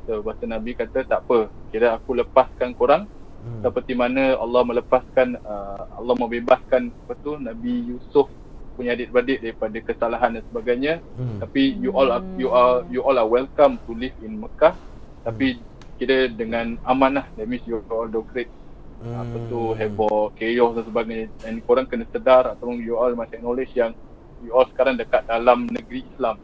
so 0.06 0.22
bahasa 0.22 0.46
Nabi 0.46 0.78
kata 0.78 1.04
tak 1.04 1.26
apa 1.26 1.50
kira 1.74 1.98
aku 1.98 2.16
lepaskan 2.16 2.72
korang 2.78 3.10
Hmm. 3.38 3.62
seperti 3.62 3.94
mana 3.94 4.34
Allah 4.34 4.66
melepaskan 4.66 5.38
uh, 5.40 5.82
Allah 5.94 6.14
membebaskan 6.18 6.90
apa 6.90 7.14
tu 7.22 7.38
Nabi 7.38 7.86
Yusuf 7.86 8.26
punya 8.74 8.94
adik-beradik 8.94 9.42
daripada 9.42 9.78
kesalahan 9.78 10.34
dan 10.34 10.42
sebagainya 10.50 10.94
Hmm. 11.14 11.38
tapi 11.38 11.78
you 11.78 11.94
all 11.94 12.10
are, 12.10 12.24
you 12.34 12.50
are 12.50 12.82
you 12.90 13.00
all 13.02 13.14
are 13.14 13.26
welcome 13.26 13.78
to 13.86 13.94
live 13.94 14.14
in 14.20 14.38
Mekah 14.38 14.74
tapi 15.22 15.58
kira 15.96 16.30
dengan 16.30 16.78
aman 16.82 17.22
lah 17.22 17.26
that 17.34 17.46
means 17.46 17.62
you 17.62 17.78
all 17.90 18.06
don't 18.06 18.26
create 18.26 18.50
Hmm. 18.98 19.14
apa 19.14 19.36
tu 19.46 19.78
heboh 19.78 20.34
chaos 20.34 20.74
dan 20.74 20.82
sebagainya 20.82 21.26
and 21.46 21.62
korang 21.62 21.86
kena 21.86 22.02
sedar 22.10 22.50
ataupun 22.50 22.82
you 22.82 22.98
all 22.98 23.14
must 23.14 23.30
acknowledge 23.30 23.70
yang 23.78 23.94
you 24.42 24.50
all 24.50 24.66
sekarang 24.66 24.98
dekat 24.98 25.22
dalam 25.26 25.70
negeri 25.70 26.02
Islam 26.10 26.34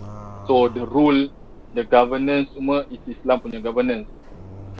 Ah. 0.00 0.40
so 0.48 0.72
the 0.72 0.80
rule 0.88 1.28
the 1.76 1.84
governance 1.84 2.48
semua 2.56 2.88
is 2.88 3.00
Islam 3.04 3.36
punya 3.38 3.60
governance 3.60 4.08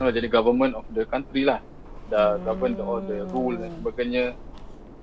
so 0.00 0.08
jadi 0.08 0.32
government 0.32 0.72
of 0.72 0.88
the 0.96 1.04
country 1.04 1.44
lah. 1.44 1.60
Dah 2.08 2.40
govern 2.40 2.72
the, 2.72 2.80
all 2.80 3.04
the 3.04 3.28
rule 3.28 3.52
dan 3.60 3.68
sebagainya. 3.76 4.32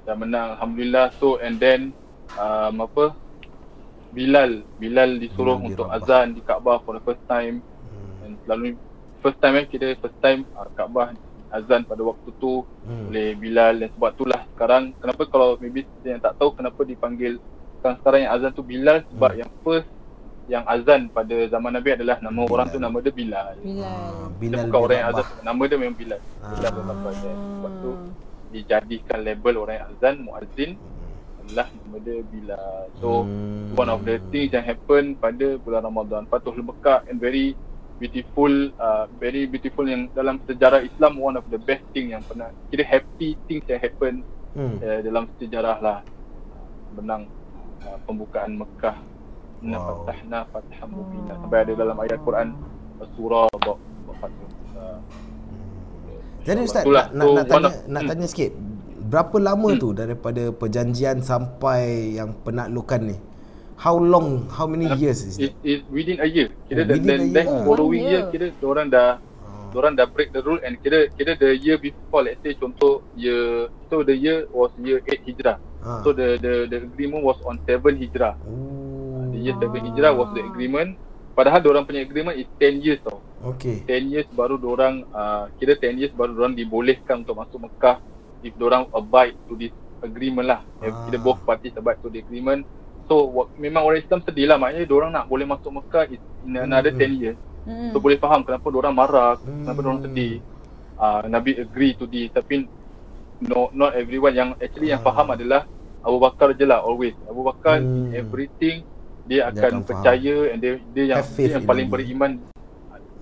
Dah 0.10 0.18
menang 0.18 0.58
Alhamdulillah. 0.58 1.14
So 1.22 1.38
and 1.38 1.62
then 1.62 1.94
um, 2.34 2.82
apa? 2.82 3.14
Bilal. 4.10 4.66
Bilal 4.82 5.22
disuruh 5.22 5.62
Bilal 5.62 5.70
untuk 5.70 5.88
azan 5.94 6.34
di 6.34 6.42
Kaabah 6.42 6.82
for 6.82 6.98
the 6.98 7.04
first 7.06 7.22
time. 7.30 7.62
Hmm. 7.62 8.12
dan 8.26 8.32
selalu 8.44 8.74
first 9.22 9.38
time 9.38 9.56
eh 9.62 9.66
kira 9.70 9.94
first 10.02 10.18
time 10.18 10.50
uh, 10.58 10.66
Kaabah 10.74 11.14
azan 11.54 11.86
pada 11.86 12.02
waktu 12.02 12.34
tu 12.42 12.66
Hmm. 12.88 13.14
oleh 13.14 13.38
Bilal. 13.38 13.86
Dan 13.86 13.90
sebab 13.94 14.10
itulah 14.18 14.42
sekarang 14.58 14.98
kenapa 14.98 15.22
kalau 15.30 15.62
maybe 15.62 15.86
yang 16.02 16.24
tak 16.24 16.34
tahu 16.42 16.58
kenapa 16.58 16.82
dipanggil 16.82 17.38
sekarang 17.78 17.98
sekarang 18.02 18.20
yang 18.26 18.34
azan 18.34 18.52
tu 18.58 18.64
Bilal 18.66 19.06
sebab 19.14 19.32
Hmm. 19.38 19.40
yang 19.46 19.52
first 19.62 19.92
yang 20.48 20.64
azan 20.66 21.08
pada 21.08 21.36
zaman 21.48 21.72
Nabi 21.72 21.90
adalah 21.94 22.18
nama 22.18 22.40
Bilal. 22.40 22.54
orang 22.54 22.68
tu 22.68 22.78
nama 22.78 22.98
dia 22.98 23.12
Bilal. 23.12 23.48
Ah, 23.48 23.56
Bilal. 23.58 24.12
Dia 24.32 24.40
Bilal 24.40 24.64
bukan 24.66 24.80
orang 24.82 24.98
yang 24.98 25.10
azan 25.12 25.26
nama 25.42 25.62
dia 25.64 25.78
memang 25.78 25.98
Bilal. 25.98 26.22
Bilal 26.24 26.72
bin 26.72 26.82
Ah. 26.82 26.88
Rabah 26.90 27.14
dia. 27.14 27.34
Sebab 27.54 27.72
tu 27.78 27.92
dijadikan 28.48 29.20
label 29.20 29.54
orang 29.58 29.76
yang 29.76 29.88
azan 29.92 30.16
muazzin 30.22 30.72
adalah 31.38 31.68
nama 31.70 31.98
dia 32.00 32.18
Bilal. 32.24 32.82
So 32.98 33.10
Hmm. 33.22 33.76
one 33.76 33.90
of 33.90 34.02
the 34.02 34.16
things 34.26 34.50
yang 34.50 34.64
happen 34.64 35.04
pada 35.16 35.48
bulan 35.58 35.84
Ramadan 35.84 36.24
Fathul 36.26 36.58
Mekah 36.58 37.04
and 37.06 37.20
very 37.20 37.52
beautiful 37.98 38.50
uh, 38.78 39.10
very 39.16 39.44
beautiful 39.46 39.84
yang 39.84 40.08
dalam 40.12 40.38
sejarah 40.44 40.80
Islam 40.80 41.18
one 41.18 41.34
of 41.34 41.44
the 41.46 41.58
best 41.58 41.82
thing 41.90 42.10
yang 42.10 42.22
pernah 42.22 42.54
kira 42.68 42.86
happy 42.86 43.36
things 43.44 43.66
yang 43.66 43.80
happen 43.80 44.24
Hmm. 44.54 44.80
uh, 44.80 45.00
dalam 45.02 45.30
sejarah 45.36 45.78
lah 45.78 45.98
menang 46.92 47.30
uh, 47.80 47.98
pembukaan 48.02 48.56
Mekah 48.56 48.98
Inna 49.64 49.78
Wow. 49.82 50.06
fatahna 50.06 50.40
fathan 50.54 50.88
mubina 50.94 51.34
sampai 51.34 51.60
ada 51.66 51.74
dalam 51.74 51.98
ayat 51.98 52.20
Quran 52.22 52.48
surah 53.18 53.46
bab 53.62 53.78
Fathul 54.18 54.50
uh, 54.74 54.98
Jadi 56.42 56.60
Ustaz 56.64 56.84
Itulah. 56.86 57.12
nak, 57.12 57.18
nak, 57.18 57.26
So, 57.26 57.34
nak 57.34 57.44
one 57.44 57.50
tanya 57.52 57.70
of- 57.70 57.86
nak 57.88 58.02
hmm. 58.02 58.10
tanya 58.10 58.26
sikit. 58.26 58.52
Berapa 59.08 59.38
lama 59.40 59.70
tu 59.80 59.90
daripada 59.96 60.44
perjanjian 60.52 61.24
sampai 61.24 62.12
yang 62.18 62.36
penaklukan 62.44 63.14
ni? 63.14 63.18
How 63.78 63.96
long? 63.96 64.50
How 64.50 64.66
many 64.66 64.90
years 64.98 65.22
is 65.22 65.38
It 65.38 65.54
that? 65.54 65.54
is 65.64 65.80
within 65.94 66.18
a 66.20 66.28
year. 66.28 66.50
Kira 66.66 66.82
Oh, 66.82 66.88
the 66.90 66.94
within 66.98 67.06
a 67.06 67.08
then, 67.08 67.22
year. 67.22 67.36
then 67.38 67.48
Oh, 67.48 67.62
following 67.64 68.04
year, 68.04 68.26
year. 68.26 68.32
kira 68.34 68.46
orang 68.66 68.88
dah 68.90 69.22
orang 69.78 69.94
dah 69.94 70.08
break 70.10 70.34
the 70.34 70.42
rule 70.42 70.58
and 70.66 70.80
kira 70.82 71.06
kira 71.14 71.38
the 71.38 71.54
year 71.54 71.78
before 71.78 72.26
let's 72.26 72.42
say 72.42 72.58
contoh 72.58 73.06
year 73.14 73.70
so 73.92 74.02
the 74.02 74.16
year 74.16 74.50
was 74.50 74.74
year 74.82 74.98
8 75.06 75.22
hijrah. 75.30 75.62
Ah. 75.86 76.02
So 76.02 76.12
the 76.12 76.42
the 76.42 76.66
the 76.66 76.78
agreement 76.90 77.22
was 77.22 77.38
on 77.46 77.62
7 77.70 77.78
hijrah. 77.96 78.34
Oh. 78.44 78.87
The 79.38 79.46
year 79.46 79.56
7 79.62 79.70
hijrah 79.94 80.14
was 80.18 80.34
the 80.34 80.42
agreement. 80.42 80.98
Padahal 81.38 81.62
orang 81.70 81.86
punya 81.86 82.02
agreement 82.02 82.34
is 82.34 82.50
10 82.58 82.82
years 82.82 82.98
tau. 83.06 83.22
Okay. 83.54 83.86
10 83.86 84.10
years 84.10 84.26
baru 84.34 84.58
orang 84.66 85.06
uh, 85.14 85.46
kira 85.62 85.78
10 85.78 86.02
years 86.02 86.14
baru 86.18 86.34
orang 86.34 86.58
dibolehkan 86.58 87.22
untuk 87.22 87.38
masuk 87.38 87.70
Mekah 87.70 88.02
if 88.42 88.58
orang 88.58 88.90
abide 88.90 89.38
to 89.46 89.54
this 89.54 89.70
agreement 90.02 90.50
lah. 90.50 90.66
Ah. 90.82 90.90
Ah. 90.90 91.06
Kira 91.06 91.22
both 91.22 91.38
parties 91.46 91.78
abide 91.78 92.02
to 92.02 92.10
the 92.10 92.26
agreement. 92.26 92.66
So 93.06 93.30
wa- 93.30 93.50
memang 93.54 93.86
orang 93.86 94.02
Islam 94.02 94.26
sedih 94.26 94.50
lah 94.50 94.58
maknanya 94.58 94.90
orang 94.90 95.12
nak 95.14 95.30
boleh 95.30 95.46
masuk 95.46 95.70
Mekah 95.70 96.10
is 96.10 96.18
in 96.42 96.58
another 96.58 96.90
Hmm. 96.90 97.06
10 97.06 97.22
years. 97.22 97.38
Hmm. 97.70 97.94
So 97.94 98.02
boleh 98.02 98.18
faham 98.18 98.42
kenapa 98.42 98.66
orang 98.74 98.96
marah, 98.98 99.38
Hmm. 99.38 99.62
kenapa 99.62 99.80
orang 99.86 100.02
sedih. 100.02 100.42
Uh, 100.98 101.22
Nabi 101.30 101.54
agree 101.54 101.94
to 101.94 102.10
this 102.10 102.34
tapi 102.34 102.66
no 103.46 103.70
not 103.70 103.94
everyone 103.94 104.34
yang 104.34 104.50
actually 104.58 104.90
yang 104.90 105.06
Ah. 105.06 105.14
faham 105.14 105.30
adalah 105.30 105.70
Abu 106.02 106.18
Bakar 106.18 106.58
je 106.58 106.66
lah 106.66 106.82
always. 106.82 107.14
Abu 107.30 107.46
Bakar 107.46 107.78
Hmm. 107.78 108.10
in 108.10 108.18
everything 108.18 108.82
dia 109.28 109.40
Dia 109.44 109.44
akan 109.54 109.72
faham. 109.74 109.86
percaya 109.86 110.36
and 110.50 110.60
dia 110.60 110.74
dia 110.90 111.04
yang 111.06 111.22
dia 111.22 111.48
yang 111.50 111.62
in 111.62 111.68
paling 111.68 111.88
Nabi. 111.88 111.94
beriman 111.94 112.32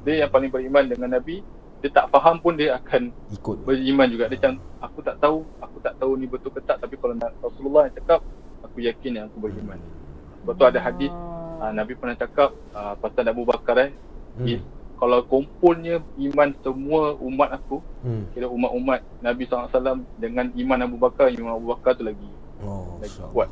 dia 0.01 0.15
yang 0.21 0.29
paling 0.29 0.49
beriman 0.49 0.83
dengan 0.85 1.09
Nabi 1.11 1.41
dia 1.81 1.89
tak 1.91 2.05
faham 2.07 2.37
pun 2.37 2.53
dia 2.53 2.73
akan 2.75 3.09
Ikut. 3.31 3.57
beriman 3.61 4.07
juga 4.07 4.25
dia 4.25 4.37
macam 4.39 4.53
aku 4.79 4.99
tak 5.01 5.15
tahu 5.17 5.37
aku 5.59 5.77
tak 5.79 5.93
tahu 5.97 6.11
ni 6.15 6.25
betul 6.25 6.49
ke 6.49 6.61
tak 6.61 6.77
tapi 6.77 6.95
kalau 6.95 7.13
nak 7.13 7.33
Rasulullah 7.39 7.85
yang 7.85 7.95
cakap 7.95 8.19
aku 8.61 8.77
yakin 8.79 9.11
yang 9.13 9.25
aku 9.27 9.37
beriman 9.39 9.77
sebab 10.39 10.53
tu 10.53 10.65
ada 10.65 10.79
hadis 10.79 11.11
uh, 11.57 11.71
Nabi 11.71 11.93
pernah 11.93 12.13
cakap 12.15 12.53
uh, 12.71 12.93
pasal 12.95 13.25
Abu 13.25 13.43
Bakar 13.43 13.77
eh 13.81 13.91
Hmm. 14.35 14.43
is, 14.45 14.59
kalau 14.95 15.23
kumpulnya 15.23 16.03
iman 16.19 16.51
semua 16.59 17.15
umat 17.17 17.55
aku 17.55 17.79
Hmm. 18.03 18.27
kira 18.29 18.45
umat-umat 18.45 18.99
Nabi 19.17 19.43
SAW 19.43 19.71
dengan 20.15 20.51
iman 20.51 20.79
Abu 20.81 20.99
Bakar 20.99 21.31
iman 21.31 21.55
Abu 21.55 21.71
Bakar 21.71 21.95
tu 21.95 22.03
lagi 22.03 22.27
Oh, 22.59 22.99
lagi 22.99 23.15
kuat 23.31 23.47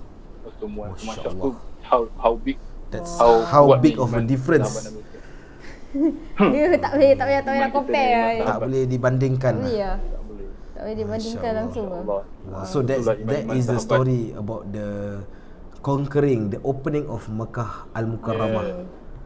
semua 0.57 0.91
Masya 0.91 1.23
Allah. 1.25 1.39
tu 1.39 1.51
how 1.83 2.07
how 2.17 2.33
big 2.39 2.57
That's 2.93 3.17
how, 3.17 3.41
how 3.41 3.65
big 3.81 3.97
of 3.97 4.13
a 4.13 4.21
difference. 4.21 4.69
SAW. 4.69 5.01
Dia 6.53 6.77
tak 6.77 6.93
boleh 6.93 7.11
tak 7.17 7.25
boleh 7.25 7.41
tak 7.41 7.53
kita 7.57 7.69
compare. 7.73 8.13
lah. 8.13 8.45
Tak 8.45 8.57
boleh 8.61 8.83
dibandingkan. 8.85 9.53
Lah. 9.57 9.69
lah. 9.73 9.95
tak 10.73 10.81
boleh 10.85 10.95
dibandingkan 10.97 11.51
langsung 11.57 11.85
lah. 11.89 12.01
Allah. 12.05 12.21
Wow. 12.45 12.63
So 12.69 12.77
that's 12.85 13.05
that 13.09 13.17
iman-iman 13.17 13.57
is 13.57 13.65
the 13.65 13.81
story 13.81 14.33
about 14.37 14.69
the 14.69 15.21
conquering, 15.81 16.53
the 16.53 16.61
opening 16.61 17.09
of 17.09 17.25
Mekah 17.33 17.89
Al 17.97 18.05
Mukarramah. 18.05 18.65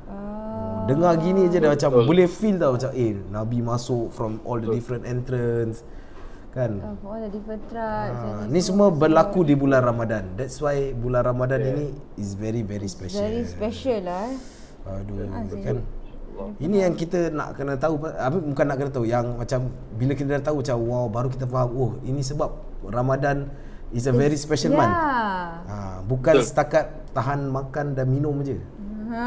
Ah. 0.08 0.88
Dengar 0.88 1.20
gini 1.20 1.52
je 1.52 1.60
dah 1.60 1.76
macam 1.76 2.08
boleh 2.08 2.28
feel 2.32 2.56
tau 2.56 2.80
macam 2.80 2.92
eh 2.96 3.12
Nabi 3.28 3.60
masuk 3.60 4.08
from 4.16 4.40
all 4.48 4.56
the 4.56 4.72
different 4.72 5.04
entrance 5.04 5.84
kan. 6.52 6.72
Oh, 6.80 7.14
all 7.14 7.20
the 7.22 7.30
different 7.30 7.64
tribes. 7.70 8.18
Ah, 8.18 8.44
and 8.44 8.50
ni 8.50 8.60
semua 8.60 8.90
berlaku 8.90 9.44
di 9.44 9.54
bulan 9.54 9.84
Ramadan. 9.84 10.24
That's 10.36 10.58
why 10.58 10.92
bulan 10.92 11.26
Ramadan 11.26 11.60
ini 11.62 11.86
is 12.16 12.34
very 12.34 12.62
very 12.62 12.88
special. 12.88 13.22
Very 13.22 13.44
special 13.46 14.00
lah. 14.04 14.32
eh. 14.32 14.38
Aduh 14.88 15.28
Aziz. 15.36 15.62
kan. 15.62 15.78
Ini 16.62 16.86
yang 16.86 16.94
kita 16.94 17.34
nak 17.34 17.58
kena 17.58 17.74
tahu 17.82 17.98
apa 18.06 18.38
bukan 18.38 18.66
nak 18.70 18.78
kena 18.78 18.92
tahu 18.94 19.06
yang 19.10 19.42
macam 19.42 19.74
bila 19.98 20.14
kita 20.14 20.38
dah 20.38 20.54
tahu 20.54 20.62
macam 20.62 20.78
wow 20.86 21.06
baru 21.10 21.28
kita 21.34 21.50
faham 21.50 21.70
oh 21.74 21.92
ini 22.06 22.22
sebab 22.22 22.54
Ramadan 22.86 23.50
is 23.90 24.06
a 24.06 24.14
very 24.14 24.38
special 24.38 24.78
yeah. 24.78 24.80
month. 24.80 24.96
Ha, 25.66 25.76
bukan 26.06 26.38
Betul. 26.38 26.46
setakat 26.46 26.86
tahan 27.18 27.50
makan 27.50 27.98
dan 27.98 28.06
minum 28.06 28.38
je. 28.46 28.54
Ha, 29.10 29.26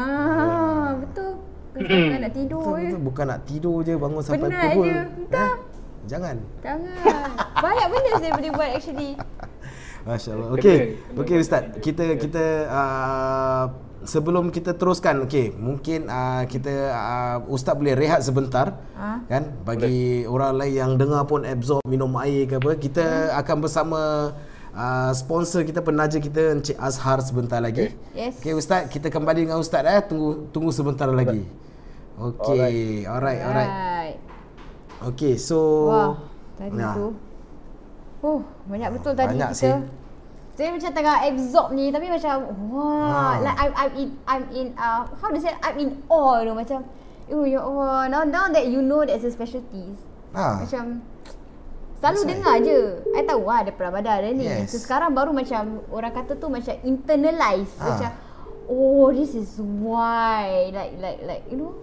betul. 1.03 1.31
Bukan 1.71 2.19
nak 2.19 2.31
tidur 2.35 2.59
Betul, 2.61 2.75
je. 2.75 2.87
betul. 2.87 2.99
Bukan 3.03 3.25
nak 3.27 3.39
tidur 3.43 3.75
je 3.81 3.93
bangun 3.95 4.21
sampai 4.23 4.47
Penat 4.47 4.63
pukul. 4.71 4.85
je. 4.87 4.99
Betul. 5.01 5.35
Eh? 5.35 5.51
Jangan. 6.11 6.37
Jangan. 6.59 7.29
Banyak 7.63 7.87
benda 7.87 8.11
saya 8.19 8.31
boleh 8.35 8.51
buat 8.51 8.69
actually. 8.75 9.11
Masya-Allah. 10.07 10.47
Okey. 10.59 10.77
Okey 11.15 11.37
ustaz. 11.39 11.63
Kita 11.79 12.19
kita 12.19 12.45
uh, 12.67 13.63
sebelum 14.03 14.51
kita 14.51 14.75
teruskan 14.75 15.23
okey, 15.23 15.55
mungkin 15.55 16.11
uh, 16.11 16.43
kita 16.51 16.91
uh, 16.91 17.37
ustaz 17.47 17.79
boleh 17.79 17.95
rehat 17.95 18.19
sebentar. 18.27 18.75
Ha? 18.99 19.23
Kan? 19.31 19.55
Bagi 19.63 20.27
orang 20.27 20.59
lain 20.59 20.73
yang 20.75 20.91
dengar 20.99 21.23
pun 21.29 21.47
absorb 21.47 21.85
minum 21.87 22.11
air 22.19 22.43
ke 22.43 22.59
apa, 22.59 22.75
kita 22.75 23.31
akan 23.39 23.57
bersama 23.63 24.01
uh, 24.75 25.11
sponsor 25.15 25.63
kita 25.63 25.79
penaja 25.79 26.19
kita 26.19 26.59
Encik 26.59 26.75
Azhar 26.75 27.23
sebentar 27.23 27.63
lagi. 27.63 27.95
Yes. 28.11 28.43
Okey 28.43 28.57
ustaz, 28.57 28.91
kita 28.91 29.07
kembali 29.07 29.47
dengan 29.47 29.63
ustaz 29.63 29.87
eh. 29.87 30.03
Tunggu 30.03 30.51
tunggu 30.51 30.75
sebentar 30.75 31.07
lagi. 31.07 31.47
Okey. 32.19 33.07
Alright, 33.07 33.39
alright. 33.39 33.71
Right. 33.71 34.30
Okey, 35.01 35.33
so 35.33 35.89
Wah, 35.89 36.13
tadi 36.55 36.77
Nah. 36.77 36.93
tu. 36.93 37.07
Oh, 38.21 38.39
banyak 38.69 38.89
betul 38.93 39.17
tadi 39.17 39.33
Banyak 39.33 39.49
kita. 39.49 39.57
sih. 39.57 39.73
Saya 40.51 40.69
macam 40.69 40.91
tengah 40.93 41.15
absorb 41.25 41.67
ni 41.73 41.89
tapi 41.89 42.05
macam 42.05 42.35
wah, 42.69 43.33
Ha. 43.33 43.41
like 43.41 43.57
I'm 43.57 43.71
I'm 43.73 43.91
in 43.97 44.09
I'm 44.29 44.43
in 44.51 44.67
uh 44.77 45.07
how 45.09 45.33
to 45.33 45.39
say 45.41 45.49
I'm 45.57 45.79
in 45.79 45.89
awe 46.05 46.43
tu 46.43 46.53
macam 46.53 46.85
oh 47.31 47.45
ya 47.47 47.63
Allah 47.63 48.05
now 48.05 48.21
now 48.21 48.45
that 48.45 48.67
you 48.67 48.83
know 48.83 49.01
that's 49.01 49.23
a 49.23 49.31
specialty 49.31 49.95
ha. 50.35 50.61
macam 50.61 51.01
selalu 51.97 52.19
That's 52.19 52.29
dengar 52.29 52.55
je 52.61 52.79
I 53.15 53.23
tahu 53.23 53.41
lah 53.41 53.63
ada 53.63 53.71
Ramadan 53.73 54.13
ada 54.21 54.29
ni 54.29 54.43
Yes. 54.43 54.69
so 54.69 54.77
sekarang 54.77 55.15
baru 55.15 55.31
macam 55.31 55.81
orang 55.89 56.13
kata 56.13 56.35
tu 56.35 56.45
macam 56.45 56.75
internalize 56.83 57.71
Ah. 57.79 57.95
macam 57.95 58.09
oh 58.67 59.09
this 59.09 59.33
is 59.33 59.55
why 59.57 60.69
like 60.69 60.93
like 60.99 61.19
like 61.25 61.43
you 61.47 61.57
know 61.57 61.73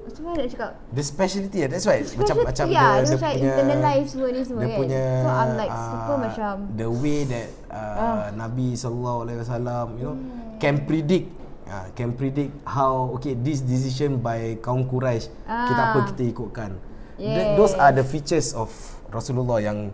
macam 0.00 0.22
mana 0.22 0.34
nak 0.38 0.48
cakap 0.48 0.70
The 0.90 1.02
speciality 1.02 1.58
that's 1.64 1.84
why 1.84 1.98
macam 2.00 2.16
Specialty 2.16 2.46
macam 2.46 2.66
lah, 2.66 2.80
dia, 2.80 2.88
dia 2.90 3.04
dia 3.04 3.10
macam 3.10 3.30
punya 3.30 3.50
internalize 3.50 4.06
semua 4.08 4.28
ni 4.28 4.40
semua 4.42 4.60
dia 4.60 4.68
kan. 4.68 4.78
punya 4.80 5.04
So, 5.04 5.28
I'm 5.30 5.52
like 5.54 5.74
super 5.74 6.10
ah, 6.10 6.18
macam, 6.18 6.54
the 6.74 6.88
way 6.90 7.18
that 7.24 7.48
uh, 7.68 7.94
Ah. 8.00 8.24
Nabi 8.32 8.68
sallallahu 8.74 9.18
alaihi 9.24 9.38
wasallam 9.40 9.86
you 9.96 10.04
know 10.04 10.16
Hmm. 10.16 10.56
can 10.58 10.74
predict 10.82 11.26
uh, 11.66 11.86
can 11.94 12.10
predict 12.12 12.52
how 12.64 13.12
okay 13.12 13.32
this 13.32 13.60
decision 13.60 14.18
by 14.18 14.58
kaum 14.58 14.84
Quraisy 14.84 15.30
kita 15.44 15.80
Ah. 15.80 15.90
apa 15.90 15.98
kita 16.10 16.22
ikutkan 16.26 16.70
Th- 17.14 17.52
those 17.54 17.72
are 17.74 17.90
the 17.90 18.02
features 18.02 18.52
of 18.52 18.72
Rasulullah 19.08 19.60
yang 19.60 19.92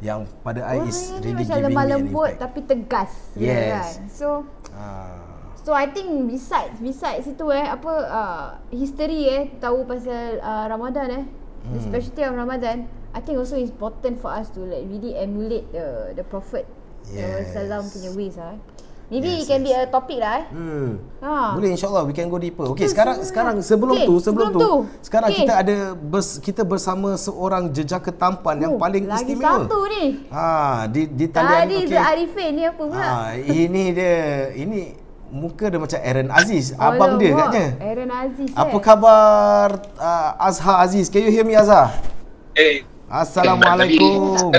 yang 0.00 0.24
pada 0.40 0.64
I 0.64 0.82
is 0.84 1.14
really 1.20 1.44
macam 1.44 1.56
giving 1.60 1.68
lemah 1.70 1.84
lembut 1.86 2.30
tapi 2.36 2.58
tegas 2.62 3.12
Yes. 3.34 3.70
kan. 3.70 3.92
So 4.08 4.28
Ah. 4.72 5.31
So 5.62 5.72
I 5.72 5.86
think 5.86 6.06
besides 6.26 6.78
besides 6.78 7.24
itu 7.24 7.46
eh 7.48 7.66
apa 7.66 7.92
uh, 8.04 8.46
history 8.68 9.26
eh 9.26 9.42
tahu 9.56 9.82
pasal 9.84 10.38
uh, 10.38 10.64
Ramadan 10.66 11.08
eh 11.12 11.24
the 11.64 11.78
Hmm. 11.78 11.84
specialty 11.84 12.22
of 12.22 12.34
Ramadan 12.34 12.84
I 13.12 13.20
think 13.20 13.36
also 13.36 13.54
important 13.54 14.18
for 14.18 14.28
us 14.28 14.50
to 14.50 14.62
like 14.62 14.82
really 14.84 15.14
emulate 15.14 15.70
the 15.70 15.86
the 16.12 16.24
prophet 16.24 16.66
Yes. 17.04 17.50
Sallam 17.50 17.82
punya 17.84 18.10
ways 18.12 18.34
ah. 18.36 18.50
eh. 18.50 18.58
Maybe 19.08 19.28
Yes, 19.28 19.44
it 19.44 19.46
can 19.46 19.60
yes. 19.60 19.66
be 19.68 19.72
a 19.76 19.84
topic 19.86 20.18
lah 20.18 20.40
eh. 20.40 20.44
Hmm. 20.48 20.90
Ha. 21.20 21.52
Boleh 21.52 21.70
insyaAllah 21.70 22.02
we 22.02 22.10
can 22.10 22.26
go 22.26 22.38
deeper. 22.38 22.64
Betul, 22.64 22.88
sekarang 22.88 23.16
sekarang 23.20 23.56
sebelum 23.60 23.94
Okey, 23.94 24.06
tu, 24.06 24.14
sebelum, 24.18 24.48
sebelum 24.48 24.50
tu, 24.56 24.62
tu. 24.64 24.74
sekarang 25.04 25.28
Okey. 25.28 25.38
kita 25.38 25.54
ada 25.54 25.76
bers, 25.92 26.28
kita 26.38 26.62
bersama 26.62 27.14
seorang 27.14 27.68
jejaka 27.68 28.08
tampan 28.08 28.56
yang 28.58 28.72
Oh, 28.74 28.80
paling 28.80 29.04
lagi 29.04 29.36
istimewa. 29.36 29.68
satu 29.68 29.78
ni. 29.84 30.04
Ha, 30.26 30.46
di 30.88 31.02
di 31.06 31.26
talian 31.28 31.62
Tadi. 31.68 31.76
Zul 31.84 32.00
Arifin 32.00 32.50
ni 32.54 32.62
apa 32.64 32.82
pula? 32.82 33.04
Ha, 33.04 33.18
ini 33.36 33.84
dia, 33.92 34.16
ini 34.56 34.80
muka 35.32 35.72
dia 35.72 35.80
macam 35.80 35.96
Aaron 35.96 36.28
Aziz, 36.28 36.76
abang 36.76 37.16
dia 37.16 37.32
katnya. 37.32 37.66
Aaron 37.80 38.10
Aziz 38.12 38.52
Apa 38.52 38.76
eh. 38.76 38.82
khabar 38.84 39.68
uh, 39.96 40.30
Azhar 40.36 40.84
Aziz? 40.84 41.08
Can 41.08 41.24
you 41.24 41.32
hear 41.32 41.40
me 41.40 41.56
Azhar? 41.56 41.88
Hey. 42.52 42.84
Assalamualaikum. 43.08 44.52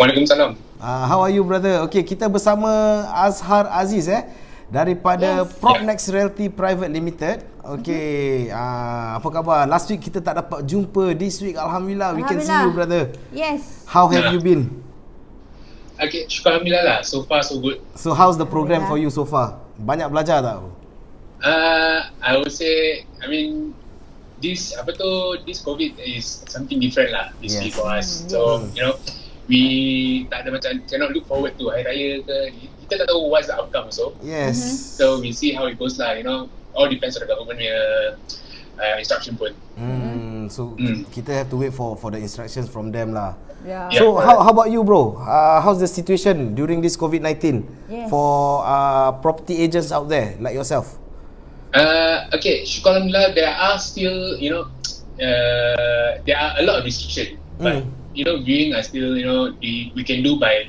Waalaikumsalam. 0.00 0.56
Uh, 0.80 1.04
how 1.04 1.20
are 1.20 1.28
you 1.28 1.44
brother? 1.44 1.84
Okay, 1.84 2.00
kita 2.00 2.32
bersama 2.32 3.04
Azhar 3.12 3.68
Aziz 3.68 4.08
eh 4.08 4.24
daripada 4.72 5.44
Yes. 5.44 5.60
Propnex 5.60 5.98
Realty 6.08 6.48
Private 6.48 6.88
Limited. 6.88 7.44
Okay, 7.60 8.48
uh, 8.48 9.20
apa 9.20 9.28
khabar? 9.28 9.68
Last 9.68 9.92
week 9.92 10.00
kita 10.08 10.24
tak 10.24 10.40
dapat 10.40 10.64
jumpa. 10.64 11.12
This 11.12 11.44
week 11.44 11.60
alhamdulillah, 11.60 12.16
we 12.16 12.24
can 12.24 12.40
see 12.40 12.56
you 12.56 12.72
brother. 12.72 13.12
Yes. 13.36 13.84
How 13.84 14.08
have 14.08 14.32
you 14.32 14.40
been? 14.40 14.87
Okay, 15.98 16.30
syukur 16.30 16.54
Alhamdulillah 16.54 16.84
lah. 16.86 16.98
So 17.02 17.26
far, 17.26 17.42
so 17.42 17.58
good. 17.58 17.82
So 17.98 18.14
how's 18.14 18.38
the 18.38 18.46
program 18.46 18.86
Alhamdulillah. 18.86 18.90
for 18.90 18.98
you 19.02 19.10
so 19.10 19.26
far? 19.26 19.58
Banyak 19.82 20.10
belajar 20.14 20.38
tak? 20.42 20.62
Uh, 21.42 22.06
I 22.22 22.38
would 22.38 22.50
say, 22.54 23.02
I 23.22 23.26
mean, 23.26 23.74
this, 24.42 24.74
apa 24.78 24.94
tu, 24.94 25.38
this 25.46 25.62
COVID 25.62 25.98
is 25.98 26.42
something 26.46 26.78
different 26.78 27.10
lah, 27.14 27.34
basically 27.42 27.74
Yes. 27.74 27.78
for 27.78 27.86
us. 27.90 28.06
So, 28.30 28.62
you 28.74 28.82
know, 28.82 28.94
we 29.50 29.60
tak 30.30 30.46
ada 30.46 30.54
macam, 30.54 30.82
cannot 30.86 31.10
look 31.14 31.26
forward 31.26 31.54
to 31.58 31.70
Hari 31.70 31.82
Raya 31.82 32.10
ke, 32.22 32.36
kita 32.86 33.02
tak 33.02 33.06
tahu 33.10 33.30
what's 33.30 33.50
the 33.50 33.58
outcome 33.58 33.90
so. 33.90 34.14
Yes. 34.22 34.58
So, 34.98 35.18
we 35.18 35.34
see 35.34 35.50
how 35.54 35.66
it 35.66 35.78
goes 35.78 35.98
lah, 35.98 36.14
you 36.14 36.26
know, 36.26 36.46
all 36.78 36.86
depends 36.86 37.18
on 37.18 37.26
the 37.26 37.30
government 37.30 37.58
punya 37.58 37.74
uh, 38.78 38.96
instruction 39.02 39.34
pun. 39.34 39.50
Hmm, 39.74 39.97
so 40.50 40.74
Mm. 40.76 41.04
kita 41.12 41.32
have 41.32 41.48
to 41.52 41.56
wait 41.56 41.72
for 41.72 41.94
for 41.96 42.10
the 42.10 42.18
instructions 42.18 42.66
from 42.68 42.90
them 42.90 43.12
lah. 43.14 43.36
Yeah. 43.66 43.90
Yeah. 43.90 43.98
So 43.98 44.18
how 44.22 44.38
how 44.42 44.52
about 44.54 44.70
you 44.70 44.82
bro? 44.86 45.18
Uh, 45.18 45.58
how's 45.60 45.82
the 45.82 45.90
situation 45.90 46.54
during 46.54 46.78
this 46.82 46.94
COVID-19 46.94 47.66
Yes. 47.90 48.06
for 48.10 48.62
uh, 48.62 49.12
property 49.18 49.58
agents 49.62 49.90
out 49.90 50.06
there 50.06 50.38
like 50.38 50.54
yourself? 50.54 50.94
Uh, 51.74 52.30
okay, 52.32 52.64
syukur 52.64 52.96
Alhamdulillah, 52.96 53.34
there 53.36 53.52
are 53.52 53.76
still, 53.76 54.38
you 54.40 54.48
know, 54.48 54.64
uh, 55.20 56.10
there 56.24 56.38
are 56.38 56.56
a 56.58 56.62
lot 56.64 56.80
of 56.80 56.84
restriction. 56.88 57.36
But, 57.60 57.82
Mm. 57.82 57.92
you 58.14 58.24
know, 58.24 58.40
viewing 58.40 58.72
are 58.72 58.80
still, 58.86 59.18
you 59.18 59.26
know, 59.26 59.52
we, 59.60 59.92
we 59.92 60.00
can 60.06 60.22
do 60.24 60.38
by 60.40 60.64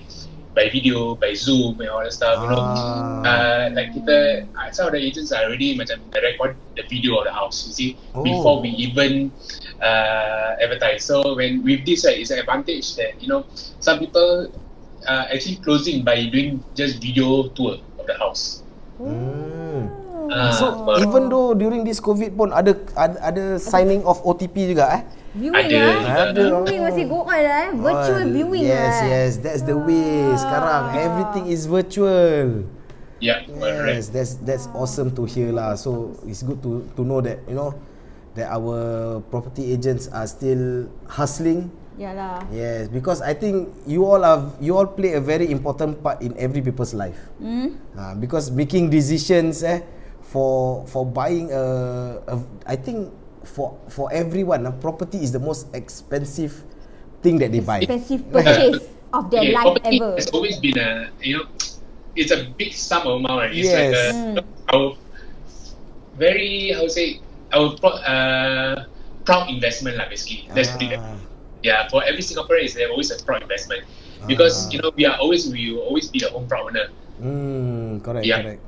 by 0.55 0.65
video, 0.67 1.13
by 1.15 1.33
Zoom 1.33 1.77
and 1.79 1.89
all 1.89 2.01
that 2.01 2.11
stuff, 2.11 2.41
you 2.41 2.49
know. 2.49 2.57
Ah. 2.59 3.21
Uh, 3.21 3.63
like 3.77 3.93
kita, 3.93 4.49
uh, 4.57 4.69
some 4.73 4.89
of 4.89 4.93
the 4.93 5.01
agents 5.01 5.29
are 5.29 5.45
already 5.45 5.77
macam 5.77 6.01
they 6.09 6.21
record 6.21 6.57
the 6.73 6.83
video 6.89 7.21
of 7.21 7.29
the 7.29 7.33
house, 7.33 7.69
you 7.69 7.73
see, 7.73 7.89
Oh. 8.17 8.25
before 8.25 8.57
we 8.59 8.73
even 8.73 9.29
uh, 9.77 10.57
advertise. 10.57 11.05
So 11.05 11.37
when 11.37 11.61
with 11.61 11.85
this, 11.85 12.03
right, 12.03 12.17
it's 12.17 12.33
an 12.33 12.41
advantage 12.41 12.97
that, 12.97 13.21
you 13.21 13.29
know, 13.29 13.45
some 13.79 14.01
people 14.01 14.49
uh, 15.05 15.25
actually 15.31 15.61
closing 15.61 16.01
by 16.03 16.27
doing 16.27 16.59
just 16.73 16.97
video 16.99 17.47
tour 17.53 17.77
of 18.01 18.05
the 18.09 18.17
house. 18.17 18.65
Hmm. 18.97 19.87
Uh, 20.29 20.51
So 20.53 20.65
but- 20.85 21.01
even 21.01 21.29
though 21.29 21.53
during 21.53 21.85
this 21.85 21.97
COVID 22.01 22.37
pun 22.37 22.53
ada 22.53 22.73
ada, 22.93 23.17
ada 23.21 23.43
signing 23.57 24.01
of 24.05 24.21
OTP 24.21 24.73
juga 24.75 24.85
eh? 24.97 25.01
Viewing 25.37 25.61
Ada 25.61 25.77
ah. 25.77 25.93
juga. 25.93 26.09
Ada. 26.33 26.43
Viewing 26.65 26.83
masih 26.89 27.03
go 27.05 27.19
on 27.21 27.39
lah 27.39 27.57
eh. 27.61 27.69
Virtual 27.77 28.23
Oh, 28.25 28.33
viewing 28.33 28.63
Yes, 28.65 28.95
lah. 28.97 29.05
yes, 29.05 29.31
that's 29.37 29.63
the 29.65 29.77
way 29.77 30.33
sekarang. 30.41 30.83
Everything 30.97 31.45
is 31.53 31.69
virtual. 31.69 32.65
Yeah, 33.19 33.43
correct. 33.45 33.93
Yes, 33.93 34.05
that's 34.09 34.33
that's 34.41 34.65
awesome 34.73 35.11
to 35.19 35.27
hear 35.27 35.51
lah. 35.51 35.75
So 35.75 36.15
it's 36.25 36.41
good 36.41 36.63
to 36.63 36.87
to 36.95 37.01
know 37.03 37.19
that 37.21 37.43
you 37.45 37.53
know 37.53 37.75
that 38.39 38.47
our 38.49 39.19
property 39.27 39.75
agents 39.75 40.07
are 40.09 40.25
still 40.25 40.87
hustling. 41.05 41.67
Yalah. 41.99 42.47
Yes, 42.47 42.87
because 42.87 43.19
I 43.19 43.35
think 43.35 43.67
you 43.83 44.07
all 44.07 44.23
have 44.23 44.55
you 44.63 44.71
all 44.79 44.87
play 44.87 45.19
a 45.19 45.21
very 45.21 45.51
important 45.51 45.99
part 45.99 46.23
in 46.23 46.31
every 46.39 46.63
people's 46.63 46.95
life. 46.95 47.19
Hmm. 47.43 47.75
Uh, 47.91 48.15
because 48.15 48.47
making 48.47 48.87
decisions 48.87 49.67
eh 49.67 49.83
for 50.23 50.87
for 50.87 51.03
buying 51.03 51.51
a, 51.51 51.63
a 52.23 52.35
I 52.63 52.79
think 52.79 53.11
for 53.49 53.73
for 53.89 54.07
everyone 54.13 54.65
a 54.69 54.71
property 54.71 55.17
is 55.25 55.33
the 55.33 55.41
most 55.41 55.67
expensive 55.73 56.63
thing 57.25 57.41
that 57.41 57.51
they 57.51 57.59
buy. 57.59 57.81
Expensive 57.81 58.21
purchase 58.31 58.85
of 59.13 59.29
their 59.33 59.41
Okay, 59.41 59.53
life 59.57 59.63
property 59.65 59.97
ever. 59.97 60.13
has 60.15 60.27
always 60.29 60.57
been 60.61 60.77
a 60.77 61.09
you 61.25 61.41
know 61.41 61.45
it's 62.15 62.31
a 62.31 62.45
big 62.57 62.73
sum 62.73 63.07
of 63.09 63.19
amount 63.25 63.49
right? 63.49 63.53
it's 63.57 63.73
like 63.73 63.89
Yes. 63.91 64.37
a, 64.37 64.43
our 64.75 64.93
very 66.15 66.73
I 66.75 66.81
would 66.81 66.91
say 66.93 67.19
our 67.53 67.73
pro, 67.77 67.89
uh, 68.05 68.85
proud 69.25 69.49
investment 69.49 69.97
lah 69.97 70.05
basically 70.09 70.45
that's 70.53 70.73
the 70.77 70.95
Ah. 70.97 71.17
yeah 71.65 71.89
for 71.89 72.05
every 72.05 72.21
Singaporean 72.21 72.65
is 72.69 72.73
there 72.77 72.89
always 72.93 73.09
a 73.09 73.17
proud 73.25 73.41
investment 73.41 73.81
because 74.29 74.69
Ah. 74.69 74.71
you 74.73 74.77
know 74.79 74.91
we 74.95 75.05
are 75.09 75.17
always 75.17 75.49
we 75.49 75.73
will 75.73 75.85
always 75.89 76.07
be 76.13 76.21
the 76.21 76.29
home 76.29 76.45
proud 76.45 76.69
owner 76.69 76.87
Hmm, 77.19 77.99
correct, 77.99 78.23
Yeah. 78.23 78.39
correct. 78.39 78.63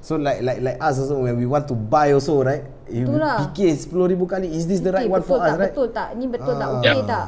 So 0.00 0.16
like 0.16 0.40
like 0.40 0.60
like 0.64 0.78
us 0.80 0.96
also 0.96 1.20
when 1.20 1.36
we 1.36 1.44
want 1.44 1.68
to 1.68 1.76
buy 1.76 2.16
also 2.16 2.40
right, 2.40 2.64
you 2.88 3.04
Itulah. 3.04 3.52
fikir 3.52 3.76
10,000 3.76 4.16
kali 4.24 4.48
is 4.48 4.64
this 4.64 4.80
the 4.80 4.88
right 4.88 5.04
Okay, 5.04 5.12
one 5.12 5.20
betul 5.20 5.28
for 5.28 5.38
us 5.44 5.52
tak? 5.52 5.60
right? 5.60 5.72
Betul 5.76 5.88
tak? 5.92 6.08
Ni 6.16 6.24
betul 6.24 6.54
tak? 6.56 6.68
Ah. 6.68 6.78
Okay 6.80 6.96
Yeah. 6.96 7.04
tak? 7.06 7.26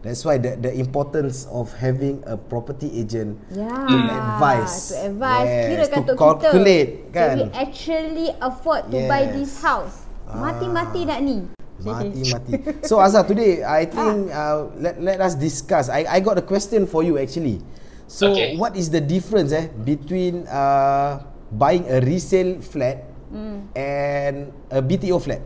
That's 0.00 0.24
why 0.24 0.36
the 0.40 0.56
the 0.56 0.72
importance 0.72 1.44
of 1.52 1.72
having 1.76 2.24
a 2.24 2.36
property 2.36 2.88
agent 2.96 3.36
Yeah. 3.52 3.68
to 3.68 3.96
advise. 4.00 4.92
To 4.92 5.12
advise. 5.12 5.48
Yes, 5.48 5.64
Kira 5.68 5.84
to 5.84 5.92
kata 5.92 6.12
calculate, 6.16 6.90
kita. 7.04 7.12
kan? 7.12 7.28
Can 7.28 7.36
we 7.40 7.46
actually 7.56 8.28
afford 8.40 8.82
to 8.92 8.96
buy 9.08 9.22
Yes. 9.28 9.32
this 9.36 9.52
house? 9.60 9.94
Mati-mati 10.28 11.00
nak 11.04 11.20
ni. 11.20 11.38
Mati 11.80 12.20
mati. 12.32 12.52
So 12.84 13.00
Azhar 13.00 13.24
today 13.24 13.64
I 13.64 13.88
think 13.88 14.28
uh, 14.28 14.68
let 14.76 15.00
let 15.00 15.18
us 15.20 15.32
discuss. 15.36 15.88
I 15.88 16.04
I 16.04 16.18
got 16.20 16.36
a 16.36 16.44
question 16.44 16.84
for 16.84 17.00
you 17.00 17.16
actually. 17.16 17.60
So 18.08 18.32
Okay. 18.32 18.56
what 18.60 18.76
is 18.76 18.88
the 18.92 19.00
difference 19.00 19.52
eh 19.52 19.68
between 19.84 20.44
uh, 20.48 21.24
buying 21.52 21.84
a 21.90 22.00
resale 22.00 22.60
flat 22.60 23.04
and 23.74 24.52
a 24.70 24.82
BTO 24.82 25.18
flat? 25.22 25.42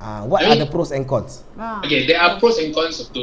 Uh, 0.00 0.24
what 0.24 0.40
are 0.42 0.56
the 0.56 0.64
pros 0.64 0.92
and 0.92 1.04
cons? 1.04 1.44
Ah. 1.60 1.84
okay 1.84 2.08
there 2.08 2.16
are 2.16 2.40
pros 2.40 2.56
and 2.56 2.72
cons 2.72 3.04
to 3.12 3.22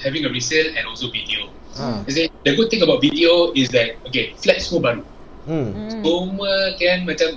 having 0.00 0.24
a 0.24 0.30
resale 0.32 0.72
and 0.72 0.88
also 0.88 1.12
BTO 1.12 1.52
Ah. 1.76 2.00
you 2.08 2.12
see 2.16 2.26
the 2.48 2.56
good 2.56 2.70
thing 2.72 2.80
about 2.80 3.02
BTO 3.02 3.52
is 3.52 3.68
that 3.74 3.98
okay 4.08 4.32
flat 4.40 4.56
semua 4.62 4.80
baru 4.80 5.02
Hmm. 5.44 5.68
semua 5.92 6.72
kan 6.80 7.04
macam 7.04 7.36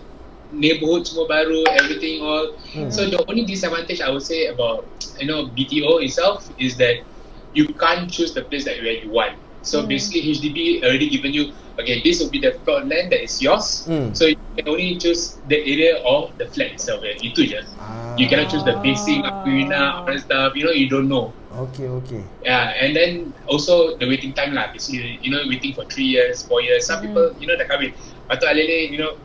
neighborhood 0.55 1.03
semua 1.03 1.27
baru 1.27 1.67
everything 1.75 2.23
all 2.23 2.55
Hmm. 2.71 2.87
so 2.87 3.03
the 3.03 3.19
only 3.27 3.43
disadvantage 3.43 3.99
I 3.99 4.07
would 4.07 4.23
say 4.23 4.47
about 4.47 4.87
you 5.19 5.27
know 5.27 5.51
BTO 5.51 5.99
itself 5.99 6.47
is 6.55 6.79
that 6.79 7.03
you 7.51 7.67
can't 7.75 8.07
choose 8.07 8.31
the 8.31 8.47
place 8.47 8.63
that 8.63 8.79
where 8.79 8.95
you 8.95 9.11
want 9.11 9.35
so 9.67 9.83
basically 9.83 10.23
HDB 10.31 10.79
already 10.87 11.11
given 11.11 11.35
you 11.35 11.51
okay 11.75 11.99
this 12.01 12.23
will 12.23 12.31
be 12.31 12.39
the 12.39 12.55
plot 12.63 12.87
land 12.87 13.11
that 13.11 13.19
is 13.19 13.37
yours 13.43 13.83
Hmm. 13.85 14.15
so 14.15 14.25
you 14.31 14.39
can 14.55 14.65
only 14.71 14.95
choose 14.95 15.37
the 15.51 15.59
area 15.61 15.99
of 16.07 16.31
the 16.39 16.47
flat 16.49 16.73
itself 16.73 17.03
eh. 17.03 17.19
itu 17.19 17.43
je 17.43 17.59
Ah. 17.77 18.15
you 18.15 18.25
cannot 18.31 18.47
choose 18.47 18.63
the 18.65 18.73
facing 18.81 19.21
all 19.27 20.07
that 20.07 20.23
stuff 20.23 20.55
you 20.57 20.63
know 20.63 20.73
you 20.73 20.87
don't 20.87 21.11
know 21.11 21.29
Okay 21.57 21.89
okay. 21.89 22.21
Yeah, 22.45 22.69
and 22.77 22.93
then 22.93 23.33
also 23.49 23.97
the 23.97 24.05
waiting 24.05 24.29
time 24.37 24.53
lah. 24.53 24.69
Basically, 24.69 25.17
you 25.25 25.33
know, 25.33 25.41
waiting 25.49 25.73
for 25.73 25.89
three 25.89 26.05
years, 26.05 26.45
four 26.45 26.61
years. 26.61 26.85
Some 26.85 27.01
people, 27.01 27.33
you 27.41 27.49
know, 27.49 27.57
dah 27.57 27.65
kahwin. 27.65 27.97
Tu 28.29 28.45
alele, 28.45 28.93
you 28.93 29.01
know, 29.01 29.17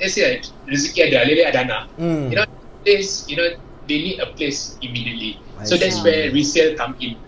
let's 0.00 0.16
say 0.16 0.40
rezeki 0.64 1.12
ada, 1.12 1.28
alele 1.28 1.44
ada 1.44 1.60
anak. 1.68 1.82
Hmm. 2.00 2.32
You 2.32 2.40
know, 2.40 2.46
place, 2.80 3.28
you 3.28 3.36
know, 3.36 3.44
they 3.84 3.98
need 4.00 4.24
a 4.24 4.32
place 4.32 4.80
immediately. 4.80 5.36
I 5.60 5.68
so 5.68 5.76
that's 5.76 6.00
where 6.00 6.32
resale 6.32 6.72
come 6.80 6.96
in. 7.04 7.20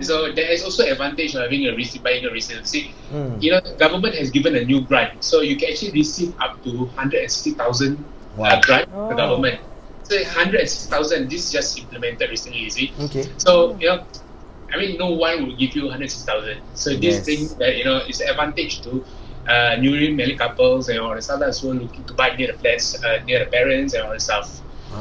So 0.00 0.32
there 0.32 0.50
is 0.50 0.62
also 0.64 0.84
advantage 0.84 1.34
of 1.34 1.42
having 1.42 1.66
a 1.66 1.74
resale, 1.76 2.02
buying 2.02 2.24
a 2.24 2.30
resale. 2.30 2.62
See, 2.64 2.92
Hmm. 3.10 3.36
you 3.38 3.52
know, 3.52 3.60
government 3.78 4.14
has 4.16 4.30
given 4.30 4.56
a 4.56 4.64
new 4.64 4.80
grant, 4.82 5.22
so 5.22 5.40
you 5.40 5.56
can 5.56 5.70
actually 5.70 5.92
receive 5.92 6.34
up 6.40 6.62
to 6.64 6.86
hundred 6.96 7.22
and 7.22 7.30
sixty 7.30 7.52
thousand 7.52 8.02
Wow. 8.36 8.50
uh, 8.50 8.60
grant 8.60 8.88
Oh. 8.92 9.08
from 9.08 9.16
government. 9.16 9.60
So 10.02 10.18
hundred 10.24 10.60
and 10.60 10.68
sixty 10.68 10.88
thousand, 10.90 11.30
this 11.30 11.46
is 11.46 11.50
just 11.52 11.78
implemented 11.78 12.30
recently. 12.30 12.60
You 12.66 12.70
see, 12.70 12.92
Okay. 12.98 13.28
so 13.38 13.76
you 13.78 13.86
know, 13.86 14.02
I 14.74 14.78
mean, 14.78 14.96
no 14.98 15.10
one 15.12 15.46
will 15.46 15.56
give 15.56 15.74
you 15.76 15.88
hundred 15.90 16.10
six 16.10 16.24
thousand. 16.24 16.58
So 16.74 16.90
Yes. 16.90 16.98
this 16.98 17.16
thing 17.28 17.40
that 17.58 17.76
you 17.76 17.84
know 17.84 17.98
is 18.08 18.20
advantage 18.20 18.80
to 18.82 19.04
uh, 19.46 19.76
newly 19.78 20.14
married 20.14 20.38
couples 20.38 20.88
and 20.88 20.98
all 20.98 21.14
the 21.14 21.22
stuff 21.22 21.38
that's 21.40 21.60
who 21.60 21.70
are 21.70 21.74
looking 21.78 22.04
to 22.04 22.14
buy 22.14 22.34
near 22.34 22.48
the 22.48 22.58
flats, 22.58 22.96
uh, 23.04 23.18
near 23.26 23.38
the 23.44 23.50
parents 23.50 23.94
and 23.94 24.02
all 24.04 24.12
the 24.14 24.20
stuff. 24.20 24.60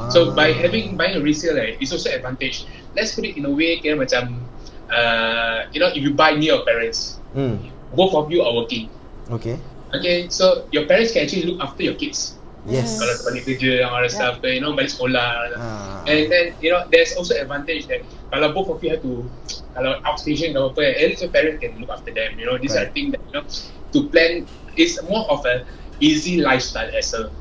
So 0.09 0.31
by 0.35 0.51
Ah. 0.51 0.61
having 0.67 0.97
buying 0.97 1.15
a 1.15 1.21
resale, 1.21 1.55
right, 1.57 1.77
it's 1.79 1.91
also 1.91 2.09
advantage. 2.11 2.65
Let's 2.95 3.15
put 3.15 3.23
it 3.25 3.37
in 3.37 3.45
a 3.45 3.49
way, 3.53 3.79
kira 3.79 3.95
macam, 3.95 4.43
uh, 4.91 5.65
you 5.73 5.79
know, 5.79 5.87
if 5.87 6.03
you 6.03 6.13
buy 6.13 6.35
near 6.35 6.59
your 6.59 6.63
parents, 6.63 7.17
Hmm. 7.31 7.57
both 7.95 8.11
of 8.13 8.27
you 8.31 8.43
are 8.43 8.53
working. 8.53 8.91
Okay. 9.31 9.55
Okay, 9.91 10.27
so 10.29 10.67
your 10.71 10.85
parents 10.87 11.11
can 11.11 11.23
actually 11.23 11.43
look 11.43 11.59
after 11.59 11.83
your 11.83 11.95
kids. 11.95 12.35
Yes. 12.63 13.01
Kalau 13.01 13.15
balik 13.25 13.43
kerja 13.49 13.81
and 13.83 13.89
all 13.89 14.03
that 14.05 14.13
stuff, 14.13 14.37
you 14.45 14.61
know, 14.61 14.71
balik 14.77 14.93
sekolah. 14.93 15.51
Ah. 15.57 16.05
And 16.05 16.29
then 16.29 16.53
you 16.61 16.69
know 16.69 16.85
there's 16.93 17.11
also 17.17 17.33
advantage 17.33 17.89
that 17.89 18.05
kalau 18.29 18.53
both 18.53 18.69
of 18.69 18.77
you 18.85 18.93
have 18.95 19.01
to 19.03 19.25
kalau 19.73 19.97
outstation 20.07 20.53
atau 20.53 20.69
apa 20.71 20.83
at 20.83 21.05
least 21.11 21.23
your 21.25 21.33
parents 21.33 21.59
can 21.59 21.73
look 21.79 21.91
after 21.91 22.11
them 22.11 22.35
you 22.39 22.45
know 22.47 22.55
these 22.59 22.75
Right. 22.75 22.87
I 22.87 22.93
think 22.93 23.15
that 23.17 23.23
you 23.27 23.33
know 23.35 23.43
to 23.91 23.99
plan 24.11 24.45
is 24.77 24.95
more 25.07 25.25
of 25.27 25.43
a 25.47 25.63
easy 25.99 26.39
lifestyle 26.39 26.87
as 26.95 27.11
a 27.17 27.31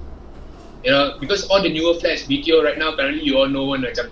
you 0.83 0.91
know 0.91 1.15
because 1.21 1.47
all 1.53 1.61
the 1.63 1.71
newer 1.71 1.95
flats 2.01 2.27
BTO 2.27 2.63
right 2.65 2.79
now 2.79 2.97
currently 2.97 3.23
you 3.23 3.37
all 3.39 3.51
know 3.51 3.71
one 3.71 3.83
macam 3.85 4.09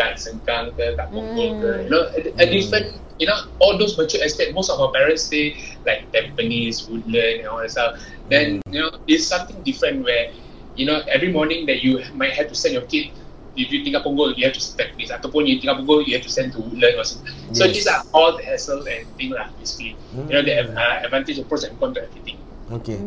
kat 0.00 0.16
Sengkang 0.16 0.72
ke 0.72 0.96
kat 0.96 1.08
Punggol 1.12 1.60
ke 1.60 1.84
you 1.84 1.90
know 1.92 2.08
a, 2.16 2.20
a 2.40 2.44
Mm. 2.48 2.52
different 2.56 2.86
you 3.20 3.28
know 3.28 3.36
all 3.60 3.76
those 3.76 4.00
mature 4.00 4.24
estate 4.24 4.56
most 4.56 4.72
of 4.72 4.80
our 4.80 4.88
parents 4.96 5.28
stay 5.28 5.52
like 5.84 6.08
Tampines 6.08 6.88
Woodland 6.88 7.44
and 7.44 7.48
all 7.52 7.60
that 7.60 7.68
stuff. 7.76 8.00
Then 8.32 8.64
you 8.72 8.80
know 8.80 8.88
it's 9.04 9.28
something 9.28 9.60
different 9.60 10.00
where 10.08 10.32
you 10.72 10.88
know 10.88 11.04
every 11.12 11.28
morning 11.28 11.68
that 11.68 11.84
you 11.84 12.00
might 12.16 12.32
have 12.32 12.48
to 12.48 12.56
send 12.56 12.72
your 12.72 12.88
kid 12.88 13.12
if 13.60 13.68
you 13.68 13.84
tinggal 13.84 14.00
Punggol 14.00 14.32
you 14.40 14.48
have 14.48 14.56
to 14.56 14.62
send 14.64 14.80
Tampines. 14.80 15.12
Ataupun 15.12 15.44
you 15.44 15.60
tinggal 15.60 15.76
Punggol 15.84 16.00
you 16.08 16.16
have 16.16 16.24
to 16.24 16.32
send 16.32 16.56
to 16.56 16.64
Woodland 16.64 16.96
or 16.96 17.04
something. 17.04 17.28
So 17.52 17.68
Yes. 17.68 17.74
these 17.76 17.88
are 17.92 18.00
all 18.16 18.32
the 18.32 18.44
hassle 18.48 18.80
and 18.88 19.04
thing 19.20 19.36
lah 19.36 19.52
basically. 19.60 20.00
You 20.16 20.32
know 20.38 20.42
the 20.42 20.56
Mm. 20.56 20.72
uh, 20.80 21.04
advantage 21.04 21.36
and 21.36 21.46
pros 21.48 21.68
and 21.68 21.76
cons 21.76 21.98
to 21.98 22.00
everything. 22.08 22.38
Okay. 22.72 22.98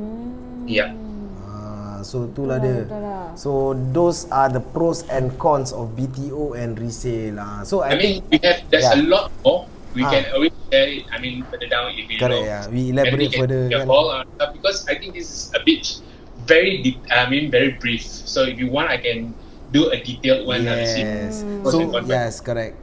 yeah. 0.68 0.94
Ah, 0.94 1.13
so 2.04 2.28
itulah 2.28 2.60
Betul 2.62 2.86
dia. 2.86 3.00
lah. 3.02 3.26
So 3.34 3.74
those 3.92 4.30
are 4.30 4.48
the 4.48 4.62
pros 4.62 5.04
and 5.10 5.34
cons 5.36 5.74
of 5.74 5.96
BTO 5.96 6.54
and 6.54 6.78
resale. 6.78 7.40
Ah, 7.40 7.64
so 7.64 7.82
I, 7.82 7.96
I 7.96 8.00
think 8.00 8.24
mean 8.24 8.30
we 8.30 8.38
have 8.46 8.60
there's 8.70 8.86
yeah. 8.86 9.00
a 9.00 9.02
lot 9.02 9.32
more 9.42 9.66
we 9.94 10.02
Ah. 10.04 10.12
can 10.12 10.24
always 10.36 10.54
share 10.70 10.90
it 10.90 11.06
I 11.10 11.18
mean 11.18 11.42
further 11.50 11.70
down 11.70 11.94
if 11.94 12.06
you 12.06 12.18
correct 12.18 12.38
know 12.38 12.46
yeah. 12.46 12.64
We 12.68 12.70
and 12.70 12.74
we 12.74 12.82
elaborate 12.94 13.32
can 13.32 13.40
further 13.46 13.62
give 13.70 13.80
kan. 13.82 13.86
a 13.86 13.90
call 13.90 14.06
or 14.12 14.20
stuff 14.38 14.50
because 14.54 14.78
I 14.90 14.94
think 14.98 15.14
this 15.14 15.30
is 15.30 15.42
a 15.54 15.62
bit 15.62 15.86
very 16.46 16.82
deep 16.82 17.00
I 17.10 17.30
mean 17.30 17.48
very 17.50 17.78
brief 17.78 18.04
so 18.04 18.44
if 18.44 18.58
you 18.60 18.68
want 18.68 18.90
I 18.90 18.98
can 19.00 19.32
do 19.70 19.90
a 19.90 19.98
detailed 19.98 20.46
one 20.46 20.66
lah, 20.66 20.78
see. 20.86 21.02
Yes. 21.02 21.42
Pros 21.66 21.74
So 21.74 21.78
and 21.82 22.06
yes, 22.06 22.38
correct. 22.38 22.78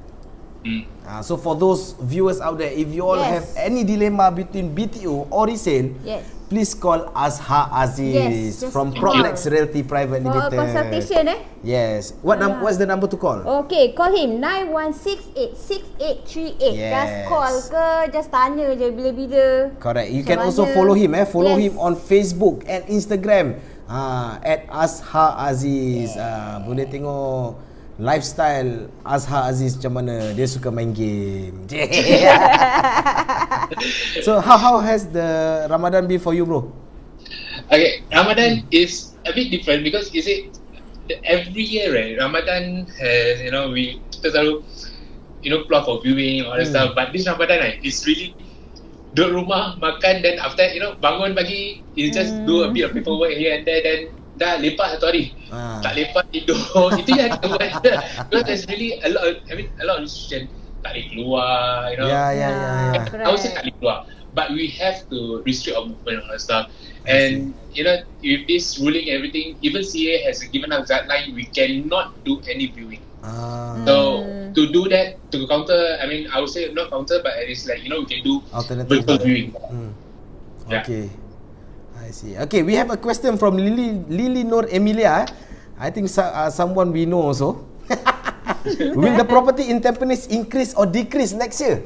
Mm. 0.67 0.83
Ah, 1.07 1.23
so 1.23 1.39
for 1.39 1.55
those 1.57 1.95
viewers 2.03 2.37
out 2.39 2.59
there, 2.59 2.69
if 2.69 2.91
you 2.91 3.01
all 3.01 3.17
Yes. 3.17 3.31
have 3.33 3.47
any 3.57 3.81
dilemma 3.83 4.29
between 4.29 4.75
BTO 4.75 5.31
or 5.31 5.47
resale, 5.47 5.89
Yes. 6.05 6.27
Please 6.51 6.75
call 6.75 7.07
Azhar 7.15 7.71
Aziz 7.71 8.11
Yes, 8.11 8.67
from 8.75 8.91
call. 8.91 9.15
Propnex 9.15 9.47
Realty 9.47 9.87
Private 9.87 10.27
For 10.27 10.35
Limited. 10.35 10.59
consultation 10.59 11.23
eh. 11.31 11.39
Yes. 11.63 12.13
What 12.21 12.43
num- 12.43 12.59
Ah. 12.59 12.63
what's 12.67 12.75
the 12.77 12.85
number 12.85 13.07
to 13.07 13.15
call? 13.15 13.47
Okay, 13.65 13.95
call 13.95 14.11
him 14.11 14.43
91686838. 14.43 16.75
Yes. 16.75 16.91
Just 16.91 17.15
call 17.31 17.55
ke, 17.71 17.87
just 18.11 18.29
tanya 18.35 18.75
je 18.75 18.91
bila-bila. 18.91 19.71
Correct. 19.79 20.11
You 20.11 20.27
Macam 20.27 20.29
can 20.29 20.39
also 20.43 20.67
mana. 20.67 20.75
follow 20.75 20.95
him 20.99 21.15
eh. 21.15 21.23
Follow 21.25 21.55
Yes. 21.55 21.71
him 21.71 21.75
on 21.79 21.95
Facebook 21.95 22.67
and 22.67 22.83
Instagram. 22.91 23.55
Ah, 23.87 24.43
at 24.43 24.67
Azhar 24.71 25.35
Aziz. 25.47 26.15
Ah, 26.15 26.63
boleh 26.63 26.87
tengok 26.87 27.59
lifestyle 28.01 28.89
Azhar 29.05 29.53
Aziz 29.53 29.77
macam 29.77 30.01
mana. 30.01 30.33
Dia 30.33 30.49
suka 30.49 30.73
main 30.73 30.97
game. 30.97 31.69
so 34.25 34.41
how 34.41 34.57
how 34.57 34.77
has 34.81 35.05
the 35.13 35.29
Ramadan 35.69 36.09
been 36.09 36.19
for 36.21 36.33
you, 36.35 36.45
bro? 36.49 36.65
Okay, 37.71 38.03
Ramadan 38.11 38.65
is 38.73 39.13
a 39.29 39.33
bit 39.37 39.53
different 39.53 39.85
because 39.85 40.09
is 40.17 40.27
it 40.27 40.57
every 41.29 41.63
year, 41.63 41.93
right? 41.95 42.17
Ramadan 42.19 42.89
has 42.99 43.41
you 43.45 43.53
know 43.53 43.69
we 43.71 44.01
kita 44.17 44.33
selalu 44.35 44.65
you 45.45 45.51
know 45.53 45.63
plan 45.69 45.85
for 45.85 46.01
viewing 46.03 46.43
or 46.49 46.57
Hmm. 46.59 46.67
stuff. 46.69 46.97
But 46.97 47.13
this 47.13 47.29
Ramadan, 47.29 47.61
right, 47.61 47.79
it's 47.85 48.03
really 48.09 48.33
duduk 49.13 49.43
rumah 49.45 49.75
makan 49.83 50.23
then 50.23 50.39
after 50.39 50.63
that, 50.67 50.73
you 50.75 50.81
know 50.81 50.95
bangun 51.03 51.35
pagi 51.35 51.83
you 51.99 52.15
just 52.15 52.47
do 52.47 52.63
a 52.63 52.71
bit 52.71 52.87
of 52.87 52.95
paperwork 52.95 53.35
here 53.35 53.59
and 53.59 53.67
there 53.67 53.83
then 53.83 54.15
dah 54.41 54.57
lepas 54.57 54.97
satu 54.97 55.13
hari 55.13 55.37
Ah. 55.53 55.85
tak 55.85 55.93
lepas 56.01 56.25
tidur 56.33 56.57
itu 57.01 57.11
je 57.13 57.25
kita 57.29 57.47
buat 57.53 57.61
because 58.33 58.45
there's 58.49 58.65
really 58.73 58.97
a 59.05 59.09
lot 59.13 59.25
of, 59.29 59.37
I 59.51 59.61
mean 59.61 59.69
a 59.77 59.85
lot 59.85 60.01
of 60.01 60.09
restriction 60.09 60.49
tak 60.81 60.97
boleh 60.97 61.05
keluar 61.13 61.53
you 61.93 61.99
know 62.01 62.09
Ya, 62.09 62.33
ya, 62.33 62.49
ya, 62.49 62.71
ya. 62.73 63.03
Correct. 63.05 63.27
I 63.27 63.29
would 63.29 63.43
say 63.45 63.51
tak 63.53 63.63
boleh 63.69 63.75
keluar 63.77 63.99
but 64.33 64.47
we 64.57 64.71
have 64.81 65.05
to 65.13 65.45
restrict 65.45 65.77
our 65.77 65.85
movement 65.85 66.23
and 66.23 66.25
all 66.25 66.33
that 66.33 66.41
stuff 66.41 66.65
and 67.05 67.53
you 67.75 67.83
know 67.85 67.99
with 68.23 68.47
this 68.49 68.79
ruling 68.81 69.05
and 69.11 69.21
everything 69.21 69.59
even 69.61 69.85
CA 69.85 70.25
has 70.25 70.41
given 70.49 70.73
us 70.73 70.89
guideline 70.89 71.35
we 71.37 71.45
cannot 71.53 72.17
do 72.25 72.41
any 72.49 72.73
viewing 72.73 73.03
Ah, 73.21 73.77
so 73.85 73.95
Hmm. 74.25 74.57
to 74.57 74.67
do 74.73 74.89
that 74.89 75.21
to 75.29 75.45
counter 75.47 75.77
I 76.01 76.09
mean 76.09 76.25
I 76.33 76.41
would 76.41 76.49
say 76.49 76.73
not 76.73 76.89
counter 76.89 77.21
but 77.21 77.37
at 77.37 77.45
least 77.45 77.69
like 77.69 77.85
you 77.85 77.91
know 77.93 78.01
we 78.01 78.09
can 78.09 78.25
do 78.25 78.41
alternative. 78.51 79.05
virtual 79.05 79.19
viewing 79.21 79.53
Hmm. 79.69 79.93
Yeah. 80.67 80.87
I 82.01 82.11
see. 82.11 82.33
Okay, 82.49 82.63
we 82.65 82.75
have 82.75 82.91
a 82.91 82.97
question 82.97 83.37
from 83.37 83.61
Lily 83.61 84.01
Lily 84.09 84.43
Nur 84.43 84.65
Emilia. 84.73 85.25
eh. 85.25 85.27
I 85.81 85.89
think 85.93 86.09
so, 86.09 86.21
uh, 86.25 86.49
someone 86.51 86.93
we 86.93 87.05
know 87.05 87.21
also. 87.21 87.65
Will 88.97 89.17
the 89.17 89.25
property 89.25 89.69
in 89.73 89.81
Tampines 89.81 90.29
increase 90.29 90.73
or 90.77 90.85
decrease 90.85 91.33
next 91.33 91.61
year? 91.61 91.81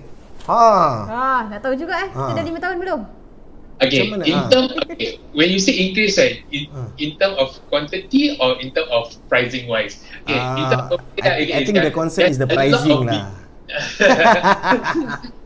Ha. 0.47 0.59
Ah, 1.07 1.41
nak 1.47 1.63
tahu 1.63 1.75
juga 1.79 1.95
eh. 2.03 2.11
Kita 2.11 2.31
Ah. 2.31 2.35
dah 2.35 2.43
5 2.43 2.59
tahun 2.59 2.77
belum? 2.83 3.01
Okay, 3.75 4.07
mana? 4.07 4.23
in 4.23 4.35
Ah. 4.39 4.47
term 4.51 4.71
okay, 4.87 5.19
when 5.35 5.51
you 5.51 5.59
say 5.59 5.75
increase, 5.75 6.15
right, 6.19 6.43
in, 6.51 6.71
Ah. 6.71 6.87
in 6.99 7.15
term 7.19 7.35
of 7.39 7.59
quantity 7.71 8.35
or 8.39 8.59
in 8.63 8.71
term 8.71 8.87
of 8.91 9.15
pricing 9.27 9.67
wise? 9.67 10.03
Okay, 10.27 10.39
in 10.39 10.65
term 10.71 10.83
Ah, 10.91 10.95
of 10.95 10.99
I, 11.23 11.59
I 11.59 11.61
think 11.67 11.79
the 11.83 11.91
concept 11.95 12.31
is 12.31 12.39
the 12.39 12.47
pricing 12.47 13.03
lah. 13.07 13.31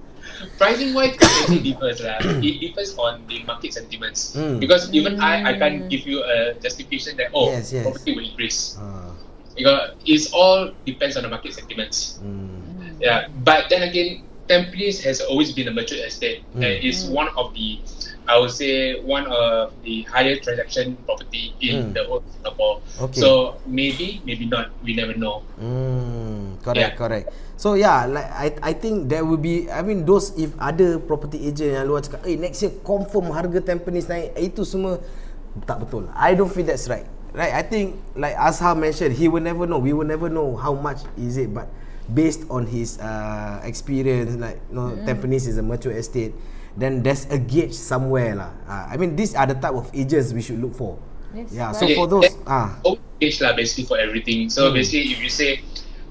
pricing 0.58 0.92
wise, 0.92 1.14
it 1.14 1.22
actually 1.22 1.62
differs 1.62 2.02
lah. 2.02 2.18
It 2.44 2.60
differs 2.60 2.98
on 2.98 3.22
the 3.30 3.46
market 3.46 3.72
sentiments. 3.72 4.34
Mm. 4.34 4.58
Because 4.60 4.90
even 4.92 5.22
I, 5.22 5.54
I 5.54 5.58
can't 5.58 5.88
give 5.88 6.04
you 6.04 6.20
a 6.26 6.54
justification 6.58 7.16
that 7.16 7.30
oh, 7.32 7.54
Yes, 7.54 7.72
yes. 7.72 7.86
property 7.86 8.18
will 8.18 8.26
increase. 8.26 8.76
Ah. 8.76 9.14
Because 9.54 9.94
it's 10.06 10.30
all 10.34 10.70
depends 10.84 11.16
on 11.16 11.22
the 11.22 11.30
market 11.30 11.54
sentiments. 11.54 12.18
Hmm. 12.22 12.98
Yeah, 12.98 13.30
but 13.46 13.70
then 13.70 13.86
again, 13.86 14.26
Tampines 14.48 15.04
has 15.04 15.20
always 15.20 15.52
been 15.52 15.68
a 15.68 15.74
mature 15.74 16.00
estate 16.02 16.42
Mm. 16.56 16.64
and 16.64 16.72
it's 16.80 17.04
one 17.06 17.28
of 17.36 17.52
the, 17.52 17.78
I 18.24 18.40
would 18.40 18.50
say, 18.50 18.96
one 19.04 19.28
of 19.28 19.70
the 19.84 20.02
higher 20.08 20.40
transaction 20.40 20.96
property 21.04 21.52
in 21.60 21.92
Mm. 21.92 21.94
the 21.94 22.02
whole 22.08 22.24
Singapore. 22.32 22.80
Okay. 23.08 23.20
So 23.20 23.60
maybe, 23.68 24.24
maybe 24.24 24.48
not. 24.48 24.72
We 24.80 24.96
never 24.96 25.12
know. 25.14 25.44
Hmm, 25.60 26.56
correct, 26.64 26.80
Yeah. 26.80 26.92
correct. 26.96 27.26
So 27.58 27.74
yeah, 27.74 28.06
like 28.06 28.28
I 28.30 28.46
I 28.70 28.72
think 28.72 29.10
there 29.10 29.26
will 29.26 29.40
be 29.40 29.66
I 29.68 29.82
mean 29.82 30.06
those 30.06 30.30
if 30.38 30.54
other 30.62 31.02
property 31.02 31.44
agent 31.50 31.74
yang 31.74 31.84
luar 31.90 32.00
cakap, 32.00 32.22
eh 32.24 32.38
next 32.38 32.62
year 32.62 32.72
confirm 32.86 33.34
harga 33.34 33.58
Tampines 33.60 34.06
naik, 34.06 34.32
eh, 34.38 34.46
itu 34.48 34.62
semua 34.62 35.02
tak 35.66 35.82
betul. 35.82 36.06
I 36.14 36.38
don't 36.38 36.48
feel 36.50 36.64
that's 36.64 36.86
right. 36.86 37.04
Right, 37.36 37.52
I 37.52 37.60
think 37.60 37.98
like 38.16 38.34
Azhar 38.40 38.72
mentioned, 38.72 39.12
he 39.12 39.28
will 39.28 39.44
never 39.44 39.68
know. 39.68 39.76
We 39.76 39.92
will 39.92 40.06
never 40.08 40.32
know 40.32 40.56
how 40.56 40.72
much 40.72 41.04
is 41.20 41.36
it, 41.36 41.52
but 41.52 41.68
based 42.14 42.44
on 42.50 42.66
his 42.66 42.98
uh, 42.98 43.60
experience, 43.64 44.36
like 44.36 44.60
you 44.70 44.76
know, 44.76 44.96
Tampines 45.04 45.46
is 45.46 45.58
a 45.58 45.62
mature 45.62 45.92
estate, 45.92 46.34
then 46.76 47.02
there's 47.02 47.26
a 47.30 47.38
gauge 47.38 47.74
somewhere 47.74 48.34
lah. 48.36 48.50
Uh, 48.68 48.88
I 48.92 48.96
mean, 48.96 49.16
these 49.16 49.34
are 49.34 49.46
the 49.46 49.54
type 49.54 49.74
of 49.74 49.90
agents 49.92 50.32
we 50.32 50.40
should 50.40 50.60
look 50.60 50.74
for. 50.74 50.98
Yes, 51.34 51.52
yeah. 51.52 51.72
So 51.72 51.86
right. 51.86 51.96
for 51.96 52.06
those, 52.08 52.36
ah, 52.48 52.80
Oh, 52.84 52.96
page 53.20 53.40
lah 53.44 53.52
basically 53.52 53.84
for 53.84 53.98
everything. 54.00 54.48
So 54.48 54.70
Hmm. 54.70 54.80
basically, 54.80 55.12
if 55.12 55.20
you 55.20 55.28
say, 55.28 55.60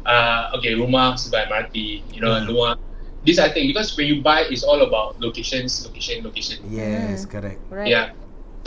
uh, 0.06 0.54
okay, 0.60 0.78
rumah 0.78 1.18
sebelah 1.18 1.50
MRT, 1.50 2.04
you 2.14 2.22
know, 2.22 2.38
Hmm. 2.38 2.46
luar, 2.52 2.72
these 3.26 3.40
are 3.42 3.50
things 3.50 3.68
because 3.72 3.96
when 3.98 4.06
you 4.08 4.22
buy, 4.22 4.46
it's 4.48 4.62
all 4.62 4.86
about 4.86 5.18
locations, 5.18 5.82
location, 5.84 6.22
location. 6.22 6.62
yes, 6.70 7.26
correct. 7.26 7.58
Right. 7.74 7.90
Yeah. 7.90 8.14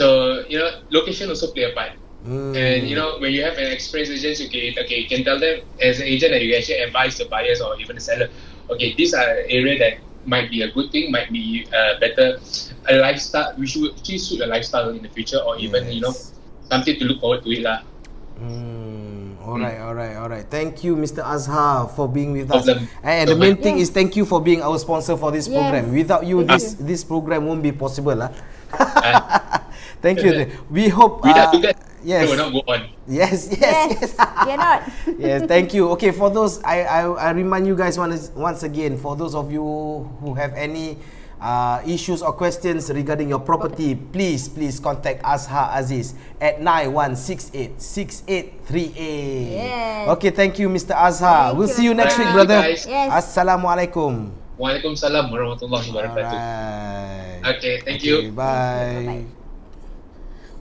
So 0.01 0.41
you 0.49 0.57
know, 0.57 0.81
location 0.89 1.29
also 1.29 1.53
play 1.53 1.69
a 1.69 1.73
part. 1.77 1.93
Hmm. 2.25 2.53
And 2.55 2.87
you 2.87 2.95
know, 2.95 3.17
when 3.17 3.33
you 3.33 3.43
have 3.43 3.57
an 3.57 3.71
experienced 3.71 4.23
agent, 4.23 4.49
okay, 4.49 4.75
okay, 4.77 4.97
you 5.01 5.09
can 5.09 5.23
tell 5.23 5.39
them 5.39 5.61
as 5.81 5.99
an 5.99 6.05
agent 6.05 6.31
that 6.33 6.41
you 6.43 6.53
actually 6.55 6.81
advise 6.85 7.17
the 7.17 7.25
buyers 7.25 7.61
or 7.61 7.79
even 7.81 7.95
the 7.97 8.01
seller, 8.01 8.29
okay, 8.69 8.93
these 8.93 9.13
are 9.13 9.41
area 9.49 9.79
that 9.79 9.97
might 10.25 10.49
be 10.51 10.61
a 10.61 10.69
good 10.71 10.91
thing, 10.91 11.11
might 11.11 11.31
be 11.31 11.65
uh, 11.73 11.99
better, 11.99 12.37
a 12.89 12.95
lifestyle. 13.01 13.55
We 13.57 13.65
should 13.65 13.97
actually 13.97 14.19
suit 14.19 14.41
a 14.41 14.45
lifestyle 14.45 14.89
in 14.89 15.01
the 15.01 15.09
future, 15.09 15.39
or 15.41 15.57
even 15.57 15.89
you 15.91 16.01
know, 16.01 16.13
something 16.69 16.93
to 16.93 17.03
look 17.05 17.21
forward 17.21 17.41
to 17.43 17.49
it 17.49 17.65
lah. 17.65 17.81
Hmm. 18.37 19.01
Alright, 19.41 19.81
alright, 19.81 20.15
alright. 20.15 20.45
Thank 20.45 20.83
you, 20.85 20.95
Mr. 20.95 21.25
Azhar, 21.25 21.89
for 21.89 22.07
being 22.07 22.31
with 22.31 22.53
us. 22.53 22.63
Problem. 22.63 22.87
And 23.01 23.27
the 23.27 23.35
main 23.35 23.57
thing 23.57 23.79
is 23.81 23.89
thank 23.89 24.15
you 24.15 24.23
for 24.23 24.39
being 24.39 24.61
our 24.61 24.77
sponsor 24.77 25.17
for 25.17 25.33
this 25.33 25.49
Yes. 25.49 25.57
program. 25.57 25.91
Without 25.91 26.23
you, 26.29 26.45
Thank 26.45 26.61
this 26.61 26.77
this 26.77 27.01
program 27.03 27.49
won't 27.49 27.65
be 27.65 27.73
possible, 27.73 28.13
lah. 28.13 28.29
Uh, 28.69 29.59
thank 30.05 30.21
you. 30.21 30.45
We 30.69 30.93
hope. 30.93 31.25
without 31.25 31.51
uh, 31.51 31.57
you 31.57 31.61
guys, 31.67 31.81
yes, 32.03 32.29
will 32.29 32.37
not 32.37 32.51
go 32.53 32.61
on. 32.67 32.89
yes, 33.07 33.47
yes, 33.51 33.59
Yes. 33.61 33.97
yes. 34.01 34.15
Cannot. 34.17 34.81
yes, 35.19 35.43
thank 35.47 35.73
you. 35.73 35.89
Okay, 35.95 36.11
for 36.11 36.29
those, 36.29 36.61
I, 36.63 36.81
I, 36.83 37.01
I 37.09 37.31
remind 37.31 37.65
you 37.67 37.75
guys 37.75 37.97
once, 37.97 38.29
once 38.35 38.63
again, 38.63 38.97
for 38.97 39.15
those 39.15 39.35
of 39.35 39.51
you 39.51 39.63
who 40.21 40.33
have 40.35 40.53
any 40.53 40.97
uh, 41.41 41.81
issues 41.85 42.21
or 42.21 42.31
questions 42.33 42.89
regarding 42.93 43.29
your 43.29 43.39
property, 43.39 43.95
please, 43.95 44.47
please 44.47 44.79
contact 44.79 45.23
Azhar 45.25 45.71
Aziz 45.77 46.13
at 46.39 46.59
9168-6838. 46.59 49.51
Yes. 49.51 50.07
Okay, 50.09 50.29
thank 50.29 50.59
you, 50.59 50.69
Mr. 50.69 50.91
Azhar. 50.95 51.47
Thank 51.49 51.57
we'll 51.57 51.67
you, 51.67 51.73
see 51.73 51.83
you 51.85 51.93
next 51.93 52.15
Thank 52.15 52.27
week, 52.29 52.33
brother. 52.35 52.61
Yes. 52.69 52.85
Assalamualaikum. 52.87 54.31
Waalaikumsalam 54.61 55.33
warahmatullahi 55.33 55.89
wabarakatuh. 55.89 56.37
Okay, 57.57 57.81
thank 57.81 57.97
Okay, 57.97 58.05
you. 58.05 58.29
bye. 58.29 59.25
Bye-bye. 59.25 59.40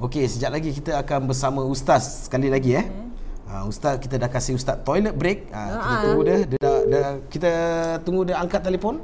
Okey, 0.01 0.24
sekejap 0.24 0.51
lagi 0.51 0.70
kita 0.72 0.93
akan 0.97 1.28
bersama 1.28 1.60
Ustaz 1.62 2.24
sekali 2.24 2.48
lagi 2.48 2.72
eh. 2.72 2.86
Ha, 3.44 3.68
Ustaz 3.68 4.01
kita 4.01 4.16
dah 4.16 4.27
kasih 4.27 4.56
Ustaz 4.56 4.81
toilet 4.81 5.12
break. 5.12 5.51
Ha, 5.51 5.60
kita 5.60 5.77
Ah. 5.85 6.01
tunggu 6.01 6.22
dia, 6.24 6.36
dia 6.43 6.59
dah, 6.59 6.77
dah 6.89 7.06
kita 7.28 7.51
tunggu 8.01 8.22
dia 8.24 8.36
angkat 8.39 8.62
telefon. 8.62 8.97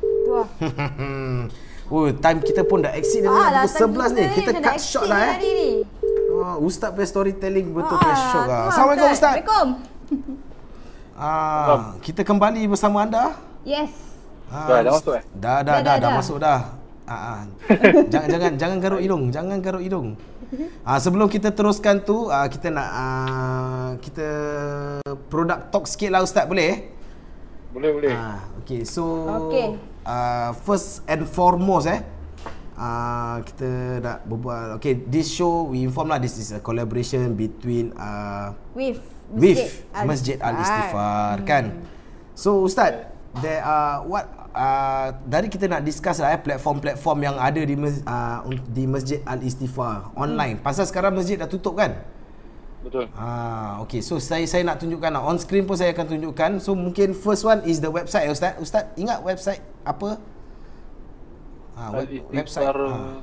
Tu 0.00 0.32
lah. 0.32 0.48
oh, 1.92 2.08
time 2.16 2.38
kita 2.40 2.62
pun 2.62 2.80
dah 2.80 2.92
exceed 2.94 3.20
dah 3.20 3.30
Ah, 3.30 3.68
pukul 3.68 4.00
11 4.00 4.16
ni. 4.16 4.24
Kita 4.32 4.50
dah 4.50 4.62
cut 4.62 4.74
exit 4.74 4.88
short 4.88 5.06
lah 5.06 5.20
eh. 5.20 5.34
ni. 5.36 5.60
Oh, 6.32 6.56
Ustaz 6.64 6.88
punya 6.88 7.04
storytelling 7.04 7.68
betul 7.70 7.92
Ah, 7.92 8.00
punya 8.00 8.16
shock 8.16 8.32
tu 8.32 8.38
lah. 8.40 8.46
lah, 8.48 8.62
Assalamualaikum 8.70 9.08
Ustaz. 9.10 9.34
Assalamualaikum. 9.36 9.68
Ah, 11.20 11.92
kita 12.00 12.24
kembali 12.24 12.64
bersama 12.64 13.04
anda. 13.04 13.36
Yes. 13.60 13.92
Ah, 14.48 14.64
Dah, 14.64 14.78
dah 14.80 14.92
masuk 14.96 15.12
eh? 15.12 15.24
Dah, 15.36 15.60
dah, 15.60 15.60
Dah, 15.60 15.60
dah, 15.60 15.76
dah, 15.76 15.84
dah, 15.84 15.96
dah. 16.00 16.12
masuk 16.16 16.36
dah. 16.40 16.60
Ah, 17.10 17.18
ah. 17.26 17.40
jangan 18.06 18.28
jangan 18.30 18.52
jangan 18.54 18.76
garuk 18.78 19.02
hidung, 19.02 19.34
jangan 19.34 19.58
garuk 19.58 19.82
hidung. 19.82 20.14
Ah, 20.86 21.02
sebelum 21.02 21.26
kita 21.26 21.50
teruskan 21.50 22.06
tu, 22.06 22.30
ah, 22.30 22.46
kita 22.46 22.70
nak 22.70 22.88
ah, 22.88 23.88
kita 23.98 24.28
produk 25.26 25.66
talk 25.74 25.90
sikit 25.90 26.14
lah 26.14 26.22
Ustaz 26.22 26.46
boleh? 26.46 26.86
Boleh, 27.74 27.90
boleh. 27.90 28.14
Ah, 28.14 28.46
okay, 28.62 28.86
so 28.86 29.26
Okey. 29.50 29.74
ah, 30.06 30.54
first 30.62 31.02
and 31.10 31.26
foremost 31.26 31.90
eh 31.90 31.98
ah, 32.74 33.42
kita 33.44 33.68
nak 34.00 34.18
berbual 34.24 34.80
okay 34.80 34.94
this 34.96 35.28
show 35.28 35.68
we 35.68 35.84
inform 35.84 36.08
lah 36.10 36.18
this 36.18 36.38
is 36.40 36.50
a 36.50 36.58
collaboration 36.58 37.34
between 37.34 37.92
ah, 37.94 38.54
With 38.72 39.02
with 39.30 39.60
Masjid 40.02 40.38
Al 40.42 40.58
Istighfar 40.58 41.42
Hmm. 41.42 41.46
kan. 41.46 41.64
So 42.34 42.64
ustaz, 42.64 43.06
there 43.38 43.62
are 43.62 44.02
what 44.02 44.26
uh, 44.54 45.12
dari 45.26 45.48
kita 45.48 45.68
nak 45.70 45.84
discuss 45.86 46.18
lah 46.18 46.34
eh 46.34 46.40
platform-platform 46.40 47.18
yang 47.22 47.36
ada 47.38 47.62
di 47.62 47.76
mas, 47.78 48.02
uh, 48.04 48.42
di 48.70 48.86
Masjid 48.86 49.22
Al 49.26 49.42
Istighfar 49.42 50.10
online. 50.14 50.56
Hmm. 50.60 50.66
Pasal 50.66 50.86
sekarang 50.86 51.14
masjid 51.14 51.38
dah 51.38 51.48
tutup 51.50 51.76
kan? 51.78 51.94
Betul. 52.80 53.12
Ah, 53.12 53.76
okay. 53.84 54.00
So 54.00 54.16
saya 54.16 54.48
saya 54.48 54.64
nak 54.64 54.80
tunjukkan 54.80 55.12
lah. 55.12 55.20
on 55.20 55.36
screen 55.36 55.68
pun 55.68 55.76
saya 55.76 55.92
akan 55.92 56.16
tunjukkan. 56.16 56.64
So 56.64 56.72
mungkin 56.72 57.12
first 57.12 57.44
one 57.44 57.60
is 57.68 57.84
the 57.84 57.92
website 57.92 58.24
ya 58.24 58.32
ustaz. 58.32 58.56
Ustaz 58.56 58.88
ingat 58.96 59.20
website 59.20 59.60
apa? 59.84 60.16
Ah, 61.76 61.92
web, 61.92 62.08
website. 62.32 62.72
Ah. 62.72 63.20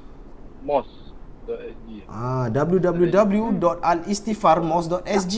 www.alistifarmos.sg 0.62 1.90
Ah, 2.06 2.54
www.alistifarmos.sg. 2.54 5.36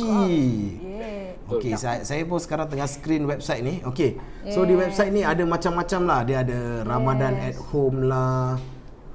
Yeah. 0.83 1.28
Okey, 1.49 1.73
saya 1.73 2.05
saya 2.05 2.21
pun 2.29 2.37
sekarang 2.37 2.69
tengah 2.69 2.85
screen 2.85 3.25
website 3.25 3.65
ni. 3.65 3.81
Okey. 3.81 4.21
So 4.53 4.63
di 4.69 4.77
website 4.77 5.09
ni 5.09 5.25
ada 5.25 5.41
macam-macam 5.43 6.01
lah. 6.05 6.19
Dia 6.21 6.45
ada 6.45 6.85
Ramadan 6.85 7.33
at 7.41 7.57
home 7.73 8.05
lah. 8.05 8.61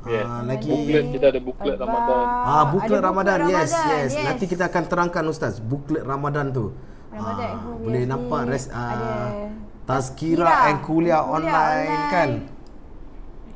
Yes. 0.04 0.26
Ah, 0.28 0.44
lagi 0.44 0.68
Booklet 0.68 1.04
kita 1.16 1.26
ada 1.32 1.40
booklet 1.40 1.74
Adab. 1.80 1.88
Ramadan. 1.88 2.24
Ah, 2.44 2.64
buklet 2.68 3.00
Ada 3.00 3.08
Ramadan. 3.08 3.38
Yes, 3.48 3.70
Ramadan, 3.72 3.96
yes, 4.04 4.10
Nanti 4.20 4.44
kita 4.44 4.64
akan 4.68 4.82
terangkan 4.84 5.24
ustaz 5.24 5.54
buklet 5.64 6.04
Ramadan 6.04 6.52
tu. 6.52 6.76
Ramadan 7.08 7.46
at 7.48 7.56
Ah, 7.56 7.60
home, 7.64 7.80
boleh 7.88 8.02
yes, 8.04 8.10
nampak 8.12 8.40
res 8.50 8.64
ada 8.68 8.76
ah, 8.76 9.28
Tazkirah, 9.84 10.44
tazkirah 10.44 10.68
and 10.68 10.78
kuliah 10.84 11.20
kuliah 11.20 11.22
online, 11.24 11.88
online. 11.88 12.12
kan. 12.12 12.30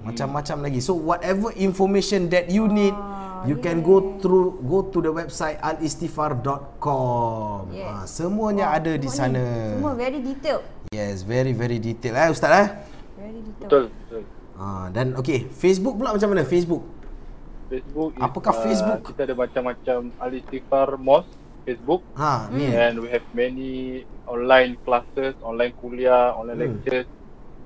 Macam-macam 0.08 0.56
lagi. 0.70 0.80
So 0.80 0.96
whatever 0.96 1.52
information 1.52 2.32
that 2.32 2.48
you 2.48 2.64
need 2.64 2.96
Ah, 2.96 3.17
you 3.44 3.56
can 3.58 3.80
go 3.80 4.18
through 4.18 4.58
go 4.64 4.82
to 4.82 4.98
the 4.98 5.10
website 5.10 5.60
alistifar.com. 5.60 7.70
Yes. 7.70 7.86
Ah, 7.86 8.04
semuanya 8.04 8.72
ada 8.72 8.96
di 8.96 9.06
Semua 9.06 9.28
ni, 9.28 9.38
sana. 9.38 9.44
Semua 9.76 9.92
very 9.94 10.18
detailed. 10.18 10.64
Yes, 10.90 11.22
very 11.22 11.52
very 11.52 11.78
detail 11.78 12.16
eh 12.16 12.28
ustaz 12.32 12.50
eh. 12.50 12.66
Very 13.14 13.40
detailed. 13.44 13.68
Betul, 13.68 13.84
betul. 13.92 14.22
Ah, 14.56 14.86
dan 14.90 15.14
okey, 15.14 15.46
Facebook 15.52 15.94
pula 15.94 16.10
macam 16.10 16.32
mana? 16.32 16.42
Facebook. 16.42 16.82
Facebook 17.68 18.16
is, 18.16 18.22
Apakah 18.24 18.52
uh, 18.56 18.62
Facebook? 18.64 19.00
Kita 19.12 19.20
ada 19.22 19.34
macam-macam 19.36 19.98
Alistifar 20.18 20.88
Mos 20.96 21.28
Facebook 21.68 22.00
Ha, 22.16 22.48
ni. 22.48 22.64
Hmm. 22.64 22.80
and 22.80 22.94
we 23.04 23.08
have 23.12 23.26
many 23.36 24.02
online 24.24 24.80
classes, 24.82 25.36
online 25.44 25.76
kuliah, 25.76 26.32
online 26.32 26.56
Hmm. 26.56 26.72
lectures, 26.80 27.04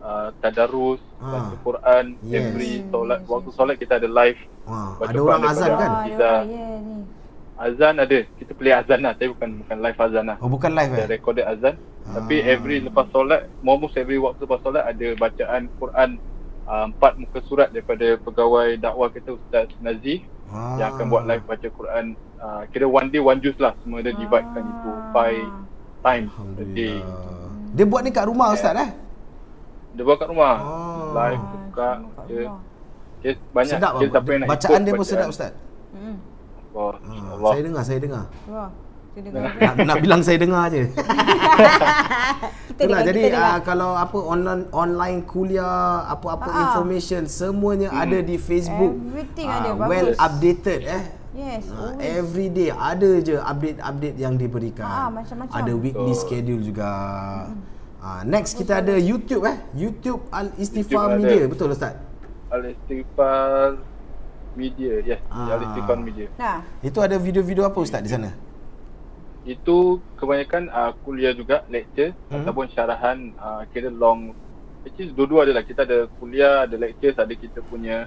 uh, 0.02 0.34
tadarus, 0.42 0.98
Ah. 1.22 1.38
baca 1.38 1.54
Quran, 1.62 2.18
Yes. 2.26 2.50
every 2.50 2.82
Hmm, 2.82 2.90
solat 2.90 3.20
waktu 3.24 3.50
solat 3.54 3.76
kita 3.78 4.02
ada 4.02 4.10
live. 4.10 4.42
Wah, 4.62 4.94
Baca 4.94 5.10
ada 5.10 5.18
orang 5.18 5.42
azan 5.44 5.70
kan? 5.72 5.90
Ah, 5.90 6.02
Kita- 6.04 6.22
ada, 6.22 6.46
yeah, 6.46 6.74
ni. 6.78 6.96
Azan 7.54 7.94
ada, 7.96 8.18
kita 8.36 8.52
play 8.52 8.72
azan 8.72 9.00
lah, 9.00 9.12
tapi 9.12 9.30
bukan 9.30 9.50
bukan 9.62 9.76
live 9.78 9.98
azan 10.00 10.24
lah. 10.24 10.36
Oh, 10.38 10.50
bukan 10.50 10.70
live 10.72 10.90
Kita 10.90 11.04
eh? 11.04 11.08
recorded 11.08 11.46
azan. 11.46 11.74
Tapi 12.04 12.36
Ah. 12.36 12.50
every 12.50 12.76
lepas 12.80 13.06
solat, 13.08 13.46
almost 13.60 13.94
every 13.94 14.18
waktu 14.18 14.40
lepas 14.40 14.58
solat 14.60 14.82
ada 14.82 15.06
bacaan 15.14 15.70
Quran 15.76 16.10
uh, 16.62 16.86
empat 16.88 17.12
muka 17.16 17.38
surat 17.42 17.68
daripada 17.68 18.18
pegawai 18.18 18.74
dakwah 18.76 19.08
kita 19.08 19.34
Ustaz 19.34 19.70
Nazif 19.78 20.22
Ah. 20.46 20.76
yang 20.76 20.92
akan 20.92 21.06
buat 21.08 21.24
live 21.24 21.42
baca 21.42 21.64
Quran 21.64 22.12
uh, 22.36 22.62
kira 22.68 22.84
one 22.84 23.08
day 23.08 23.18
one 23.18 23.38
juice 23.38 23.56
lah 23.56 23.72
semua 23.80 23.98
dia 23.98 24.12
dividekan 24.12 24.60
into 24.60 24.90
five 25.10 25.46
times 26.00 26.28
a 26.56 26.66
day. 26.68 26.98
Dia 27.72 27.84
buat 27.84 28.02
ni 28.02 28.10
kat 28.10 28.26
rumah 28.26 28.52
ustaz 28.52 28.74
eh? 28.74 28.90
dia 29.92 30.02
buat 30.02 30.18
kat 30.18 30.28
rumah 30.28 30.54
Oh. 30.58 31.14
live 31.14 31.38
Ah, 31.38 31.50
buka 31.62 31.90
dia, 32.26 32.42
rumah. 32.44 32.60
Dia 33.22 33.32
banyak 33.50 33.72
sedap 33.72 33.92
dia 33.94 34.08
siapa 34.08 34.28
yang 34.28 34.40
nak 34.42 34.48
Bacaan 34.50 34.70
ikut 34.72 34.84
dia 34.84 34.92
pun 34.92 35.06
sedap 35.06 35.28
ustaz. 35.30 35.52
Hmm. 35.92 36.16
oh, 36.72 36.92
InsyaAllah 36.98 37.50
saya 37.50 37.62
dengar, 37.62 37.82
saya 37.84 37.98
dengar. 37.98 38.24
Wah. 38.46 38.70
Dengar. 39.12 39.42
Nak, 39.54 39.74
nak 39.84 39.96
bilang 40.00 40.20
saya 40.20 40.38
dengar 40.40 40.64
je. 40.68 40.82
kita 42.64 42.80
Itulah 42.80 42.88
dengar, 42.88 43.00
jadi 43.04 43.20
kita 43.20 43.36
dengar. 43.36 43.52
uh, 43.52 43.58
kalau 43.60 43.90
apa 43.92 44.18
online 44.18 44.62
online 44.72 45.18
kuliah, 45.22 46.08
apa-apa 46.08 46.48
Ah. 46.48 46.60
information 46.66 47.22
semuanya 47.26 47.92
ada 47.92 48.18
di 48.18 48.36
Facebook. 48.36 48.96
Everything 48.96 49.46
Ah, 49.46 49.58
ada, 49.58 49.70
bagus. 49.74 49.88
well 49.88 50.08
updated 50.18 50.80
eh. 50.82 51.02
Yes, 51.32 51.64
Uh, 51.64 51.96
every 51.96 52.48
day 52.48 52.68
ada 52.68 53.16
je 53.18 53.36
update-update 53.36 54.16
yang 54.16 54.36
diberikan. 54.36 54.84
Ah, 54.84 55.08
macam-macam. 55.08 55.56
Ada 55.56 55.72
weekly 55.72 56.12
Betul. 56.12 56.20
schedule 56.20 56.60
juga. 56.62 56.88
Ah, 57.98 58.20
next 58.22 58.52
kita 58.52 58.80
ada 58.80 58.96
YouTube 58.96 59.44
eh. 59.44 59.56
YouTube 59.72 60.24
Al 60.28 60.52
Istighfar 60.56 60.88
YouTube 61.08 61.12
ada. 61.14 61.20
Media, 61.20 61.42
betul 61.46 61.68
Ustaz? 61.70 61.96
Al-Istighfar 62.52 63.80
Media 64.52 65.00
yes 65.00 65.20
Ah. 65.26 65.56
Al-Istighfar 65.56 65.96
Media 65.98 66.28
Nah, 66.36 66.60
Itu 66.80 67.00
ada 67.00 67.16
video-video 67.16 67.64
apa 67.64 67.78
Ustaz 67.78 68.00
di 68.00 68.12
sana? 68.12 68.30
itu 69.42 69.98
kebanyakan 70.14 70.70
uh, 70.70 70.94
kuliah 71.02 71.34
juga 71.34 71.66
lecture 71.66 72.14
Hmm. 72.30 72.46
ataupun 72.46 72.70
syarahan 72.70 73.34
uh, 73.34 73.66
kira 73.68 73.90
long 73.90 74.30
actually 74.86 75.10
dua-dua 75.10 75.42
adalah 75.42 75.66
kita 75.66 75.82
ada 75.82 76.06
kuliah 76.14 76.62
ada 76.62 76.78
lectures 76.78 77.18
ada 77.18 77.34
kita 77.34 77.58
punya 77.66 78.06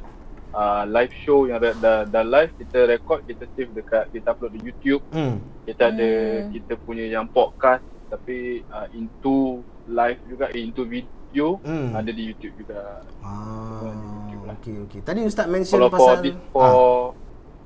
uh, 0.56 0.88
live 0.88 1.12
show 1.28 1.44
yang 1.44 1.60
dah, 1.60 1.76
dah, 1.76 1.98
dah 2.08 2.24
live 2.24 2.56
kita 2.56 2.88
record 2.88 3.28
kita 3.28 3.44
save 3.52 3.68
dekat 3.74 4.08
kita 4.16 4.32
upload 4.32 4.56
di 4.56 4.64
YouTube 4.64 5.04
Hmm. 5.12 5.44
kita 5.68 5.92
ada 5.92 6.08
Hmm. 6.08 6.56
kita 6.56 6.74
punya 6.80 7.04
yang 7.04 7.28
podcast 7.28 7.84
tapi 8.08 8.64
uh, 8.72 8.88
into 8.96 9.60
live 9.92 10.24
juga 10.26 10.48
into 10.56 10.88
video 10.88 11.60
Hmm. 11.68 12.00
ada 12.00 12.16
di 12.16 12.32
YouTube 12.32 12.56
juga 12.56 13.04
Ah, 13.20 13.84
YouTube 13.84 13.92
lah. 13.92 14.35
Okey 14.52 14.76
okey. 14.86 15.00
Tadi 15.02 15.20
Ustaz 15.24 15.46
mention 15.46 15.78
kalau 15.78 15.90
for 15.90 15.98
pasal 15.98 16.16
this 16.22 16.36
for 16.50 16.62
ah, 16.62 17.06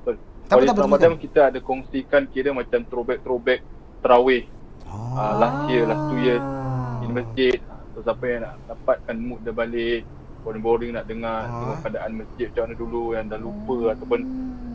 sorry. 0.02 0.18
Tak 0.18 0.48
for 0.48 0.56
apa, 0.56 0.60
this 0.60 0.66
tak 0.66 0.74
apa, 0.74 0.82
Ramadan 0.82 1.08
silakan. 1.08 1.22
kita 1.22 1.40
ada 1.46 1.58
kongsikan 1.60 2.22
kira 2.28 2.50
macam 2.50 2.80
throwback 2.84 3.18
throwback 3.20 3.60
terawih 4.00 4.42
oh. 4.84 5.14
uh, 5.14 5.34
last 5.36 5.60
year, 5.66 5.84
last 5.84 6.04
two 6.08 6.20
years 6.20 6.42
Ah. 6.42 7.02
in 7.02 7.10
masjid. 7.12 7.58
So 7.92 8.00
siapa 8.00 8.24
yang 8.24 8.40
nak 8.42 8.54
dapatkan 8.66 9.16
mood 9.16 9.40
dia 9.40 9.52
balik, 9.52 10.02
boring-boring 10.40 10.90
nak 10.92 11.04
dengar 11.04 11.38
Ah. 11.40 11.52
tengok 11.52 11.78
keadaan 11.82 12.12
masjid 12.16 12.46
macam 12.48 12.62
mana 12.62 12.74
dulu 12.74 13.02
yang 13.12 13.24
dah 13.26 13.38
lupa 13.38 13.76
ataupun 13.92 14.20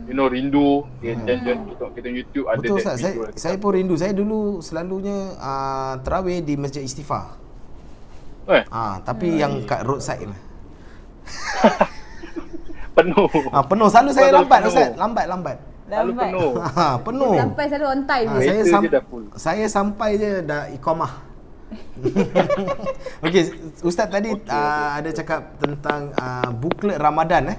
you 0.06 0.14
know 0.14 0.30
rindu, 0.30 0.86
okay, 0.96 1.12
Hmm. 1.12 1.26
then 1.26 1.38
just 1.42 1.60
kita 1.66 1.84
kita 1.92 2.08
YouTube 2.14 2.46
ada 2.46 2.62
Betul 2.62 2.78
Ustaz, 2.78 2.94
saya, 2.96 3.14
lah 3.16 3.28
kita 3.28 3.42
saya 3.42 3.56
pun 3.58 3.70
rindu. 3.74 3.94
Saya 3.96 4.12
dulu 4.14 4.40
selalunya 4.60 5.34
uh, 5.34 5.94
terawih 6.00 6.38
di 6.40 6.54
Masjid 6.54 6.80
Istighfar. 6.80 7.34
upload. 8.46 8.54
Eh, 8.54 8.62
Ah, 8.70 9.02
tapi 9.02 9.34
yang 9.34 9.66
kat 9.66 9.82
roadside 9.82 10.22
ni. 10.22 10.38
penuh. 12.96 13.28
Ah, 13.52 13.64
penuh 13.64 13.86
selalu 13.86 14.10
saya 14.10 14.30
Selalu 14.30 14.36
lambat 14.40 14.58
penuh. 14.58 14.70
Ustaz, 14.72 14.90
lambat 14.96 15.24
lambat. 15.28 15.56
Selalu 15.86 16.10
lambat. 16.10 16.26
penuh. 16.26 16.50
Ha, 16.56 16.86
penuh. 17.06 17.32
Sampai 17.36 17.64
selalu 17.68 17.86
on 17.86 18.00
time. 18.04 18.26
Ah, 18.26 18.36
je. 18.36 18.46
saya 18.46 18.62
sam- 18.64 18.90
saya 19.36 19.64
sampai 19.68 20.10
je 20.16 20.30
dah 20.42 20.62
iqamah. 20.72 21.12
Okey, 23.26 23.42
ustaz 23.82 24.06
tadi 24.06 24.30
okay, 24.30 24.46
uh, 24.54 24.90
ada 25.02 25.10
cakap 25.10 25.58
tentang 25.58 26.14
uh, 26.14 26.50
buklet 26.54 26.94
Ramadan 26.96 27.42
eh. 27.52 27.58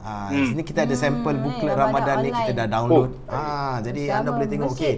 Ah, 0.00 0.30
Hmm. 0.30 0.54
sini 0.54 0.62
kita 0.62 0.86
ada 0.86 0.94
sampel 0.94 1.34
Hmm, 1.34 1.44
buklet 1.50 1.74
ni 1.74 1.82
Ramadan, 1.82 2.14
Ramadan 2.14 2.16
ni 2.22 2.30
kita 2.30 2.42
online. 2.46 2.58
dah 2.62 2.66
download. 2.70 3.10
Oh. 3.26 3.34
Ah, 3.34 3.76
jadi 3.82 4.02
Bersama 4.06 4.18
anda 4.22 4.30
boleh 4.30 4.48
tengok 4.48 4.70
okey. 4.72 4.94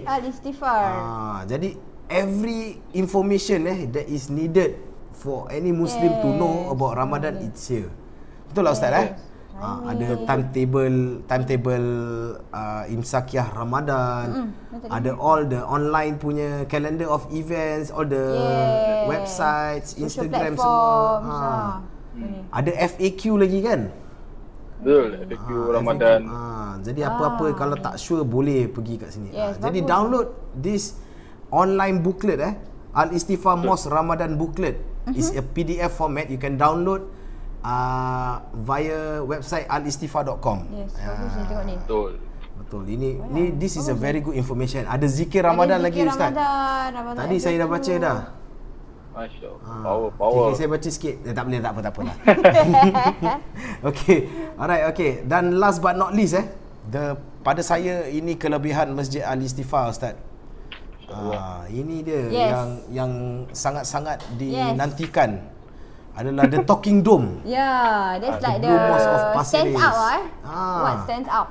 Ah, 0.69 1.39
jadi 1.49 1.69
every 2.07 2.61
information 2.93 3.59
eh 3.65 3.79
that 3.89 4.05
is 4.05 4.29
needed 4.29 4.77
for 5.19 5.51
any 5.51 5.69
Muslim 5.69 6.15
to 6.17 6.29
know 6.31 6.53
Yes. 6.63 6.71
about 6.71 6.91
Ramadan 6.95 7.33
it's 7.43 7.67
here. 7.67 7.91
Betul 8.47 8.63
lah 8.63 8.73
ustaz 8.73 8.95
eh? 8.95 9.07
Ah, 9.59 9.91
ada 9.91 10.15
timetable 10.23 11.19
timetable 11.27 11.85
uh, 12.49 12.87
imsakiah 12.87 13.51
Ramadan. 13.51 14.55
betul. 14.71 14.87
ada 14.87 15.11
all 15.19 15.43
the 15.43 15.59
online 15.59 16.15
punya 16.15 16.63
calendar 16.65 17.05
of 17.05 17.27
events, 17.29 17.91
all 17.91 18.07
the 18.07 18.23
Yes. 18.23 19.03
websites, 19.05 19.87
Social 19.91 20.03
Instagram 20.07 20.55
semua. 20.55 20.63
platforms, 20.63 21.27
Ha. 21.35 21.43
ah. 21.43 21.73
Ini. 22.15 22.39
Ada 22.49 22.71
FAQ 22.89 23.21
lagi 23.35 23.59
kan? 23.59 23.81
Betul, 24.79 25.07
FAQ 25.27 25.47
Ah, 25.51 25.67
Ramadan. 25.75 26.19
FAQ. 26.23 26.31
Ah, 26.31 26.71
jadi 26.79 26.99
apa-apa 27.05 27.45
kalau 27.53 27.75
tak 27.75 27.95
sure 27.99 28.23
boleh 28.23 28.71
pergi 28.71 28.95
kat 28.95 29.11
sini. 29.11 29.29
Yes, 29.29 29.59
ah, 29.59 29.67
jadi 29.67 29.83
download 29.83 30.27
this 30.55 30.95
online 31.51 31.99
booklet 31.99 32.39
eh. 32.39 32.55
Al 32.89 33.11
Istighfar 33.11 33.59
Mos 33.59 33.85
Ramadan 33.85 34.33
booklet 34.33 34.79
Mhm. 35.09 35.19
is 35.19 35.29
a 35.33 35.41
PDF 35.41 35.91
format 35.91 36.29
you 36.29 36.37
can 36.37 36.55
download 36.55 37.09
uh, 37.61 38.39
via 38.53 39.19
website 39.23 39.65
alistighfar.com. 39.67 40.57
Yes, 40.69 40.93
bagus 40.95 41.31
ni 41.33 41.43
tengok 41.45 41.65
ni. 41.65 41.75
Betul. 41.77 42.11
Betul. 42.59 42.83
Ini 42.85 43.09
ni 43.31 43.43
this 43.55 43.75
is 43.75 43.87
a 43.87 43.95
very 43.95 44.19
good 44.19 44.35
information. 44.35 44.83
Ada 44.83 45.07
zikir 45.07 45.41
Ramadan 45.41 45.79
Ada 45.79 45.85
lagi 45.87 45.99
zikir 46.03 46.11
ustaz. 46.11 46.29
Ramadan, 46.29 46.87
Ramadan 46.93 47.19
Tadi 47.23 47.35
saya 47.39 47.55
dah 47.57 47.69
baca 47.69 47.93
dah. 47.97 48.19
Masya 49.09 49.47
Allah. 49.47 49.67
Ah, 49.67 49.81
Power, 49.83 50.07
Okay, 50.07 50.15
power. 50.15 50.43
okay, 50.47 50.55
saya 50.55 50.67
baca 50.69 50.89
sikit. 50.89 51.15
Eh, 51.25 51.33
tak 51.33 51.43
boleh, 51.43 51.59
tak 51.59 51.71
apa, 51.73 51.79
tak 51.81 51.91
apa 51.91 52.01
lah. 52.07 52.15
okay. 53.89 54.19
Alright, 54.55 54.83
okay. 54.91 55.11
Dan 55.25 55.59
last 55.59 55.79
but 55.79 55.95
not 55.95 56.11
least 56.13 56.37
eh. 56.37 56.45
The, 56.87 57.15
pada 57.43 57.59
saya 57.59 58.07
ini 58.07 58.35
kelebihan 58.35 58.91
Masjid 58.95 59.23
Al-Istighfar 59.23 59.91
Ustaz. 59.91 60.15
Ah, 61.11 61.63
ini 61.67 62.01
dia 62.01 62.21
Yes. 62.27 62.49
yang 62.49 62.69
yang 62.89 63.11
sangat-sangat 63.49 64.21
Yes. 64.37 64.73
dinantikan 64.75 65.41
adalah 66.13 66.45
the 66.45 66.59
talking 66.63 66.99
dome. 66.99 67.41
Yeah, 67.47 68.19
that's 68.19 68.39
Ah, 68.39 68.47
like 68.47 68.59
the 68.61 68.69
the 68.69 69.43
stands 69.43 69.75
out 69.75 69.97
eh. 70.13 70.23
Ah. 70.43 70.79
What 70.83 70.95
stands 71.05 71.27
out? 71.29 71.47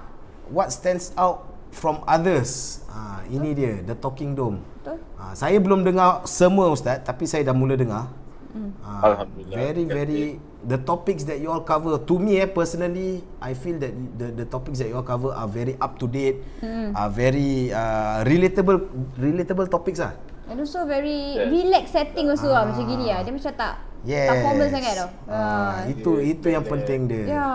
What 0.48 0.68
stands 0.70 1.04
out 1.16 1.36
from 1.70 2.00
others? 2.04 2.82
Ah, 2.88 3.20
ini 3.26 3.52
dia 3.52 3.82
the 3.82 3.94
talking 3.94 4.32
dome. 4.32 4.62
Betul? 4.80 4.98
Ah, 5.16 5.32
saya 5.32 5.58
belum 5.58 5.82
dengar 5.82 6.24
semua 6.24 6.70
ustaz 6.70 7.02
tapi 7.02 7.24
saya 7.24 7.44
dah 7.44 7.56
mula 7.56 7.74
dengar. 7.74 8.08
Hmm. 8.48 8.72
Ah, 8.80 9.12
Alhamdulillah. 9.12 9.56
Very 9.56 9.84
very 9.84 10.22
the 10.64 10.78
topics 10.80 11.22
that 11.24 11.36
you 11.36 11.48
all 11.48 11.60
cover 11.62 12.00
to 12.00 12.14
me 12.16 12.40
eh 12.40 12.48
personally 12.48 13.20
I 13.38 13.52
feel 13.52 13.76
that 13.76 13.92
the 14.16 14.32
the 14.34 14.46
topics 14.46 14.80
that 14.80 14.88
you 14.88 14.96
all 14.96 15.04
cover 15.04 15.30
are 15.30 15.46
very 15.46 15.76
up 15.78 16.00
to 16.00 16.08
date, 16.08 16.40
Hmm. 16.58 16.96
are 16.96 17.08
very 17.08 17.68
uh, 17.70 18.24
relatable 18.24 18.88
relatable 19.16 19.68
topics 19.68 20.00
ah. 20.00 20.16
And 20.48 20.58
also 20.58 20.88
very 20.88 21.36
Yes. 21.36 21.52
relax 21.52 21.84
setting 21.92 22.26
also 22.26 22.48
lah 22.48 22.64
macam 22.64 22.84
gini 22.84 23.12
lah. 23.12 23.20
Dia 23.20 23.32
macam 23.32 23.52
tak 23.54 23.74
Yes. 24.06 24.30
Tak 24.30 24.36
formal 24.46 24.68
sangat 24.70 24.92
tau. 24.94 25.08
Ah, 25.26 25.82
itu 25.84 26.10
itu 26.22 26.46
yang 26.48 26.62
penting 26.62 27.00
dia. 27.04 27.24
Ya, 27.28 27.48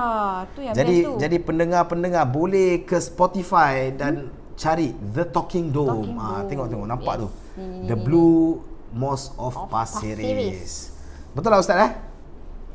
tu 0.52 0.60
yang 0.60 0.76
jadi 0.76 0.95
best 0.99 1.07
tu. 1.07 1.14
jadi 1.18 1.38
pendengar-pendengar 1.40 2.24
boleh 2.28 2.84
ke 2.84 2.99
Spotify 2.99 3.90
dan 3.90 4.28
cari 4.53 4.91
The 4.94 5.24
Talking 5.26 5.72
Dome. 5.72 5.90
Talking 6.03 6.20
ah 6.20 6.44
Dome. 6.44 6.49
tengok 6.52 6.68
tengok 6.70 6.88
nampak 6.88 7.14
Yes. 7.15 7.22
tu. 7.24 7.28
The 7.88 7.95
Blue 7.95 8.60
Mosque 8.94 9.34
of, 9.36 9.53
Of 9.57 9.68
Pasir 9.68 10.15
Ris. 10.15 10.30
Ris. 10.30 10.74
Betul 11.34 11.49
lah 11.49 11.60
ustaz 11.60 11.78
eh? 11.80 11.91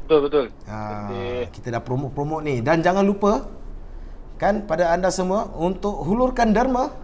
Betul 0.02 0.18
betul. 0.24 0.44
Ah, 0.64 1.06
Jadi, 1.06 1.52
kita 1.52 1.68
dah 1.70 1.80
promote-promote 1.80 2.42
ni 2.42 2.58
dan 2.58 2.80
jangan 2.80 3.02
lupa 3.02 3.46
kan 4.34 4.64
pada 4.64 4.90
anda 4.90 5.08
semua 5.08 5.50
untuk 5.52 5.94
hulurkan 6.00 6.50
derma 6.50 6.94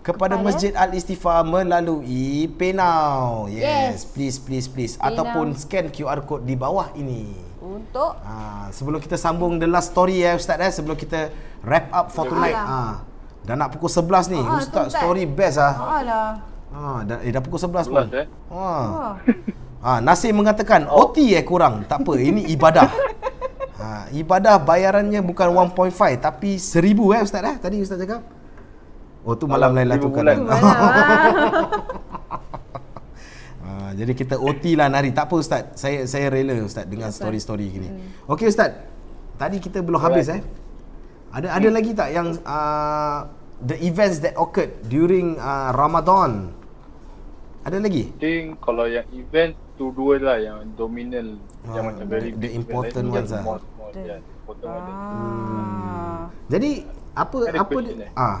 kepada, 0.00 0.34
Kepada? 0.34 0.42
Masjid 0.42 0.72
Al 0.74 0.90
Istighfar 0.90 1.44
melalui 1.44 2.48
PayNow. 2.50 3.46
Yes, 3.46 3.60
Yes. 3.60 3.98
please 4.06 4.36
please 4.36 4.66
please 4.66 4.94
PayNow. 4.94 5.08
ataupun 5.12 5.46
scan 5.54 5.88
QR 5.88 6.20
code 6.22 6.42
di 6.42 6.54
bawah 6.54 6.88
ini. 6.94 7.32
Untuk 7.60 8.16
Ha, 8.18 8.68
sebelum 8.70 8.98
kita 8.98 9.14
sambung 9.14 9.56
the 9.56 9.68
last 9.68 9.92
story 9.92 10.20
ya 10.20 10.32
Ustaz 10.32 10.56
eh 10.58 10.72
sebelum 10.72 10.96
kita 10.96 11.28
wrap 11.62 11.86
up 11.92 12.06
for 12.08 12.24
tonight. 12.26 12.56
Alah. 12.56 12.98
Ha. 12.98 13.08
Dah 13.40 13.54
nak 13.54 13.68
pukul 13.70 13.88
11 13.88 14.26
ni. 14.26 14.40
Ah, 14.40 14.58
Ustaz 14.58 14.88
Ustaz. 14.88 14.98
story 14.98 15.24
best 15.24 15.56
ah. 15.56 15.74
Alah. 15.76 16.28
Ha, 16.70 17.02
dah, 17.02 17.18
eh, 17.26 17.30
dah 17.34 17.42
pukul 17.42 17.58
11 17.58 17.90
pun. 17.90 18.06
11 18.06 18.22
eh. 18.22 18.26
Ha. 18.50 18.54
Oh. 18.54 19.12
Ha, 19.80 19.98
Nasir 20.04 20.30
mengatakan 20.30 20.86
OT 20.86 21.34
eh 21.34 21.42
kurang. 21.42 21.88
Tak 21.90 22.06
apa, 22.06 22.12
ini 22.20 22.46
ibadah. 22.54 22.88
Ha, 23.80 24.12
ibadah 24.12 24.60
bayarannya 24.60 25.24
bukan 25.24 25.50
1.5 25.72 26.20
tapi 26.20 26.60
1000 26.60 27.16
eh 27.16 27.20
Ustaz 27.24 27.42
eh. 27.42 27.56
Tadi 27.58 27.76
Ustaz 27.80 27.98
cakap. 27.98 28.22
Oh 29.24 29.36
tu 29.36 29.44
malam 29.48 29.72
Lailatul 29.72 30.12
1000 30.12 30.16
Qadar. 30.16 30.36
bulan. 30.36 30.38
Ha, 33.60 33.94
jadi 33.94 34.12
kita 34.18 34.34
OT 34.34 34.74
lah 34.74 34.90
nari. 34.90 35.14
Tak 35.14 35.30
apa 35.30 35.34
Ustaz. 35.38 35.78
Saya 35.78 36.02
saya 36.02 36.26
rela 36.26 36.58
Ustaz 36.64 36.90
dengan 36.90 37.14
story-story 37.14 37.66
gini. 37.70 37.88
Okey 38.26 38.50
Ustaz. 38.50 38.74
Tadi 39.38 39.62
kita 39.62 39.78
belum 39.78 40.00
habis 40.00 40.26
eh. 40.26 40.42
Ada 41.30 41.54
ada 41.54 41.68
lagi 41.70 41.94
tak 41.94 42.10
yang 42.10 42.34
uh, 42.42 43.30
the 43.62 43.78
events 43.86 44.18
that 44.24 44.34
occurred 44.34 44.74
during 44.90 45.38
uh, 45.38 45.70
Ramadan? 45.70 46.59
Ada 47.70 47.78
lagi? 47.80 48.02
I 48.04 48.18
think 48.18 48.44
kalau 48.58 48.82
yang 48.84 49.06
event 49.14 49.54
tu 49.78 49.94
dua 49.94 50.18
lah 50.18 50.36
yang 50.36 50.58
dominant 50.74 51.38
Ah, 51.62 51.78
yang 51.78 51.84
macam 51.86 52.04
very 52.04 52.34
the 52.34 52.40
big 52.40 52.52
important 52.52 53.06
event. 53.06 53.14
ones 53.14 53.30
lah. 53.30 53.42
More, 53.46 53.62
more, 53.78 53.90
yeah, 53.94 54.18
important 54.18 54.66
one. 54.66 54.84
Ah. 54.84 56.22
Jadi 56.48 56.70
apa 57.12 57.36
Ada 57.40 57.58
apa 57.60 57.70
question 57.70 57.94
dia- 57.94 58.06
eh? 58.06 58.10
ah 58.18 58.38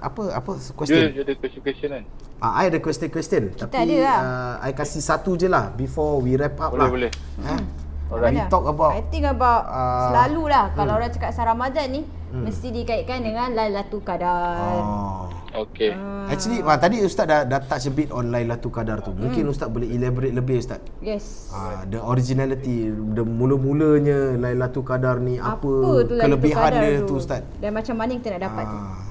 apa 0.00 0.20
apa 0.32 0.50
question? 0.72 0.96
dia 1.12 1.20
ada 1.20 1.34
question-question 1.34 1.88
kan? 1.92 2.04
Ah 2.38 2.52
I 2.56 2.64
ada 2.66 2.78
question-question 2.78 3.42
tapi 3.54 3.74
ada 3.74 3.96
lah. 4.02 4.18
uh, 4.18 4.54
I 4.62 4.72
kasih 4.72 5.00
satu 5.02 5.36
je 5.36 5.44
lah 5.46 5.68
before 5.70 6.20
we 6.20 6.32
wrap 6.34 6.56
up 6.58 6.72
Boleh, 6.72 6.80
lah. 6.80 6.88
boleh. 6.90 7.10
Eh? 7.44 7.60
Alright. 8.06 8.32
We 8.34 8.48
talk 8.48 8.64
about 8.64 8.92
I 8.94 9.04
think 9.06 9.24
about 9.26 9.64
Ah. 9.66 10.08
selalu 10.08 10.42
lah 10.46 10.72
kalau 10.72 10.96
orang 10.96 11.10
cakap 11.10 11.28
pasal 11.30 11.44
Ramadan 11.46 11.86
ni 11.90 12.00
mesti 12.42 12.68
dikaitkan 12.74 13.22
dengan 13.22 13.54
Lailatul 13.54 14.02
Qadar. 14.02 14.58
oh. 14.82 15.44
Okay. 15.54 15.94
Actually 16.26 16.66
ah, 16.66 16.74
tadi 16.82 16.98
ustaz 17.06 17.30
dah 17.30 17.46
dah 17.46 17.62
touch 17.62 17.86
a 17.86 17.92
bit 17.94 18.10
on 18.10 18.34
Lailatul 18.34 18.74
Qadar 18.74 19.06
tu. 19.06 19.14
Mungkin 19.14 19.46
ustaz 19.46 19.70
boleh 19.70 19.86
elaborate 19.86 20.34
lebih 20.34 20.58
ustaz. 20.58 20.82
Yes. 20.98 21.46
Ah, 21.54 21.86
the 21.86 22.02
originality, 22.02 22.90
the 22.90 23.22
mula-mulanya 23.22 24.34
Lailatul 24.34 24.82
Qadar 24.82 25.22
ni 25.22 25.38
apa, 25.38 25.62
tu 25.62 25.70
Lailatul 26.10 26.26
kelebihan 26.26 26.58
Qadar 26.58 26.82
dia 26.82 27.06
tu 27.06 27.14
ustaz? 27.22 27.42
Dan 27.62 27.70
macam 27.70 27.94
mana 27.94 28.10
kita 28.18 28.28
nak 28.34 28.42
dapat 28.50 28.64
tu? 28.66 28.78
Ah. 28.82 29.02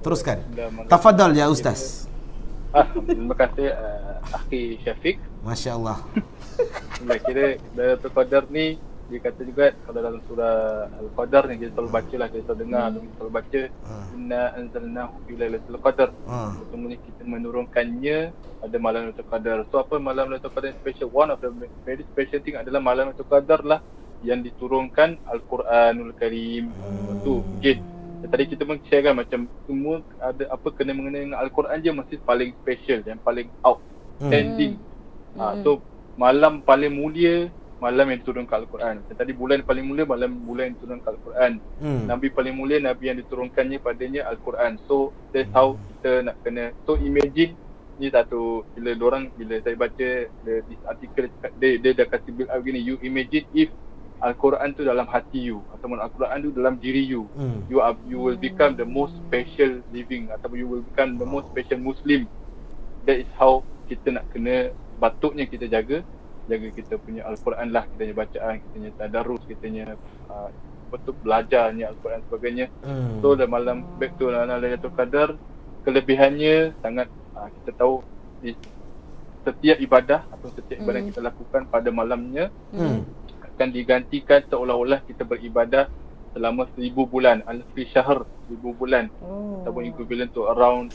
Teruskan. 0.00 0.38
Tafadhal 0.88 1.30
ya 1.36 1.44
ustaz. 1.52 2.08
Ah, 2.72 2.88
terima 2.88 3.36
kasih 3.36 3.68
uh, 3.68 4.20
Akhi 4.32 4.80
Syafiq. 4.80 5.20
Masya-Allah. 5.44 6.00
Kira 7.28 7.60
Lailatul 7.76 8.12
Qadar 8.16 8.48
ni 8.48 8.80
dia 9.08 9.20
kata 9.24 9.40
juga 9.40 9.72
kalau 9.88 10.00
dalam 10.04 10.20
surah 10.28 10.88
Al-Qadar 11.00 11.48
ni 11.48 11.54
kita 11.64 11.72
selalu 11.72 11.90
baca 11.96 12.14
lah 12.20 12.26
kita 12.28 12.42
selalu 12.44 12.60
dengar 12.60 12.84
hmm. 12.88 12.96
kita 13.00 13.14
selalu 13.16 13.32
baca 13.32 13.60
inna 14.12 14.42
anzalnahu 14.52 15.14
fi 15.24 15.32
lailatul 15.40 15.80
qadar 15.80 16.08
Ah. 16.28 16.52
sesungguhnya 16.60 16.98
kita 17.00 17.22
menurunkannya 17.24 18.18
pada 18.60 18.76
malam 18.76 19.00
Lailatul 19.08 19.28
Qadar 19.32 19.58
so 19.72 19.80
apa 19.80 19.96
malam 19.96 20.28
Lailatul 20.28 20.52
Qadar 20.52 20.76
yang 20.76 20.80
special 20.84 21.08
one 21.08 21.30
of 21.32 21.40
the 21.40 21.48
very 21.88 22.04
special 22.12 22.40
thing 22.44 22.60
adalah 22.60 22.80
malam 22.84 23.10
Lailatul 23.10 23.28
Qadar 23.32 23.64
lah 23.64 23.80
yang 24.20 24.44
diturunkan 24.44 25.16
Al-Quranul 25.24 26.12
Karim 26.18 26.68
hmm. 26.68 27.24
tu 27.24 27.40
okay. 27.56 27.80
tadi 28.28 28.44
kita 28.50 28.68
pun 28.68 28.76
share 28.90 29.08
kan 29.08 29.14
macam 29.16 29.48
semua 29.64 30.04
ada 30.20 30.52
apa 30.52 30.68
kena 30.74 30.92
mengenai 30.92 31.24
dengan 31.24 31.40
Al-Quran 31.40 31.80
je 31.80 31.90
mesti 31.94 32.14
paling 32.20 32.50
special 32.60 33.00
yang 33.08 33.20
paling 33.24 33.48
outstanding 33.64 34.76
Hmm. 35.38 35.44
Ha, 35.44 35.62
so 35.62 35.78
malam 36.18 36.64
paling 36.66 36.90
mulia 36.90 37.46
malam 37.78 38.10
yang 38.10 38.18
diturunkan 38.22 38.66
Al-Quran. 38.66 38.96
Tadi 39.06 39.32
bulan 39.34 39.62
paling 39.62 39.86
mulia 39.86 40.04
malam 40.06 40.42
bulan 40.42 40.70
yang 40.70 40.76
diturunkan 40.78 41.10
Al-Quran. 41.14 41.52
Hmm. 41.78 42.04
Nabi 42.10 42.26
paling 42.34 42.54
mulia 42.54 42.78
nabi 42.82 43.10
yang 43.10 43.18
diturunkannya 43.22 43.78
padanya 43.78 44.26
Al-Quran. 44.30 44.82
So 44.90 45.14
that's 45.30 45.50
how 45.54 45.78
kita 45.98 46.26
nak 46.26 46.36
kena 46.42 46.74
so 46.86 46.98
imagine 46.98 47.54
ni 47.98 48.06
satu 48.14 48.62
bila 48.78 48.94
orang 49.10 49.34
bila 49.34 49.58
saya 49.58 49.74
baca 49.74 50.08
the, 50.46 50.54
this 50.70 50.80
article 50.86 51.26
dia, 51.26 51.50
dia, 51.58 51.70
dia 51.82 51.92
dah 51.98 52.06
kasi 52.06 52.30
build 52.30 52.46
up 52.46 52.62
gini 52.62 52.78
you 52.78 52.94
imagine 53.02 53.42
if 53.50 53.66
Al-Quran 54.22 54.74
tu 54.74 54.86
dalam 54.86 55.06
hati 55.10 55.50
you 55.50 55.62
ataupun 55.74 55.98
Al-Quran 55.98 56.38
tu 56.46 56.50
dalam 56.54 56.78
diri 56.78 57.02
you 57.02 57.26
Hmm. 57.34 57.66
you 57.66 57.82
are 57.82 57.94
you 58.06 58.22
will 58.22 58.38
become 58.38 58.78
the 58.78 58.86
most 58.86 59.14
special 59.26 59.82
living 59.90 60.30
ataupun 60.30 60.56
you 60.58 60.68
will 60.70 60.86
become 60.86 61.18
the 61.18 61.26
most 61.26 61.50
special 61.50 61.78
Muslim. 61.78 62.26
That 63.06 63.18
is 63.18 63.30
how 63.34 63.66
kita 63.90 64.14
nak 64.14 64.26
kena 64.30 64.74
patutnya 64.98 65.46
kita 65.46 65.70
jaga 65.70 66.02
jaga 66.48 66.68
kita 66.72 66.94
punya 66.96 67.22
Al-Quran 67.28 67.68
lah 67.70 67.84
kita 67.86 68.00
punya 68.00 68.16
bacaan, 68.16 68.54
kita 68.58 68.72
punya 68.72 68.90
tadarus, 68.96 69.42
kita 69.44 69.60
punya 69.60 69.84
uh, 70.26 70.48
betul 70.88 71.14
belajarnya 71.20 71.84
Al-Quran 71.92 72.20
sebagainya. 72.26 72.66
Hmm. 72.80 73.20
So 73.20 73.36
dalam 73.36 73.52
malam 73.52 73.76
back 74.00 74.16
to 74.16 74.32
Lailatul 74.32 74.96
Qadar 74.96 75.36
kelebihannya 75.84 76.72
sangat 76.80 77.06
uh, 77.36 77.48
kita 77.52 77.70
tahu 77.76 78.00
di 78.40 78.56
setiap 79.44 79.78
ibadah 79.78 80.20
atau 80.28 80.48
setiap 80.52 80.76
ibadah 80.82 80.98
yang 81.00 81.08
kita 81.08 81.22
lakukan 81.22 81.62
pada 81.66 81.88
malamnya 81.88 82.50
Hmm. 82.68 83.04
akan 83.44 83.68
digantikan 83.72 84.44
seolah-olah 84.44 85.00
kita 85.04 85.24
beribadah 85.24 85.88
selama 86.36 86.68
seribu 86.76 87.08
bulan 87.08 87.40
alfi 87.44 87.88
syahr 87.88 88.22
seribu 88.44 88.76
bulan 88.76 89.08
Oh. 89.18 89.64
ataupun 89.64 89.88
equivalent 89.88 90.30
to 90.30 90.44
around 90.44 90.92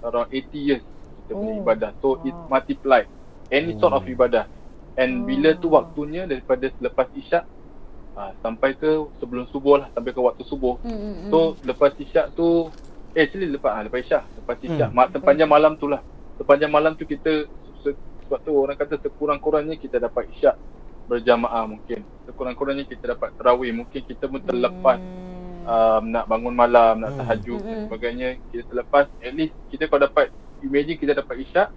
around 0.00 0.28
80 0.30 0.54
years 0.56 0.84
kita 1.26 1.32
punya 1.34 1.54
Oh. 1.58 1.62
ibadah 1.62 1.90
so 1.98 2.08
it 2.22 2.36
multiply 2.46 3.02
any 3.50 3.74
sort 3.76 3.90
of 3.92 4.06
Oh. 4.06 4.14
ibadah 4.14 4.46
and 5.00 5.24
bila 5.24 5.56
tu 5.56 5.72
waktunya 5.72 6.28
daripada 6.28 6.68
selepas 6.76 7.08
isyak 7.16 7.48
ah, 8.14 8.36
sampai 8.44 8.76
ke 8.76 8.90
sebelum 9.16 9.48
subuh 9.48 9.80
lah 9.80 9.88
sampai 9.96 10.12
ke 10.12 10.20
waktu 10.20 10.44
subuh 10.44 10.76
Hmm, 10.84 10.92
hmm, 10.92 11.14
hmm. 11.16 11.30
so 11.32 11.38
lepas 11.64 11.92
isyak 11.96 12.36
tu 12.36 12.68
eh 13.10 13.24
actually 13.24 13.48
lepas 13.48 13.72
ah, 13.72 13.82
lepas 13.82 14.00
isyak 14.04 14.24
lepas 14.36 14.56
isyak 14.60 14.88
Hmm. 14.90 14.96
ma- 14.96 15.10
sepanjang 15.10 15.48
malam 15.48 15.72
tu 15.74 15.88
lah 15.88 16.04
sepanjang 16.36 16.70
malam 16.70 16.92
tu 16.94 17.04
kita 17.04 17.48
se- 17.80 17.98
sebab 18.26 18.38
tu 18.44 18.52
orang 18.52 18.76
kata 18.76 19.00
sekurang-kurangnya 19.00 19.74
kita 19.74 19.98
dapat 19.98 20.28
isyak 20.28 20.54
berjamaah 21.04 21.66
mungkin 21.66 22.06
sekurang-kurangnya 22.22 22.86
kita 22.86 23.16
dapat 23.16 23.34
tarawih 23.34 23.72
mungkin 23.74 24.00
kita 24.04 24.28
pun 24.28 24.38
terlepas 24.40 25.00
Hmm. 25.00 25.66
um, 25.66 26.02
nak 26.08 26.24
bangun 26.24 26.54
malam, 26.54 27.02
nak 27.02 27.12
Hmm. 27.12 27.18
tahajud 27.20 27.60
dan 27.60 27.76
Hmm. 27.76 27.84
sebagainya 27.84 28.28
kita 28.48 28.62
terlepas 28.66 29.04
at 29.18 29.32
least 29.34 29.54
kita 29.68 29.86
kalau 29.86 30.06
dapat 30.06 30.30
imagine 30.60 30.96
kita 30.96 31.12
dapat 31.12 31.36
isyak 31.42 31.68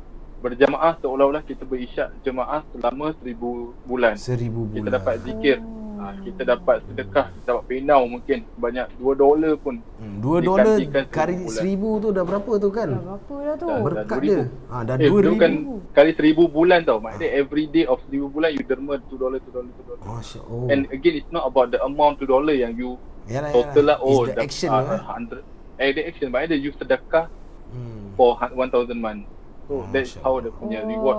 berjamaah 0.44 1.00
seolah-olah 1.00 1.42
kita 1.42 1.64
berisyak 1.64 2.12
jemaah 2.20 2.68
selama 2.70 3.16
seribu 3.16 3.50
bulan 3.82 4.14
Seribu 4.14 4.68
bulan. 4.68 4.76
kita 4.76 4.90
dapat 4.94 5.16
zikir 5.22 5.58
ha, 5.96 6.12
kita 6.20 6.42
dapat 6.46 6.78
sedekah 6.84 7.26
kita 7.32 7.46
dapat 7.48 7.64
penau 7.66 8.02
mungkin 8.06 8.44
banyak 8.54 8.88
2 9.00 9.16
dolar 9.16 9.56
pun 9.58 9.80
Hmm, 9.96 10.20
Dua 10.20 10.38
dolar 10.40 10.76
Digantikan 10.76 11.08
kali 11.08 11.34
seribu 11.38 11.48
seribu 11.50 11.90
tu 11.98 12.10
dah 12.12 12.24
berapa 12.24 12.52
tu 12.58 12.70
kan? 12.70 12.88
Dah 12.90 13.00
berapa 13.02 13.34
dah 13.40 13.56
tu? 13.56 13.66
Dah- 13.66 13.72
dah 13.72 13.84
Berkat 13.86 14.18
2,000. 14.18 14.24
dia. 14.26 14.42
Ha, 14.68 14.76
dah 14.82 14.94
eh 14.94 15.00
dua 15.02 15.18
belum 15.18 15.24
ribu. 15.30 15.40
kan 15.40 15.52
kali 15.94 16.12
seribu 16.12 16.44
bulan 16.46 16.80
tau 16.82 16.98
maknanya 16.98 17.30
every 17.34 17.66
day 17.68 17.86
of 17.86 18.04
seribu 18.04 18.28
bulan 18.30 18.52
you 18.52 18.62
derma 18.62 19.00
2 19.00 19.16
dolar 19.16 19.40
2 19.40 19.48
dolar 19.50 19.70
2 19.70 19.80
dolar 19.86 20.00
Masya 20.06 20.40
Allah. 20.44 20.68
and 20.70 20.82
again 20.90 21.16
it's 21.16 21.32
not 21.32 21.44
about 21.46 21.68
the 21.70 21.80
amount 21.80 22.20
2 22.20 22.28
dolar 22.28 22.52
yang 22.54 22.74
you 22.74 23.00
Yalah, 23.26 23.50
total 23.50 23.84
lah 23.86 23.98
yalah. 23.98 24.04
oh 24.04 24.12
It's 24.14 24.28
the 24.28 24.34
dah- 24.34 24.44
action 24.44 24.70
ah, 24.70 24.82
tu 24.82 24.92
eh. 24.92 25.40
100 25.80 25.80
eh 25.80 25.90
the 25.90 26.04
action 26.06 26.28
maknanya 26.30 26.58
you 26.58 26.72
sedekah 26.74 27.26
Hmm. 27.70 28.12
for 28.14 28.36
hun- 28.36 28.54
1000 28.54 28.94
month. 28.94 29.24
So 29.66 29.74
Oh, 29.80 29.88
that's 29.92 30.16
Masya 30.16 30.22
how 30.22 30.36
dia 30.40 30.52
punya 30.52 30.80
Oh. 30.84 30.90
reward. 30.90 31.18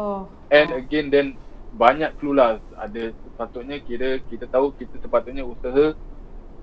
And 0.51 0.69
again 0.73 1.07
then 1.09 1.27
banyak 1.75 2.15
clue 2.19 2.37
lah 2.37 2.63
ada 2.77 3.11
sepatutnya 3.11 3.83
kira 3.83 4.23
kita 4.31 4.47
tahu 4.47 4.71
kita 4.79 4.95
sepatutnya 5.03 5.43
usaha 5.43 5.91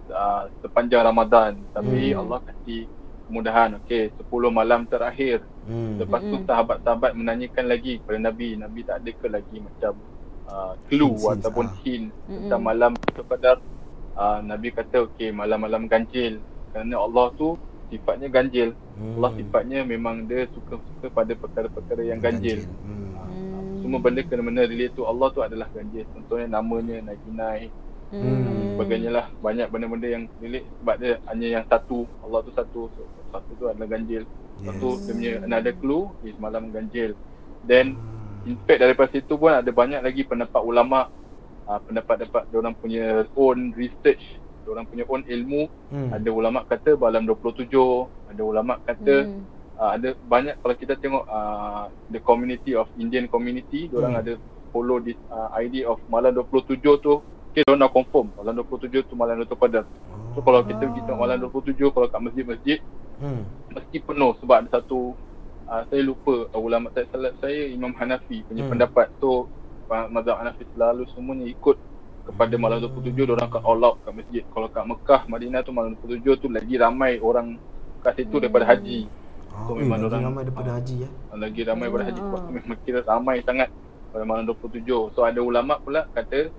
uh, 0.08 0.44
sepanjang 0.64 1.04
Ramadan 1.04 1.60
tapi 1.72 2.16
Hmm. 2.16 2.20
Allah 2.24 2.40
kasih 2.42 2.88
kemudahan 3.28 3.76
okey 3.84 4.12
10 4.16 4.28
malam 4.52 4.88
terakhir 4.88 5.44
Hmm. 5.62 6.00
lepas 6.00 6.24
tu 6.24 6.36
Mm-mm. 6.36 6.48
sahabat-sahabat 6.48 7.12
menanyakan 7.14 7.66
lagi 7.70 8.02
kepada 8.02 8.18
Nabi 8.18 8.58
Nabi 8.58 8.82
tak 8.82 9.04
ada 9.04 9.12
ke 9.14 9.28
lagi 9.30 9.58
macam 9.62 9.94
uh, 10.48 10.74
clue 10.90 11.12
Hints, 11.14 11.22
hints, 11.22 11.36
ataupun 11.38 11.66
ah. 11.70 11.76
hint 11.84 12.06
Mm-mm. 12.26 12.48
tentang 12.48 12.62
malam 12.64 12.92
sekadar 13.14 13.58
uh, 14.16 14.40
Nabi 14.42 14.68
kata 14.72 15.12
okey 15.12 15.30
malam-malam 15.30 15.86
ganjil 15.86 16.40
kerana 16.72 16.96
Allah 16.98 17.30
tu 17.36 17.60
sifatnya 17.92 18.32
ganjil 18.32 18.72
Hmm. 18.96 19.18
Allah 19.18 19.32
sifatnya 19.36 19.80
memang 19.84 20.26
dia 20.26 20.46
suka-suka 20.54 21.10
pada 21.10 21.34
perkara-perkara 21.36 22.02
yang 22.06 22.18
ganjil. 22.18 22.64
Hmm. 22.82 23.12
Hmm. 23.18 23.82
semua 23.82 24.00
benda 24.00 24.22
kena-mena 24.22 24.62
relate 24.64 24.94
to 24.94 25.04
Allah 25.04 25.28
tu 25.34 25.42
adalah 25.42 25.66
ganjil. 25.74 26.06
Contohnya 26.14 26.48
namanya 26.48 27.02
Najinai 27.04 27.68
Hmm. 28.12 28.76
sebagainya 28.78 29.10
lah. 29.10 29.26
Banyak 29.40 29.68
benda-benda 29.68 30.06
yang 30.06 30.24
relate 30.38 30.68
sebab 30.80 30.96
dia 30.98 31.14
hanya 31.28 31.48
yang 31.60 31.66
satu. 31.66 32.06
Allah 32.22 32.40
tu 32.44 32.52
satu. 32.54 32.82
So, 32.94 33.02
satu 33.32 33.52
tu 33.58 33.66
adalah 33.68 33.90
ganjil. 33.90 34.24
Satu 34.62 34.88
Yes. 34.96 35.02
dia 35.02 35.14
punya 35.16 35.34
another 35.42 35.74
clue 35.74 36.06
is 36.22 36.38
malam 36.38 36.70
ganjil. 36.70 37.18
Then 37.66 37.98
in 38.46 38.58
fact 38.66 38.82
daripada 38.82 39.10
situ 39.10 39.34
pun 39.34 39.50
ada 39.50 39.72
banyak 39.72 40.02
lagi 40.02 40.22
pendapat 40.24 40.62
ulama 40.62 41.10
uh, 41.66 41.80
pendapat-pendapat 41.82 42.52
orang 42.54 42.76
punya 42.76 43.24
own 43.34 43.72
research, 43.74 44.22
orang 44.68 44.86
punya 44.86 45.06
own 45.08 45.24
ilmu. 45.26 45.72
Hmm. 45.90 46.10
Ada 46.14 46.30
ulama 46.30 46.66
kata 46.66 46.94
malam 46.96 47.26
27, 47.26 47.72
ada 48.30 48.42
ulama 48.42 48.78
kata 48.84 49.16
Hmm. 49.26 49.42
uh, 49.76 49.90
ada 49.98 50.14
banyak 50.28 50.60
kalau 50.62 50.76
kita 50.76 50.94
tengok 50.98 51.26
uh, 51.26 51.88
the 52.10 52.20
community 52.22 52.78
of 52.78 52.86
Indian 52.98 53.26
community, 53.26 53.90
orang 53.92 54.14
Hmm. 54.18 54.22
ada 54.22 54.34
follow 54.70 55.02
this 55.02 55.18
uh, 55.28 55.52
idea 55.56 55.90
of 55.90 55.98
malam 56.08 56.32
27 56.36 56.80
tu 57.02 57.20
Okay, 57.52 57.68
diorang 57.68 57.84
dah 57.84 57.92
confirm 57.92 58.32
malam 58.40 58.64
27 58.64 59.12
tu 59.12 59.14
malam 59.20 59.36
Lailatul 59.36 59.60
Qadar. 59.60 59.84
So 60.32 60.40
kalau 60.40 60.64
kita 60.64 60.88
pergi 60.88 61.04
tengok 61.04 61.20
malam 61.20 61.36
27 61.52 61.92
kalau 61.92 62.08
kat 62.08 62.22
masjid-masjid 62.24 62.80
Hmm. 63.20 63.44
mesti 63.70 64.00
penuh 64.02 64.32
sebab 64.40 64.64
ada 64.64 64.80
satu 64.80 65.14
uh, 65.68 65.84
saya 65.92 66.00
lupa 66.02 66.48
uh, 66.48 66.62
ulama 66.64 66.88
tak 66.96 67.12
salah 67.12 67.36
saya 67.44 67.68
Imam 67.68 67.92
Hanafi 67.92 68.40
punya 68.48 68.64
Hmm. 68.64 68.72
hmm. 68.72 68.72
pendapat. 68.72 69.12
So 69.20 69.52
uh, 69.92 70.08
mazhab 70.08 70.40
Hanafi 70.40 70.64
selalu 70.72 71.04
semuanya 71.12 71.44
ikut 71.52 71.76
kepada 72.32 72.56
malam 72.56 72.78
27 72.80 73.28
orang 73.28 73.46
akan 73.46 73.62
all 73.62 73.82
out 73.84 73.96
kat 74.02 74.14
masjid. 74.14 74.44
Kalau 74.48 74.68
kat 74.68 74.84
Mekah, 74.84 75.22
Madinah 75.28 75.62
tu 75.62 75.72
malam 75.72 75.92
27 76.00 76.40
tu 76.40 76.48
lagi 76.48 76.76
ramai 76.76 77.20
orang 77.20 77.60
kat 78.00 78.14
situ 78.18 78.40
daripada 78.40 78.66
haji. 78.66 79.06
Oh, 79.52 79.68
So, 79.68 79.72
eh, 79.76 79.84
memang 79.84 80.00
lagi 80.00 80.08
orang- 80.08 80.24
ramai 80.26 80.44
daripada 80.44 80.70
ah. 80.72 80.76
haji 80.80 80.96
ya. 80.98 81.10
lagi 81.34 81.62
ramai 81.62 81.88
pada 81.88 82.04
haji 82.04 82.18
Hmm. 82.18 82.28
sebab 82.28 82.40
tu 82.40 82.52
memang 82.54 82.80
kira 82.82 83.00
ramai 83.04 83.38
sangat 83.42 83.70
pada 84.10 84.24
malam 84.24 84.44
27. 84.46 85.12
So 85.12 85.20
ada 85.22 85.40
ulama 85.40 85.76
pula 85.78 86.08
kata 86.10 86.50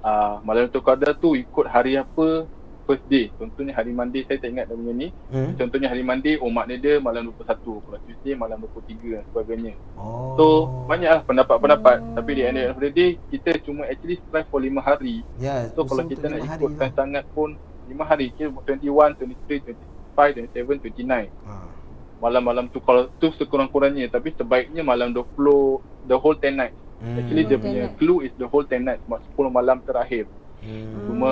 uh, 0.00 0.34
malam 0.42 0.66
Lailatul 0.66 0.84
Qadar 0.84 1.12
tu 1.14 1.32
ikut 1.32 1.66
hari 1.66 1.96
apa 1.96 2.44
first 2.92 3.08
day. 3.08 3.32
Contohnya 3.32 3.72
hari 3.72 3.88
Monday 3.90 4.20
saya 4.28 4.36
tak 4.36 4.52
ingat 4.52 4.68
dah 4.68 4.76
punya 4.76 4.92
ni. 4.92 5.08
Hmm. 5.32 5.56
Contohnya 5.56 5.88
hari 5.88 6.04
Monday 6.04 6.36
oh 6.36 6.52
makna 6.52 6.76
dia 6.76 7.00
malam 7.00 7.32
21. 7.32 7.64
Kalau 7.64 7.98
Tuesday 8.04 8.36
malam 8.36 8.60
23 8.60 9.16
dan 9.16 9.24
sebagainya. 9.32 9.72
Oh. 9.96 10.36
So 10.36 10.44
banyaklah 10.84 11.24
pendapat-pendapat 11.24 11.96
tapi 12.12 12.30
di 12.36 12.42
end 12.44 12.68
of 12.68 12.76
the 12.76 12.92
day 12.92 13.16
kita 13.32 13.56
cuma 13.64 13.88
actually 13.88 14.20
strive 14.20 14.44
for 14.52 14.60
5 14.60 14.68
hari. 14.78 15.24
Ya, 15.40 15.72
So 15.72 15.88
kalau 15.88 16.04
kita 16.04 16.28
nak 16.28 16.44
lima 16.44 16.52
hari 16.52 16.60
ikutkan 16.60 16.88
lah. 16.92 16.96
sangat 17.00 17.24
pun 17.32 17.48
5 17.88 17.96
hari 18.04 18.26
kira 18.36 18.52
21, 18.52 19.16
23, 19.16 19.72
25, 20.12 20.52
27, 20.52 20.92
29 20.92 21.32
Ha. 21.48 21.54
malam-malam 22.20 22.68
tu 22.68 22.78
kalau 22.78 23.08
tu 23.16 23.32
sekurang-kurangnya 23.34 24.06
tapi 24.06 24.30
sebaiknya 24.36 24.84
malam 24.84 25.10
20 25.10 25.26
the 26.06 26.14
whole 26.14 26.36
10 26.36 26.52
night 26.54 26.76
Hmm. 27.02 27.18
actually 27.18 27.42
dia 27.42 27.58
Whole 27.58 27.66
10 27.66 27.66
punya 27.66 27.84
clue 27.98 28.18
is 28.22 28.30
the 28.38 28.46
whole 28.46 28.62
10 28.62 28.78
night 28.78 29.02
sebab 29.02 29.18
10 29.34 29.50
malam 29.50 29.82
terakhir 29.82 30.30
Hmm. 30.62 30.94
cuma 31.04 31.30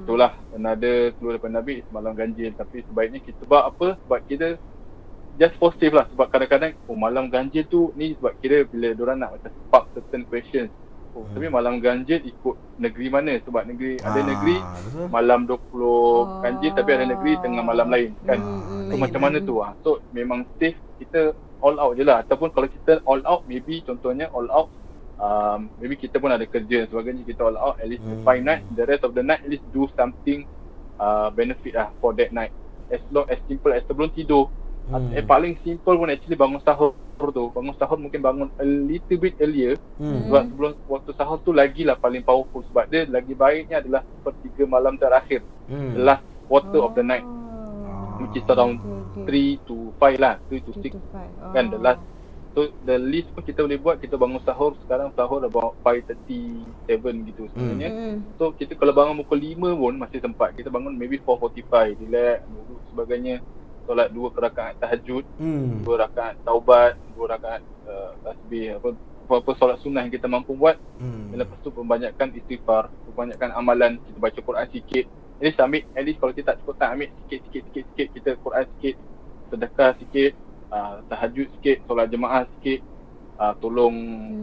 itulah 0.00 0.32
another 0.52 1.10
clue 1.12 1.34
daripada 1.34 1.58
Nabi 1.58 1.82
malam 1.90 2.14
ganjil 2.14 2.54
tapi 2.54 2.80
sebaiknya 2.82 3.18
kita 3.18 3.42
sebab 3.42 3.62
apa 3.68 3.86
sebab 3.98 4.18
kita 4.24 4.54
just 5.34 5.54
safe 5.76 5.90
lah 5.90 6.06
sebab 6.08 6.26
kadang-kadang 6.28 6.78
oh 6.86 6.94
malam 6.94 7.26
ganjil 7.26 7.62
tu 7.64 7.90
ni 7.92 8.14
sebab 8.14 8.38
kira 8.38 8.62
bila 8.64 8.94
orang 8.96 9.18
nak 9.18 9.30
macam 9.34 9.50
spark 9.52 9.84
certain 9.92 10.22
questions 10.24 10.70
oh, 11.10 11.20
Hmm. 11.20 11.34
tapi 11.34 11.46
malam 11.48 11.74
ganjil 11.78 12.22
ikut 12.22 12.54
negeri 12.78 13.06
mana 13.08 13.32
sebab 13.40 13.66
negeri 13.66 13.98
ada 13.98 14.14
Ah, 14.14 14.24
negeri 14.24 14.56
betul. 14.56 15.06
malam 15.08 15.40
20 15.44 15.58
ganjil 16.40 16.70
tapi 16.72 16.90
ada 16.92 17.04
negeri 17.04 17.32
tengah 17.38 17.64
malam 17.64 17.88
lain 17.88 18.14
kan 18.22 18.38
Ah, 18.38 18.62
So 18.86 18.94
lain, 18.94 19.00
macam 19.02 19.18
eh. 19.18 19.24
mana 19.24 19.38
tu 19.40 19.54
ah. 19.58 19.74
So 19.82 19.90
memang 20.10 20.46
safe 20.56 20.78
kita 20.96 21.34
all 21.58 21.74
out 21.76 21.92
je 21.92 22.02
lah 22.02 22.22
ataupun 22.22 22.50
kalau 22.50 22.66
kita 22.66 23.02
all 23.02 23.18
out 23.24 23.42
maybe 23.44 23.82
contohnya 23.82 24.30
all 24.30 24.46
out 24.48 24.70
um, 25.18 25.68
maybe 25.78 25.94
kita 25.94 26.16
pun 26.16 26.30
ada 26.30 26.42
kerja 26.42 26.84
dan 26.84 26.88
sebagainya 26.88 27.22
kita 27.26 27.42
all 27.44 27.58
out 27.58 27.76
at 27.78 27.86
least 27.86 28.02
Hmm. 28.02 28.22
five 28.22 28.40
night 28.40 28.62
the 28.72 28.84
rest 28.86 29.02
of 29.02 29.12
the 29.12 29.22
night 29.22 29.42
at 29.42 29.50
least 29.50 29.66
do 29.70 29.86
something 29.94 30.46
uh, 30.96 31.28
benefit 31.30 31.74
lah 31.74 31.90
for 31.98 32.14
that 32.14 32.30
night. 32.30 32.50
As 32.88 33.02
long 33.12 33.28
as 33.28 33.36
simple 33.44 33.70
as 33.70 33.84
sebelum 33.84 34.10
tidur. 34.10 34.48
Hmm. 34.88 35.12
eh, 35.12 35.20
paling 35.20 35.60
simple 35.60 36.00
pun 36.00 36.08
actually 36.08 36.32
bangun 36.34 36.64
sahur 36.64 36.96
tu. 37.20 37.52
Bangun 37.52 37.76
sahur 37.76 38.00
mungkin 38.00 38.24
bangun 38.24 38.48
a 38.56 38.64
little 38.64 39.18
bit 39.20 39.36
earlier. 39.36 39.76
Hmm. 40.00 40.24
sebab 40.26 40.42
sebelum 40.48 40.70
waktu 40.88 41.10
sahur 41.12 41.36
tu 41.44 41.52
lagi 41.52 41.84
lah 41.84 42.00
paling 42.00 42.24
powerful. 42.24 42.64
Sebab 42.72 42.88
dia 42.88 43.04
lagi 43.04 43.36
baiknya 43.36 43.84
adalah 43.84 44.00
sepertiga 44.00 44.64
malam 44.64 44.96
terakhir. 44.96 45.44
Hmm. 45.68 45.92
the 45.92 46.02
last 46.02 46.24
quarter 46.48 46.80
of 46.80 46.96
the 46.96 47.04
night. 47.04 47.22
Ah. 47.22 48.16
which 48.18 48.34
is 48.34 48.46
around 48.50 48.80
3 49.28 49.60
to 49.68 49.92
5 50.00 50.16
lah. 50.18 50.40
3 50.50 50.64
to 50.64 50.72
6 50.80 50.96
kan 51.52 51.70
the 51.70 51.78
last 51.78 52.00
so 52.58 52.66
the 52.82 52.98
least 52.98 53.30
pun 53.30 53.46
kita 53.46 53.62
boleh 53.62 53.78
buat 53.78 54.02
kita 54.02 54.18
bangun 54.18 54.42
sahur. 54.42 54.74
Sekarang 54.82 55.14
sahur 55.14 55.38
about 55.46 55.78
5.37 55.86 57.30
gitu 57.30 57.46
sebenarnya. 57.54 57.90
Hmm. 57.94 58.26
so 58.34 58.50
kita 58.50 58.74
kalau 58.74 58.90
bangun 58.90 59.22
pukul 59.22 59.38
5 59.38 59.78
pun 59.78 59.94
masih 59.94 60.18
sempat. 60.18 60.58
Kita 60.58 60.66
bangun 60.66 60.98
maybe 60.98 61.22
4.45 61.22 62.02
relax 62.02 62.42
duduk 62.50 62.80
sebagainya. 62.90 63.38
Solat 63.86 64.10
dua 64.10 64.28
rakaat 64.34 64.74
tahajud 64.82 65.24
Hmm. 65.38 65.86
dua 65.86 66.04
rakaat 66.04 66.36
taubat 66.42 66.98
dua 67.14 67.38
rakaat 67.38 67.62
uh, 67.86 68.12
tasbih 68.20 68.76
apa 68.76 68.92
apa-apa 69.24 69.50
solat 69.56 69.78
sunnah 69.80 70.02
yang 70.02 70.12
kita 70.12 70.26
mampu 70.26 70.58
buat. 70.58 70.74
Hmm. 70.98 71.30
dan 71.30 71.46
lepas 71.46 71.56
tu 71.62 71.70
perbanyakkan 71.70 72.34
istighfar 72.34 72.90
perbanyakkan 73.06 73.54
amalan 73.54 74.02
kita 74.02 74.18
baca 74.18 74.38
Quran 74.42 74.66
sikit. 74.74 75.06
At 75.38 75.44
least 75.46 75.62
ambil 75.62 75.86
at 75.94 76.02
least 76.02 76.18
kalau 76.18 76.34
kita 76.34 76.52
tak 76.52 76.58
cukup 76.66 76.76
tak 76.82 76.90
ambil 76.98 77.08
sikit 77.22 77.40
sikit 77.46 77.62
sikit 77.70 77.84
sikit. 77.94 78.06
Kita 78.18 78.30
Quran 78.42 78.64
sikit 78.76 78.96
sedekah 79.48 79.90
sikit 80.02 80.32
uh, 80.72 81.04
tahajud 81.08 81.48
sikit 81.58 81.84
solat 81.88 82.08
jemaah 82.08 82.46
sikit. 82.58 82.84
Uh, 83.38 83.54
tolong 83.62 83.94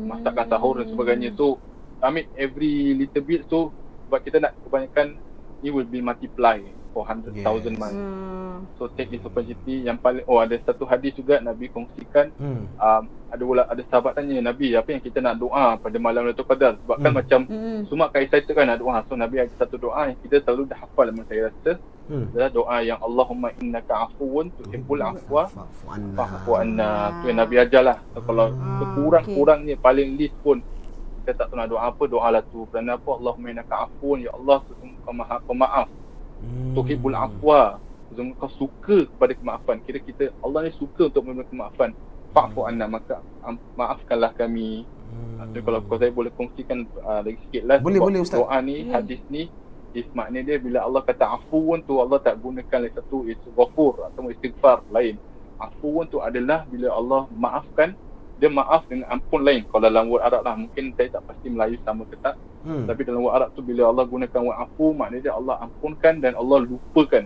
masakkan 0.07 0.47
sahur 0.47 0.79
dan 0.79 0.87
sebagainya. 0.87 1.35
So 1.35 1.59
ambil 1.99 2.27
every 2.37 2.93
little 2.95 3.23
bit 3.25 3.41
so 3.49 3.73
sebab 4.07 4.19
kita 4.21 4.37
nak 4.37 4.53
kebanyakan 4.61 5.17
it 5.65 5.71
will 5.73 5.87
be 5.87 5.99
multiply 6.03 6.61
for 6.95 7.03
100,000 7.03 7.35
Yes. 7.35 7.75
months. 7.75 7.99
Hmm. 7.99 8.63
so 8.73 8.87
take 8.89 9.11
this 9.11 9.19
opportunity. 9.21 9.83
Yang 9.83 9.99
paling 9.99 10.23
oh 10.25 10.39
ada 10.39 10.55
satu 10.57 10.87
hadis 10.87 11.11
juga 11.11 11.43
Nabi 11.43 11.67
kongsikan. 11.67 12.31
Hmm. 12.33 12.71
um, 12.73 13.03
ada 13.27 13.43
ula, 13.43 13.67
ada 13.67 13.83
sahabat 13.83 14.15
tanya 14.15 14.39
Nabi 14.39 14.71
apa 14.71 14.87
yang 14.89 15.03
kita 15.03 15.19
nak 15.19 15.35
doa 15.35 15.75
pada 15.75 15.97
malam 15.99 16.23
Lailatul 16.23 16.47
Qadar 16.47 16.79
sebab 16.79 16.95
kan 16.95 17.11
Hmm. 17.11 17.19
macam 17.19 17.39
Hmm. 17.43 17.83
semua 17.85 18.07
akan 18.07 18.19
excited 18.21 18.47
kan 18.49 18.63
nak 18.63 18.79
doa. 18.79 19.03
So 19.05 19.13
Nabi 19.13 19.35
ada 19.37 19.51
satu 19.53 19.75
doa 19.75 20.07
yang 20.07 20.17
kita 20.23 20.39
selalu 20.41 20.63
dah 20.65 20.79
hafal. 20.79 21.11
Memang 21.11 21.27
saya 21.27 21.51
rasa 21.51 21.71
Hmm. 22.05 22.31
adalah 22.31 22.51
doa 22.53 22.77
yang 22.79 22.99
Allahumma 23.01 23.49
innaka 23.57 24.07
afuwun 24.07 24.53
tuhibbul 24.55 25.01
afwa 25.01 25.49
Fa'fu 25.51 25.85
anna. 25.91 26.23
anna. 26.55 26.89
Tu 27.19 27.25
yang 27.27 27.39
Nabi 27.41 27.55
ajar 27.57 27.81
lah 27.83 27.97
so, 28.13 28.21
kalau 28.21 28.47
Ah, 28.55 28.79
sekurang-kurangnya 28.79 29.75
paling 29.77 30.15
least 30.15 30.37
pun 30.39 30.63
kita 31.19 31.33
tak 31.35 31.49
tahu 31.49 31.57
nak 31.57 31.67
doa 31.67 31.81
apa 31.83 32.03
doa 32.05 32.27
lah 32.29 32.45
tu. 32.45 32.69
Kerana 32.69 32.95
apa? 32.95 33.09
Allahumma 33.11 33.49
innaka 33.49 33.75
afuwun. 33.83 34.21
Ya 34.21 34.31
Allah 34.31 34.61
sesungguhnya 34.63 35.01
kau 35.01 35.11
maha 35.11 35.35
pemaaf 35.43 35.87
Hmm. 36.43 36.73
tuhibbul 36.75 37.15
afwa 37.15 37.79
sesungguhnya 38.11 38.37
kau 38.37 38.51
suka 38.53 38.97
kepada 39.09 39.33
kemaafan 39.33 39.77
kira 39.83 39.99
kita 39.99 40.23
Allah 40.43 40.67
ni 40.67 40.71
suka 40.75 41.09
untuk 41.09 41.23
memberi 41.25 41.47
kemaafan 41.49 41.91
fa'fu 42.35 42.67
anna 42.67 42.85
maka 42.85 43.23
maafkanlah 43.75 44.35
kami 44.35 44.83
Hmm. 45.05 45.53
So, 45.53 45.61
kalau 45.63 45.79
kalau 45.85 46.01
saya 46.01 46.11
boleh 46.11 46.33
kongsikan 46.35 46.83
uh, 46.99 47.23
lagi 47.23 47.39
sikit 47.47 47.63
lah 47.63 47.77
Boleh, 47.79 48.03
boleh, 48.03 48.19
Ustaz. 48.19 48.41
Doa 48.41 48.57
ni, 48.59 48.83
Hmm. 48.83 48.99
hadis 48.99 49.21
ni 49.31 49.47
is 49.95 50.03
makna 50.11 50.43
dia 50.43 50.59
bila 50.59 50.83
Allah 50.83 51.07
kata 51.07 51.23
afuun 51.39 51.79
tu 51.87 52.03
Allah 52.03 52.19
tak 52.19 52.35
gunakan 52.43 52.83
lagi 52.83 52.99
satu 52.99 53.23
is 53.23 53.39
ghafur 53.55 53.95
atau 54.11 54.27
istighfar 54.27 54.83
lain. 54.91 55.15
Afuun 55.55 56.09
tu 56.11 56.19
adalah 56.19 56.67
bila 56.67 56.91
Allah 56.91 57.31
maafkan 57.31 57.95
dia 58.35 58.51
maaf 58.51 58.83
dengan 58.91 59.07
ampun 59.15 59.41
lain. 59.47 59.63
Kalau 59.71 59.87
dalam 59.87 60.11
word 60.11 60.23
Arab 60.23 60.43
lah 60.43 60.55
mungkin 60.59 60.91
saya 60.99 61.07
tak 61.07 61.23
pasti 61.23 61.47
Melayu 61.47 61.79
sama 61.87 62.03
ke 62.03 62.19
tak. 62.19 62.35
Hmm. 62.67 62.83
Tapi 62.83 63.01
dalam 63.07 63.23
word 63.23 63.35
Arab 63.35 63.49
tu 63.55 63.63
bila 63.63 63.87
Allah 63.87 64.03
gunakan 64.03 64.41
word 64.43 64.59
afu 64.59 64.85
maknanya 64.91 65.31
dia 65.31 65.33
Allah 65.39 65.55
ampunkan 65.63 66.19
dan 66.19 66.35
Allah 66.35 66.59
lupakan. 66.67 67.23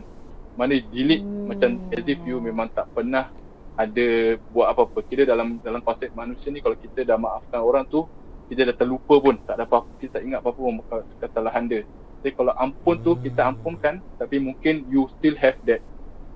Mana 0.54 0.76
delete 0.92 1.26
Hmm. 1.26 1.50
macam 1.50 1.70
as 1.96 2.06
if 2.06 2.20
you 2.28 2.38
memang 2.38 2.70
tak 2.78 2.86
pernah 2.94 3.32
ada 3.80 4.38
buat 4.54 4.70
apa-apa. 4.70 5.02
Kira 5.08 5.26
dalam 5.26 5.58
dalam 5.66 5.82
konsep 5.82 6.14
manusia 6.14 6.54
ni 6.54 6.62
kalau 6.62 6.78
kita 6.78 7.02
dah 7.08 7.18
maafkan 7.18 7.64
orang 7.64 7.88
tu 7.90 8.06
kita 8.50 8.66
dah 8.70 8.76
terlupa 8.78 9.16
pun 9.22 9.38
tak 9.46 9.62
ada 9.62 9.66
apa-apa 9.66 9.90
kita 10.02 10.20
tak 10.20 10.24
ingat 10.26 10.40
apa-apa 10.46 10.60
pun 10.62 10.74
kesalahan 11.22 11.66
dia. 11.66 11.82
Jadi 12.20 12.36
kalau 12.36 12.54
ampun 12.60 13.00
tu 13.00 13.16
kita 13.18 13.48
ampunkan 13.48 14.04
tapi 14.20 14.38
mungkin 14.44 14.84
you 14.92 15.08
still 15.18 15.34
have 15.40 15.56
that 15.64 15.80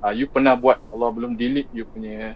uh, 0.01 0.15
you 0.15 0.25
pernah 0.25 0.55
buat 0.55 0.79
Allah 0.95 1.11
belum 1.11 1.35
delete 1.35 1.67
you 1.75 1.83
punya 1.83 2.33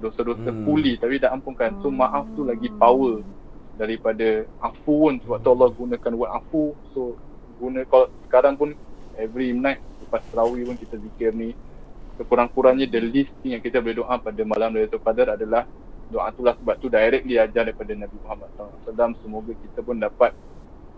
dosa-dosa 0.00 0.50
Hmm. 0.52 0.64
fully 0.64 0.96
tapi 1.00 1.16
dah 1.20 1.32
ampunkan. 1.32 1.80
So 1.80 1.88
maaf 1.88 2.28
tu 2.36 2.44
lagi 2.44 2.68
power 2.76 3.24
daripada 3.76 4.44
afu 4.60 5.08
pun 5.08 5.14
sebab 5.20 5.38
tu 5.40 5.48
Allah 5.52 5.68
gunakan 5.72 6.12
word 6.16 6.32
afu. 6.32 6.64
So 6.92 7.16
guna 7.56 7.84
kalau 7.88 8.12
sekarang 8.28 8.54
pun 8.56 8.76
every 9.16 9.56
night 9.56 9.80
lepas 10.04 10.20
tarawih 10.28 10.68
pun 10.68 10.76
kita 10.76 11.00
zikir 11.00 11.32
ni 11.32 11.56
sekurang-kurangnya 12.16 12.88
the 12.88 13.00
least 13.00 13.32
thing 13.40 13.56
yang 13.56 13.64
kita 13.64 13.80
boleh 13.80 13.96
doa 14.00 14.16
pada 14.16 14.40
malam 14.44 14.72
Lailatul 14.72 15.00
Qadar 15.04 15.36
adalah 15.36 15.68
doa 16.08 16.30
tu 16.32 16.44
lah 16.44 16.54
sebab 16.56 16.76
tu 16.80 16.88
directly 16.88 17.36
ajar 17.36 17.66
daripada 17.66 17.92
Nabi 17.92 18.16
Muhammad 18.24 18.48
SAW 18.56 19.16
semoga 19.20 19.52
kita 19.52 19.80
pun 19.84 20.00
dapat 20.00 20.32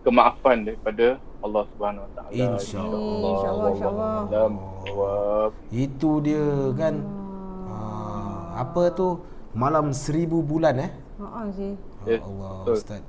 kemaafan 0.06 0.62
daripada 0.62 1.18
Allah 1.38 1.62
Subhanahu 1.74 2.06
Wa 2.06 2.12
Taala. 2.18 2.30
InsyaAllah. 2.34 3.30
InsyaAllah. 3.78 5.46
Itu 5.70 6.18
dia 6.22 6.46
kan. 6.74 6.94
Ah, 7.02 7.17
apa 8.58 8.90
tu 8.92 9.22
malam 9.54 9.94
seribu 9.94 10.42
bulan 10.42 10.74
eh? 10.78 10.90
Ha 11.18 11.46
sih. 11.50 11.72
Yes, 12.06 12.18
Ya 12.18 12.26
Allah 12.26 12.52
betul. 12.62 12.74
Ustaz. 12.76 13.02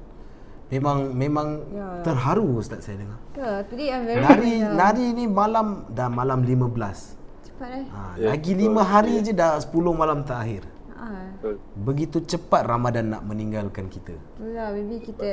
Memang 0.70 0.98
memang 1.14 1.48
Ya. 1.74 1.88
terharu 2.06 2.46
Ustaz 2.56 2.86
saya 2.86 3.02
dengar. 3.02 3.18
Ya, 3.34 3.52
today 3.66 3.88
I'm 3.90 4.04
very 4.06 4.22
Nari 4.22 4.54
ya. 4.62 4.70
nari 4.72 5.06
ni 5.12 5.26
malam 5.26 5.68
dah 5.90 6.10
malam 6.10 6.46
15. 6.46 7.18
cepat 7.42 7.70
eh. 7.74 7.86
Ha, 7.90 8.02
Ya, 8.16 8.28
lagi 8.30 8.54
betul. 8.54 8.78
5 8.78 8.86
hari 8.86 9.14
je 9.20 9.34
dah 9.34 9.58
10 9.58 9.94
malam 9.94 10.22
terakhir. 10.22 10.70
Ha. 10.94 11.06
Betul. 11.42 11.56
Begitu 11.74 12.18
cepat 12.24 12.62
Ramadan 12.66 13.06
nak 13.10 13.26
meninggalkan 13.26 13.90
kita. 13.90 14.14
Itulah 14.38 14.70
maybe 14.70 15.02
kita 15.02 15.30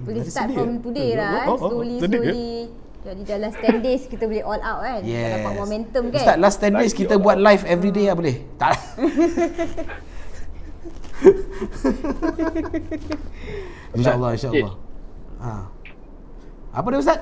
boleh 0.00 0.22
start 0.24 0.48
from 0.50 0.80
today 0.80 1.12
lah 1.12 1.44
eh. 1.44 1.46
Oh, 1.46 1.52
oh, 1.52 1.58
oh, 1.58 1.70
Slowly 1.76 1.96
sedih, 1.98 2.20
slowly. 2.24 2.52
Jadi 2.98 3.22
dalam 3.22 3.50
10 3.52 3.78
days 3.80 4.02
kita 4.04 4.26
boleh 4.26 4.42
all 4.42 4.58
out 4.60 4.80
kan. 4.82 5.00
Kita 5.00 5.08
Yes. 5.08 5.32
dapat 5.38 5.52
momentum 5.54 6.04
kan. 6.10 6.18
Ustaz 6.18 6.36
last 6.36 6.58
10 6.58 6.74
days 6.74 6.92
kita 6.92 7.14
buat 7.16 7.38
live 7.38 7.62
every 7.64 7.90
day 7.90 8.10
lah 8.10 8.16
boleh? 8.16 8.36
Tak. 8.56 8.74
InsyaAllah, 13.94 14.30
insyaAllah. 14.34 14.74
Ha. 15.38 15.50
Apa 16.74 16.86
dia 16.90 16.98
Ustaz? 17.00 17.18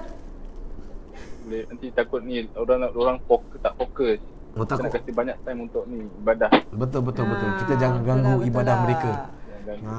Boleh 1.47 1.62
nanti 1.70 1.86
takut 1.94 2.20
ni 2.24 2.48
orang 2.53 2.78
nak 2.82 2.90
orang 2.97 3.19
fokus 3.24 3.59
tak 3.62 3.74
fokus. 3.77 4.19
Oh, 4.57 4.65
Kita 4.65 4.81
nak 4.81 4.93
kasi 4.97 5.12
banyak 5.12 5.36
time 5.44 5.69
untuk 5.69 5.85
ni 5.85 6.01
ibadah. 6.01 6.48
Betul, 6.73 7.05
betul, 7.05 7.24
betul. 7.28 7.44
Ah, 7.47 7.57
Kita 7.61 7.73
jangan 7.77 8.01
betul 8.01 8.09
ganggu 8.09 8.24
lah, 8.24 8.36
betul 8.40 8.48
ibadah 8.48 8.74
lah. 8.74 8.82
mereka. 8.82 9.11
Ha. 9.67 9.97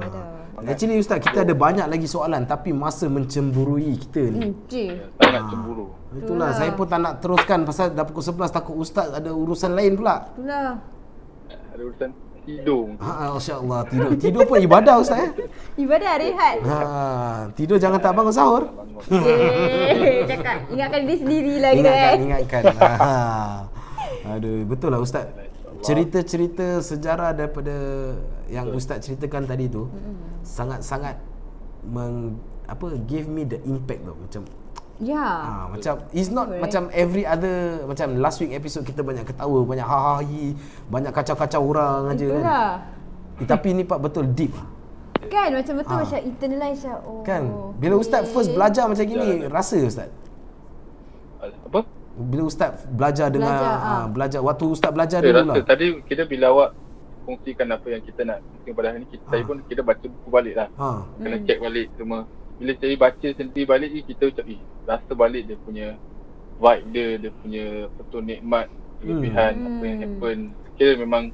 Ibadah. 0.00 0.24
Actually 0.64 0.96
Ustaz, 0.96 1.20
kita 1.20 1.44
ada 1.44 1.52
banyak 1.52 1.84
lagi 1.84 2.08
soalan 2.08 2.42
tapi 2.42 2.72
masa 2.72 3.06
mencemburui 3.06 4.00
kita 4.00 4.22
ni. 4.32 4.40
Hmm, 4.40 4.52
cik. 4.66 4.88
sangat 5.20 5.42
cemburu. 5.52 5.86
Itulah, 6.10 6.24
Itulah. 6.24 6.50
saya 6.56 6.70
pun 6.72 6.86
tak 6.88 7.00
nak 7.04 7.14
teruskan 7.20 7.58
pasal 7.62 7.92
dah 7.92 8.04
pukul 8.08 8.24
11 8.24 8.48
takut 8.48 8.74
Ustaz 8.74 9.12
ada 9.12 9.28
urusan 9.28 9.76
lain 9.76 10.00
pula. 10.00 10.32
Itulah. 10.32 10.80
Ada 11.76 11.82
urusan 11.84 12.10
tidur. 12.46 12.84
Ha, 12.96 13.36
Masya-Allah, 13.36 13.80
tidur. 13.90 14.10
Tidur 14.16 14.42
pun 14.46 14.56
ibadah 14.56 14.94
Ustaz 14.96 15.18
eh. 15.18 15.30
Ibadah 15.84 16.12
rehat. 16.16 16.56
Ha, 16.64 16.76
tidur 17.52 17.76
jangan 17.76 18.00
tak 18.00 18.16
bangun 18.16 18.32
sahur. 18.32 18.64
Eh, 19.12 20.24
cakap 20.24 20.56
ingatkan 20.72 21.00
diri 21.04 21.16
sendiri 21.20 21.54
lah 21.60 21.70
kita 21.74 21.84
Ingatkan, 21.84 22.08
kan. 22.08 22.16
ingatkan. 22.24 22.62
Ha. 24.26 24.32
Aduh, 24.34 24.64
betul 24.64 24.88
lah 24.88 24.98
Ustaz. 24.98 25.28
Cerita-cerita 25.78 26.80
sejarah 26.80 27.30
daripada 27.30 27.74
yang 28.48 28.70
Ustaz 28.70 29.02
ceritakan 29.02 29.44
tadi 29.44 29.66
tu 29.66 29.90
sangat-sangat 30.40 31.18
meng, 31.84 32.38
apa 32.64 32.86
give 33.04 33.26
me 33.26 33.42
the 33.42 33.58
impact 33.64 34.02
tu 34.02 34.14
macam 34.14 34.42
Ya. 34.96 35.20
ha, 35.20 35.68
macam 35.68 36.08
it's 36.10 36.32
not 36.32 36.48
Correct. 36.48 36.62
macam 36.64 36.82
every 36.88 37.22
other 37.22 37.84
macam 37.84 38.16
last 38.16 38.40
week 38.40 38.50
episode 38.50 38.80
kita 38.82 39.04
banyak 39.04 39.22
ketawa, 39.22 39.60
banyak 39.60 39.84
ha 39.84 39.98
ha 40.00 40.14
hi, 40.18 40.56
banyak 40.88 41.12
kacau-kacau 41.12 41.60
orang 41.60 42.08
aja 42.08 42.26
kan. 42.26 42.40
Itulah. 42.40 42.72
Eh, 43.36 43.44
tapi 43.44 43.68
ni 43.70 43.84
pak 43.84 44.00
betul 44.00 44.24
deep 44.26 44.56
ah. 44.56 44.64
Kan 45.26 45.52
macam 45.52 45.74
betul 45.76 45.92
Ah. 45.92 46.00
macam 46.00 46.20
internalize 46.24 46.80
macam 46.80 46.96
oh. 47.04 47.20
Kan? 47.20 47.42
Bila 47.76 47.94
Ustaz 48.00 48.24
first 48.26 48.48
belajar 48.50 48.88
macam 48.88 49.04
gini, 49.04 49.44
rasa 49.46 49.76
Ustaz? 49.78 50.08
Apa? 51.44 51.84
Bila 52.16 52.42
Ustaz 52.48 52.72
belajar 52.88 53.28
dengan 53.28 53.52
Belajar, 53.52 53.76
ah. 53.76 53.84
ha, 53.84 54.04
belajar 54.08 54.40
waktu 54.40 54.64
Ustaz 54.64 54.90
belajar 54.90 55.20
Saya 55.20 55.28
dulu 55.28 55.40
rasa 55.44 55.52
lah. 55.52 55.66
tadi 55.68 55.86
kita 56.08 56.22
bila 56.24 56.46
awak 56.48 56.68
kongsikan 57.26 57.66
apa 57.68 57.86
yang 57.90 58.00
kita 58.00 58.22
nak 58.22 58.38
kongsikan 58.40 58.72
pada 58.72 58.88
hari 58.88 58.98
ni, 59.02 59.08
kita, 59.10 59.24
saya 59.26 59.42
Ah. 59.42 59.46
pun 59.50 59.56
kita 59.66 59.82
baca 59.82 60.04
buku 60.06 60.28
balik 60.30 60.54
lah. 60.54 60.68
Ha. 60.78 60.88
Kena 61.18 61.36
Hmm. 61.36 61.44
check 61.44 61.58
balik 61.58 61.86
semua. 61.98 62.20
Bila 62.56 62.72
saya 62.78 62.94
baca 62.96 63.28
sendiri 63.28 63.62
balik 63.66 63.90
ni, 63.90 64.00
kita 64.00 64.22
macam 64.30 64.44
eh, 64.46 64.60
rasa 64.86 65.12
balik 65.12 65.42
dia 65.44 65.56
punya 65.60 65.86
vibe 66.56 66.86
dia, 66.88 67.06
dia 67.18 67.30
punya 67.42 67.64
betul 67.92 68.22
nikmat, 68.22 68.66
kelebihan, 69.02 69.52
apa 69.60 69.82
yang 69.82 69.98
Hmm. 69.98 70.04
happen. 70.06 70.38
Kira 70.76 70.92
memang 70.96 71.24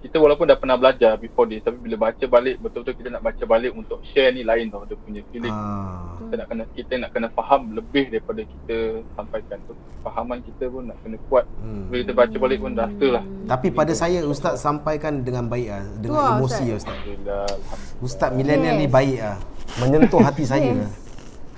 kita 0.00 0.16
walaupun 0.16 0.48
dah 0.48 0.56
pernah 0.56 0.80
belajar 0.80 1.20
before 1.20 1.44
this 1.44 1.60
tapi 1.60 1.76
bila 1.76 2.08
baca 2.08 2.24
balik 2.24 2.56
betul-betul 2.56 2.96
kita 2.96 3.08
nak 3.12 3.20
baca 3.20 3.44
balik 3.44 3.76
untuk 3.76 4.00
share 4.10 4.32
ni 4.32 4.40
lain 4.40 4.72
tau 4.72 4.88
dia 4.88 4.96
punya 4.96 5.20
feeling. 5.28 5.52
Ha. 5.52 6.16
Kita 6.16 6.34
nak 6.40 6.46
kena 6.48 6.64
kita 6.72 6.92
nak 6.96 7.10
kena 7.12 7.28
faham 7.36 7.60
lebih 7.76 8.08
daripada 8.08 8.40
kita 8.40 8.76
sampaikan 9.12 9.60
tu. 9.68 9.76
Fahaman 10.00 10.40
kita 10.40 10.72
pun 10.72 10.88
nak 10.88 10.96
kena 11.04 11.20
kuat. 11.28 11.44
Hmm. 11.60 11.92
Bila 11.92 12.00
kita 12.00 12.14
baca 12.16 12.36
balik 12.40 12.58
pun 12.64 12.72
rasa 12.72 13.06
lah. 13.12 13.24
Tapi 13.44 13.68
pada 13.68 13.92
saya 13.92 14.24
Ustaz 14.24 14.56
sampaikan 14.56 15.20
dengan 15.20 15.44
baik 15.44 15.68
ah, 15.68 15.84
dengan 16.00 16.16
Tu 16.16 16.24
lah, 16.24 16.32
emosi 16.40 16.64
Ustaz. 16.64 16.72
ah 16.72 16.76
Ustaz. 16.80 16.88
Alhamdulillah. 16.96 17.46
Ustaz 18.00 18.30
milenial 18.32 18.74
ni 18.80 18.86
Yes. 18.88 18.92
baik 18.96 19.18
ah. 19.20 19.36
Menyentuh 19.84 20.20
hati 20.24 20.44
saya. 20.48 20.72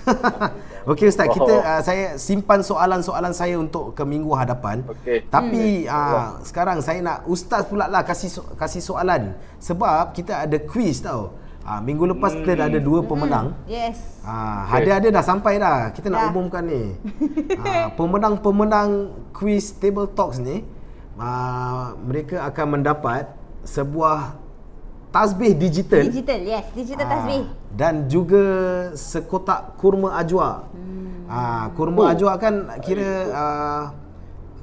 Okey 0.83 1.07
Ustaz, 1.07 1.31
kita 1.31 1.53
Oh. 1.53 1.63
uh, 1.63 1.81
saya 1.81 2.19
simpan 2.19 2.59
soalan-soalan 2.59 3.31
saya 3.31 3.55
untuk 3.55 3.95
ke 3.95 4.03
minggu 4.03 4.35
hadapan. 4.35 4.83
Okey. 4.83 5.31
Tapi 5.31 5.87
Hmm. 5.87 5.95
uh, 5.95 6.29
sekarang 6.43 6.79
saya 6.79 6.99
nak 6.99 7.23
ustaz 7.25 7.63
pula 7.65 7.87
lah 7.87 8.03
kasih 8.03 8.27
so, 8.29 8.43
kasih 8.55 8.83
soalan 8.83 9.39
sebab 9.57 10.11
kita 10.11 10.43
ada 10.43 10.59
quiz 10.59 10.99
tau. 10.99 11.39
Uh, 11.63 11.79
minggu 11.79 12.11
lepas 12.11 12.35
kita 12.35 12.59
dah 12.59 12.67
ada 12.67 12.83
dua 12.83 13.07
pemenang. 13.07 13.55
Yes. 13.71 14.19
Ah, 14.27 14.67
Okay. 14.67 14.91
hadiah-hadiah 14.91 15.15
dah 15.15 15.23
sampai 15.23 15.53
dah. 15.57 15.95
Kita 15.95 16.11
nak 16.11 16.27
Dah. 16.27 16.31
umumkan 16.35 16.63
ni. 16.67 16.99
ah, 17.63 17.87
pemenang-pemenang 17.95 18.91
quiz 19.31 19.71
table 19.79 20.11
talks 20.11 20.43
ni 20.43 20.67
ah, 21.15 21.95
mereka 21.97 22.43
akan 22.43 22.67
mendapat 22.77 23.31
sebuah 23.63 24.42
tasbih 25.13 25.53
digital. 25.55 26.09
Digital, 26.09 26.41
yes. 26.41 26.65
Digital 26.73 27.05
Ah, 27.05 27.11
tasbih. 27.13 27.43
dan 27.73 27.95
juga 28.09 28.43
sekotak 28.93 29.77
kurma 29.77 30.17
ajwa. 30.17 30.67
Hmm. 30.73 31.29
Ah, 31.29 31.65
kurma 31.73 32.09
Oh. 32.09 32.13
ajwa 32.13 32.33
kan 32.37 32.55
kira 32.81 33.11
ah, 33.31 33.83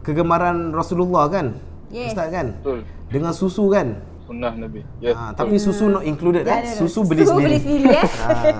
kegemaran 0.02 0.74
Rasulullah 0.74 1.30
kan? 1.30 1.54
Yes. 1.90 2.14
Ustaz 2.14 2.30
kan? 2.30 2.48
Betul. 2.60 2.80
Dengan 3.10 3.34
susu 3.34 3.70
kan? 3.70 4.02
Sunnah 4.26 4.54
Nabi. 4.54 4.86
Yes. 5.00 5.14
Ah, 5.14 5.34
tapi 5.34 5.58
susu 5.58 5.86
not 5.88 6.04
included 6.04 6.46
Tak 6.46 6.54
eh. 6.54 6.62
ada. 6.66 6.78
Susu 6.78 7.02
beli 7.02 7.26
Susu 7.26 7.34
sendiri. 7.34 7.46
beli 7.46 7.58
sendiri. 7.62 7.98
Ah. 8.22 8.54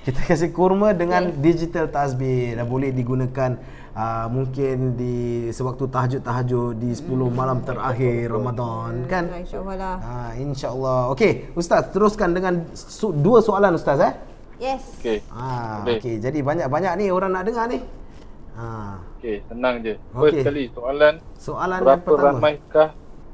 Kita 0.00 0.20
kasih 0.24 0.50
kurma 0.52 0.92
dengan 0.92 1.28
Yes. 1.28 1.36
digital 1.36 1.88
tasbih 1.88 2.56
dan 2.56 2.64
boleh 2.64 2.88
digunakan 2.88 3.60
uh, 3.98 4.26
mungkin 4.30 4.94
di 4.94 5.16
sewaktu 5.50 5.90
tahajud-tahajud 5.90 6.78
di 6.78 6.94
10 6.94 7.02
malam 7.28 7.58
terakhir 7.60 8.30
Ramadan 8.30 9.02
kan? 9.10 9.24
Hmm, 9.26 9.42
InsyaAllah 9.42 9.76
lah. 9.76 9.96
Ah, 9.98 10.30
insya-Allah. 10.38 11.00
Okey, 11.12 11.32
ustaz 11.52 11.90
teruskan 11.90 12.30
dengan 12.30 12.62
so, 12.72 13.10
dua 13.10 13.42
soalan 13.42 13.74
ustaz 13.74 13.98
eh. 13.98 14.14
Yes. 14.58 14.82
Okey. 14.98 15.18
Ah, 15.30 15.82
Boleh. 15.82 15.98
okey. 15.98 16.14
Jadi 16.18 16.38
banyak-banyak 16.40 16.92
ni 16.96 17.06
orang 17.10 17.30
nak 17.30 17.44
dengar 17.44 17.66
ni. 17.66 17.78
Ah, 18.54 18.98
Okey, 19.18 19.42
senang 19.46 19.82
je. 19.82 19.94
First 20.10 20.42
kali 20.42 20.64
soalan 20.70 21.14
soalan 21.34 21.78
yang 21.78 21.86
berapa 21.86 22.06
pertama. 22.06 22.30
ramaikah 22.38 22.88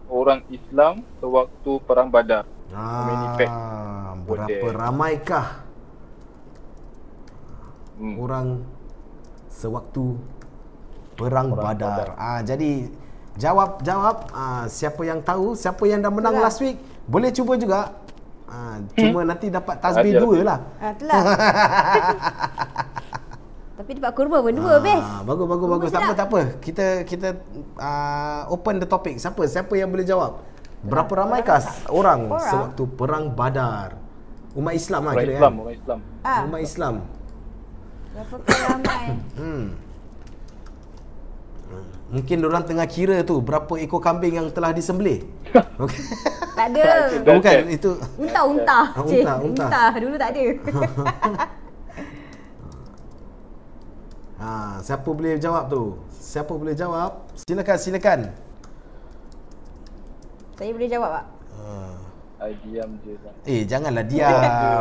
orang 0.09 0.41
Islam 0.49 0.95
sewaktu 1.17 1.73
perang 1.85 2.09
Badar? 2.09 2.45
Ah, 2.73 4.13
berapa 4.21 4.49
Boleh. 4.49 4.73
ramaikah 4.73 5.47
Hmm. 7.95 8.19
orang 8.19 8.47
sewaktu 9.47 10.19
perang, 11.15 11.49
Perang 11.55 11.65
Badar. 11.79 11.97
Badar. 11.97 12.09
Ah, 12.19 12.41
jadi 12.43 12.91
jawab 13.39 13.83
jawab 13.83 14.17
ah, 14.31 14.65
siapa 14.67 15.03
yang 15.03 15.23
tahu, 15.23 15.55
siapa 15.55 15.83
yang 15.87 16.03
dah 16.03 16.11
menang 16.11 16.39
Itulah. 16.39 16.47
last 16.51 16.61
week, 16.63 16.77
boleh 17.07 17.31
cuba 17.31 17.55
juga. 17.59 17.81
Ah, 18.45 18.79
cuma 18.95 19.27
nanti 19.27 19.51
dapat 19.51 19.83
tasbih 19.83 20.15
Ada 20.15 20.21
dua 20.23 20.37
lah. 20.47 20.59
Ah, 20.79 20.91
itulah. 20.95 21.17
Tapi 23.75 23.91
dapat 23.99 24.13
kurma 24.15 24.39
pun 24.39 24.55
dua, 24.55 24.79
best. 24.79 25.03
Ah, 25.03 25.21
bagus 25.27 25.47
bagus 25.51 25.67
Kurma 25.67 25.75
bagus. 25.83 25.91
Tak 25.91 26.01
apa 26.07 26.13
tak 26.15 26.27
apa. 26.31 26.41
Kita 26.63 26.87
kita 27.03 27.29
uh, 27.83 28.43
open 28.55 28.79
the 28.79 28.87
topic. 28.87 29.19
Siapa 29.19 29.43
siapa 29.51 29.75
yang 29.75 29.91
boleh 29.91 30.07
jawab? 30.07 30.39
Berapa 30.85 31.25
ramaikah 31.25 31.65
orang, 31.89 32.29
Orang? 32.29 32.45
sewaktu 32.45 32.83
perang 32.93 33.25
Badar? 33.33 33.97
Umat 34.55 34.79
Islam 34.79 35.03
lah 35.11 35.15
kira 35.19 35.35
Islam, 35.35 35.53
kan? 35.53 35.63
orang 35.65 35.75
Islam. 35.75 35.99
Ah, 36.23 36.41
Umat 36.47 36.61
Islam. 36.63 36.95
berapa 38.15 38.35
ramai? 38.71 39.05
Hmm. 39.41 39.65
Mungkin 42.13 42.39
orang 42.45 42.65
tengah 42.69 42.85
kira 42.85 43.25
tu 43.25 43.41
berapa 43.41 43.81
ekor 43.81 44.01
kambing 44.01 44.37
yang 44.37 44.47
telah 44.53 44.77
disembelih. 44.77 45.25
Okey. 45.83 46.03
tak 46.55 46.67
ada. 46.75 46.85
Bukan 47.25 47.59
itu. 47.73 47.91
Unta, 48.21 48.41
unta. 48.45 48.79
Ah, 48.93 49.03
unta, 49.03 49.33
unta. 49.41 49.65
unta. 49.67 49.85
Dulu 49.99 50.15
tak 50.21 50.31
ada. 50.37 50.43
Ha, 54.35 54.77
siapa 54.85 55.09
boleh 55.09 55.41
jawab 55.41 55.73
tu? 55.73 55.97
Siapa 56.13 56.53
boleh 56.53 56.77
jawab? 56.77 57.33
Silakan 57.33 57.79
silakan. 57.81 58.21
Saya 60.61 60.71
boleh 60.77 60.91
jawab 60.91 61.11
tak? 61.17 61.27
I 62.45 62.53
diam 62.61 62.91
je. 63.01 63.17
Eh 63.49 63.65
janganlah 63.65 64.05
diam. 64.11 64.29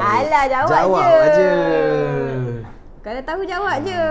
Alah, 0.03 0.43
jawab 0.51 0.67
jawab 0.67 1.03
je. 1.07 1.15
aje. 1.31 1.47
Kalau 3.03 3.21
tahu 3.21 3.41
jawab 3.43 3.75
je. 3.83 4.01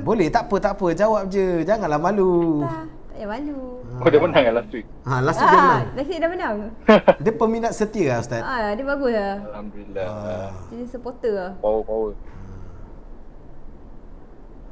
Boleh 0.00 0.30
tak 0.30 0.46
apa 0.46 0.56
tak 0.62 0.72
apa 0.78 0.86
jawab 0.94 1.22
je. 1.26 1.66
Janganlah 1.66 1.98
malu. 1.98 2.62
Tak, 2.62 2.86
tak 2.86 3.16
payah 3.16 3.28
malu. 3.28 3.58
Oh, 3.96 4.06
dia 4.06 4.20
menang 4.20 4.42
kan 4.44 4.52
last 4.54 4.70
week? 4.70 4.86
Ha 5.02 5.12
last 5.18 5.36
week 5.36 5.48
dia 5.48 5.56
Ah, 5.56 5.64
menang. 5.64 5.86
last 5.90 6.06
week 6.06 6.18
dah 6.18 6.30
menang. 6.30 6.54
Dia 7.24 7.32
peminat 7.32 7.72
setia 7.72 8.06
lah 8.06 8.18
ustaz. 8.20 8.42
Ah, 8.44 8.70
dia 8.70 8.84
bagus 8.84 9.10
lah. 9.10 9.34
Alhamdulillah. 9.50 10.06
Ah. 10.06 10.50
Dia 10.68 10.84
supporter 10.86 11.32
lah. 11.32 11.50
Power, 11.58 11.82
power. 11.82 12.12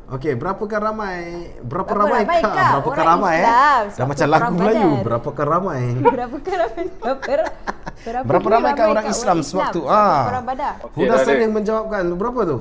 Okey, 0.05 0.37
berapakah 0.37 0.81
ramai? 0.85 1.17
Berapa, 1.65 1.89
Berapa 1.89 1.93
ramai 1.97 2.21
ramai 2.21 2.41
kah? 2.45 2.53
kah 2.53 2.71
Berapakah 2.77 2.93
orang 2.95 3.09
ramai 3.17 3.35
eh? 3.35 3.47
Dah 3.91 4.05
macam 4.05 4.27
lagu 4.29 4.53
Melayu. 4.53 4.91
Berapakah 5.01 5.47
ramai? 5.49 5.81
Berapa 6.15 6.37
ramai? 6.37 6.85
Berapa 7.01 7.33
ramai? 7.33 7.45
Berapa, 8.05 8.23
Berapa 8.29 8.45
duit 8.45 8.53
ramai 8.53 8.71
kat 8.71 8.87
orang 8.87 9.07
Islam 9.09 9.39
sewaktu? 9.41 9.81
Ah. 9.89 10.23
Perang 10.29 10.45
badar. 10.45 10.75
Okey, 10.85 10.97
Huda 11.01 11.09
dah 11.09 11.17
ada. 11.17 11.25
Sanif 11.27 11.51
menjawabkan. 11.51 12.03
Berapa 12.15 12.41
tu? 12.45 12.59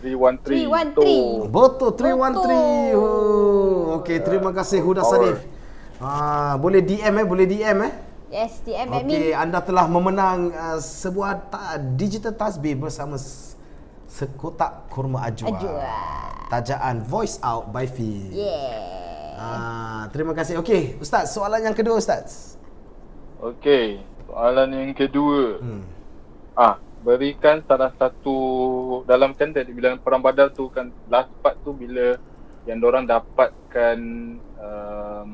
313. 0.00 0.70
313. 0.94 1.50
Betul 1.50 1.90
313. 1.92 2.94
Oh. 2.94 3.98
Okey, 3.98 4.22
terima 4.22 4.50
kasih 4.50 4.78
Huda 4.78 5.02
Sanif. 5.02 5.42
Ah, 5.98 6.54
boleh 6.54 6.78
DM 6.78 7.14
eh, 7.18 7.26
boleh 7.26 7.44
DM 7.44 7.78
eh. 7.82 7.92
Yes, 8.28 8.62
DM 8.62 8.86
admin. 8.86 9.08
Okey, 9.10 9.28
anda 9.32 9.58
telah 9.58 9.88
memenang 9.88 10.52
uh, 10.52 10.78
sebuah 10.78 11.50
ta- 11.50 11.74
digital 11.96 12.30
tasbih 12.30 12.76
bersama 12.76 13.16
s- 13.16 13.56
sekotak 14.06 14.86
kurma 14.88 15.26
ajwa. 15.26 15.50
Ajwa. 15.50 15.90
Tajaan 16.48 17.02
Voice 17.02 17.40
Out 17.42 17.72
by 17.72 17.84
Fee. 17.84 18.30
Yeah. 18.30 19.34
Ah, 19.34 20.02
terima 20.10 20.30
kasih. 20.32 20.60
Okey, 20.60 20.98
Ustaz, 20.98 21.32
soalan 21.32 21.62
yang 21.62 21.74
kedua 21.74 21.98
Ustaz. 21.98 22.54
Okey, 23.40 23.98
soalan 24.26 24.70
yang 24.70 24.92
kedua. 24.94 25.58
Hmm. 25.58 25.82
Ah, 26.54 26.74
berikan 27.00 27.62
salah 27.62 27.94
satu 27.94 28.36
dalam 29.04 29.32
kan 29.32 29.48
tadi 29.48 29.70
bila 29.70 29.94
perang 29.94 30.18
badar 30.18 30.50
tu 30.50 30.66
kan 30.68 30.90
last 31.06 31.30
part 31.38 31.54
tu 31.60 31.70
bila 31.70 32.18
yang 32.64 32.78
orang 32.80 33.04
dapatkan 33.04 33.98
um, 34.58 35.28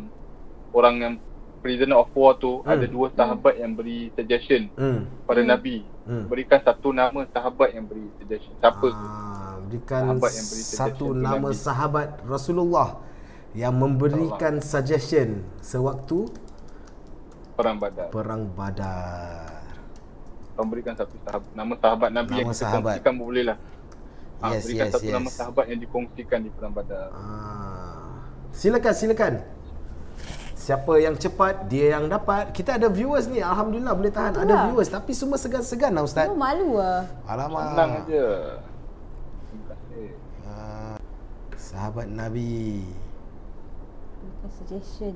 orang 0.71 0.95
yang 0.97 1.15
prisoner 1.59 1.97
of 1.97 2.13
war 2.13 2.37
tu 2.37 2.61
Hmm. 2.61 2.71
ada 2.71 2.85
dua 2.85 3.09
sahabat 3.11 3.57
yang 3.57 3.73
beri 3.73 4.13
suggestion 4.13 4.69
Hmm. 4.75 5.09
pada 5.25 5.41
Nabi. 5.41 5.81
Hmm. 6.05 6.29
Berikan 6.29 6.61
satu 6.61 6.93
nama 6.93 7.25
sahabat 7.27 7.73
yang 7.73 7.89
beri 7.89 8.05
suggestion. 8.15 8.53
Siapa 8.61 8.85
tu? 8.85 8.93
Ah, 8.93 9.57
berikan 9.63 10.03
Sahabat 10.05 10.31
yang 10.31 10.47
beri 10.47 10.63
satu 10.63 10.69
suggestion 10.69 11.01
tu 11.01 11.07
nama 11.17 11.49
Nabi. 11.49 11.57
sahabat 11.57 12.07
Rasulullah 12.23 12.89
yang 13.55 13.73
memberikan 13.73 14.55
suggestion 14.61 15.29
sewaktu 15.59 16.29
Perang 17.55 17.79
badar. 17.79 18.11
perang 18.11 18.43
Badar. 18.51 19.54
Kau 20.55 20.65
berikan 20.65 20.95
satu 20.95 21.19
sahabat, 21.21 21.51
nama 21.53 21.75
sahabat 21.75 22.11
Nabi 22.11 22.33
yang 22.37 22.47
Nama 22.47 22.55
kita 22.55 22.63
sahabat. 22.63 22.83
kongsikan 22.95 23.15
boleh 23.19 23.43
lah. 23.45 23.59
Ah, 24.39 24.51
Yes, 24.53 24.63
berikan 24.63 24.87
yes, 24.87 24.93
satu 24.95 25.05
yes. 25.05 25.15
nama 25.15 25.29
sahabat 25.29 25.65
yang 25.67 25.81
dikongsikan 25.81 26.39
di 26.41 26.51
perang 26.51 26.71
badar. 26.71 27.09
Ah. 27.11 28.23
Silakan, 28.51 28.95
silakan. 28.95 29.35
Siapa 30.55 30.97
yang 30.97 31.13
cepat, 31.15 31.67
dia 31.67 31.93
yang 31.93 32.07
dapat. 32.07 32.49
Kita 32.51 32.79
ada 32.79 32.89
viewers 32.89 33.27
ni. 33.27 33.37
Alhamdulillah 33.37 33.93
boleh 33.93 34.09
tahan. 34.09 34.33
Betul 34.33 34.45
ada 34.45 34.55
lah. 34.55 34.65
viewers 34.65 34.89
tapi 34.89 35.13
semua 35.13 35.37
segan-segan 35.37 35.91
lah 35.91 36.07
Ustaz. 36.07 36.25
Oh, 36.25 36.39
malu 36.39 36.79
ah. 36.79 37.03
Senang 37.27 37.51
Alamak. 37.51 38.07
aja. 38.07 38.27
Terima 39.45 39.65
kasih. 39.69 40.07
Ah, 40.47 40.97
sahabat 41.59 42.07
Nabi. 42.07 42.87
Bukan 44.23 44.51
suggestion. 44.55 45.15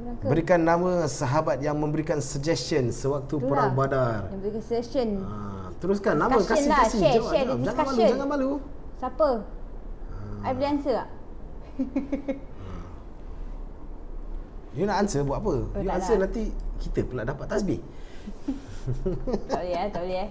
Ke? 0.00 0.26
Berikan 0.28 0.60
nama 0.64 1.04
sahabat 1.04 1.60
yang 1.60 1.76
memberikan 1.76 2.18
suggestion 2.24 2.88
sewaktu 2.88 3.36
Itulah. 3.36 3.48
perang 3.48 3.72
Badar. 3.76 4.20
Yang 4.32 4.40
berikan 4.40 4.62
suggestion. 4.64 5.08
Ah, 5.24 5.68
teruskan 5.80 6.14
nama 6.16 6.36
kasih 6.40 6.68
lah, 6.68 6.78
kasih 6.84 7.00
share, 7.00 7.14
jawab, 7.16 7.32
share 7.32 7.46
jawab. 7.46 7.60
Jangan 7.64 7.84
malu, 7.84 8.00
jangan 8.00 8.28
malu. 8.28 8.50
Siapa? 9.00 9.28
Ah. 10.12 10.48
I 10.48 10.50
boleh 10.56 10.68
answer 10.68 10.92
tak? 10.96 11.08
You 14.70 14.86
nak 14.86 15.02
answer 15.02 15.20
buat 15.26 15.42
apa? 15.42 15.54
Oh, 15.66 15.80
you 15.82 15.90
tak 15.90 15.96
answer 15.98 16.14
lah. 16.14 16.30
nanti 16.30 16.42
kita 16.78 17.00
pula 17.02 17.22
dapat 17.26 17.46
tasbih. 17.50 17.80
tak 19.50 19.60
boleh 19.66 19.74
eh, 19.74 19.88
tak 19.90 20.00
boleh 20.06 20.18
eh. 20.22 20.28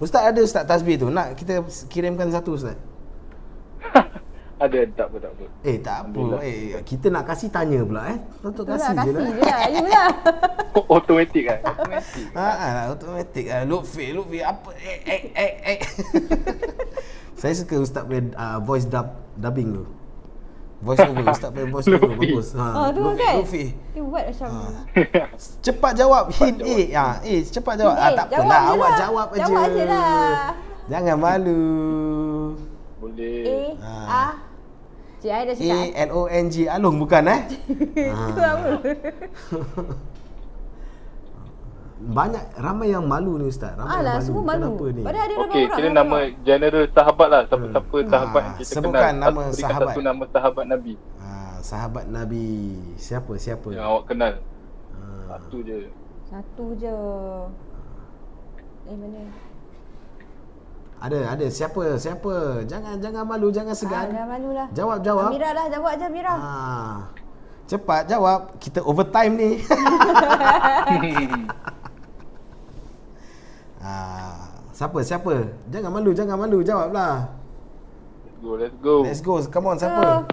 Ustaz 0.00 0.22
ada 0.32 0.40
Ustaz 0.40 0.64
tasbih 0.64 0.96
tu. 0.96 1.12
Nak 1.12 1.36
kita 1.36 1.60
kirimkan 1.92 2.32
satu 2.32 2.56
Ustaz. 2.56 2.76
Ada 4.60 4.78
tak 4.92 5.06
apa 5.08 5.16
tak 5.18 5.30
apa. 5.32 5.44
Eh 5.64 5.76
tak 5.80 5.96
apa. 6.04 6.20
Eh 6.44 6.76
kita 6.84 7.06
nak 7.08 7.24
kasih 7.24 7.48
tanya 7.48 7.80
pula 7.80 8.12
eh. 8.12 8.18
Untuk 8.44 8.68
Itulah, 8.68 8.76
kasih 8.76 8.92
je 8.92 8.98
kasih 9.00 9.12
lah. 9.16 9.32
je 9.32 9.40
lah. 9.40 9.60
You 9.72 9.84
lah. 9.88 10.08
Automatik 10.92 11.42
kan? 11.48 11.58
Automatik. 11.64 12.26
Ha 12.36 12.44
ah, 12.44 12.80
automatik 12.92 13.44
ah. 13.48 13.62
Lutfi, 13.64 14.12
Lutfi 14.12 14.38
apa 14.38 14.70
eh 14.76 14.98
eh 15.08 15.22
eh 15.32 15.52
eh. 15.64 15.78
Saya 17.40 17.56
suka 17.56 17.80
Ustaz 17.80 18.04
punya 18.04 18.36
uh, 18.36 18.60
voice 18.60 18.84
dub 18.84 19.08
dubbing 19.34 19.80
tu. 19.80 19.84
Voice 20.80 21.00
over, 21.04 21.24
Ustaz 21.24 21.48
punya 21.50 21.68
voice 21.72 21.88
over 21.88 22.12
bagus. 22.12 22.48
Ha. 22.52 22.64
Oh, 22.76 22.88
tu 22.92 23.00
Lutfi, 23.00 23.16
kan? 23.16 23.34
Lutfi. 23.40 23.64
Dia 23.96 24.02
buat 24.04 24.24
macam... 24.28 24.48
Cepat 25.60 25.92
jawab 25.96 26.24
hint 26.36 26.58
A. 26.60 26.76
Ha, 26.92 27.04
eh 27.24 27.40
cepat 27.42 27.74
jawab. 27.80 27.96
Ah 27.96 28.04
A. 28.04 28.08
tak 28.12 28.26
Jawab 28.28 28.44
apalah, 28.44 28.62
awak 28.68 28.76
lah. 28.84 28.98
jawab 29.00 29.28
aja. 29.32 29.40
Jawab 29.40 29.68
lah. 29.88 30.36
Jangan 30.84 31.16
malu. 31.16 31.64
Boleh. 33.00 33.72
A, 33.80 33.88
Ah. 33.88 34.04
A. 34.12 34.49
Cik 35.20 35.28
I 35.30 35.42
dah 35.42 35.52
A 35.52 35.54
cakap. 35.54 36.00
L 36.00 36.10
O 36.10 36.22
N 36.26 36.46
G 36.48 36.64
Along 36.66 36.96
bukan 36.98 37.22
eh? 37.26 37.40
Itu 38.30 38.40
apa? 38.40 38.68
Banyak 42.00 42.56
ramai 42.56 42.88
yang 42.88 43.04
malu 43.04 43.36
ni 43.36 43.44
ustaz. 43.44 43.76
Ramai 43.76 43.92
Alah, 43.92 44.00
yang 44.00 44.16
malu. 44.16 44.24
semua 44.24 44.42
malu. 44.42 44.64
Kenapa 44.72 44.84
ni? 44.90 45.02
Padahal 45.04 45.20
ada 45.20 45.34
Okey, 45.34 45.44
orang 45.44 45.52
kira 45.52 45.76
orang 45.76 45.92
nama 45.92 46.16
general 46.40 46.84
sahabat 46.88 47.28
lah. 47.28 47.42
Siapa-siapa 47.44 47.96
sahabat 48.08 48.40
Ah, 48.40 48.46
yang 48.46 48.56
kita 48.56 48.72
sebutkan 48.72 48.96
kenal. 49.04 49.20
nama 49.20 49.40
Berikan 49.42 49.60
sahabat. 49.60 49.84
satu 49.86 50.00
nama 50.00 50.24
sahabat 50.26 50.64
Nabi 50.66 50.92
Ha, 51.20 51.28
sahabat 51.60 52.04
Nabi. 52.08 52.46
Siapa? 52.96 53.32
Siapa? 53.36 53.66
yang 53.68 53.84
awak 53.86 54.04
kenal. 54.06 54.32
Ha. 54.90 55.04
Satu 55.28 55.56
je. 55.60 55.78
Satu 56.24 56.64
je. 56.74 56.96
Eh, 58.82 58.96
mana? 58.96 59.20
Ada, 61.00 61.32
ada. 61.32 61.46
Siapa? 61.48 61.96
Siapa? 61.96 62.60
Jangan 62.68 63.00
jangan 63.00 63.24
malu, 63.24 63.48
jangan 63.48 63.72
Ah, 63.72 63.80
segan. 63.80 64.06
dah 64.12 64.26
malu 64.28 64.52
lah. 64.52 64.68
Jawab, 64.76 65.00
jawab. 65.00 65.32
Amira 65.32 65.50
lah, 65.56 65.66
jawab 65.72 65.92
je 65.96 66.04
Amira. 66.04 66.34
Ha. 66.36 66.52
Cepat 67.64 68.02
jawab. 68.04 68.40
Kita 68.60 68.84
overtime 68.84 69.32
ni. 69.32 69.50
ha. 73.80 73.96
Siapa? 74.76 74.98
Siapa? 75.00 75.34
Jangan 75.68 75.90
malu, 75.92 76.10
jangan 76.12 76.36
malu. 76.36 76.60
Jawablah. 76.60 77.28
Let's 78.24 78.40
go, 78.40 78.52
let's 78.56 78.76
go. 78.80 78.94
Let's 79.04 79.20
go. 79.20 79.34
Come 79.48 79.66
on, 79.68 79.76
siapa? 79.76 80.24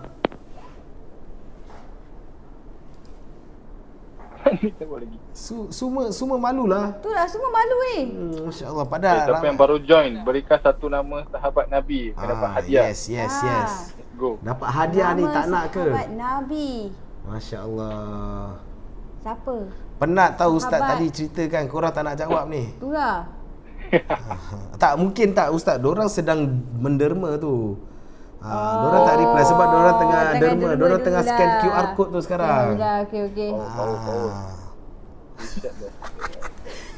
Ni 4.50 4.72
lagi? 4.74 5.18
Su, 5.30 5.68
semua 5.70 6.10
semua 6.10 6.38
malulah. 6.38 6.96
tu 6.98 7.10
lah 7.10 7.26
semua 7.26 7.50
malu 7.50 7.78
eh. 7.92 8.02
Hmm, 8.06 8.48
Masya 8.48 8.66
Allah. 8.68 8.84
Okay, 8.84 8.94
Padahal 8.94 9.18
siapa 9.24 9.46
yang 9.46 9.58
baru 9.58 9.78
join, 9.80 10.12
berikan 10.22 10.58
satu 10.58 10.86
nama 10.88 11.18
sahabat 11.28 11.66
Nabi. 11.68 12.12
Kena 12.12 12.28
dapat 12.30 12.48
Ah, 12.48 12.54
hadiah. 12.58 12.84
Yes, 12.88 13.00
yes, 13.08 13.34
Ah. 13.34 13.46
yes. 13.46 13.74
Go. 14.14 14.40
Dapat 14.40 14.70
hadiah 14.70 15.10
ni 15.14 15.24
Nama 15.24 15.36
tak 15.36 15.46
nak 15.48 15.66
ke? 15.70 15.84
Sahabat 15.84 16.10
Nabi. 16.12 16.70
Masya 17.24 17.58
Allah. 17.60 18.00
Siapa? 19.20 19.56
Penat 19.98 20.30
tahu 20.36 20.52
Ustaz 20.56 20.80
Sahabat. 20.80 20.90
tadi 20.96 21.06
ceritakan 21.12 21.64
korang 21.68 21.92
tak 21.92 22.04
nak 22.04 22.16
jawab 22.16 22.44
ni. 22.48 22.64
Tu 22.78 22.90
lah. 22.90 23.28
tak 24.82 24.94
mungkin 24.96 25.28
tak 25.32 25.50
Ustaz. 25.50 25.78
Dorang 25.78 26.08
sedang 26.08 26.44
menderma 26.76 27.36
tu. 27.38 27.78
Ha, 28.38 28.50
oh. 28.54 28.74
Dorang 28.86 29.02
tak 29.02 29.16
reply 29.18 29.44
sebab 29.44 29.66
dorang 29.66 29.96
tengah 29.98 30.22
tengah 30.22 30.38
derma. 30.38 30.70
derma 30.70 30.78
Dorang 30.78 31.02
tengah 31.02 31.22
dulu 31.26 31.32
scan 31.34 31.48
lah. 31.50 31.60
QR 31.62 31.88
code 31.98 32.12
tu 32.14 32.20
sekarang. 32.22 32.66
Oh, 32.70 32.78
dah, 32.78 32.96
okey 33.10 33.22
okey. 33.34 33.50
Oh, 33.50 33.66
oh, 33.66 33.98
oh. 33.98 34.30
Ah. 34.30 34.54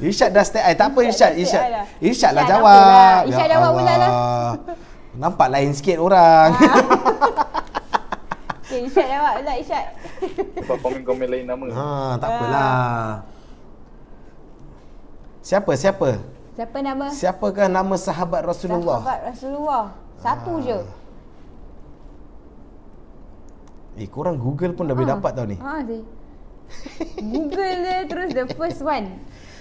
Irsyad 0.00 0.30
dah 0.32 0.44
stay. 0.44 0.64
Eh, 0.64 0.74
tak 0.76 0.92
apa 0.92 0.98
Irsyad. 1.04 1.32
Irsyad 1.36 1.60
dah 1.60 1.68
Irsyad. 1.68 1.72
dah. 1.72 1.84
Irsyad 2.00 2.32
lah 2.32 2.42
Irsyad, 2.44 2.52
jawab. 2.56 2.72
lah. 2.72 3.18
Irsyad 3.28 3.48
Ya 3.48 3.52
jawab 3.56 3.70
pula 3.76 3.94
lah. 3.96 4.10
Nampak 5.10 5.48
lain 5.52 5.70
sikit 5.76 5.96
orang. 6.00 6.48
Okey, 8.70 8.86
Isyad 8.86 9.06
jawab 9.10 9.32
pula 9.42 9.52
Isyad. 9.58 9.86
Sebab 10.62 10.76
komen-komen 10.78 11.26
lain 11.26 11.44
nama. 11.48 11.64
ha, 11.74 11.88
tak 12.16 12.28
apalah. 12.30 13.26
Siapa? 15.40 15.72
Siapa? 15.74 16.10
Siapa 16.54 16.76
nama? 16.84 17.06
Siapakah 17.08 17.66
nama 17.66 17.94
sahabat 17.96 18.44
Rasulullah? 18.44 19.00
Sahabat 19.02 19.20
Rasulullah. 19.32 19.84
Satu 20.20 20.52
je. 20.60 20.78
Eh, 23.98 24.06
korang 24.06 24.38
Google 24.38 24.76
pun 24.76 24.86
dah 24.86 24.94
boleh 24.94 25.10
dapat 25.10 25.32
tau 25.34 25.46
ni. 25.48 25.56
Ha 25.58 25.82
sih. 25.82 26.02
Google 27.34 27.74
dia 27.82 28.06
terus 28.06 28.30
the 28.30 28.46
first 28.54 28.80
one. 28.86 29.18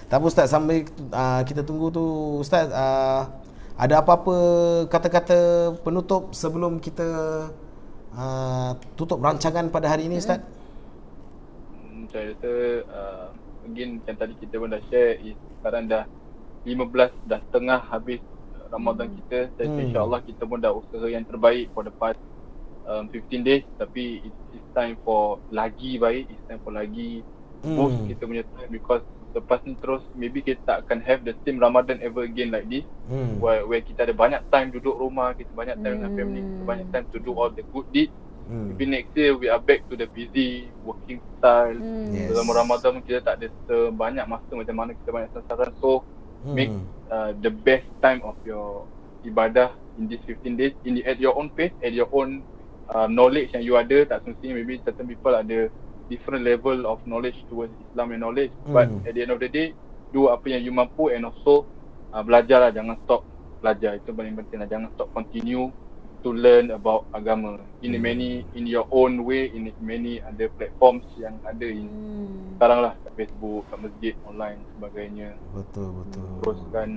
Tak 0.10 0.22
apa 0.22 0.26
Ustaz, 0.26 0.49
sambil 0.49 0.85
uh, 1.14 1.41
kita 1.45 1.61
tunggu 1.61 1.93
tu 1.93 2.06
Ustaz, 2.41 2.69
uh, 2.69 3.30
ada 3.77 4.01
apa-apa 4.01 4.35
kata-kata 4.89 5.72
penutup 5.85 6.34
sebelum 6.34 6.81
kita 6.81 7.06
uh, 8.14 8.72
tutup 8.97 9.22
rancangan 9.22 9.69
pada 9.69 9.89
hari 9.89 10.10
ini 10.10 10.18
Ustaz? 10.18 10.41
Hmm, 11.77 12.10
saya 12.10 12.34
rasa 12.34 12.51
uh, 12.89 13.27
again 13.69 14.01
yang 14.06 14.18
tadi 14.18 14.34
kita 14.41 14.57
pun 14.57 14.73
dah 14.73 14.81
share 14.89 15.22
is 15.22 15.38
sekarang 15.61 15.85
dah 15.89 16.03
15 16.65 17.30
dah 17.30 17.41
tengah 17.53 17.80
habis 17.88 18.22
Ramadan 18.69 19.10
kita 19.14 19.49
dan 19.57 19.68
Hmm. 19.73 19.81
insyaAllah 19.89 20.22
kita 20.26 20.43
pun 20.45 20.57
dah 20.61 20.73
usaha 20.73 21.06
yang 21.10 21.26
terbaik 21.26 21.69
for 21.73 21.85
the 21.85 21.93
past 21.97 22.19
um, 22.90 23.06
15 23.14 23.45
days 23.45 23.64
tapi 23.78 24.26
it's, 24.26 24.40
it's 24.52 24.70
time 24.74 24.98
for 25.06 25.38
lagi 25.53 25.95
baik 25.95 26.26
it's 26.28 26.44
time 26.49 26.60
for 26.66 26.74
lagi 26.74 27.22
Hmm. 27.60 27.76
boost 27.76 27.99
kita 28.07 28.24
punya 28.24 28.44
time 28.56 28.72
because 28.72 29.03
lepas 29.36 29.60
ni 29.68 29.76
terus 29.84 29.99
maybe 30.16 30.40
kita 30.40 30.64
tak 30.64 30.88
akan 30.88 31.03
have 31.03 31.28
the 31.28 31.36
same 31.44 31.60
Ramadan 31.60 31.99
ever 31.99 32.24
again 32.24 32.56
like 32.56 32.72
this 32.72 32.88
Hmm. 33.03 33.36
where, 33.44 33.68
where 33.68 33.84
kita 33.84 34.07
ada 34.07 34.16
banyak 34.16 34.40
time 34.48 34.72
duduk 34.72 34.95
rumah 34.95 35.36
kita 35.36 35.52
banyak 35.52 35.76
time 35.84 35.99
dengan 35.99 36.11
family 36.16 36.40
kita 36.40 36.61
Hmm. 36.64 36.72
banyak 36.72 36.88
time 36.88 37.06
to 37.11 37.20
do 37.20 37.36
all 37.36 37.52
the 37.52 37.61
good 37.76 37.84
deeds 37.91 38.16
Hmm. 38.49 38.74
Maybe 38.74 38.90
next 38.90 39.14
year 39.14 39.38
we 39.38 39.45
are 39.45 39.61
back 39.61 39.86
to 39.86 39.94
the 39.94 40.10
busy 40.10 40.66
working 40.82 41.22
style. 41.38 41.78
Hmm. 41.78 42.10
Yes. 42.10 42.34
Dalam 42.34 42.49
Ramadan 42.49 42.98
kita 43.06 43.22
tak 43.22 43.38
ada 43.38 43.48
sebanyak 43.70 44.26
masa 44.26 44.49
macam 44.57 44.74
mana 44.74 44.91
kita 44.98 45.10
banyak 45.14 45.30
sasaran. 45.38 45.70
So 45.78 46.02
make 46.41 46.74
Hmm. 46.74 46.90
uh, 47.14 47.32
the 47.38 47.53
best 47.53 47.86
time 48.02 48.26
of 48.26 48.34
your 48.41 48.90
ibadah 49.22 49.70
in 50.02 50.10
these 50.10 50.24
15 50.26 50.57
days 50.57 50.74
in 50.82 50.98
the, 50.98 51.06
at 51.06 51.22
your 51.22 51.38
own 51.38 51.53
pace, 51.53 51.76
at 51.86 51.94
your 51.94 52.10
own 52.10 52.41
uh, 52.94 53.07
knowledge 53.10 53.53
yang 53.56 53.64
you 53.66 53.76
ada. 53.78 54.06
Tak 54.07 54.26
semestinya 54.26 54.60
maybe 54.60 54.82
certain 54.84 55.07
people 55.10 55.34
ada 55.36 55.70
different 56.10 56.44
level 56.45 56.86
of 56.90 56.99
knowledge 57.06 57.45
towards 57.49 57.74
Islam 57.80 58.14
and 58.18 58.22
knowledge. 58.26 58.53
But 58.70 58.91
Hmm. 58.91 59.06
at 59.07 59.14
the 59.16 59.22
end 59.26 59.34
of 59.34 59.40
the 59.41 59.49
day, 59.52 59.78
do 60.14 60.30
apa 60.34 60.45
yang 60.53 60.66
you 60.66 60.74
mampu 60.74 61.14
and 61.14 61.28
also 61.30 61.70
uh, 62.14 62.24
belajar 62.26 62.60
lah. 62.66 62.72
Jangan 62.74 62.98
stop 63.06 63.26
belajar. 63.61 63.98
Itu 64.02 64.14
paling 64.14 64.36
penting 64.38 64.60
lah. 64.66 64.70
Jangan 64.70 64.90
stop 64.95 65.10
continue 65.14 65.72
to 66.26 66.30
learn 66.34 66.74
about 66.74 67.07
agama 67.16 67.64
in 67.82 67.95
Hmm. 67.95 68.03
many 68.03 68.44
in 68.53 68.66
your 68.68 68.86
own 68.91 69.24
way 69.24 69.48
in 69.53 69.72
many 69.80 70.20
other 70.28 70.49
platforms 70.52 71.07
yang 71.16 71.40
ada 71.48 71.68
in 71.70 71.88
Hmm. 71.90 72.57
sekarang 72.60 72.80
lah 72.84 72.94
kat 73.06 73.14
Facebook, 73.16 73.70
kat 73.72 73.80
masjid, 73.80 74.14
online 74.28 74.66
sebagainya 74.76 75.38
Betul 75.56 75.88
betul. 76.03 76.26
teruskan 76.44 76.90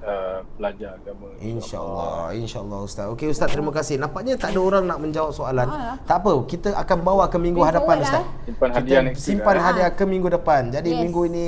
uh, 0.00 0.38
belajar 0.54 0.94
agama 0.94 1.26
InsyaAllah 1.38 2.34
InsyaAllah 2.34 2.78
Ustaz. 2.82 3.06
Okey 3.12 3.28
Ustaz 3.28 3.48
terima 3.48 3.70
kasih. 3.70 3.96
Nampaknya 3.96 4.34
tak 4.34 4.52
ada 4.52 4.60
orang 4.60 4.84
nak 4.84 4.98
menjawab 4.98 5.32
soalan. 5.32 5.66
Ah. 5.66 5.94
Tak 6.02 6.22
apa 6.22 6.32
Kita 6.44 6.68
akan 6.74 6.98
bawa 7.00 7.24
ke 7.26 7.36
minggu 7.36 7.58
Bring 7.58 7.70
hadapan 7.70 7.96
forward 7.96 8.06
Ustaz. 8.06 8.22
Lah. 8.22 8.44
simpan 8.44 8.68
Kita 8.68 8.78
hadiah 8.78 9.02
week 9.04 9.16
simpan 9.16 9.54
lah. 9.54 9.64
hadiah 9.64 9.90
ke 9.90 10.04
minggu 10.04 10.28
depan. 10.30 10.62
Jadi 10.68 10.88
Yes. 10.90 11.00
minggu 11.00 11.20
ini 11.26 11.46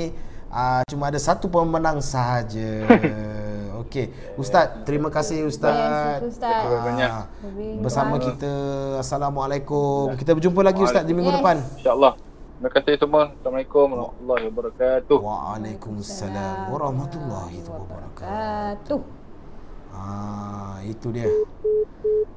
uh, 0.49 0.81
Cuma 0.87 1.03
ada 1.07 1.19
satu 1.19 1.45
pemenang 1.47 1.99
sahaja. 1.99 2.69
Okey. 3.81 4.05
Ustaz 4.35 4.83
Terima 4.83 5.11
kasih 5.11 5.43
Ustaz 5.43 5.75
Yes, 6.21 6.35
Ustaz. 6.35 6.49
Terima 6.49 6.69
kasih 6.71 6.81
banyak. 6.87 7.09
Ah, 7.09 7.25
Bersama 7.81 8.15
kita. 8.17 8.53
Assalamualaikum. 8.99 10.15
Kita 10.15 10.31
berjumpa 10.31 10.61
lagi 10.61 10.81
Ustaz 10.81 11.03
di 11.03 11.11
minggu 11.11 11.29
Yes. 11.29 11.37
depan. 11.39 11.57
InsyaAllah 11.77 12.13
Terima 12.61 12.77
kasih 12.77 12.93
semua 13.01 13.23
Assalamualaikum 13.33 13.87
warahmatullahi 13.89 14.45
wabarakatuh 14.53 15.17
Waalaikumsalam 15.17 16.69
Warahmatullahi 16.69 17.57
Wabarakatuh. 17.65 18.99
Ah, 19.89 20.77
itu 20.85 21.09
dia. 21.09 21.25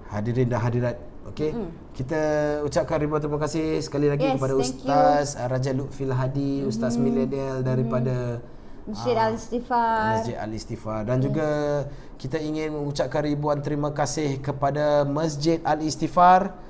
Hadirin 0.08 0.48
dan 0.48 0.64
hadirat. 0.64 0.96
Okey. 1.28 1.52
Mm. 1.52 1.68
Kita 1.92 2.20
ucapkan 2.64 3.04
ribuan 3.04 3.20
terima 3.20 3.36
kasih 3.36 3.84
sekali 3.84 4.08
lagi 4.08 4.24
Yes, 4.24 4.40
kepada 4.40 4.54
Ustaz 4.56 5.36
you. 5.36 5.44
Raja 5.44 5.70
Lutfil 5.76 6.16
Hadi, 6.16 6.52
mm-hmm. 6.64 6.72
Ustaz 6.72 6.96
Millennial 6.96 7.60
daripada 7.60 8.40
Masjid 8.88 9.20
ah, 9.20 9.28
Al-Istifar. 9.28 10.08
Masjid 10.08 10.36
Al-Istifar 10.40 11.00
dan 11.04 11.20
juga 11.20 11.48
kita 12.16 12.40
ingin 12.40 12.72
mengucapkan 12.72 13.28
ribuan 13.28 13.60
terima 13.60 13.92
kasih 13.92 14.40
kepada 14.40 15.04
Masjid 15.04 15.60
Al-Istifar 15.68 16.63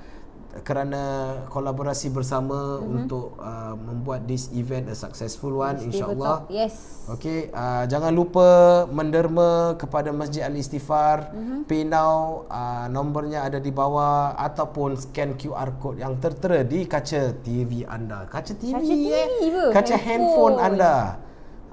kerana 0.63 1.03
kolaborasi 1.51 2.15
bersama 2.15 2.79
mm-hmm. 2.79 2.95
untuk 2.95 3.35
uh, 3.43 3.75
membuat 3.75 4.29
this 4.31 4.53
event 4.55 4.87
a 4.87 4.95
successful 4.95 5.59
one 5.59 5.83
insyaallah. 5.83 6.47
Yes. 6.47 7.03
Okey, 7.11 7.51
uh, 7.51 7.85
jangan 7.91 8.15
lupa 8.15 8.49
menderma 8.89 9.75
kepada 9.75 10.15
Masjid 10.15 10.47
Al-Istifar. 10.47 11.35
Mm-hmm. 11.35 11.61
Pay 11.67 11.83
now 11.91 12.47
uh, 12.47 12.87
nombornya 12.87 13.43
ada 13.43 13.59
di 13.59 13.75
bawah 13.75 14.39
ataupun 14.39 14.95
scan 14.95 15.35
QR 15.35 15.75
code 15.83 15.99
yang 15.99 16.17
tertera 16.23 16.63
di 16.63 16.87
kaca 16.87 17.35
TV 17.43 17.83
anda. 17.85 18.31
Kaca 18.31 18.55
TV, 18.55 18.79
Kaca 18.79 18.85
TV 18.87 19.03
eh? 19.11 19.27
Kaca 19.75 19.97
handphone, 19.99 20.57
Handphone. 20.57 20.57
anda. 20.63 20.97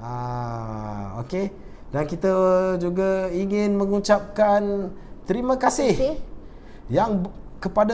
Ah, 0.02 1.22
okey. 1.22 1.54
Dan 1.92 2.04
kita 2.08 2.34
juga 2.80 3.28
ingin 3.30 3.76
mengucapkan 3.76 4.90
terima 5.28 5.60
kasih 5.60 5.92
Okay. 5.92 6.16
yang 6.90 7.24
kepada 7.62 7.94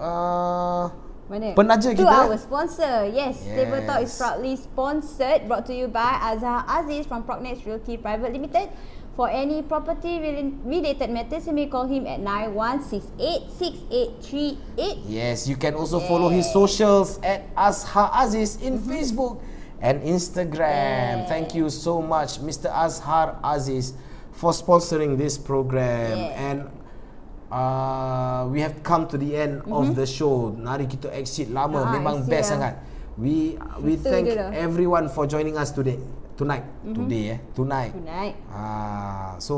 uh, 0.00 0.88
Mana? 1.28 1.52
Penaja 1.52 1.92
To 1.92 2.00
kita. 2.00 2.08
our 2.24 2.40
sponsor. 2.40 3.04
Yes, 3.12 3.36
Yes. 3.44 3.52
Table 3.52 3.84
Talk 3.84 4.00
is 4.00 4.16
proudly 4.16 4.56
sponsored, 4.56 5.44
brought 5.44 5.68
to 5.68 5.76
you 5.76 5.84
by 5.84 6.16
Azhar 6.24 6.64
Aziz 6.64 7.04
from 7.04 7.20
Prognex 7.28 7.68
Realty 7.68 8.00
Private 8.00 8.32
Limited. 8.32 8.72
For 9.12 9.28
any 9.28 9.60
property 9.60 10.16
rela- 10.22 10.56
related 10.64 11.10
matters, 11.10 11.44
you 11.44 11.52
may 11.52 11.66
call 11.66 11.84
him 11.84 12.06
at 12.06 12.22
91686838. 12.22 15.02
Yes, 15.04 15.46
you 15.48 15.56
can 15.56 15.74
also 15.74 16.00
follow 16.00 16.28
his 16.30 16.50
socials 16.52 17.18
at 17.20 17.44
Azhar 17.56 18.08
Aziz 18.14 18.56
in 18.62 18.78
Facebook 18.78 19.42
and 19.82 20.00
Instagram. 20.02 21.22
Yeah. 21.22 21.26
Thank 21.28 21.54
you 21.54 21.68
so 21.68 22.00
much, 22.00 22.38
Mr. 22.40 22.70
Azhar 22.70 23.36
Aziz, 23.44 23.92
for 24.32 24.52
sponsoring 24.52 25.18
this 25.18 25.36
program. 25.36 26.16
Yeah. 26.18 26.48
And 26.48 26.70
uh, 27.50 28.48
we 28.48 28.60
have 28.60 28.80
come 28.82 29.08
to 29.08 29.16
the 29.16 29.34
end 29.34 29.64
of 29.68 29.92
the 29.92 30.06
show. 30.06 30.52
Mari 30.52 30.86
kita 30.86 31.08
exit 31.12 31.48
lama, 31.50 31.84
Ah, 31.84 31.92
memang 31.92 32.24
best 32.24 32.52
lah. 32.54 32.56
sangat. 32.56 32.74
We 33.18 33.58
we 33.82 33.98
Betul 33.98 34.10
thank 34.14 34.24
dia 34.30 34.36
dah. 34.38 34.50
everyone 34.54 35.10
for 35.10 35.26
joining 35.26 35.58
us 35.58 35.74
today. 35.74 35.98
Tonight, 36.38 36.62
today 36.86 37.34
eh, 37.34 37.38
tonight. 37.50 37.90
Tonight. 37.90 38.38
Ah, 38.46 39.34
so 39.42 39.56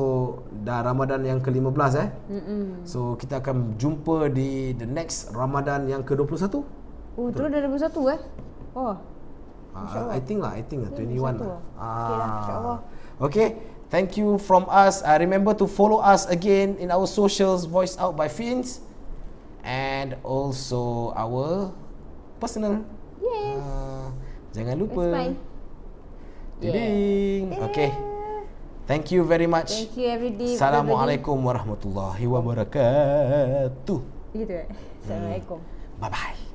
dah 0.48 0.80
Ramadan 0.80 1.20
yang 1.28 1.36
ke-15 1.44 1.76
eh. 2.00 2.08
Mm-mm. 2.32 2.88
So 2.88 3.20
kita 3.20 3.44
akan 3.44 3.76
jumpa 3.76 4.32
di 4.32 4.72
the 4.72 4.88
next 4.88 5.28
Ramadan 5.36 5.84
yang 5.92 6.00
ke-21. 6.00 6.64
Oh, 7.20 7.28
terus 7.28 7.52
dah 7.52 7.60
21 7.68 8.16
eh? 8.16 8.20
Oh. 8.72 8.96
Uh, 9.70 10.08
I 10.10 10.18
think 10.24 10.40
lah, 10.40 10.56
I 10.56 10.64
think 10.64 10.82
lah 10.82 10.90
21 10.96 11.36
lah. 11.36 11.36
21 11.36 11.46
lah. 11.46 11.60
Okey 11.76 12.16
lah, 12.16 12.28
insyaAllah. 12.40 12.78
Okay, 13.20 13.48
thank 13.90 14.16
you 14.16 14.38
from 14.38 14.64
us. 14.70 15.02
Uh, 15.02 15.18
remember 15.20 15.52
to 15.54 15.66
follow 15.66 15.98
us 15.98 16.24
again 16.30 16.78
in 16.78 16.90
our 16.90 17.06
socials 17.06 17.66
voiced 17.66 18.00
out 18.00 18.16
by 18.16 18.30
Fins 18.30 18.80
and 19.62 20.16
also 20.24 21.12
our 21.12 21.74
personal. 22.40 22.80
Yes. 23.20 23.60
Uh, 23.60 24.08
jangan 24.56 24.74
lupa. 24.80 25.04
Fine. 25.12 25.36
Ding. 26.60 27.56
Okay. 27.72 27.90
Thank 28.90 29.14
you 29.14 29.22
very 29.22 29.46
much. 29.46 29.70
Thank 29.70 29.96
you 29.96 30.06
everybody. 30.10 30.58
Assalamualaikum 30.58 31.36
warahmatullahi 31.38 32.26
wabarakatuh. 32.26 33.98
Gitu 34.34 34.52
eh? 34.52 34.66
Assalamualaikum. 35.06 35.58
Bye 36.02 36.10
bye. 36.10 36.49